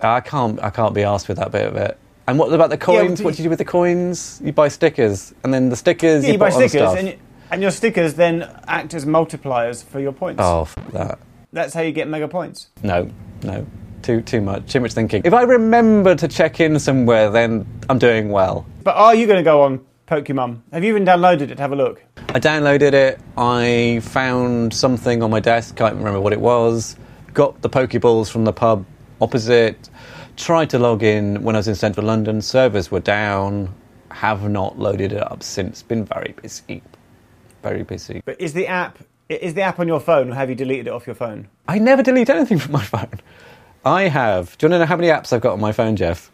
I 0.00 0.20
can't. 0.20 0.62
I 0.62 0.70
can't 0.70 0.94
be 0.94 1.02
asked 1.02 1.28
with 1.28 1.38
that 1.38 1.52
bit 1.52 1.66
of 1.66 1.76
it. 1.76 1.98
And 2.26 2.38
what 2.38 2.52
about 2.52 2.70
the 2.70 2.78
coins? 2.78 3.20
but- 3.20 3.26
what 3.26 3.34
do 3.34 3.42
you 3.42 3.46
do 3.46 3.50
with 3.50 3.58
the 3.58 3.64
coins? 3.64 4.40
You 4.42 4.52
buy 4.52 4.68
stickers, 4.68 5.34
and 5.42 5.52
then 5.52 5.68
the 5.68 5.76
stickers 5.76 6.22
Yeah, 6.22 6.28
you, 6.28 6.32
you 6.34 6.38
buy 6.38 6.50
stickers, 6.50 6.94
and, 6.94 7.08
you, 7.08 7.18
and 7.50 7.60
your 7.62 7.70
stickers 7.70 8.14
then 8.14 8.48
act 8.66 8.94
as 8.94 9.04
multipliers 9.04 9.84
for 9.84 10.00
your 10.00 10.12
points. 10.12 10.40
Oh, 10.42 10.62
f- 10.62 10.74
that. 10.92 11.18
That's 11.52 11.74
how 11.74 11.82
you 11.82 11.92
get 11.92 12.08
mega 12.08 12.26
points. 12.26 12.70
No, 12.82 13.10
no. 13.42 13.66
Too 14.02 14.20
too 14.22 14.40
much. 14.40 14.70
Too 14.72 14.80
much 14.80 14.92
thinking. 14.92 15.22
If 15.24 15.32
I 15.32 15.42
remember 15.42 16.14
to 16.14 16.28
check 16.28 16.60
in 16.60 16.78
somewhere, 16.78 17.30
then 17.30 17.66
I'm 17.88 17.98
doing 17.98 18.28
well. 18.30 18.66
But 18.82 18.96
are 18.96 19.14
you 19.14 19.26
going 19.26 19.38
to 19.38 19.42
go 19.44 19.62
on 19.62 19.84
Pokemon? 20.06 20.60
Have 20.72 20.84
you 20.84 20.90
even 20.90 21.04
downloaded 21.04 21.50
it 21.50 21.56
to 21.56 21.62
have 21.62 21.72
a 21.72 21.76
look? 21.76 22.02
I 22.28 22.40
downloaded 22.40 22.92
it. 22.92 23.20
I 23.36 24.00
found 24.02 24.74
something 24.74 25.22
on 25.22 25.30
my 25.30 25.40
desk. 25.40 25.76
Can't 25.76 25.96
remember 25.96 26.20
what 26.20 26.32
it 26.32 26.40
was. 26.40 26.96
Got 27.32 27.62
the 27.62 27.70
Pokeballs 27.70 28.30
from 28.30 28.44
the 28.44 28.52
pub 28.52 28.84
opposite. 29.20 29.88
Tried 30.36 30.70
to 30.70 30.78
log 30.78 31.02
in 31.02 31.42
when 31.42 31.56
I 31.56 31.58
was 31.60 31.68
in 31.68 31.74
central 31.74 32.06
London. 32.06 32.42
Servers 32.42 32.90
were 32.90 33.00
down. 33.00 33.74
Have 34.10 34.48
not 34.48 34.78
loaded 34.78 35.12
it 35.12 35.22
up 35.22 35.42
since. 35.42 35.82
Been 35.82 36.04
very 36.04 36.34
busy. 36.40 36.82
Very 37.62 37.82
busy. 37.82 38.22
But 38.24 38.40
is 38.40 38.52
the 38.52 38.66
app 38.66 38.98
is 39.28 39.54
the 39.54 39.62
app 39.62 39.80
on 39.80 39.88
your 39.88 40.00
phone, 40.00 40.30
or 40.30 40.34
have 40.34 40.50
you 40.50 40.54
deleted 40.54 40.86
it 40.86 40.92
off 40.92 41.06
your 41.06 41.14
phone? 41.14 41.48
I 41.66 41.78
never 41.78 42.02
delete 42.02 42.28
anything 42.28 42.58
from 42.58 42.72
my 42.72 42.82
phone. 42.84 43.20
I 43.84 44.02
have. 44.08 44.56
Do 44.58 44.66
you 44.66 44.70
want 44.70 44.74
to 44.74 44.78
know 44.80 44.86
how 44.86 44.96
many 44.96 45.08
apps 45.08 45.32
I've 45.32 45.40
got 45.40 45.54
on 45.54 45.60
my 45.60 45.72
phone, 45.72 45.96
Geoff? 45.96 46.30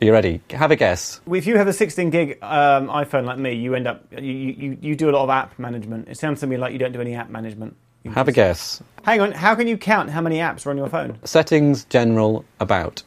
Are 0.00 0.04
you 0.04 0.12
ready? 0.12 0.40
Have 0.50 0.70
a 0.70 0.76
guess. 0.76 1.20
If 1.28 1.46
you 1.46 1.56
have 1.56 1.66
a 1.66 1.72
16 1.72 2.10
gig 2.10 2.38
um, 2.40 2.86
iPhone 2.86 3.24
like 3.24 3.38
me, 3.38 3.54
you 3.54 3.74
end 3.74 3.88
up 3.88 4.04
you, 4.12 4.22
you, 4.22 4.78
you 4.80 4.94
do 4.94 5.10
a 5.10 5.12
lot 5.12 5.24
of 5.24 5.30
app 5.30 5.58
management. 5.58 6.08
It 6.08 6.16
sounds 6.16 6.38
to 6.40 6.46
me 6.46 6.56
like 6.56 6.72
you 6.72 6.78
don't 6.78 6.92
do 6.92 7.00
any 7.00 7.16
app 7.16 7.30
management. 7.30 7.76
You 8.04 8.12
Have 8.12 8.28
a 8.28 8.32
guess. 8.32 8.80
Hang 9.02 9.20
on, 9.20 9.32
how 9.32 9.56
can 9.56 9.66
you 9.66 9.76
count 9.76 10.10
how 10.10 10.20
many 10.20 10.36
apps 10.36 10.66
are 10.66 10.70
on 10.70 10.76
your 10.78 10.88
phone? 10.88 11.18
Settings, 11.24 11.84
general, 11.84 12.44
about. 12.60 13.02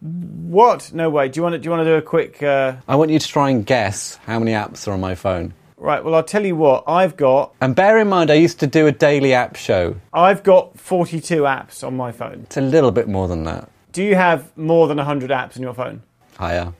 What? 0.00 0.94
No 0.94 1.10
way. 1.10 1.28
Do 1.28 1.38
you 1.38 1.42
want 1.42 1.52
to, 1.52 1.58
do 1.58 1.66
you 1.66 1.70
want 1.70 1.82
to 1.82 1.84
do 1.84 1.96
a 1.96 2.02
quick? 2.02 2.42
Uh... 2.42 2.76
I 2.88 2.96
want 2.96 3.10
you 3.10 3.18
to 3.18 3.28
try 3.28 3.50
and 3.50 3.66
guess 3.66 4.16
how 4.24 4.38
many 4.38 4.52
apps 4.52 4.88
are 4.88 4.92
on 4.92 5.00
my 5.00 5.14
phone. 5.14 5.52
Right. 5.76 6.02
Well, 6.02 6.14
I'll 6.14 6.22
tell 6.22 6.46
you 6.46 6.56
what. 6.56 6.84
I've 6.86 7.18
got 7.18 7.54
And 7.60 7.76
bear 7.76 7.98
in 7.98 8.08
mind, 8.08 8.30
I 8.30 8.34
used 8.34 8.60
to 8.60 8.66
do 8.66 8.86
a 8.86 8.92
daily 8.92 9.34
app 9.34 9.56
show. 9.56 9.96
I've 10.14 10.42
got 10.42 10.78
42 10.78 11.42
apps 11.42 11.86
on 11.86 11.96
my 11.96 12.12
phone. 12.12 12.44
It's 12.44 12.56
a 12.56 12.62
little 12.62 12.92
bit 12.92 13.08
more 13.08 13.28
than 13.28 13.44
that. 13.44 13.70
Do 13.92 14.02
you 14.02 14.14
have 14.14 14.56
more 14.56 14.88
than 14.88 14.96
100 14.96 15.30
apps 15.30 15.56
on 15.56 15.62
your 15.62 15.74
phone? 15.74 16.02
Higher, 16.40 16.72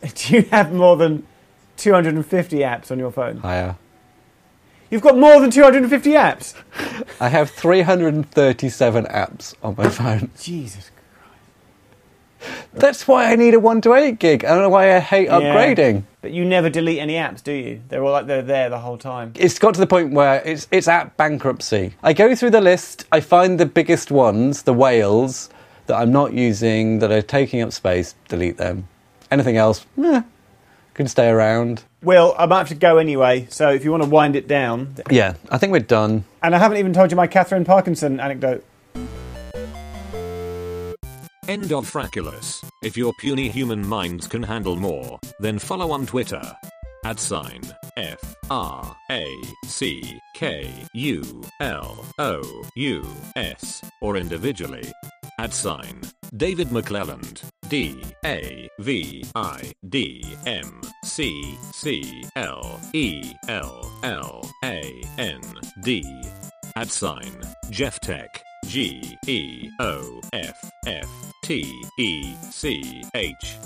Do 0.14 0.36
you 0.36 0.42
have 0.52 0.72
more 0.72 0.96
than 0.96 1.26
250 1.78 2.58
apps 2.58 2.92
on 2.92 2.98
your 3.00 3.10
phone? 3.10 3.38
higher. 3.38 3.74
You've 4.88 5.02
got 5.02 5.18
more 5.18 5.40
than 5.40 5.50
250 5.50 6.10
apps. 6.10 6.54
I 7.20 7.28
have 7.28 7.50
337 7.50 9.06
apps 9.06 9.56
on 9.64 9.74
my 9.76 9.88
phone. 9.88 10.30
Jesus. 10.40 10.92
Christ. 12.38 12.66
That's 12.74 13.08
why 13.08 13.32
I 13.32 13.34
need 13.34 13.54
a 13.54 13.58
1 13.58 13.80
to 13.80 13.94
8 13.94 14.20
gig. 14.20 14.44
I 14.44 14.50
don't 14.50 14.62
know 14.62 14.68
why 14.68 14.94
I 14.94 15.00
hate 15.00 15.28
upgrading. 15.28 16.04
But 16.22 16.30
you 16.30 16.44
never 16.44 16.70
delete 16.70 17.00
any 17.00 17.14
apps, 17.14 17.42
do 17.42 17.50
you? 17.50 17.82
They're 17.88 18.04
all 18.04 18.12
like 18.12 18.28
they're 18.28 18.42
there 18.42 18.70
the 18.70 18.78
whole 18.78 18.96
time. 18.96 19.32
It's 19.34 19.58
got 19.58 19.74
to 19.74 19.80
the 19.80 19.88
point 19.88 20.12
where 20.12 20.40
it's, 20.44 20.68
it's 20.70 20.86
at 20.86 21.16
bankruptcy. 21.16 21.94
I 22.04 22.12
go 22.12 22.36
through 22.36 22.50
the 22.50 22.60
list, 22.60 23.06
I 23.10 23.18
find 23.18 23.58
the 23.58 23.66
biggest 23.66 24.12
ones, 24.12 24.62
the 24.62 24.72
whales, 24.72 25.50
that 25.86 25.96
I'm 25.96 26.12
not 26.12 26.32
using, 26.32 26.98
that 27.00 27.10
are 27.10 27.22
taking 27.22 27.60
up 27.62 27.72
space, 27.72 28.14
delete 28.28 28.56
them. 28.56 28.88
Anything 29.30 29.56
else, 29.56 29.86
eh, 30.02 30.22
can 30.94 31.08
stay 31.08 31.28
around. 31.28 31.84
Well, 32.02 32.34
I 32.38 32.46
might 32.46 32.58
have 32.58 32.68
to 32.68 32.74
go 32.74 32.98
anyway, 32.98 33.46
so 33.50 33.70
if 33.70 33.84
you 33.84 33.90
want 33.90 34.02
to 34.02 34.08
wind 34.08 34.36
it 34.36 34.46
down. 34.46 34.94
Yeah, 35.10 35.34
I 35.50 35.58
think 35.58 35.72
we're 35.72 35.80
done. 35.80 36.24
And 36.42 36.54
I 36.54 36.58
haven't 36.58 36.78
even 36.78 36.92
told 36.92 37.10
you 37.10 37.16
my 37.16 37.26
Katherine 37.26 37.64
Parkinson 37.64 38.20
anecdote. 38.20 38.64
End 41.46 41.72
of 41.72 41.90
Frackulous. 41.90 42.64
If 42.82 42.96
your 42.96 43.12
puny 43.20 43.50
human 43.50 43.86
minds 43.86 44.26
can 44.26 44.42
handle 44.42 44.76
more, 44.76 45.18
then 45.38 45.58
follow 45.58 45.90
on 45.90 46.06
Twitter. 46.06 46.42
At 47.04 47.20
sign 47.20 47.60
F 47.98 48.34
R 48.50 48.96
A 49.10 49.26
C 49.66 50.18
K 50.34 50.70
U 50.94 51.44
L 51.60 52.02
O 52.18 52.64
U 52.76 53.06
S 53.36 53.82
or 54.00 54.16
individually. 54.16 54.90
At 55.38 55.52
sign. 55.52 56.00
David 56.36 56.68
McClelland. 56.68 57.42
D 57.68 58.00
A 58.24 58.68
V 58.78 59.24
I 59.34 59.72
D 59.88 60.24
M 60.46 60.80
C 61.02 61.56
C 61.72 62.24
L 62.36 62.80
E 62.92 63.32
L 63.48 63.90
L 64.04 64.50
A 64.64 65.02
N 65.18 65.40
D. 65.82 66.04
At 66.76 66.88
sign. 66.88 67.32
Geoff 67.70 67.98
Tech. 68.00 68.44
G 68.66 69.18
E 69.26 69.68
O 69.80 70.20
F 70.32 70.70
F 70.86 71.32
T 71.42 71.82
E 71.98 72.34
C 72.50 73.02
H. 73.14 73.56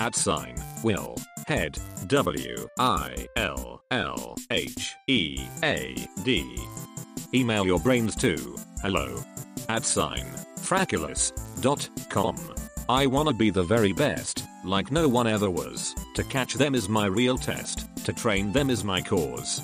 At 0.00 0.14
sign. 0.14 0.56
Will. 0.82 1.16
Head. 1.46 1.78
W 2.06 2.68
I 2.78 3.26
L 3.36 3.82
L 3.90 4.34
H 4.50 4.94
E 5.06 5.38
A 5.62 5.94
D. 6.24 6.56
Email 7.34 7.66
your 7.66 7.80
brains 7.80 8.16
to 8.16 8.56
hello 8.82 9.22
at 9.68 9.84
sign 9.84 10.24
frackulous.com. 10.68 12.36
I 12.90 13.06
wanna 13.06 13.32
be 13.32 13.48
the 13.48 13.62
very 13.62 13.92
best, 13.92 14.44
like 14.64 14.92
no 14.92 15.08
one 15.08 15.26
ever 15.26 15.48
was. 15.48 15.94
To 16.14 16.22
catch 16.24 16.54
them 16.54 16.74
is 16.74 16.88
my 16.88 17.06
real 17.06 17.38
test, 17.38 17.88
to 18.04 18.12
train 18.12 18.52
them 18.52 18.68
is 18.68 18.84
my 18.84 19.00
cause. 19.00 19.62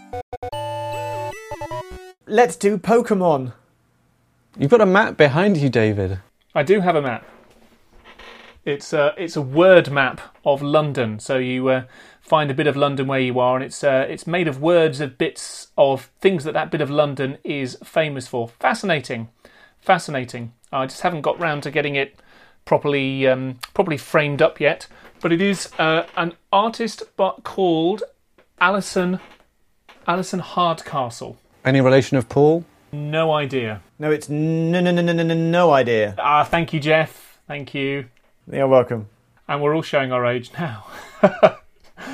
Let's 2.26 2.57
do 2.57 2.78
Pokemon. 2.78 3.52
You've 4.59 4.70
got 4.70 4.80
a 4.80 4.86
map 4.86 5.18
behind 5.18 5.59
you, 5.59 5.68
David. 5.68 6.20
I 6.55 6.62
do 6.62 6.80
have 6.80 6.96
a 6.96 7.02
map. 7.02 7.26
It's 8.64 8.94
a 8.94 9.14
it's 9.18 9.36
a 9.36 9.42
word 9.42 9.90
map 9.90 10.22
of 10.42 10.62
London. 10.62 11.18
So 11.18 11.36
you 11.36 11.68
uh, 11.68 11.84
find 12.22 12.50
a 12.50 12.55
bit 12.55 12.66
of 12.66 12.76
London 12.76 13.07
where 13.07 13.20
you 13.20 13.38
are, 13.40 13.57
and 13.57 13.64
it's 13.64 13.84
uh, 13.84 14.07
it's 14.09 14.26
made 14.26 14.48
of 14.48 14.62
words 14.62 15.00
of 15.00 15.18
bits 15.18 15.68
of 15.76 16.11
things 16.20 16.44
that 16.44 16.52
that 16.55 16.70
bit 16.70 16.80
of 16.80 16.88
London 16.88 17.36
is 17.44 17.76
famous 17.84 18.26
for. 18.26 18.48
Fascinating, 18.48 19.28
fascinating. 19.80 20.55
I 20.75 20.87
just 20.87 21.03
haven't 21.03 21.22
got 21.22 21.39
round 21.39 21.62
to 21.62 21.70
getting 21.70 21.95
it 21.95 22.18
properly 22.64 23.27
um, 23.27 23.59
properly 23.75 23.97
framed 23.97 24.43
up 24.43 24.61
yet. 24.61 24.87
But 25.20 25.33
it 25.33 25.41
is 25.41 25.70
uh, 25.79 26.07
an 26.16 26.35
artist 26.53 27.05
but 27.16 27.45
called 27.45 28.03
Alison 28.61 29.20
Alison 30.07 30.41
Hardcastle. 30.41 31.39
Any 31.64 31.81
relation 31.81 32.16
of 32.16 32.29
Paul? 32.29 32.64
No 32.93 33.33
idea. 33.33 33.83
No, 33.99 34.11
it's 34.11 34.29
no, 34.29 34.81
no, 34.81 34.91
no, 34.91 35.03
no, 35.03 35.12
no, 35.12 35.22
no, 35.22 35.35
no 35.35 35.72
idea. 35.72 36.14
Ah, 36.18 36.45
thank 36.45 36.72
you, 36.72 36.81
Geoff. 36.81 37.39
Thank 37.47 37.75
you. 37.75 38.07
You're 38.51 38.68
welcome. 38.68 39.09
And 39.49 39.62
we're 39.62 39.75
all 39.75 39.83
showing 39.83 40.12
our 40.12 40.27
age 40.27 40.51
now. 40.59 40.87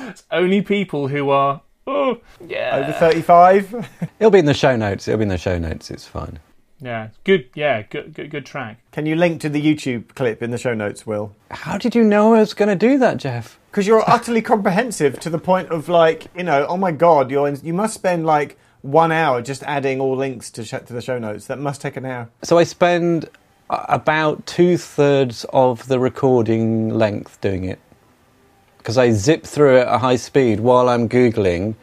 it's 0.07 0.23
only 0.31 0.61
people 0.61 1.07
who 1.07 1.29
are 1.29 1.61
oh 1.87 2.21
yeah 2.47 2.77
Over 2.77 2.93
35? 2.93 3.89
It'll 4.19 4.31
be 4.31 4.39
in 4.39 4.45
the 4.45 4.53
show 4.53 4.75
notes. 4.75 5.07
It'll 5.07 5.17
be 5.17 5.23
in 5.23 5.29
the 5.29 5.37
show 5.37 5.57
notes. 5.57 5.89
It's 5.91 6.07
fine. 6.07 6.39
Yeah 6.81 7.09
good 7.23 7.49
yeah 7.53 7.83
good 7.83 8.13
good 8.13 8.31
good 8.31 8.45
track. 8.45 8.79
Can 8.91 9.05
you 9.05 9.15
link 9.15 9.39
to 9.41 9.49
the 9.49 9.61
YouTube 9.61 10.15
clip 10.15 10.41
in 10.41 10.51
the 10.51 10.57
show 10.57 10.73
notes, 10.73 11.05
Will? 11.05 11.35
How 11.51 11.77
did 11.77 11.95
you 11.95 12.03
know 12.03 12.33
I 12.33 12.39
was 12.39 12.53
going 12.53 12.69
to 12.69 12.75
do 12.75 12.97
that, 12.97 13.17
Geoff? 13.17 13.59
Because 13.69 13.87
you're 13.87 14.03
utterly 14.09 14.41
comprehensive 14.53 15.19
to 15.19 15.29
the 15.29 15.37
point 15.37 15.69
of 15.69 15.87
like, 15.87 16.27
you 16.35 16.43
know, 16.43 16.65
oh 16.67 16.77
my 16.77 16.91
god, 16.91 17.29
you're 17.29 17.47
in, 17.47 17.59
you 17.63 17.73
must 17.73 17.93
spend 17.93 18.25
like 18.25 18.57
one 18.81 19.11
hour 19.11 19.41
just 19.41 19.61
adding 19.63 20.01
all 20.01 20.15
links 20.15 20.49
to 20.51 20.65
sh- 20.65 20.71
to 20.71 20.93
the 20.93 21.01
show 21.01 21.19
notes. 21.19 21.45
That 21.47 21.59
must 21.59 21.81
take 21.81 21.97
an 21.97 22.05
hour. 22.05 22.29
So 22.41 22.57
I 22.57 22.63
spend 22.63 23.29
about 23.69 24.45
two 24.45 24.77
thirds 24.77 25.45
of 25.53 25.87
the 25.87 25.99
recording 25.99 26.89
length 26.89 27.39
doing 27.41 27.63
it 27.63 27.79
because 28.79 28.97
I 28.97 29.11
zip 29.11 29.43
through 29.45 29.77
it 29.77 29.81
at 29.81 29.93
a 29.93 29.97
high 29.99 30.15
speed 30.15 30.59
while 30.59 30.89
I'm 30.89 31.07
googling, 31.07 31.75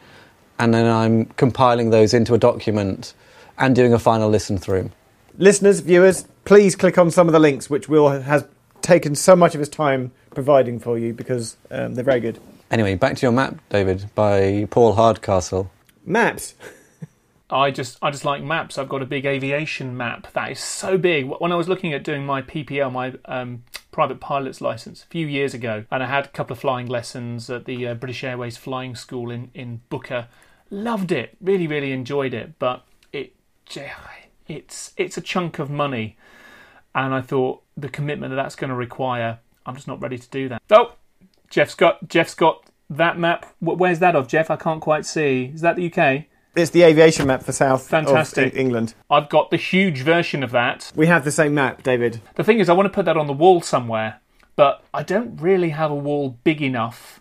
and 0.59 0.73
then 0.73 0.85
I'm 0.85 1.25
compiling 1.25 1.91
those 1.91 2.13
into 2.13 2.33
a 2.33 2.37
document 2.37 3.13
and 3.59 3.75
doing 3.75 3.93
a 3.93 3.99
final 3.99 4.29
listen 4.29 4.57
through. 4.57 4.89
Listeners, 5.37 5.81
viewers, 5.81 6.25
please 6.45 6.75
click 6.75 6.97
on 6.97 7.11
some 7.11 7.27
of 7.27 7.33
the 7.33 7.39
links, 7.39 7.69
which 7.69 7.87
Will 7.87 8.09
has 8.09 8.45
taken 8.81 9.15
so 9.15 9.35
much 9.35 9.53
of 9.53 9.59
his 9.59 9.69
time 9.69 10.11
providing 10.33 10.79
for 10.79 10.97
you 10.97 11.13
because 11.13 11.57
um, 11.69 11.95
they're 11.95 12.03
very 12.03 12.19
good. 12.19 12.39
Anyway, 12.71 12.95
back 12.95 13.15
to 13.17 13.25
your 13.25 13.31
map, 13.31 13.55
David, 13.69 14.09
by 14.15 14.67
Paul 14.69 14.93
Hardcastle. 14.93 15.69
Maps. 16.05 16.55
I 17.49 17.71
just 17.71 17.97
I 18.01 18.11
just 18.11 18.25
like 18.25 18.43
maps. 18.43 18.77
I've 18.77 18.89
got 18.89 19.01
a 19.01 19.07
big 19.07 19.25
aviation 19.25 19.97
map 19.97 20.31
that 20.33 20.51
is 20.51 20.59
so 20.59 20.97
big. 20.97 21.25
When 21.39 21.51
I 21.51 21.55
was 21.55 21.67
looking 21.67 21.93
at 21.93 22.03
doing 22.03 22.25
my 22.25 22.43
PPL, 22.43 22.91
my 22.91 23.13
um, 23.25 23.63
private 23.91 24.19
pilot's 24.19 24.61
license, 24.61 25.03
a 25.03 25.07
few 25.07 25.25
years 25.25 25.55
ago, 25.55 25.85
and 25.89 26.03
I 26.03 26.05
had 26.05 26.25
a 26.25 26.29
couple 26.29 26.53
of 26.53 26.59
flying 26.59 26.85
lessons 26.85 27.49
at 27.49 27.65
the 27.65 27.87
uh, 27.87 27.93
British 27.95 28.23
Airways 28.23 28.57
Flying 28.57 28.95
School 28.95 29.31
in 29.31 29.49
in 29.55 29.81
Booker. 29.89 30.27
Loved 30.69 31.11
it, 31.11 31.37
really 31.41 31.65
really 31.65 31.91
enjoyed 31.91 32.35
it, 32.35 32.59
but 32.59 32.83
it 32.88 32.88
it's 34.47 34.93
it's 34.97 35.17
a 35.17 35.21
chunk 35.21 35.59
of 35.59 35.69
money, 35.69 36.17
and 36.93 37.13
I 37.13 37.21
thought 37.21 37.63
the 37.77 37.89
commitment 37.89 38.31
that 38.31 38.35
that's 38.35 38.55
going 38.55 38.69
to 38.69 38.75
require, 38.75 39.39
I'm 39.65 39.75
just 39.75 39.87
not 39.87 40.01
ready 40.01 40.17
to 40.17 40.29
do 40.29 40.49
that. 40.49 40.61
Oh, 40.71 40.95
Geoff's 41.49 41.75
got 41.75 42.07
Geoff's 42.07 42.35
got 42.35 42.69
that 42.89 43.17
map. 43.17 43.45
Where's 43.59 43.99
that 43.99 44.15
of 44.15 44.27
Geoff? 44.27 44.49
I 44.49 44.55
can't 44.55 44.81
quite 44.81 45.05
see. 45.05 45.51
Is 45.53 45.61
that 45.61 45.75
the 45.75 45.91
UK? 45.91 46.25
It's 46.55 46.71
the 46.71 46.81
aviation 46.81 47.27
map 47.27 47.43
for 47.43 47.51
South 47.51 47.87
Fantastic. 47.87 48.53
of 48.53 48.59
England. 48.59 48.95
I've 49.09 49.29
got 49.29 49.51
the 49.51 49.57
huge 49.57 50.01
version 50.01 50.43
of 50.43 50.51
that. 50.51 50.91
We 50.95 51.05
have 51.05 51.23
the 51.23 51.31
same 51.31 51.53
map, 51.53 51.83
David. 51.83 52.21
The 52.35 52.43
thing 52.43 52.59
is, 52.59 52.69
I 52.69 52.73
want 52.73 52.87
to 52.87 52.93
put 52.93 53.05
that 53.05 53.17
on 53.17 53.27
the 53.27 53.33
wall 53.33 53.61
somewhere, 53.61 54.19
but 54.55 54.83
I 54.93 55.03
don't 55.03 55.39
really 55.39 55.69
have 55.69 55.91
a 55.91 55.95
wall 55.95 56.37
big 56.43 56.61
enough 56.61 57.18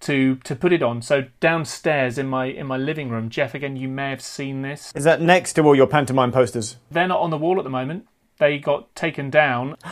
to 0.00 0.36
to 0.36 0.54
put 0.54 0.72
it 0.72 0.82
on. 0.82 1.02
So 1.02 1.26
downstairs 1.40 2.18
in 2.18 2.26
my 2.26 2.46
in 2.46 2.66
my 2.66 2.76
living 2.76 3.10
room, 3.10 3.28
Geoff, 3.28 3.54
again, 3.54 3.76
you 3.76 3.88
may 3.88 4.10
have 4.10 4.22
seen 4.22 4.62
this. 4.62 4.92
Is 4.94 5.04
that 5.04 5.20
next 5.20 5.54
to 5.54 5.62
all 5.62 5.74
your 5.74 5.86
pantomime 5.86 6.32
posters? 6.32 6.76
They're 6.90 7.08
not 7.08 7.20
on 7.20 7.30
the 7.30 7.38
wall 7.38 7.58
at 7.58 7.64
the 7.64 7.70
moment. 7.70 8.06
They 8.38 8.58
got 8.58 8.94
taken 8.94 9.30
down. 9.30 9.76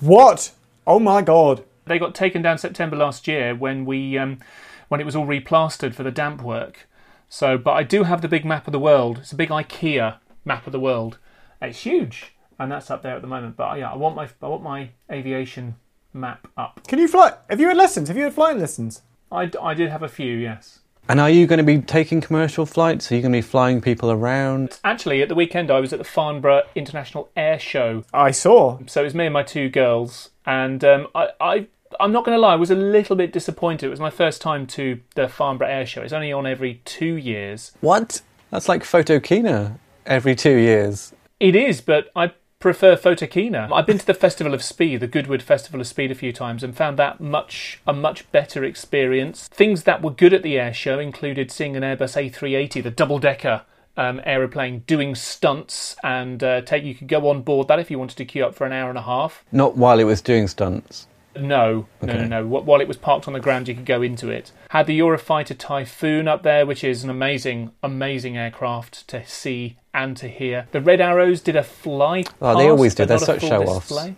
What? 0.00 0.52
Oh 0.86 1.00
my 1.00 1.22
god. 1.22 1.64
They 1.86 1.98
got 1.98 2.14
taken 2.14 2.40
down 2.40 2.58
September 2.58 2.94
last 2.94 3.26
year 3.26 3.52
when 3.52 3.84
we 3.84 4.16
um, 4.16 4.38
when 4.86 5.00
it 5.00 5.04
was 5.04 5.16
all 5.16 5.26
replastered 5.26 5.92
for 5.92 6.04
the 6.04 6.12
damp 6.12 6.40
work. 6.40 6.88
So, 7.28 7.58
but 7.58 7.72
I 7.72 7.82
do 7.82 8.04
have 8.04 8.22
the 8.22 8.28
big 8.28 8.44
map 8.44 8.68
of 8.68 8.72
the 8.72 8.78
world. 8.78 9.18
It's 9.18 9.32
a 9.32 9.36
big 9.36 9.50
IKEA 9.50 10.18
map 10.44 10.66
of 10.66 10.72
the 10.72 10.80
world. 10.80 11.18
It's 11.60 11.80
huge, 11.80 12.32
and 12.58 12.70
that's 12.70 12.90
up 12.90 13.02
there 13.02 13.16
at 13.16 13.22
the 13.22 13.28
moment. 13.28 13.56
But 13.56 13.78
yeah, 13.78 13.90
I 13.90 13.96
want 13.96 14.14
my 14.14 14.28
I 14.40 14.46
want 14.46 14.62
my 14.62 14.90
aviation 15.10 15.74
map 16.12 16.46
up. 16.56 16.86
Can 16.86 16.98
you 16.98 17.08
fly? 17.08 17.32
Have 17.50 17.60
you 17.60 17.68
had 17.68 17.76
lessons? 17.76 18.08
Have 18.08 18.16
you 18.16 18.24
had 18.24 18.34
flying 18.34 18.58
lessons? 18.58 19.02
I, 19.30 19.46
d- 19.46 19.58
I 19.60 19.74
did 19.74 19.90
have 19.90 20.02
a 20.02 20.08
few, 20.08 20.36
yes. 20.36 20.80
And 21.08 21.20
are 21.20 21.30
you 21.30 21.46
going 21.46 21.58
to 21.58 21.64
be 21.64 21.78
taking 21.80 22.20
commercial 22.20 22.66
flights? 22.66 23.10
Are 23.10 23.14
you 23.14 23.22
going 23.22 23.32
to 23.32 23.38
be 23.38 23.42
flying 23.42 23.80
people 23.80 24.10
around? 24.10 24.78
Actually, 24.84 25.22
at 25.22 25.28
the 25.28 25.34
weekend, 25.34 25.70
I 25.70 25.80
was 25.80 25.92
at 25.92 25.98
the 25.98 26.04
Farnborough 26.04 26.64
International 26.74 27.30
Air 27.34 27.58
Show. 27.58 28.04
I 28.12 28.30
saw. 28.30 28.78
So 28.86 29.00
it 29.00 29.04
was 29.04 29.14
me 29.14 29.24
and 29.24 29.32
my 29.32 29.42
two 29.42 29.70
girls, 29.70 30.30
and 30.44 30.84
um, 30.84 31.06
I, 31.14 31.28
I 31.40 31.66
I'm 31.98 32.12
not 32.12 32.24
going 32.24 32.36
to 32.36 32.40
lie, 32.40 32.52
I 32.52 32.56
was 32.56 32.70
a 32.70 32.74
little 32.74 33.16
bit 33.16 33.32
disappointed. 33.32 33.86
It 33.86 33.90
was 33.90 34.00
my 34.00 34.10
first 34.10 34.42
time 34.42 34.66
to 34.68 35.00
the 35.14 35.28
Farnborough 35.28 35.68
Air 35.68 35.86
Show. 35.86 36.02
It's 36.02 36.12
only 36.12 36.32
on 36.32 36.46
every 36.46 36.82
two 36.84 37.14
years. 37.14 37.72
What? 37.80 38.20
That's 38.50 38.68
like 38.68 38.82
Photokina 38.82 39.78
every 40.06 40.34
two 40.34 40.56
years. 40.56 41.14
It 41.40 41.54
is, 41.54 41.80
but 41.80 42.10
I 42.16 42.32
prefer 42.58 42.96
Photokina. 42.96 43.70
I've 43.72 43.86
been 43.86 43.98
to 43.98 44.06
the 44.06 44.14
Festival 44.14 44.52
of 44.52 44.64
Speed, 44.64 44.98
the 44.98 45.06
Goodwood 45.06 45.42
Festival 45.42 45.80
of 45.80 45.86
Speed, 45.86 46.10
a 46.10 46.14
few 46.16 46.32
times, 46.32 46.64
and 46.64 46.76
found 46.76 46.98
that 46.98 47.20
much 47.20 47.80
a 47.86 47.92
much 47.92 48.30
better 48.32 48.64
experience. 48.64 49.46
Things 49.48 49.84
that 49.84 50.02
were 50.02 50.10
good 50.10 50.34
at 50.34 50.42
the 50.42 50.58
air 50.58 50.74
show 50.74 50.98
included 50.98 51.52
seeing 51.52 51.76
an 51.76 51.84
Airbus 51.84 52.30
A380, 52.30 52.82
the 52.82 52.90
double 52.90 53.18
decker. 53.18 53.62
Um, 53.96 54.20
aeroplane 54.24 54.84
doing 54.86 55.16
stunts 55.16 55.96
and 56.04 56.40
uh, 56.44 56.60
take 56.60 56.84
you 56.84 56.94
could 56.94 57.08
go 57.08 57.28
on 57.28 57.42
board 57.42 57.66
that 57.66 57.80
if 57.80 57.90
you 57.90 57.98
wanted 57.98 58.16
to 58.18 58.24
queue 58.24 58.44
up 58.44 58.54
for 58.54 58.64
an 58.64 58.72
hour 58.72 58.90
and 58.90 58.96
a 58.96 59.02
half. 59.02 59.44
Not 59.50 59.76
while 59.76 59.98
it 59.98 60.04
was 60.04 60.22
doing 60.22 60.46
stunts. 60.46 61.08
No, 61.40 61.86
no, 62.02 62.12
Okay. 62.12 62.26
no, 62.26 62.42
no. 62.42 62.44
Wh- 62.60 62.66
While 62.66 62.80
it 62.80 62.88
was 62.88 62.96
parked 62.96 63.26
on 63.26 63.32
the 63.34 63.40
ground, 63.40 63.68
you 63.68 63.74
could 63.74 63.86
go 63.86 64.02
into 64.02 64.28
it. 64.28 64.52
Had 64.70 64.86
the 64.86 64.98
Eurofighter 64.98 65.56
Typhoon 65.56 66.28
up 66.28 66.42
there, 66.42 66.66
which 66.66 66.82
is 66.84 67.04
an 67.04 67.10
amazing, 67.10 67.70
amazing 67.82 68.36
aircraft 68.36 69.06
to 69.08 69.24
see 69.26 69.76
and 69.94 70.16
to 70.16 70.28
hear. 70.28 70.66
The 70.72 70.80
Red 70.80 71.00
Arrows 71.00 71.40
did 71.40 71.56
a 71.56 71.62
fly. 71.62 72.24
Oh, 72.42 72.56
they 72.56 72.64
past, 72.64 72.70
always 72.70 72.94
do. 72.94 73.02
but 73.02 73.08
They're 73.08 73.16
not 73.16 73.22
a 73.22 73.26
such 73.26 73.40
full 73.40 73.48
show-offs. 73.48 73.88
display. 73.88 74.14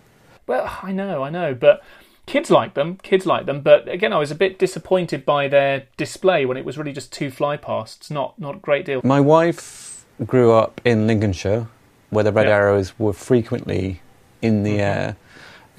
Well, 0.47 0.78
I 0.82 0.92
know, 0.92 1.22
I 1.22 1.30
know, 1.30 1.55
but 1.55 1.82
kids 2.26 2.51
like 2.51 2.74
them, 2.74 2.98
kids 3.02 3.26
like 3.26 3.47
them, 3.47 3.60
but 3.60 3.88
again, 3.88 4.12
I 4.12 4.18
was 4.18 4.30
a 4.30 4.34
bit 4.34 4.59
disappointed 4.59 5.24
by 5.24 5.48
their 5.48 5.84
display 5.97 6.44
when 6.47 6.56
it 6.56 6.64
was 6.64 6.76
really 6.78 6.92
just 6.92 7.12
two 7.12 7.30
fly 7.30 7.56
pasts. 7.56 8.10
Not 8.10 8.38
not 8.38 8.56
a 8.56 8.59
great 8.59 8.84
deal. 8.84 9.01
My 9.05 9.20
wife 9.20 10.05
grew 10.26 10.52
up 10.52 10.80
in 10.84 11.06
Lincolnshire, 11.06 11.66
where 12.10 12.24
the 12.24 12.32
red 12.32 12.47
Yeah. 12.47 12.55
arrows 12.56 12.98
were 12.98 13.12
frequently 13.12 14.01
in 14.42 14.62
the 14.64 14.70
mm-hmm. 14.72 14.80
air. 14.80 15.16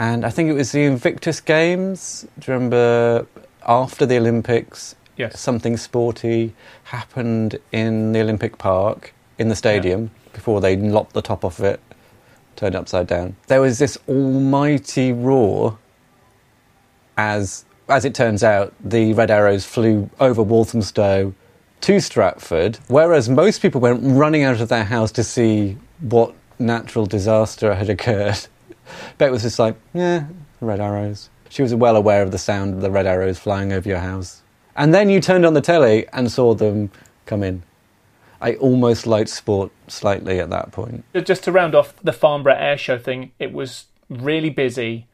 And 0.02 0.26
I 0.26 0.32
think 0.32 0.50
it 0.50 0.54
was 0.54 0.72
the 0.72 0.82
Invictus 0.82 1.40
Games. 1.40 2.26
Do 2.40 2.52
you 2.52 2.56
remember 2.56 3.28
after 3.68 4.04
the 4.08 4.18
Olympics, 4.18 4.96
Yes. 5.16 5.40
something 5.40 5.78
sporty 5.78 6.56
happened 6.86 7.60
in 7.72 8.12
the 8.12 8.20
Olympic 8.22 8.58
Park, 8.58 9.14
in 9.38 9.50
the 9.50 9.56
stadium, 9.56 10.10
before 10.34 10.60
they 10.60 10.76
lopped 10.76 11.14
the 11.14 11.22
top 11.22 11.46
off 11.46 11.60
it, 11.60 11.80
turned 12.56 12.74
it 12.74 12.80
upside 12.80 13.06
down. 13.06 13.36
There 13.46 13.62
was 13.62 13.78
this 13.78 13.96
almighty 14.10 15.12
roar 15.14 15.78
as, 17.16 17.64
as 17.88 18.04
it 18.04 18.16
turns 18.16 18.44
out, 18.44 18.74
the 18.84 19.14
red 19.14 19.30
arrows 19.30 19.66
flew 19.66 20.10
over 20.20 20.42
Walthamstow 20.42 21.36
to 21.82 22.00
Stratford, 22.00 22.80
whereas 22.88 23.30
most 23.30 23.62
people 23.62 23.80
went 23.80 24.00
running 24.04 24.42
out 24.42 24.62
of 24.62 24.70
their 24.70 24.86
house 24.86 25.12
to 25.12 25.24
see 25.24 25.78
what 26.00 26.34
natural 26.58 27.06
disaster 27.06 27.76
had 27.76 27.88
occurred. 27.88 28.48
Bet 29.18 29.32
was 29.32 29.44
just 29.44 29.60
like, 29.60 29.76
yeah, 29.94 30.26
red 30.60 30.80
arrows. 30.80 31.30
She 31.50 31.62
was 31.62 31.76
well 31.76 31.96
aware 31.96 32.22
of 32.22 32.32
the 32.32 32.38
sound 32.38 32.76
of 32.76 32.82
the 32.82 32.92
red 32.92 33.06
arrows 33.06 33.38
flying 33.38 33.74
over 33.74 33.88
your 33.88 34.00
house. 34.00 34.42
And 34.76 34.94
then 34.94 35.10
you 35.10 35.20
turned 35.20 35.46
on 35.46 35.54
the 35.54 35.62
telly 35.62 36.08
and 36.14 36.32
saw 36.32 36.54
them 36.54 36.92
come 37.26 37.44
in. 37.44 37.64
I 38.40 38.56
almost 38.56 39.06
liked 39.06 39.30
sport 39.30 39.72
slightly 39.88 40.40
at 40.40 40.50
that 40.50 40.72
point. 40.72 41.04
Just 41.14 41.44
to 41.44 41.52
round 41.52 41.76
off 41.76 41.94
the 42.02 42.14
Farnborough 42.14 42.56
Air 42.58 42.78
Show 42.78 42.98
thing, 42.98 43.32
it 43.38 43.54
was 43.54 43.86
really 44.10 44.50
busy. 44.50 45.08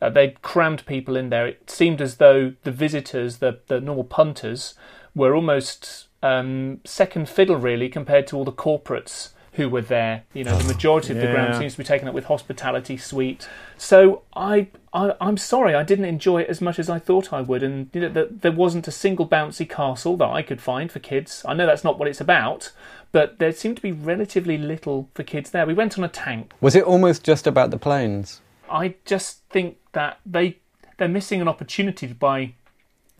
Uh, 0.00 0.10
they'd 0.10 0.42
crammed 0.42 0.84
people 0.86 1.16
in 1.16 1.30
there. 1.30 1.46
It 1.46 1.70
seemed 1.70 2.00
as 2.00 2.16
though 2.16 2.54
the 2.64 2.72
visitors, 2.72 3.38
the, 3.38 3.60
the 3.68 3.80
normal 3.80 4.04
punters, 4.04 4.74
were 5.14 5.34
almost 5.34 6.08
um, 6.22 6.80
second 6.84 7.28
fiddle, 7.28 7.56
really, 7.56 7.88
compared 7.88 8.26
to 8.28 8.36
all 8.36 8.44
the 8.44 8.52
corporates 8.52 9.33
who 9.54 9.68
were 9.68 9.82
there. 9.82 10.24
You 10.32 10.44
know, 10.44 10.56
the 10.58 10.64
majority 10.72 11.12
of 11.12 11.20
the 11.20 11.26
ground 11.26 11.56
seems 11.56 11.72
to 11.72 11.78
be 11.78 11.84
taken 11.84 12.06
up 12.08 12.14
with 12.14 12.26
hospitality 12.26 12.96
suite. 12.96 13.48
So 13.76 14.22
I, 14.34 14.68
I, 14.92 15.14
I'm 15.20 15.36
sorry, 15.36 15.74
I 15.74 15.82
didn't 15.82 16.04
enjoy 16.04 16.42
it 16.42 16.48
as 16.48 16.60
much 16.60 16.78
as 16.78 16.90
I 16.90 16.98
thought 16.98 17.32
I 17.32 17.40
would. 17.40 17.62
And 17.62 17.88
you 17.92 18.00
know, 18.00 18.12
th 18.12 18.28
there 18.42 18.52
wasn't 18.52 18.88
a 18.88 18.92
single 18.92 19.26
bouncy 19.28 19.68
castle 19.68 20.16
that 20.18 20.28
I 20.28 20.42
could 20.42 20.60
find 20.60 20.90
for 20.90 20.98
kids. 20.98 21.44
I 21.46 21.54
know 21.54 21.66
that's 21.66 21.84
not 21.84 21.98
what 21.98 22.08
it's 22.08 22.20
about, 22.20 22.72
but 23.12 23.38
there 23.38 23.52
seemed 23.52 23.76
to 23.76 23.82
be 23.82 23.92
relatively 23.92 24.58
little 24.58 25.08
for 25.14 25.22
kids 25.22 25.50
there. 25.50 25.66
We 25.66 25.74
went 25.74 25.96
on 25.98 26.04
a 26.04 26.08
tank. 26.08 26.52
Was 26.60 26.74
it 26.74 26.84
almost 26.84 27.24
just 27.24 27.46
about 27.46 27.70
the 27.70 27.78
planes? 27.78 28.40
I 28.68 28.94
just 29.04 29.42
think 29.50 29.76
that 29.92 30.18
they 30.26 30.58
they're 30.96 31.08
missing 31.08 31.40
an 31.40 31.48
opportunity 31.48 32.06
by 32.08 32.54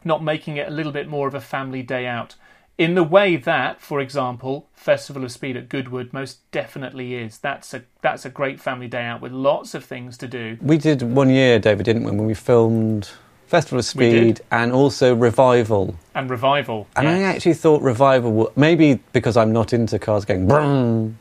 not 0.05 0.23
making 0.23 0.56
it 0.56 0.69
a 0.69 0.70
little 0.70 0.93
bit 0.93 1.09
more 1.09 1.27
of 1.27 1.35
a 1.35 1.40
family 1.40 1.82
day 1.82 2.06
out. 2.06 2.35
In 2.76 2.94
the 2.96 3.05
way 3.05 3.36
that, 3.36 3.80
for 3.80 4.01
example, 4.01 4.66
Festival 4.74 5.22
of 5.24 5.30
Speed 5.30 5.56
at 5.56 5.68
Goodwood 5.68 6.12
most 6.12 6.38
definitely 6.51 7.14
is. 7.14 7.38
That's 7.38 7.72
a 7.72 7.84
that's 8.02 8.24
a 8.24 8.30
great 8.30 8.60
family 8.60 8.88
day 8.88 9.05
out 9.05 9.20
with 9.20 9.30
lots 9.32 9.74
of 9.74 9.84
things 9.84 10.18
to 10.18 10.26
do. 10.26 10.59
We 10.60 10.76
did 10.78 11.02
one 11.02 11.30
year, 11.30 11.59
David, 11.60 11.84
didn't 11.84 12.02
we, 12.05 12.10
when 12.10 12.26
we 12.26 12.34
filmed 12.34 13.10
Festival 13.46 13.78
of 13.78 13.84
Speed 13.84 14.40
and 14.51 14.72
also 14.72 15.14
Revival. 15.14 15.94
And 16.14 16.28
revival. 16.28 16.88
And 16.96 17.06
I 17.06 17.22
actually 17.22 17.55
thought 17.55 17.82
Revival, 17.82 18.32
wa- 18.32 18.51
maybe 18.56 19.01
because 19.12 19.36
I'm 19.36 19.52
not 19.52 19.72
into 19.72 19.98
cars 20.01 20.24
going 20.24 20.48
brum, 20.48 21.18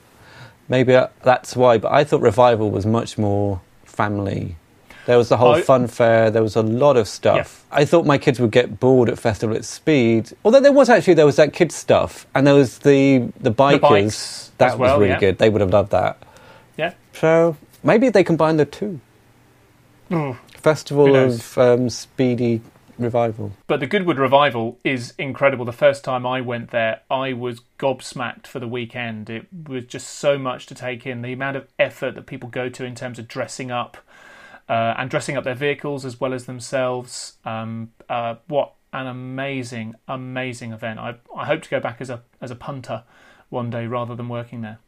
maybe 0.69 0.95
uh, 0.95 1.07
that's 1.23 1.55
why, 1.55 1.77
but 1.77 1.91
I 1.91 2.03
thought 2.03 2.21
Revival 2.21 2.71
was 2.71 2.85
much 2.87 3.17
more 3.19 3.61
family. 3.85 4.55
There 5.05 5.17
was 5.17 5.29
the 5.29 5.37
whole 5.37 5.59
fun 5.59 5.87
fair, 5.87 6.31
there 6.31 6.43
was 6.43 6.55
a 6.55 6.61
lot 6.61 6.95
of 6.95 7.07
stuff. 7.07 7.65
Yeah. 7.69 7.77
I 7.79 7.85
thought 7.85 8.05
my 8.05 8.17
kids 8.17 8.39
would 8.39 8.51
get 8.51 8.79
bored 8.79 9.09
at 9.09 9.19
Festival 9.19 9.55
at 9.55 9.65
Speed, 9.65 10.31
although 10.45 10.61
there 10.61 10.71
was 10.71 10.89
actually, 10.89 11.15
there 11.15 11.25
was 11.25 11.35
that 11.35 11.51
kids 11.51 11.75
stuff, 11.75 12.25
and 12.33 12.47
there 12.47 12.53
was 12.53 12.79
the, 12.79 13.29
the 13.39 13.51
bikers. 13.51 13.81
bikes 13.81 14.51
that 14.57 14.73
as 14.73 14.77
was 14.77 14.79
well, 14.79 14.99
really 14.99 15.11
yeah. 15.11 15.19
good. 15.19 15.37
They 15.39 15.49
would 15.49 15.61
have 15.61 15.71
loved 15.71 15.91
that. 15.91 16.17
Yeah. 16.77 16.93
So 17.13 17.57
maybe 17.83 18.09
they 18.09 18.23
combine 18.23 18.57
the 18.57 18.65
two. 18.65 19.01
Mm. 20.09 20.37
Festival 20.55 21.15
of 21.15 21.57
um, 21.57 21.89
Speedy 21.89 22.61
Revival. 22.97 23.51
But 23.67 23.79
the 23.79 23.87
Goodwood 23.87 24.17
Revival 24.17 24.77
is 24.83 25.13
incredible. 25.17 25.65
The 25.65 25.73
first 25.73 26.03
time 26.03 26.25
I 26.25 26.39
went 26.41 26.71
there, 26.71 27.01
I 27.09 27.33
was 27.33 27.61
gobsmacked 27.79 28.47
for 28.47 28.59
the 28.59 28.67
weekend. 28.67 29.29
It 29.29 29.47
was 29.67 29.85
just 29.85 30.07
so 30.07 30.37
much 30.37 30.65
to 30.67 30.75
take 30.75 31.05
in. 31.05 31.21
The 31.21 31.33
amount 31.33 31.57
of 31.57 31.67
effort 31.79 32.15
that 32.15 32.27
people 32.27 32.49
go 32.49 32.69
to 32.69 32.85
in 32.85 32.95
terms 32.95 33.19
of 33.19 33.27
dressing 33.27 33.71
up 33.71 33.97
uh, 34.73 34.95
and 34.97 35.09
dressing 35.09 35.37
up 35.37 35.43
their 35.43 35.53
vehicles 35.53 36.03
as 36.03 36.19
well 36.19 36.33
as 36.33 36.45
themselves. 36.45 37.37
Um, 37.45 37.91
uh, 38.09 38.35
what 38.47 38.73
an 38.91 39.05
amazing, 39.05 39.93
amazing 40.07 40.73
event! 40.73 40.99
I, 40.99 41.15
I 41.35 41.45
hope 41.45 41.61
to 41.61 41.69
go 41.69 41.79
back 41.79 41.97
as 41.99 42.09
a 42.09 42.23
as 42.41 42.49
a 42.49 42.55
punter 42.55 43.03
one 43.49 43.69
day 43.69 43.85
rather 43.85 44.15
than 44.15 44.29
working 44.29 44.61
there. 44.61 44.79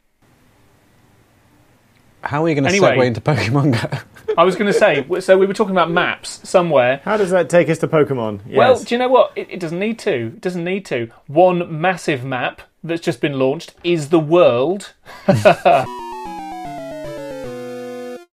How 2.21 2.43
are 2.43 2.49
you 2.49 2.55
going 2.55 2.63
to 2.63 2.71
Anyway. 2.71 2.97
segue 2.97 3.05
into 3.05 3.21
Pokemon 3.21 3.91
Go? 3.91 3.99
I 4.35 4.43
was 4.43 4.55
going 4.55 4.73
to 4.73 4.77
say, 4.77 5.05
so 5.19 5.37
we 5.37 5.45
were 5.45 5.53
talking 5.53 5.75
about 5.75 5.91
maps 5.91 6.39
somewhere. 6.49 6.99
How 7.05 7.17
does 7.17 7.29
that 7.29 7.51
take 7.51 7.69
us 7.69 7.77
to 7.79 7.87
Pokemon? 7.87 8.39
Yes. 8.47 8.57
Well, 8.57 8.79
do 8.83 8.95
you 8.95 8.97
know 8.97 9.09
what? 9.09 9.33
It, 9.35 9.47
it 9.51 9.59
doesn't 9.59 9.77
need 9.77 9.99
to. 9.99 10.15
It 10.33 10.41
doesn't 10.41 10.63
need 10.63 10.83
to. 10.87 11.11
One 11.27 11.79
massive 11.79 12.25
map 12.25 12.63
that's 12.83 13.01
just 13.01 13.21
been 13.21 13.37
launched 13.37 13.75
is 13.83 14.09
the 14.09 14.19
world. 14.19 14.93